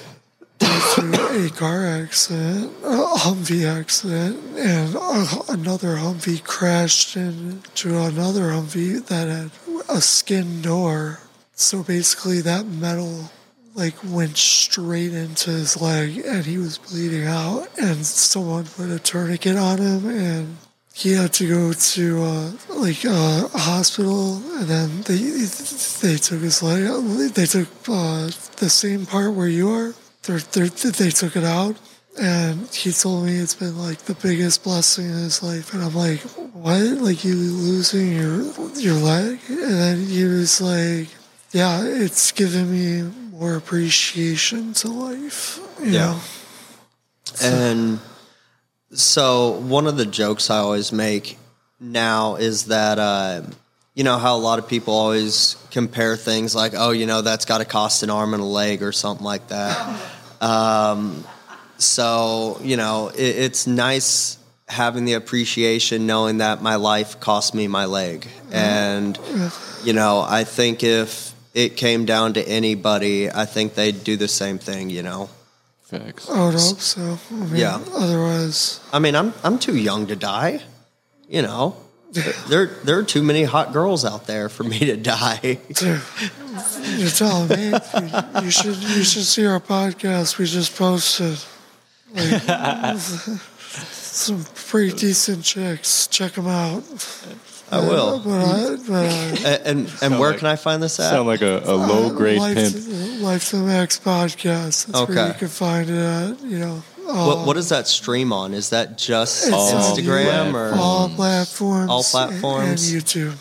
to 0.58 1.46
a 1.46 1.50
car 1.50 1.86
accident, 1.86 2.72
a 2.82 3.16
Humvee 3.18 3.66
accident, 3.66 4.38
and 4.56 4.96
uh, 4.96 5.26
another 5.48 5.96
Humvee 5.96 6.42
crashed 6.44 7.16
into 7.16 7.98
another 7.98 8.50
Humvee 8.50 9.04
that 9.06 9.28
had 9.28 9.50
a 9.88 10.00
skin 10.00 10.62
door. 10.62 11.20
So 11.54 11.82
basically, 11.82 12.40
that 12.42 12.66
metal 12.66 13.30
like 13.74 13.94
went 14.04 14.36
straight 14.36 15.12
into 15.12 15.50
his 15.50 15.80
leg, 15.80 16.22
and 16.24 16.44
he 16.44 16.58
was 16.58 16.78
bleeding 16.78 17.26
out. 17.26 17.68
And 17.78 18.04
someone 18.06 18.64
put 18.64 18.90
a 18.90 18.98
tourniquet 18.98 19.56
on 19.56 19.78
him, 19.78 20.08
and 20.08 20.56
he 20.94 21.12
had 21.12 21.32
to 21.34 21.48
go 21.48 21.72
to 21.72 22.22
uh, 22.22 22.52
like 22.68 23.04
uh, 23.04 23.48
a 23.52 23.58
hospital, 23.58 24.36
and 24.58 24.68
then 24.68 25.02
they 25.02 25.18
they 26.06 26.16
took 26.16 26.40
his 26.40 26.62
leg. 26.62 26.84
They 27.34 27.46
took 27.46 27.68
uh, 27.88 28.30
the 28.62 28.70
same 28.70 29.04
part 29.04 29.34
where 29.34 29.48
you 29.48 29.70
are. 29.70 29.92
They're, 30.22 30.38
they're, 30.38 30.68
they 30.68 31.10
took 31.10 31.34
it 31.34 31.42
out, 31.42 31.76
and 32.16 32.68
he 32.72 32.92
told 32.92 33.26
me 33.26 33.34
it's 33.34 33.56
been 33.56 33.76
like 33.76 33.98
the 34.02 34.14
biggest 34.14 34.62
blessing 34.62 35.06
in 35.06 35.18
his 35.18 35.42
life. 35.42 35.74
And 35.74 35.82
I'm 35.82 35.96
like, 35.96 36.20
what? 36.54 36.80
Like 36.80 37.24
you 37.24 37.34
losing 37.34 38.12
your 38.12 38.44
your 38.76 38.94
leg? 38.94 39.40
And 39.48 39.74
then 39.74 40.06
he 40.06 40.22
was 40.22 40.60
like, 40.60 41.08
yeah, 41.50 41.82
it's 41.82 42.30
given 42.30 42.70
me 42.70 43.02
more 43.32 43.56
appreciation 43.56 44.74
to 44.74 44.88
life. 44.88 45.58
Yeah. 45.82 45.90
know? 45.90 46.20
And 47.42 48.00
so 48.94 49.50
one 49.50 49.86
of 49.86 49.96
the 49.96 50.06
jokes 50.06 50.50
I 50.50 50.58
always 50.58 50.92
make 50.92 51.38
now 51.80 52.36
is 52.36 52.66
that 52.66 52.98
uh, 52.98 53.42
you 53.94 54.04
know 54.04 54.18
how 54.18 54.36
a 54.36 54.38
lot 54.38 54.58
of 54.58 54.68
people 54.68 54.94
always 54.94 55.56
compare 55.70 56.16
things 56.16 56.54
like, 56.54 56.72
oh, 56.76 56.90
you 56.90 57.06
know, 57.06 57.22
that's 57.22 57.44
got 57.44 57.58
to 57.58 57.64
cost 57.64 58.02
an 58.02 58.10
arm 58.10 58.34
and 58.34 58.42
a 58.42 58.46
leg 58.46 58.82
or 58.82 58.92
something 58.92 59.24
like 59.24 59.48
that. 59.48 60.00
Um, 60.40 61.24
so 61.78 62.60
you 62.62 62.76
know, 62.76 63.08
it, 63.08 63.22
it's 63.22 63.66
nice 63.66 64.36
having 64.68 65.06
the 65.06 65.14
appreciation 65.14 66.06
knowing 66.06 66.38
that 66.38 66.60
my 66.60 66.74
life 66.74 67.18
cost 67.18 67.54
me 67.54 67.66
my 67.66 67.86
leg, 67.86 68.28
and 68.52 69.18
you 69.84 69.94
know, 69.94 70.20
I 70.20 70.44
think 70.44 70.82
if 70.82 71.32
it 71.54 71.78
came 71.78 72.04
down 72.04 72.34
to 72.34 72.46
anybody, 72.46 73.30
I 73.30 73.46
think 73.46 73.74
they'd 73.74 74.04
do 74.04 74.16
the 74.16 74.28
same 74.28 74.58
thing. 74.58 74.90
You 74.90 75.02
know. 75.02 75.30
Facts. 75.84 76.28
I 76.30 76.44
would 76.46 76.54
hope 76.54 76.80
so. 76.80 77.18
I 77.30 77.34
mean, 77.34 77.56
Yeah. 77.56 77.78
Otherwise, 77.94 78.80
I 78.92 78.98
mean, 78.98 79.14
I'm 79.14 79.34
I'm 79.44 79.58
too 79.58 79.76
young 79.76 80.06
to 80.06 80.16
die. 80.16 80.60
You 81.28 81.42
know, 81.42 81.76
there 82.48 82.66
there 82.84 82.98
are 82.98 83.02
too 83.04 83.22
many 83.22 83.44
hot 83.44 83.72
girls 83.72 84.04
out 84.04 84.26
there 84.26 84.48
for 84.48 84.64
me 84.64 84.78
to 84.78 84.96
die. 84.96 85.58
Dude, 85.72 86.00
you're 86.96 87.10
telling 87.10 87.48
me 87.48 87.66
you, 87.68 88.44
you 88.44 88.50
should 88.50 88.76
you 88.76 89.04
should 89.04 89.24
see 89.24 89.44
our 89.46 89.60
podcast 89.60 90.38
we 90.38 90.46
just 90.46 90.74
posted. 90.76 91.38
Like, 92.14 92.98
some 93.90 94.44
pretty 94.54 94.96
decent 94.96 95.44
chicks. 95.44 96.06
Check 96.06 96.32
them 96.32 96.46
out. 96.46 96.82
I 97.70 97.80
will. 97.80 98.20
But 98.20 98.30
I, 98.44 98.76
but 98.86 98.92
I, 99.06 99.50
A- 99.50 99.60
And 99.68 99.92
and, 100.02 100.18
where 100.18 100.34
can 100.34 100.46
I 100.46 100.56
find 100.56 100.82
this 100.82 101.00
at? 101.00 101.10
Sound 101.10 101.26
like 101.26 101.42
a, 101.42 101.60
a 101.64 101.74
low 101.74 102.10
grade 102.14 102.38
Life, 102.38 102.54
pimp. 102.56 103.20
Life 103.20 103.50
to 103.50 103.56
Max 103.56 103.98
podcast. 103.98 104.86
That's 104.86 105.08
where 105.08 105.18
Okay. 105.18 105.28
you 105.28 105.34
can 105.34 105.48
find 105.48 105.88
it 105.90 105.96
at. 105.96 106.40
You 106.42 106.58
know, 106.58 106.82
what 107.06 107.46
what 107.46 107.54
does 107.54 107.70
that 107.70 107.86
stream 107.88 108.32
on? 108.32 108.54
Is 108.54 108.70
that 108.70 108.98
just 108.98 109.46
It's 109.48 109.54
on 109.54 109.80
Instagram 109.82 110.54
or 110.54 110.74
all 110.78 111.08
platforms, 111.08 111.90
All 111.90 112.02
platforms? 112.04 112.92
and 112.92 113.02
YouTube. 113.02 113.36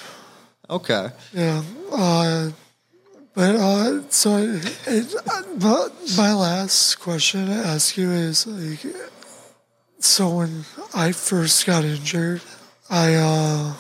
okay? 0.70 1.10
Yeah. 1.34 1.62
Uh, 1.92 2.50
but 3.36 3.56
uh, 3.56 4.02
so 4.10 4.38
it, 4.38 4.78
it, 4.88 5.16
uh, 5.28 5.42
my, 5.60 5.88
my 6.18 6.34
last 6.34 6.96
question 7.00 7.48
to 7.48 7.54
ask 7.54 7.98
you 7.98 8.12
is 8.12 8.46
like, 8.48 8.80
so 10.00 10.30
when 10.38 10.66
I 10.94 11.12
first 11.14 11.66
got 11.66 11.84
injured, 11.84 12.42
I 12.92 13.16
uh, 13.16 13.74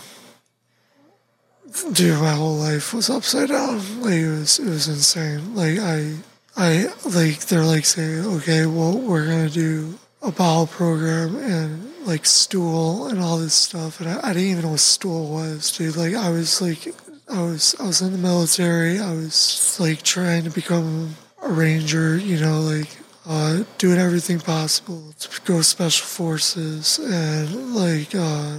dude, 1.94 2.20
my 2.20 2.34
whole 2.34 2.56
life 2.56 2.94
was 2.94 3.10
upside 3.10 3.50
down. 3.50 4.02
Like 4.02 4.14
it 4.14 4.30
was, 4.30 4.60
it 4.60 4.66
was 4.66 4.88
insane. 4.88 5.56
Like 5.56 5.80
I, 5.80 6.16
I 6.56 6.88
like 7.06 7.40
they're 7.48 7.66
like 7.66 7.86
saying, 7.86 8.26
okay, 8.38 8.66
well, 8.66 8.98
we're 8.98 9.26
gonna 9.26 9.50
do 9.50 9.98
a 10.22 10.32
bowel 10.32 10.68
program 10.68 11.36
and 11.36 11.91
like 12.06 12.26
stool 12.26 13.08
and 13.08 13.20
all 13.20 13.38
this 13.38 13.54
stuff, 13.54 14.00
and 14.00 14.10
I, 14.10 14.20
I 14.30 14.34
didn't 14.34 14.50
even 14.50 14.64
know 14.64 14.72
what 14.72 14.80
stool 14.80 15.30
was, 15.32 15.76
dude. 15.76 15.95
Like 15.95 16.16
I 16.16 16.30
was 16.30 16.62
like, 16.62 16.94
I 17.30 17.41
was, 17.41 17.76
I 17.80 17.88
was 17.88 18.02
in 18.02 18.12
the 18.12 18.18
military. 18.18 19.00
I 19.00 19.14
was 19.14 19.78
like 19.80 20.02
trying 20.04 20.44
to 20.44 20.50
become 20.50 21.16
a 21.41 21.52
ranger, 21.52 22.18
you 22.18 22.40
know, 22.40 22.62
like 22.62 22.90
uh, 23.26 23.64
doing 23.78 23.98
everything 23.98 24.40
possible 24.40 25.14
to 25.20 25.41
go 25.41 25.62
special 25.62 26.06
forces 26.06 27.00
and 27.00 27.76
like 27.76 28.14
uh, 28.14 28.58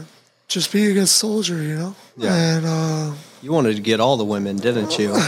just 0.49 0.73
be 0.73 0.87
a 0.91 0.95
good 0.95 1.09
soldier, 1.09 1.63
you 1.63 1.77
know. 1.77 1.95
Yeah. 2.17 2.35
And 2.35 2.67
uh, 2.67 3.15
You 3.43 3.53
wanted 3.53 3.77
to 3.77 3.83
get 3.83 4.01
all 4.01 4.17
the 4.17 4.25
women, 4.25 4.57
didn't 4.57 4.99
you? 4.99 5.15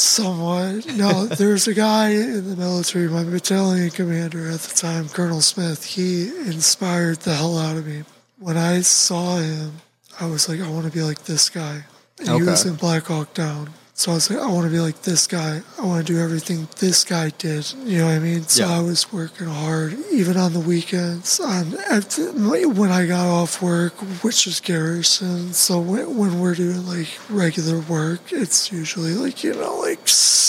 somewhat. 0.00 0.86
No, 0.96 1.26
there's 1.26 1.68
a 1.68 1.74
guy 1.74 2.10
in 2.10 2.48
the 2.48 2.56
military, 2.56 3.08
my 3.08 3.24
battalion 3.24 3.90
commander 3.90 4.48
at 4.48 4.60
the 4.60 4.74
time, 4.74 5.08
Colonel 5.08 5.40
Smith. 5.40 5.84
He 5.84 6.28
inspired 6.28 7.18
the 7.18 7.34
hell 7.34 7.58
out 7.58 7.76
of 7.76 7.86
me. 7.86 8.04
When 8.38 8.56
I 8.56 8.80
saw 8.80 9.36
him, 9.36 9.72
I 10.18 10.26
was 10.26 10.48
like, 10.48 10.60
I 10.60 10.68
want 10.70 10.86
to 10.86 10.92
be 10.92 11.02
like 11.02 11.24
this 11.24 11.48
guy. 11.48 11.84
And 12.18 12.28
he 12.28 12.42
was 12.42 12.66
in 12.66 12.74
Black 12.74 13.04
Hawk 13.04 13.34
Down. 13.34 13.70
So 14.00 14.12
I 14.12 14.14
was 14.14 14.30
like, 14.30 14.38
I 14.38 14.46
want 14.50 14.64
to 14.64 14.72
be 14.72 14.80
like 14.80 15.02
this 15.02 15.26
guy. 15.26 15.60
I 15.78 15.84
want 15.84 16.06
to 16.06 16.10
do 16.10 16.18
everything 16.18 16.66
this 16.78 17.04
guy 17.04 17.32
did. 17.36 17.70
You 17.84 17.98
know 17.98 18.06
what 18.06 18.14
I 18.14 18.18
mean? 18.18 18.44
So 18.44 18.64
Yeah. 18.64 18.78
I 18.78 18.80
was 18.80 19.12
working 19.12 19.46
hard, 19.46 19.92
even 20.10 20.38
on 20.38 20.54
the 20.54 20.58
weekends. 20.60 21.38
On 21.38 21.72
when 21.72 22.90
I 22.90 23.04
got 23.04 23.26
off 23.26 23.60
work, 23.60 23.92
which 24.24 24.46
is 24.46 24.58
garrison. 24.58 25.52
So 25.52 25.80
when, 25.80 26.16
when 26.16 26.40
we're 26.40 26.54
doing 26.54 26.86
like 26.86 27.08
regular 27.28 27.80
work, 27.80 28.32
it's 28.32 28.72
usually 28.72 29.12
like 29.12 29.44
you 29.44 29.52
know, 29.52 29.76
like 29.80 30.00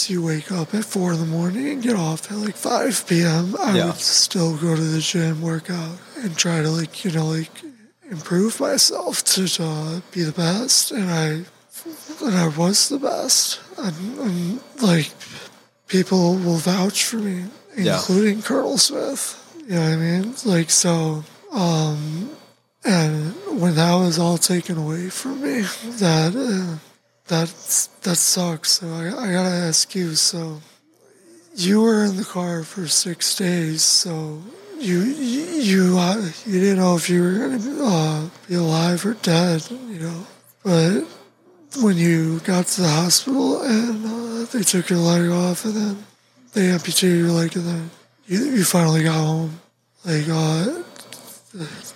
you 0.07 0.23
wake 0.23 0.49
up 0.49 0.73
at 0.73 0.85
four 0.85 1.11
in 1.11 1.19
the 1.19 1.25
morning 1.25 1.67
and 1.67 1.83
get 1.83 1.97
off 1.97 2.31
at 2.31 2.37
like 2.37 2.55
five 2.55 3.05
p.m. 3.05 3.57
I 3.59 3.75
Yeah. 3.75 3.85
would 3.87 3.95
still 3.97 4.55
go 4.55 4.77
to 4.77 4.81
the 4.81 4.99
gym, 4.99 5.41
work 5.41 5.69
out, 5.69 5.97
and 6.23 6.37
try 6.37 6.61
to 6.61 6.69
like 6.69 7.03
you 7.03 7.11
know 7.11 7.25
like 7.27 7.51
improve 8.09 8.61
myself 8.61 9.25
to 9.25 9.43
uh, 9.59 9.99
be 10.13 10.23
the 10.23 10.31
best. 10.31 10.91
And 10.91 11.11
I 11.11 11.43
and 12.23 12.35
I 12.35 12.47
was 12.47 12.89
the 12.89 12.99
best. 12.99 13.59
And, 13.77 14.19
and 14.19 14.59
like 14.81 15.11
people 15.87 16.35
will 16.35 16.57
vouch 16.57 17.03
for 17.05 17.17
me, 17.17 17.45
Yeah. 17.77 17.95
including 17.97 18.41
Colonel 18.41 18.77
Smith. 18.77 19.37
You 19.67 19.75
know 19.75 19.81
what 19.81 19.91
I 19.91 19.95
mean? 19.95 20.35
Like 20.45 20.69
so. 20.69 21.23
Um, 21.51 22.31
and 22.83 23.33
when 23.61 23.75
that 23.75 23.95
was 23.95 24.17
all 24.17 24.37
taken 24.37 24.77
away 24.77 25.09
from 25.09 25.41
me, 25.41 25.61
that 25.99 26.33
uh, 26.35 26.77
that 27.27 27.47
that 28.03 28.15
sucks. 28.15 28.71
So 28.71 28.87
I, 28.87 29.07
I 29.07 29.31
gotta 29.31 29.55
ask 29.69 29.93
you. 29.93 30.15
So 30.15 30.61
you 31.55 31.81
were 31.81 32.03
in 32.05 32.17
the 32.17 32.23
car 32.25 32.63
for 32.63 32.87
six 32.87 33.35
days. 33.35 33.83
So 33.83 34.41
you 34.79 34.99
you 35.01 35.97
uh, 35.99 36.31
you 36.45 36.59
didn't 36.59 36.79
know 36.79 36.95
if 36.95 37.07
you 37.09 37.21
were 37.21 37.37
gonna 37.37 37.83
uh, 37.83 38.29
be 38.47 38.55
alive 38.55 39.05
or 39.05 39.13
dead, 39.13 39.69
you 39.69 39.99
know. 39.99 40.25
But 40.63 41.03
when 41.79 41.97
you 41.97 42.39
got 42.39 42.67
to 42.67 42.81
the 42.81 42.89
hospital 42.89 43.61
and 43.61 44.05
uh, 44.05 44.45
they 44.51 44.61
took 44.61 44.89
your 44.89 44.99
leg 44.99 45.29
off 45.29 45.65
and 45.65 45.73
then 45.73 46.05
they 46.53 46.69
amputated 46.69 47.19
your 47.19 47.29
leg 47.29 47.55
and 47.55 47.65
then 47.65 47.89
you, 48.27 48.43
you 48.45 48.63
finally 48.63 49.03
got 49.03 49.15
home, 49.15 49.59
like 50.05 50.25
uh, 50.29 50.83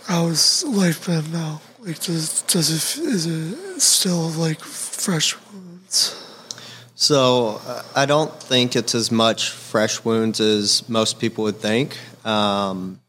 how 0.06 0.28
has 0.28 0.64
life 0.66 1.06
been 1.06 1.32
now? 1.32 1.62
Like 1.80 2.00
does 2.00 2.42
does 2.44 2.70
it 2.72 3.04
is 3.04 3.26
it 3.26 3.82
still 3.82 4.30
like 4.30 4.60
fresh 4.60 5.36
wounds? 5.52 6.22
So 6.96 7.62
I 7.96 8.06
don't 8.06 8.34
think 8.42 8.76
it's 8.76 8.96
as 8.96 9.12
much 9.12 9.50
fresh 9.50 10.04
wounds 10.04 10.40
as 10.40 10.88
most 10.88 11.20
people 11.20 11.44
would 11.44 11.58
think. 11.58 11.98
Um, 12.26 13.02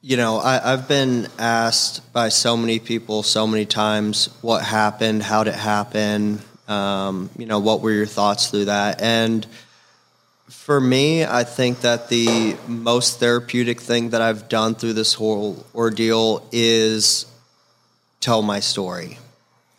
you 0.00 0.16
know, 0.16 0.38
I, 0.38 0.72
I've 0.72 0.86
been 0.86 1.26
asked 1.38 2.12
by 2.12 2.28
so 2.28 2.56
many 2.56 2.78
people 2.78 3.22
so 3.22 3.46
many 3.46 3.66
times 3.66 4.28
what 4.42 4.62
happened, 4.62 5.22
how 5.22 5.42
did 5.42 5.54
it 5.54 5.56
happen, 5.58 6.40
um, 6.68 7.30
you 7.36 7.46
know, 7.46 7.58
what 7.58 7.80
were 7.80 7.90
your 7.90 8.06
thoughts 8.06 8.48
through 8.48 8.66
that? 8.66 9.02
And 9.02 9.44
for 10.48 10.80
me, 10.80 11.24
I 11.24 11.42
think 11.42 11.80
that 11.80 12.08
the 12.08 12.56
most 12.68 13.18
therapeutic 13.18 13.80
thing 13.80 14.10
that 14.10 14.22
I've 14.22 14.48
done 14.48 14.76
through 14.76 14.92
this 14.92 15.14
whole 15.14 15.66
ordeal 15.74 16.46
is 16.52 17.26
tell 18.20 18.42
my 18.42 18.60
story. 18.60 19.18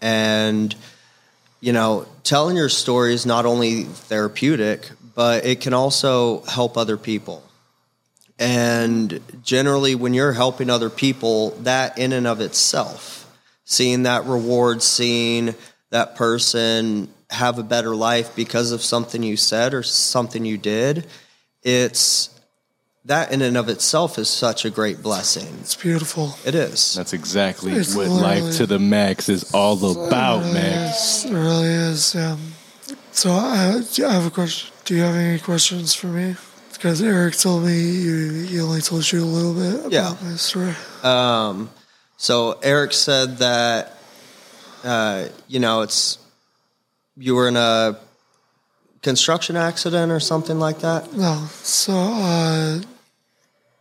And, 0.01 0.75
you 1.61 1.71
know, 1.71 2.07
telling 2.23 2.57
your 2.57 2.69
story 2.69 3.13
is 3.13 3.25
not 3.25 3.45
only 3.45 3.83
therapeutic, 3.83 4.89
but 5.15 5.45
it 5.45 5.61
can 5.61 5.73
also 5.73 6.41
help 6.41 6.77
other 6.77 6.97
people. 6.97 7.43
And 8.39 9.19
generally, 9.43 9.95
when 9.95 10.13
you're 10.13 10.31
helping 10.31 10.69
other 10.69 10.89
people, 10.89 11.51
that 11.61 11.99
in 11.99 12.13
and 12.13 12.25
of 12.25 12.39
itself, 12.39 13.29
seeing 13.65 14.03
that 14.03 14.25
reward, 14.25 14.81
seeing 14.81 15.55
that 15.89 16.15
person 16.15 17.09
have 17.29 17.59
a 17.59 17.63
better 17.63 17.93
life 17.95 18.35
because 18.35 18.71
of 18.71 18.81
something 18.81 19.21
you 19.21 19.35
said 19.35 19.73
or 19.73 19.83
something 19.83 20.45
you 20.45 20.57
did, 20.57 21.05
it's 21.63 22.29
that 23.05 23.31
in 23.31 23.41
and 23.41 23.57
of 23.57 23.69
itself 23.69 24.17
is 24.17 24.29
such 24.29 24.65
a 24.65 24.69
great 24.69 25.01
blessing. 25.03 25.47
It's 25.61 25.75
beautiful. 25.75 26.35
It 26.45 26.55
is. 26.55 26.93
That's 26.95 27.13
exactly 27.13 27.73
It's 27.73 27.95
what 27.95 28.07
life 28.07 28.57
to 28.57 28.65
the 28.65 28.79
max 28.79 29.29
is 29.29 29.51
all 29.53 29.73
about, 30.05 30.41
it 30.41 30.45
really 30.45 30.53
Max. 30.53 31.25
is. 31.25 31.25
It 31.25 31.33
really 31.33 31.67
is. 31.67 32.15
Um, 32.15 32.39
so 33.11 33.31
I, 33.31 33.81
I 34.05 34.11
have 34.13 34.25
a 34.25 34.31
question. 34.31 34.71
Do 34.85 34.95
you 34.95 35.01
have 35.01 35.15
any 35.15 35.39
questions 35.39 35.93
for 35.93 36.07
me? 36.07 36.35
Because 36.79 37.01
Eric 37.01 37.35
told 37.35 37.65
me 37.65 37.77
you, 37.77 38.43
he 38.45 38.61
only 38.61 38.79
told 38.79 39.11
you 39.11 39.21
a 39.21 39.25
little 39.25 39.53
bit 39.53 39.79
about 39.87 39.91
Yeah. 39.91 40.15
my 40.23 40.35
story. 40.37 40.73
Um, 41.03 41.69
so 42.15 42.57
Eric 42.63 42.93
said 42.93 43.39
that, 43.39 43.97
uh, 44.85 45.25
you 45.49 45.59
know, 45.59 45.81
it's 45.81 46.19
you 47.17 47.35
were 47.35 47.49
in 47.49 47.57
a 47.57 47.99
construction 49.01 49.57
accident 49.57 50.09
or 50.09 50.21
something 50.21 50.57
like 50.57 50.79
that. 50.79 51.11
No, 51.11 51.47
so 51.63 51.91
uh, 51.93 52.79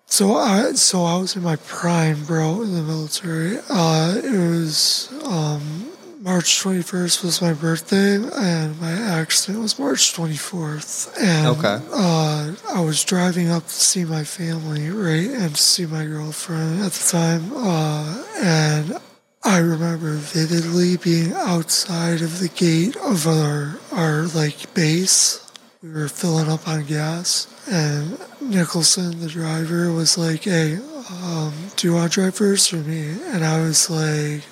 so 0.06 0.34
I 0.34 0.72
so 0.72 1.04
I 1.04 1.18
was 1.18 1.36
in 1.36 1.42
my 1.44 1.54
prime, 1.54 2.24
bro, 2.24 2.62
in 2.62 2.74
the 2.74 2.82
military. 2.82 3.58
Uh, 3.70 4.16
it 4.16 4.32
was 4.36 5.08
um, 5.24 5.87
March 6.28 6.60
twenty 6.60 6.82
first 6.82 7.24
was 7.24 7.40
my 7.40 7.54
birthday, 7.54 8.16
and 8.36 8.78
my 8.78 8.92
accident 8.92 9.62
was 9.62 9.78
March 9.78 10.12
twenty 10.12 10.36
fourth. 10.36 11.16
And 11.18 11.46
Okay. 11.56 11.78
uh, 11.90 12.52
I 12.70 12.80
was 12.82 13.02
driving 13.02 13.48
up 13.48 13.64
to 13.64 13.72
see 13.72 14.04
my 14.04 14.24
family, 14.24 14.90
right, 14.90 15.30
and 15.30 15.56
to 15.56 15.62
see 15.62 15.86
my 15.86 16.04
girlfriend 16.04 16.82
at 16.82 16.92
the 16.92 17.04
time, 17.10 17.44
uh, 17.56 18.24
and. 18.40 19.00
I 19.44 19.58
remember 19.58 20.14
vividly 20.16 20.96
being 20.98 21.32
outside 21.32 22.20
of 22.20 22.40
the 22.40 22.48
gate 22.48 22.96
of 22.96 23.26
our 23.26 23.78
our 23.92 24.26
like 24.34 24.74
base. 24.74 25.40
We 25.80 25.90
were 25.92 26.08
filling 26.08 26.50
up 26.50 26.66
on 26.68 26.84
gas, 26.84 27.46
and 27.70 28.18
Nicholson, 28.42 29.20
the 29.20 29.28
driver, 29.28 29.92
was 29.92 30.18
like, 30.18 30.42
"Hey, 30.42 30.80
um, 31.22 31.54
do 31.76 31.86
you 31.86 31.94
want 31.94 32.12
to 32.12 32.20
drive 32.20 32.34
first 32.34 32.74
or 32.74 32.82
me?" 32.82 33.14
And 33.32 33.44
I 33.44 33.60
was 33.62 33.88
like, 33.88 34.42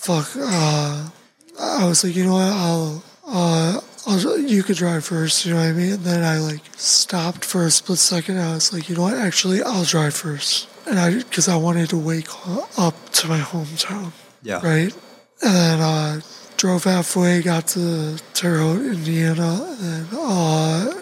"Fuck." 0.00 0.28
Uh, 0.36 1.08
I 1.60 1.84
was 1.88 2.02
like, 2.04 2.14
"You 2.16 2.24
know 2.24 2.34
what? 2.34 2.52
I'll." 2.52 3.02
Uh, 3.26 3.80
I'll, 4.06 4.38
you 4.38 4.62
could 4.64 4.76
drive 4.76 5.04
first, 5.04 5.44
you 5.44 5.52
know 5.52 5.60
what 5.60 5.68
I 5.68 5.72
mean? 5.72 5.92
And 5.92 6.04
then 6.04 6.24
I 6.24 6.38
like 6.38 6.62
stopped 6.76 7.44
for 7.44 7.64
a 7.66 7.70
split 7.70 7.98
second. 7.98 8.38
I 8.40 8.54
was 8.54 8.72
like, 8.72 8.88
you 8.88 8.96
know 8.96 9.02
what? 9.02 9.14
Actually, 9.14 9.62
I'll 9.62 9.84
drive 9.84 10.14
first, 10.14 10.68
and 10.88 10.98
I 10.98 11.18
because 11.18 11.46
I 11.48 11.56
wanted 11.56 11.90
to 11.90 11.98
wake 11.98 12.28
up 12.78 12.96
to 13.18 13.28
my 13.28 13.38
hometown 13.38 14.10
Yeah. 14.42 14.60
right? 14.64 14.92
And 15.42 15.54
then 15.54 15.80
uh, 15.80 16.20
drove 16.56 16.84
halfway, 16.84 17.42
got 17.42 17.68
to 17.76 18.16
Terre 18.34 18.58
Haute, 18.58 18.86
Indiana, 18.98 19.76
and 19.80 20.06
uh, 20.12 20.94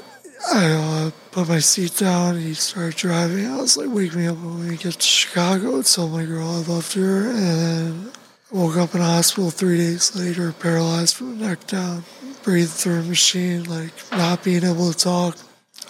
I 0.52 0.64
uh, 0.72 1.10
put 1.30 1.48
my 1.48 1.60
seat 1.60 1.96
down. 1.96 2.34
And 2.36 2.44
he 2.44 2.54
started 2.54 2.96
driving. 2.96 3.46
I 3.46 3.56
was 3.56 3.76
like, 3.78 3.88
"Wake 3.88 4.14
me 4.14 4.26
up 4.26 4.36
when 4.38 4.68
we 4.68 4.76
get 4.76 4.94
to 4.94 5.00
Chicago." 5.00 5.80
Tell 5.82 6.08
my 6.08 6.24
girl 6.26 6.48
I 6.50 6.62
loved 6.72 6.92
her, 6.94 7.30
and 7.30 7.38
then 7.38 8.12
woke 8.50 8.76
up 8.76 8.94
in 8.94 9.00
a 9.00 9.04
hospital 9.04 9.50
three 9.50 9.76
days 9.76 10.16
later, 10.16 10.52
paralyzed 10.52 11.16
from 11.16 11.38
the 11.38 11.46
neck 11.46 11.66
down, 11.66 12.04
breathed 12.42 12.70
through 12.70 13.00
a 13.00 13.02
machine, 13.02 13.64
like 13.64 13.92
not 14.12 14.42
being 14.42 14.64
able 14.64 14.92
to 14.92 14.98
talk. 14.98 15.36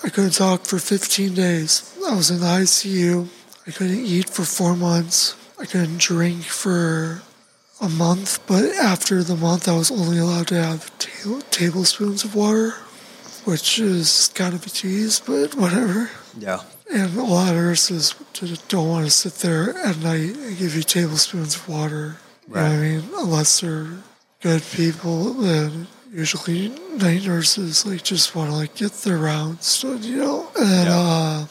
I 0.03 0.09
couldn't 0.09 0.35
talk 0.35 0.65
for 0.65 0.79
15 0.79 1.35
days. 1.35 1.97
I 2.07 2.15
was 2.15 2.31
in 2.31 2.41
the 2.41 2.47
ICU. 2.47 3.29
I 3.67 3.71
couldn't 3.71 4.05
eat 4.05 4.31
for 4.31 4.45
four 4.45 4.77
months. 4.77 5.37
I 5.59 5.67
couldn't 5.67 5.99
drink 5.99 6.45
for 6.45 7.23
a 7.81 7.89
month, 7.89 8.45
but 8.47 8.65
after 8.77 9.23
the 9.23 9.37
month, 9.37 9.69
I 9.69 9.77
was 9.77 9.91
only 9.91 10.19
allowed 10.19 10.49
to 10.49 10.63
have 10.63 10.97
ta- 10.99 11.41
tablespoons 11.51 12.25
of 12.25 12.35
water, 12.35 12.71
which 13.45 13.79
is 13.79 14.31
kind 14.35 14.55
of 14.55 14.67
a 14.67 14.71
tease, 14.71 15.21
but 15.21 15.55
whatever. 15.55 16.11
Yeah. 16.37 16.63
And 16.93 17.17
a 17.17 17.23
lot 17.23 17.51
of 17.51 17.57
nurses 17.57 18.15
don't 18.69 18.89
want 18.89 19.05
to 19.05 19.11
sit 19.11 19.35
there 19.35 19.77
at 19.79 19.99
night 19.99 20.37
and 20.37 20.59
give 20.59 20.75
you 20.75 20.83
tablespoons 20.83 21.57
of 21.57 21.69
water. 21.69 22.17
What 22.49 22.61
I 22.61 22.77
mean? 22.77 23.03
Unless 23.17 23.61
they're 23.61 23.89
good 24.41 24.63
people, 24.73 25.35
then 25.35 25.87
usually 26.11 26.69
night 26.97 27.25
nurses 27.27 27.85
like 27.85 28.03
just 28.03 28.35
want 28.35 28.51
to 28.51 28.57
like 28.57 28.75
get 28.75 28.93
their 28.93 29.19
rounds 29.19 29.83
done, 29.83 30.03
you 30.03 30.17
know. 30.17 30.49
And 30.59 30.89
uh, 30.89 31.47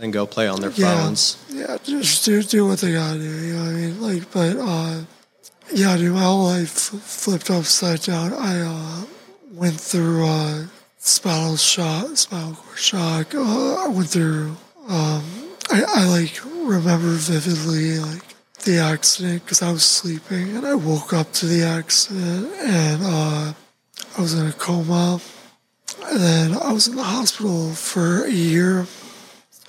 And 0.00 0.12
go 0.12 0.26
play 0.26 0.48
on 0.48 0.60
their 0.60 0.70
yeah, 0.72 1.04
phones. 1.04 1.36
yeah, 1.50 1.76
just 1.84 2.24
do 2.24 2.42
do 2.42 2.66
what 2.66 2.80
they 2.80 2.92
gotta 2.92 3.18
do. 3.18 3.24
You 3.46 3.52
know 3.54 3.60
what 3.64 3.68
I 3.68 3.72
mean? 3.74 4.00
Like, 4.00 4.30
but 4.32 4.56
uh, 4.58 5.00
yeah, 5.72 5.96
dude, 5.96 6.14
my 6.14 6.22
whole 6.22 6.44
life 6.44 6.70
flipped 6.70 7.50
upside 7.50 8.00
down. 8.02 8.32
I 8.32 8.60
uh, 8.60 9.04
went 9.52 9.78
through 9.80 10.26
uh, 10.26 10.66
spinal 10.98 11.56
shock, 11.56 12.16
spinal 12.16 12.54
cord 12.54 12.78
shock. 12.78 13.34
Uh, 13.34 13.84
I 13.84 13.88
went 13.88 14.08
through. 14.10 14.56
Um, 14.88 15.22
I, 15.70 15.84
I 15.86 16.04
like 16.08 16.40
remember 16.66 17.12
vividly 17.14 18.00
like 18.00 18.24
the 18.64 18.78
accident 18.78 19.44
because 19.44 19.62
I 19.62 19.72
was 19.72 19.84
sleeping 19.84 20.56
and 20.56 20.66
I 20.66 20.74
woke 20.74 21.12
up 21.12 21.32
to 21.34 21.46
the 21.46 21.62
accident 21.62 22.52
and 22.60 23.02
uh, 23.02 23.52
I 24.16 24.20
was 24.20 24.34
in 24.34 24.46
a 24.46 24.52
coma. 24.52 25.20
And 26.06 26.20
then 26.20 26.56
I 26.56 26.72
was 26.72 26.88
in 26.88 26.96
the 26.96 27.02
hospital 27.02 27.72
for 27.72 28.24
a 28.24 28.30
year 28.30 28.86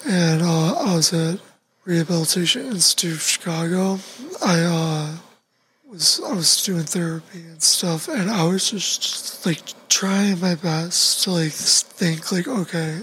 and 0.05 0.41
uh, 0.41 0.73
I 0.73 0.95
was 0.95 1.13
at 1.13 1.39
Rehabilitation 1.85 2.67
Institute 2.67 3.13
of 3.13 3.21
Chicago. 3.21 3.99
I 4.43 4.61
uh, 4.61 5.15
was 5.89 6.21
I 6.25 6.33
was 6.33 6.63
doing 6.63 6.83
therapy 6.83 7.39
and 7.39 7.61
stuff, 7.61 8.07
and 8.07 8.29
I 8.29 8.45
was 8.45 8.69
just 8.69 9.45
like 9.45 9.59
trying 9.89 10.39
my 10.39 10.55
best 10.55 11.23
to 11.23 11.31
like 11.31 11.51
think 11.51 12.31
like, 12.31 12.47
okay, 12.47 12.99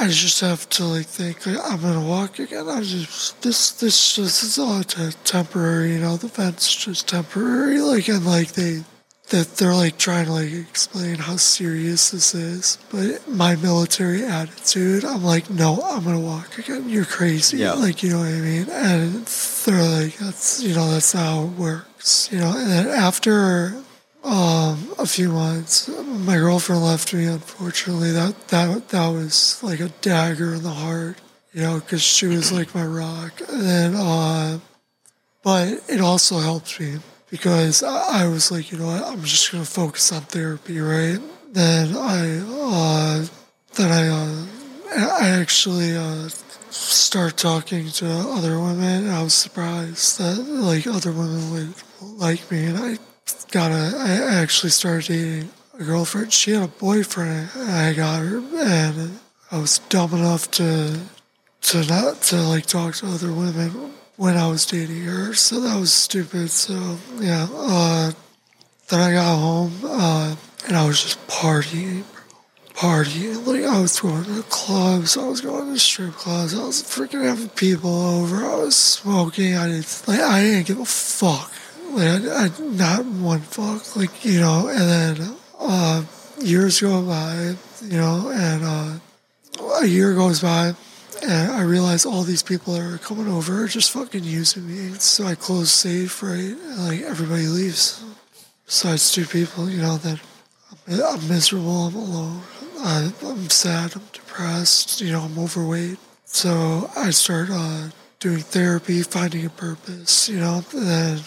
I 0.00 0.08
just 0.08 0.40
have 0.40 0.66
to 0.70 0.84
like 0.84 1.04
think 1.04 1.46
I'm 1.46 1.82
gonna 1.82 2.08
walk 2.08 2.38
again. 2.38 2.70
I 2.70 2.80
just 2.80 3.42
this 3.42 3.72
this 3.72 4.16
just 4.16 4.42
is 4.42 4.58
all 4.58 4.82
te- 4.82 5.12
temporary, 5.24 5.92
you 5.92 6.00
know. 6.00 6.16
The 6.16 6.28
vent's 6.28 6.74
just 6.74 7.06
temporary, 7.06 7.80
like 7.80 8.08
and 8.08 8.24
like 8.24 8.52
they 8.52 8.84
that 9.28 9.56
they're 9.56 9.74
like 9.74 9.98
trying 9.98 10.24
to 10.24 10.32
like 10.32 10.52
explain 10.52 11.16
how 11.16 11.36
serious 11.36 12.12
this 12.12 12.34
is. 12.34 12.78
But 12.90 13.28
my 13.28 13.56
military 13.56 14.24
attitude, 14.24 15.04
I'm 15.04 15.22
like, 15.22 15.50
no, 15.50 15.82
I'm 15.82 16.04
gonna 16.04 16.18
walk 16.18 16.56
again. 16.56 16.88
You're 16.88 17.04
crazy. 17.04 17.58
Yeah. 17.58 17.72
Like, 17.72 18.02
you 18.02 18.08
know 18.08 18.20
what 18.20 18.28
I 18.28 18.40
mean? 18.40 18.70
And 18.70 19.26
they're 19.26 20.02
like, 20.02 20.16
that's 20.16 20.62
you 20.62 20.74
know, 20.74 20.90
that's 20.90 21.12
how 21.12 21.44
it 21.44 21.58
works. 21.58 22.32
You 22.32 22.38
know, 22.38 22.56
and 22.56 22.70
then 22.70 22.88
after 22.88 23.74
um 24.24 24.94
a 24.98 25.06
few 25.06 25.30
months, 25.30 25.88
my 25.88 26.36
girlfriend 26.36 26.82
left 26.82 27.14
me 27.14 27.26
unfortunately. 27.26 28.12
That 28.12 28.48
that 28.48 28.88
that 28.88 29.08
was 29.08 29.62
like 29.62 29.80
a 29.80 29.88
dagger 30.00 30.54
in 30.54 30.62
the 30.62 30.70
heart, 30.70 31.20
you 31.52 31.62
know, 31.62 31.80
because 31.80 32.02
she 32.02 32.26
was 32.26 32.52
like 32.52 32.74
my 32.74 32.84
rock. 32.84 33.40
And 33.48 33.62
then 33.62 33.94
uh 33.94 34.58
but 35.42 35.82
it 35.88 36.00
also 36.00 36.38
helped 36.38 36.78
me 36.78 36.98
because 37.30 37.82
I, 37.82 38.24
I 38.24 38.28
was 38.28 38.50
like, 38.50 38.70
you 38.70 38.78
know 38.78 38.88
I'm 38.88 39.22
just 39.22 39.50
gonna 39.50 39.64
focus 39.64 40.12
on 40.12 40.22
therapy, 40.22 40.80
right? 40.80 41.18
Then 41.52 41.96
I, 41.96 42.38
uh, 42.46 43.26
then 43.74 43.90
I, 43.90 44.08
uh, 44.08 44.46
I 45.20 45.30
actually 45.30 45.96
uh, 45.96 46.28
start 46.70 47.36
talking 47.36 47.88
to 47.88 48.06
other 48.06 48.60
women. 48.60 49.08
I 49.08 49.22
was 49.24 49.34
surprised 49.34 50.18
that 50.18 50.38
like 50.38 50.86
other 50.86 51.10
women 51.10 51.50
would 51.50 51.74
like 52.00 52.48
me, 52.52 52.66
and 52.66 52.78
I 52.78 52.98
got 53.50 53.70
a. 53.72 53.96
I 53.96 54.40
actually 54.42 54.70
started 54.70 55.06
dating 55.06 55.50
a 55.78 55.84
girlfriend. 55.84 56.32
She 56.32 56.52
had 56.52 56.62
a 56.62 56.68
boyfriend. 56.68 57.50
I 57.56 57.92
got 57.92 58.20
her, 58.22 58.38
and 58.38 59.20
I 59.50 59.58
was 59.58 59.78
dumb 59.88 60.14
enough 60.14 60.50
to 60.52 61.00
to 61.62 61.84
not 61.86 62.22
to 62.22 62.36
like 62.36 62.66
talk 62.66 62.94
to 62.96 63.06
other 63.06 63.32
women 63.32 63.92
when 64.16 64.36
I 64.36 64.48
was 64.48 64.66
dating 64.66 65.04
her. 65.04 65.34
So 65.34 65.60
that 65.60 65.78
was 65.78 65.92
stupid. 65.92 66.50
So 66.50 66.98
yeah. 67.18 67.46
Uh, 67.52 68.12
then 68.90 69.00
I 69.00 69.12
got 69.12 69.38
home 69.38 69.72
uh, 69.84 70.34
and 70.66 70.76
I 70.76 70.84
was 70.84 71.00
just 71.00 71.24
partying, 71.28 72.02
partying. 72.74 73.46
Like 73.46 73.64
I 73.64 73.80
was 73.80 74.00
going 74.00 74.24
to 74.24 74.42
clubs, 74.50 75.16
I 75.16 75.28
was 75.28 75.40
going 75.40 75.72
to 75.72 75.78
strip 75.78 76.14
clubs, 76.14 76.58
I 76.58 76.64
was 76.64 76.82
freaking 76.82 77.24
having 77.24 77.50
people 77.50 77.90
over, 77.90 78.44
I 78.44 78.56
was 78.56 78.76
smoking. 78.76 79.56
I 79.56 79.68
didn't 79.68 80.04
like 80.08 80.20
I 80.20 80.42
didn't 80.42 80.66
give 80.66 80.80
a 80.80 80.84
fuck. 80.84 81.52
Like 81.90 82.22
I, 82.22 82.50
not 82.60 83.04
one 83.04 83.40
fuck. 83.40 83.96
Like 83.96 84.24
you 84.24 84.40
know, 84.40 84.68
and 84.68 84.80
then 85.18 85.36
uh, 85.58 86.04
years 86.40 86.80
go 86.80 87.02
by, 87.02 87.54
you 87.82 87.98
know, 87.98 88.30
and 88.32 88.62
uh, 88.64 88.98
a 89.82 89.86
year 89.86 90.14
goes 90.14 90.40
by. 90.40 90.74
And 91.22 91.52
I 91.52 91.62
realize 91.62 92.06
all 92.06 92.22
these 92.22 92.42
people 92.42 92.74
are 92.74 92.96
coming 92.98 93.28
over 93.28 93.66
just 93.66 93.90
fucking 93.90 94.24
using 94.24 94.66
me. 94.66 94.94
So 94.98 95.26
I 95.26 95.34
close 95.34 95.70
safe, 95.70 96.22
right? 96.22 96.56
And, 96.56 96.88
like 96.88 97.02
everybody 97.02 97.46
leaves 97.46 98.02
besides 98.64 99.12
two 99.12 99.26
people, 99.26 99.68
you 99.68 99.82
know, 99.82 99.96
that 99.98 100.20
I'm, 100.88 101.28
miserable, 101.28 101.88
I'm 101.88 101.94
alone, 101.94 102.42
I, 102.78 103.12
I'm 103.24 103.50
sad, 103.50 103.94
I'm 103.96 104.02
depressed, 104.12 105.00
you 105.00 105.12
know, 105.12 105.22
I'm 105.22 105.38
overweight. 105.38 105.98
So 106.24 106.90
I 106.96 107.10
start 107.10 107.48
uh, 107.50 107.88
doing 108.18 108.38
therapy, 108.38 109.02
finding 109.02 109.44
a 109.44 109.50
purpose, 109.50 110.28
you 110.28 110.38
know, 110.38 110.64
and 110.72 110.86
then 110.86 111.20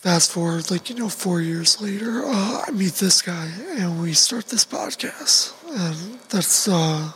fast 0.00 0.32
forward, 0.32 0.70
like, 0.70 0.90
you 0.90 0.96
know, 0.96 1.08
four 1.08 1.40
years 1.40 1.80
later, 1.80 2.24
uh, 2.24 2.64
I 2.66 2.70
meet 2.70 2.94
this 2.94 3.22
guy 3.22 3.50
and 3.76 4.00
we 4.00 4.12
start 4.12 4.46
this 4.46 4.64
podcast. 4.64 5.54
And 5.68 6.20
that's, 6.30 6.68
uh, 6.68 7.12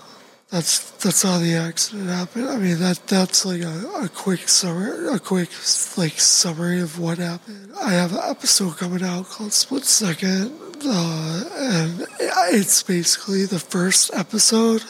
that's 0.52 0.90
that's 1.02 1.22
how 1.22 1.38
the 1.38 1.54
accident 1.54 2.10
happened. 2.10 2.46
I 2.50 2.58
mean 2.58 2.78
that 2.78 3.06
that's 3.06 3.46
like 3.46 3.62
a, 3.62 4.04
a 4.04 4.08
quick 4.10 4.46
summary, 4.50 5.08
a 5.08 5.18
quick 5.18 5.48
like 5.96 6.20
summary 6.20 6.82
of 6.82 6.98
what 6.98 7.16
happened. 7.16 7.72
I 7.80 7.92
have 7.92 8.12
an 8.12 8.20
episode 8.22 8.76
coming 8.76 9.02
out 9.02 9.24
called 9.30 9.54
Split 9.54 9.84
Second, 9.84 10.52
uh, 10.84 11.44
and 11.56 12.06
it's 12.52 12.82
basically 12.82 13.46
the 13.46 13.58
first 13.58 14.10
episode 14.12 14.84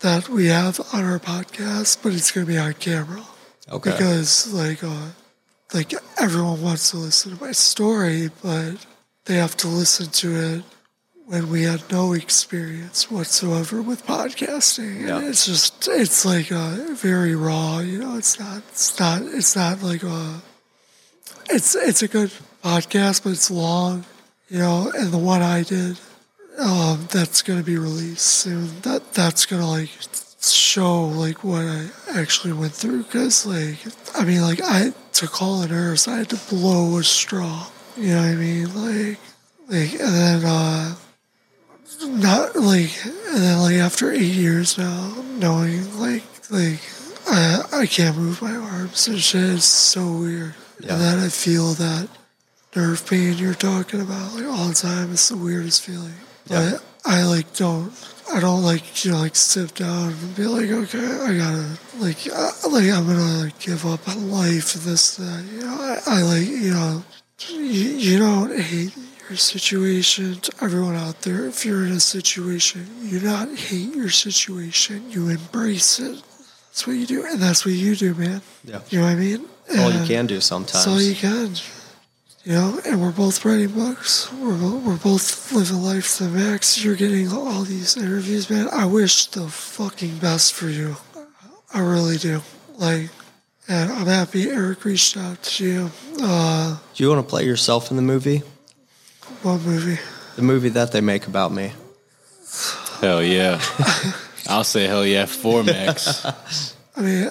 that 0.00 0.28
we 0.28 0.46
have 0.48 0.80
on 0.92 1.04
our 1.04 1.20
podcast, 1.20 2.02
but 2.02 2.12
it's 2.12 2.32
going 2.32 2.46
to 2.46 2.52
be 2.52 2.58
on 2.58 2.74
camera. 2.74 3.22
Okay. 3.70 3.92
Because 3.92 4.52
like 4.52 4.82
uh, 4.82 5.10
like 5.72 5.94
everyone 6.20 6.62
wants 6.62 6.90
to 6.90 6.98
listen 6.98 7.36
to 7.36 7.44
my 7.44 7.52
story, 7.52 8.30
but 8.42 8.84
they 9.24 9.36
have 9.36 9.56
to 9.58 9.68
listen 9.68 10.08
to 10.08 10.36
it 10.36 10.64
when 11.26 11.48
we 11.50 11.62
had 11.62 11.90
no 11.90 12.12
experience 12.12 13.10
whatsoever 13.10 13.80
with 13.80 14.06
podcasting. 14.06 15.06
Yeah. 15.06 15.18
And 15.18 15.28
it's 15.28 15.46
just 15.46 15.88
it's 15.88 16.24
like 16.24 16.52
uh, 16.52 16.76
very 16.92 17.34
raw, 17.34 17.78
you 17.78 17.98
know. 17.98 18.16
It's 18.16 18.38
not 18.38 18.58
it's 18.68 18.98
not 19.00 19.22
it's 19.22 19.56
not 19.56 19.82
like 19.82 20.02
a 20.02 20.42
it's 21.50 21.74
it's 21.74 22.02
a 22.02 22.08
good 22.08 22.30
podcast, 22.62 23.24
but 23.24 23.30
it's 23.30 23.50
long, 23.50 24.04
you 24.48 24.58
know. 24.58 24.92
And 24.96 25.12
the 25.12 25.18
one 25.18 25.42
I 25.42 25.62
did, 25.62 25.98
um, 26.58 27.08
that's 27.10 27.42
gonna 27.42 27.62
be 27.62 27.78
released 27.78 28.26
soon. 28.26 28.80
That 28.82 29.14
that's 29.14 29.46
gonna 29.46 29.68
like 29.68 29.90
show 30.40 31.04
like 31.04 31.42
what 31.42 31.64
I 31.64 31.88
actually 32.14 32.52
went 32.52 32.74
through. 32.74 33.04
Cause 33.04 33.46
like 33.46 33.78
I 34.14 34.24
mean, 34.24 34.42
like 34.42 34.60
I 34.62 34.92
to 35.14 35.28
call 35.28 35.62
a 35.62 35.68
nurse, 35.68 36.08
I 36.08 36.18
had 36.18 36.30
to 36.30 36.54
blow 36.54 36.98
a 36.98 37.04
straw. 37.04 37.68
You 37.96 38.14
know 38.14 38.22
what 38.22 38.28
I 38.28 38.34
mean? 38.34 38.64
Like 38.74 39.18
like 39.68 39.92
and 39.92 40.14
then 40.14 40.44
uh 40.44 40.94
not 42.06 42.56
like 42.56 42.90
and 43.04 43.42
then 43.42 43.58
like 43.60 43.76
after 43.76 44.12
eight 44.12 44.20
years 44.20 44.76
now 44.76 45.14
knowing 45.38 45.98
like 45.98 46.24
like 46.50 46.80
I 47.28 47.62
I 47.72 47.86
can't 47.86 48.16
move 48.16 48.42
my 48.42 48.54
arms 48.54 49.06
and 49.08 49.20
shit 49.20 49.42
is 49.42 49.64
so 49.64 50.18
weird. 50.18 50.54
Yeah. 50.80 50.94
And 50.94 51.02
then 51.02 51.18
I 51.20 51.28
feel 51.28 51.74
that 51.74 52.08
nerve 52.74 53.06
pain 53.08 53.38
you're 53.38 53.54
talking 53.54 54.00
about 54.00 54.34
like 54.34 54.46
all 54.46 54.68
the 54.68 54.74
time. 54.74 55.12
It's 55.12 55.28
the 55.28 55.36
weirdest 55.36 55.82
feeling. 55.84 56.14
Yeah. 56.46 56.72
But 56.72 56.84
I 57.04 57.24
like 57.24 57.54
don't 57.54 57.92
I 58.32 58.40
don't 58.40 58.62
like 58.62 59.04
you 59.04 59.12
know 59.12 59.18
like 59.18 59.36
sit 59.36 59.74
down 59.74 60.12
and 60.12 60.36
be 60.36 60.46
like 60.46 60.70
okay 60.70 60.98
I 60.98 61.36
gotta 61.36 61.78
like 61.98 62.26
uh, 62.32 62.50
like 62.70 62.90
I'm 62.90 63.06
gonna 63.06 63.44
like 63.44 63.58
give 63.58 63.84
up 63.86 64.08
on 64.08 64.30
life 64.30 64.74
and 64.74 64.84
this 64.84 65.16
that 65.16 65.44
you 65.52 65.60
know? 65.60 65.76
I, 65.80 66.00
I 66.06 66.22
like 66.22 66.46
you 66.46 66.72
know 66.74 67.04
you, 67.48 67.56
you 67.56 68.18
don't 68.18 68.58
hate 68.58 68.96
your 69.28 69.36
situation 69.36 70.36
to 70.36 70.52
everyone 70.62 70.94
out 70.94 71.22
there. 71.22 71.46
If 71.46 71.64
you're 71.64 71.84
in 71.84 71.92
a 71.92 72.00
situation 72.00 72.86
you 73.02 73.20
not 73.20 73.54
hate 73.54 73.94
your 73.94 74.10
situation 74.10 75.10
you 75.10 75.28
embrace 75.28 76.00
it. 76.00 76.22
That's 76.68 76.86
what 76.86 76.94
you 76.94 77.06
do 77.06 77.24
and 77.24 77.40
that's 77.40 77.64
what 77.64 77.74
you 77.74 77.94
do 77.94 78.14
man. 78.14 78.42
Yeah. 78.64 78.80
you 78.88 78.98
know 78.98 79.04
what 79.04 79.12
I 79.12 79.16
mean? 79.16 79.48
All 79.78 79.92
you 79.92 80.06
can 80.06 80.26
do 80.26 80.40
sometimes. 80.40 80.72
that's 80.72 80.86
all 80.86 81.00
you 81.00 81.14
can 81.14 81.54
you 82.44 82.52
know 82.52 82.78
and 82.84 83.00
we're 83.00 83.10
both 83.12 83.44
writing 83.44 83.68
books 83.68 84.30
we're, 84.32 84.78
we're 84.78 84.96
both 84.98 85.52
living 85.52 85.82
life 85.82 86.16
to 86.16 86.24
the 86.24 86.30
max 86.30 86.84
you're 86.84 86.94
getting 86.96 87.28
all 87.32 87.62
these 87.62 87.96
interviews 87.96 88.50
man 88.50 88.68
I 88.72 88.84
wish 88.86 89.26
the 89.26 89.48
fucking 89.48 90.18
best 90.18 90.52
for 90.52 90.68
you 90.68 90.96
I 91.72 91.80
really 91.80 92.16
do 92.18 92.42
like 92.76 93.10
and 93.66 93.90
I'm 93.90 94.06
happy 94.06 94.50
Eric 94.50 94.84
reached 94.84 95.16
out 95.16 95.42
to 95.42 95.64
you 95.64 95.90
uh 96.22 96.76
Do 96.94 97.02
you 97.02 97.08
want 97.08 97.26
to 97.26 97.28
play 97.28 97.44
yourself 97.44 97.90
in 97.90 97.96
the 97.96 98.02
movie? 98.02 98.42
what 99.42 99.60
movie 99.62 99.98
The 100.36 100.42
movie 100.42 100.68
that 100.70 100.92
they 100.92 101.00
make 101.00 101.26
about 101.26 101.52
me. 101.52 101.72
Hell 103.00 103.22
yeah. 103.22 103.60
I'll 104.48 104.64
say 104.64 104.86
hell 104.86 105.04
yeah 105.06 105.26
for 105.26 105.62
Max. 105.62 106.24
I 106.96 107.00
mean, 107.00 107.30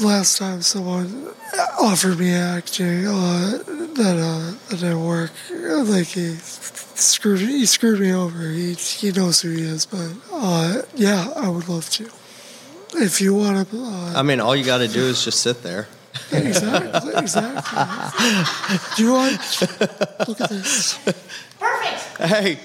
last 0.00 0.38
time 0.38 0.62
someone 0.62 1.28
offered 1.80 2.18
me 2.18 2.34
acting, 2.34 3.06
uh, 3.06 3.58
that 3.96 4.16
uh, 4.18 4.68
that 4.68 4.80
didn't 4.80 5.04
work. 5.04 5.30
Like 5.50 6.06
he 6.06 6.36
screwed 6.36 7.40
he 7.40 7.66
screwed 7.66 8.00
me 8.00 8.12
over. 8.12 8.48
He 8.48 8.74
he 8.74 9.12
knows 9.12 9.40
who 9.42 9.50
he 9.50 9.62
is, 9.62 9.86
but 9.86 10.12
uh, 10.32 10.82
yeah, 10.94 11.28
I 11.36 11.48
would 11.48 11.68
love 11.68 11.88
to. 11.90 12.08
If 12.94 13.20
you 13.20 13.34
want 13.34 13.70
to, 13.70 13.84
uh, 13.84 14.12
I 14.16 14.22
mean, 14.22 14.40
all 14.40 14.54
you 14.54 14.64
got 14.64 14.78
to 14.78 14.88
do 14.88 15.00
is 15.00 15.24
just 15.24 15.40
sit 15.40 15.62
there. 15.62 15.88
exactly, 16.30 17.14
exactly. 17.16 17.78
Do 18.96 19.02
you 19.02 19.12
want? 19.12 19.40
Look 20.28 20.40
at 20.42 20.50
this. 20.50 20.98
Perfect. 21.58 22.18
Hey, 22.18 22.58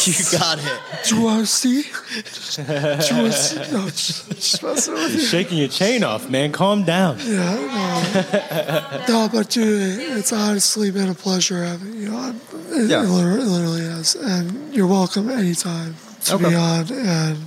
you 0.06 0.38
got 0.38 0.58
it. 0.58 0.80
Do 1.08 1.16
you 1.16 1.22
want 1.22 1.40
to 1.40 1.46
see? 1.46 1.82
Do 1.82 2.62
you 2.62 3.22
want 3.22 3.32
to 3.32 3.32
see? 3.32 3.72
No, 3.72 3.84
just, 3.86 4.28
just 4.30 4.62
messing 4.62 4.94
with 4.94 5.14
you. 5.14 5.20
Shaking 5.20 5.58
your 5.58 5.68
chain 5.68 6.02
off, 6.04 6.28
man. 6.30 6.52
Calm 6.52 6.84
down. 6.84 7.18
Yeah, 7.20 9.04
no, 9.08 9.24
no, 9.24 9.28
but 9.32 9.50
dude, 9.50 9.98
it's 10.18 10.32
honestly 10.32 10.90
been 10.90 11.08
a 11.08 11.14
pleasure 11.14 11.64
having 11.64 11.94
you 12.00 12.10
on. 12.14 12.40
It, 12.70 12.90
Yeah. 12.90 13.02
it 13.02 13.08
literally, 13.08 13.42
it 13.42 13.46
literally 13.46 13.82
has, 13.82 14.14
and 14.14 14.74
you're 14.74 14.86
welcome 14.86 15.28
anytime 15.30 15.94
to 16.26 16.38
be 16.38 16.54
on. 16.54 16.86
And 16.92 17.38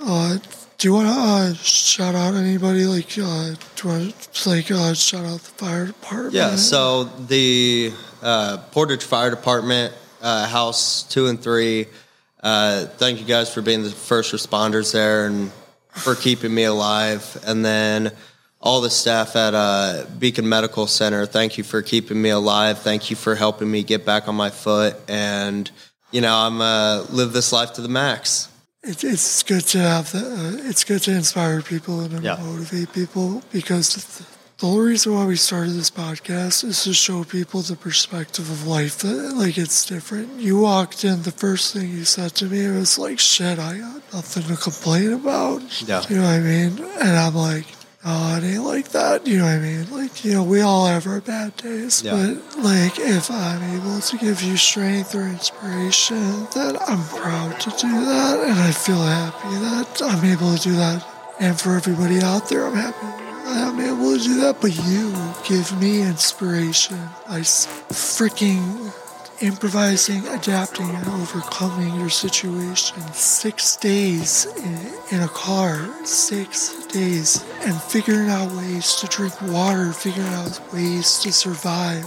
uh, 0.00 0.38
do 0.78 0.88
you 0.88 0.94
want 0.94 1.08
to 1.08 1.12
uh, 1.14 1.54
shout 1.54 2.14
out 2.14 2.34
anybody? 2.34 2.84
Like, 2.86 3.06
uh, 3.18 3.54
do 3.76 3.88
you 3.88 3.88
want 3.90 4.14
to 4.32 4.48
like 4.48 4.70
uh, 4.70 4.94
shout 4.94 5.24
out 5.24 5.40
the 5.40 5.50
fire 5.50 5.86
department? 5.86 6.34
Yeah, 6.34 6.56
so 6.56 7.04
the 7.04 7.92
uh, 8.22 8.58
Portage 8.72 9.04
Fire 9.04 9.30
Department, 9.30 9.92
uh, 10.20 10.46
House 10.48 11.02
2 11.04 11.26
and 11.28 11.40
3, 11.40 11.86
uh, 12.42 12.86
thank 12.86 13.18
you 13.20 13.26
guys 13.26 13.52
for 13.52 13.62
being 13.62 13.82
the 13.82 13.90
first 13.90 14.32
responders 14.32 14.92
there 14.92 15.26
and 15.26 15.50
for 15.90 16.14
keeping 16.14 16.54
me 16.54 16.64
alive. 16.64 17.36
And 17.46 17.64
then 17.64 18.12
all 18.60 18.80
the 18.80 18.90
staff 18.90 19.36
at 19.36 19.54
uh, 19.54 20.04
Beacon 20.18 20.48
Medical 20.48 20.86
Center, 20.86 21.26
thank 21.26 21.58
you 21.58 21.64
for 21.64 21.82
keeping 21.82 22.20
me 22.20 22.30
alive. 22.30 22.78
Thank 22.78 23.10
you 23.10 23.16
for 23.16 23.34
helping 23.34 23.70
me 23.70 23.82
get 23.82 24.04
back 24.06 24.28
on 24.28 24.34
my 24.36 24.50
foot. 24.50 24.96
And, 25.08 25.70
you 26.10 26.20
know, 26.20 26.34
I'm 26.34 26.60
uh, 26.60 27.04
live 27.10 27.32
this 27.32 27.52
life 27.52 27.72
to 27.74 27.82
the 27.82 27.88
max. 27.88 28.48
it, 28.82 29.04
it's 29.04 29.42
good 29.42 29.62
to 29.68 29.78
have 29.78 30.12
the. 30.12 30.18
Uh, 30.64 30.68
it's 30.68 30.84
good 30.84 31.02
to 31.02 31.12
inspire 31.12 31.60
people 31.62 32.00
and 32.00 32.22
Yeah. 32.24 32.36
motivate 32.40 32.92
people 32.92 33.42
because 33.52 34.22
the, 34.60 34.66
whole 34.66 34.80
reason 34.80 35.14
why 35.14 35.24
we 35.26 35.36
started 35.36 35.70
this 35.72 35.90
podcast 35.90 36.64
is 36.64 36.84
to 36.84 36.92
show 36.94 37.24
people 37.24 37.62
the 37.62 37.76
perspective 37.76 38.50
of 38.50 38.66
life 38.66 38.98
that 38.98 39.34
like 39.34 39.56
it's 39.58 39.86
different. 39.86 40.38
You 40.40 40.60
walked 40.60 41.04
in, 41.04 41.22
the 41.22 41.32
first 41.32 41.72
thing 41.74 41.90
you 41.90 42.04
said 42.04 42.34
to 42.36 42.46
me 42.46 42.68
was 42.68 42.98
like, 42.98 43.18
"Shit, 43.18 43.58
I 43.58 43.78
got 43.78 44.02
nothing 44.12 44.42
to 44.44 44.56
complain 44.56 45.12
about." 45.12 45.62
Yeah. 45.88 46.02
You 46.08 46.16
know 46.16 46.22
what 46.22 46.30
I 46.30 46.40
mean? 46.40 46.78
And 47.00 47.16
I'm 47.16 47.34
like. 47.34 47.66
Oh, 48.02 48.38
it 48.38 48.44
ain't 48.44 48.64
like 48.64 48.88
that. 48.92 49.26
You 49.26 49.36
know 49.40 49.44
what 49.44 49.56
I 49.56 49.58
mean? 49.58 49.90
Like, 49.90 50.24
you 50.24 50.32
know, 50.32 50.42
we 50.42 50.62
all 50.62 50.86
have 50.86 51.06
our 51.06 51.20
bad 51.20 51.54
days, 51.58 52.02
Yeah. 52.02 52.12
but 52.12 52.56
like, 52.64 52.98
if 52.98 53.30
I'm 53.30 53.62
able 53.76 54.00
to 54.00 54.16
give 54.16 54.40
you 54.40 54.56
strength 54.56 55.14
or 55.14 55.20
inspiration, 55.24 56.46
then 56.54 56.78
I'm 56.88 57.04
proud 57.08 57.60
to 57.60 57.68
do 57.68 57.92
that, 58.06 58.40
and 58.48 58.58
I 58.58 58.72
feel 58.72 59.02
happy 59.02 59.54
that 59.66 60.00
I'm 60.02 60.24
able 60.24 60.56
to 60.56 60.62
do 60.62 60.72
that 60.76 61.06
And 61.40 61.60
for 61.60 61.76
everybody 61.76 62.22
out 62.22 62.48
there, 62.48 62.64
I'm 62.66 62.74
happy 62.74 63.29
I'm 63.50 63.80
able 63.80 64.16
to 64.16 64.22
do 64.22 64.40
that. 64.40 64.60
But 64.60 64.76
you 64.86 65.12
give 65.46 65.78
me 65.80 66.02
inspiration 66.02 66.98
by 67.26 67.40
freaking 67.40 68.92
improvising, 69.40 70.26
adapting, 70.28 70.88
and 70.88 71.06
overcoming 71.08 71.94
your 71.96 72.10
situation. 72.10 73.00
Six 73.12 73.76
days 73.76 74.46
in, 74.56 75.16
in, 75.16 75.22
a 75.22 75.28
car, 75.28 75.88
six 76.04 76.86
days, 76.86 77.44
and 77.62 77.80
figuring 77.80 78.28
out 78.28 78.52
ways 78.52 78.94
to 78.96 79.06
drink 79.06 79.40
water, 79.42 79.92
figuring 79.92 80.28
out 80.28 80.60
ways 80.72 81.18
to 81.20 81.32
survive. 81.32 82.04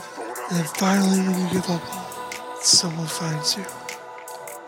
And 0.50 0.60
then 0.60 0.66
finally, 0.66 1.20
when 1.20 1.40
you 1.40 1.54
give 1.54 1.70
up, 1.70 1.82
someone 2.62 3.08
finds 3.08 3.58
you. 3.58 3.66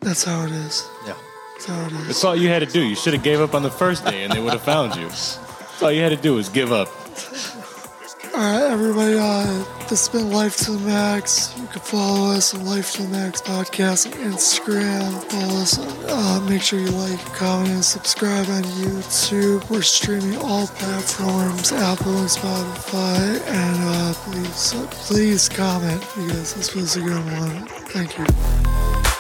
That's 0.02 0.24
how 0.24 0.46
it 0.46 0.52
is. 0.52 0.88
Yeah. 1.06 1.14
That's 1.54 1.66
how 1.66 1.86
it 1.86 1.92
is. 1.92 2.08
That's 2.08 2.24
all 2.24 2.36
you 2.36 2.50
had 2.50 2.60
to 2.60 2.66
do. 2.66 2.82
You 2.82 2.96
should 2.96 3.14
have 3.14 3.24
gave 3.24 3.42
up 3.42 3.54
on 3.54 3.64
the 3.64 3.72
first 3.72 4.06
day, 4.06 4.24
and 4.24 4.34
they 4.34 4.42
would 4.42 4.54
have 4.54 4.64
found 4.64 4.96
you. 4.96 5.10
All 5.82 5.92
you 5.92 6.02
had 6.02 6.10
to 6.10 6.16
do 6.16 6.36
was 6.36 6.50
give 6.50 6.72
up. 6.72 6.88
All 8.34 8.42
right, 8.42 8.72
everybody. 8.72 9.16
Uh, 9.18 9.64
this 9.88 10.08
has 10.08 10.10
been 10.10 10.32
Life 10.32 10.58
to 10.58 10.72
the 10.72 10.80
Max. 10.80 11.58
You 11.58 11.68
can 11.68 11.80
follow 11.80 12.32
us 12.32 12.54
on 12.54 12.66
Life 12.66 12.94
to 12.94 13.04
the 13.04 13.10
Max 13.10 13.42
podcast 13.42 14.08
on 14.08 14.32
Instagram. 14.32 15.24
Follow 15.32 15.62
us. 15.62 15.78
Uh, 15.80 16.46
make 16.50 16.62
sure 16.62 16.80
you 16.80 16.90
like, 16.90 17.20
comment, 17.34 17.70
and 17.70 17.86
subscribe 17.86 18.48
on 18.50 18.64
YouTube. 18.64 19.70
We're 19.70 19.82
streaming 19.84 20.38
all 20.38 20.68
platforms, 20.68 21.72
Apple 21.72 22.18
and 22.18 22.30
Spotify. 22.30 23.42
And 23.48 23.78
uh, 23.84 24.14
please, 24.14 24.74
please 25.08 25.48
comment 25.48 26.02
because 26.02 26.56
this 26.56 26.74
was 26.76 26.98
a 26.98 27.02
good 27.02 27.24
one. 27.40 27.68
Thank 27.88 28.18
you. 28.18 29.15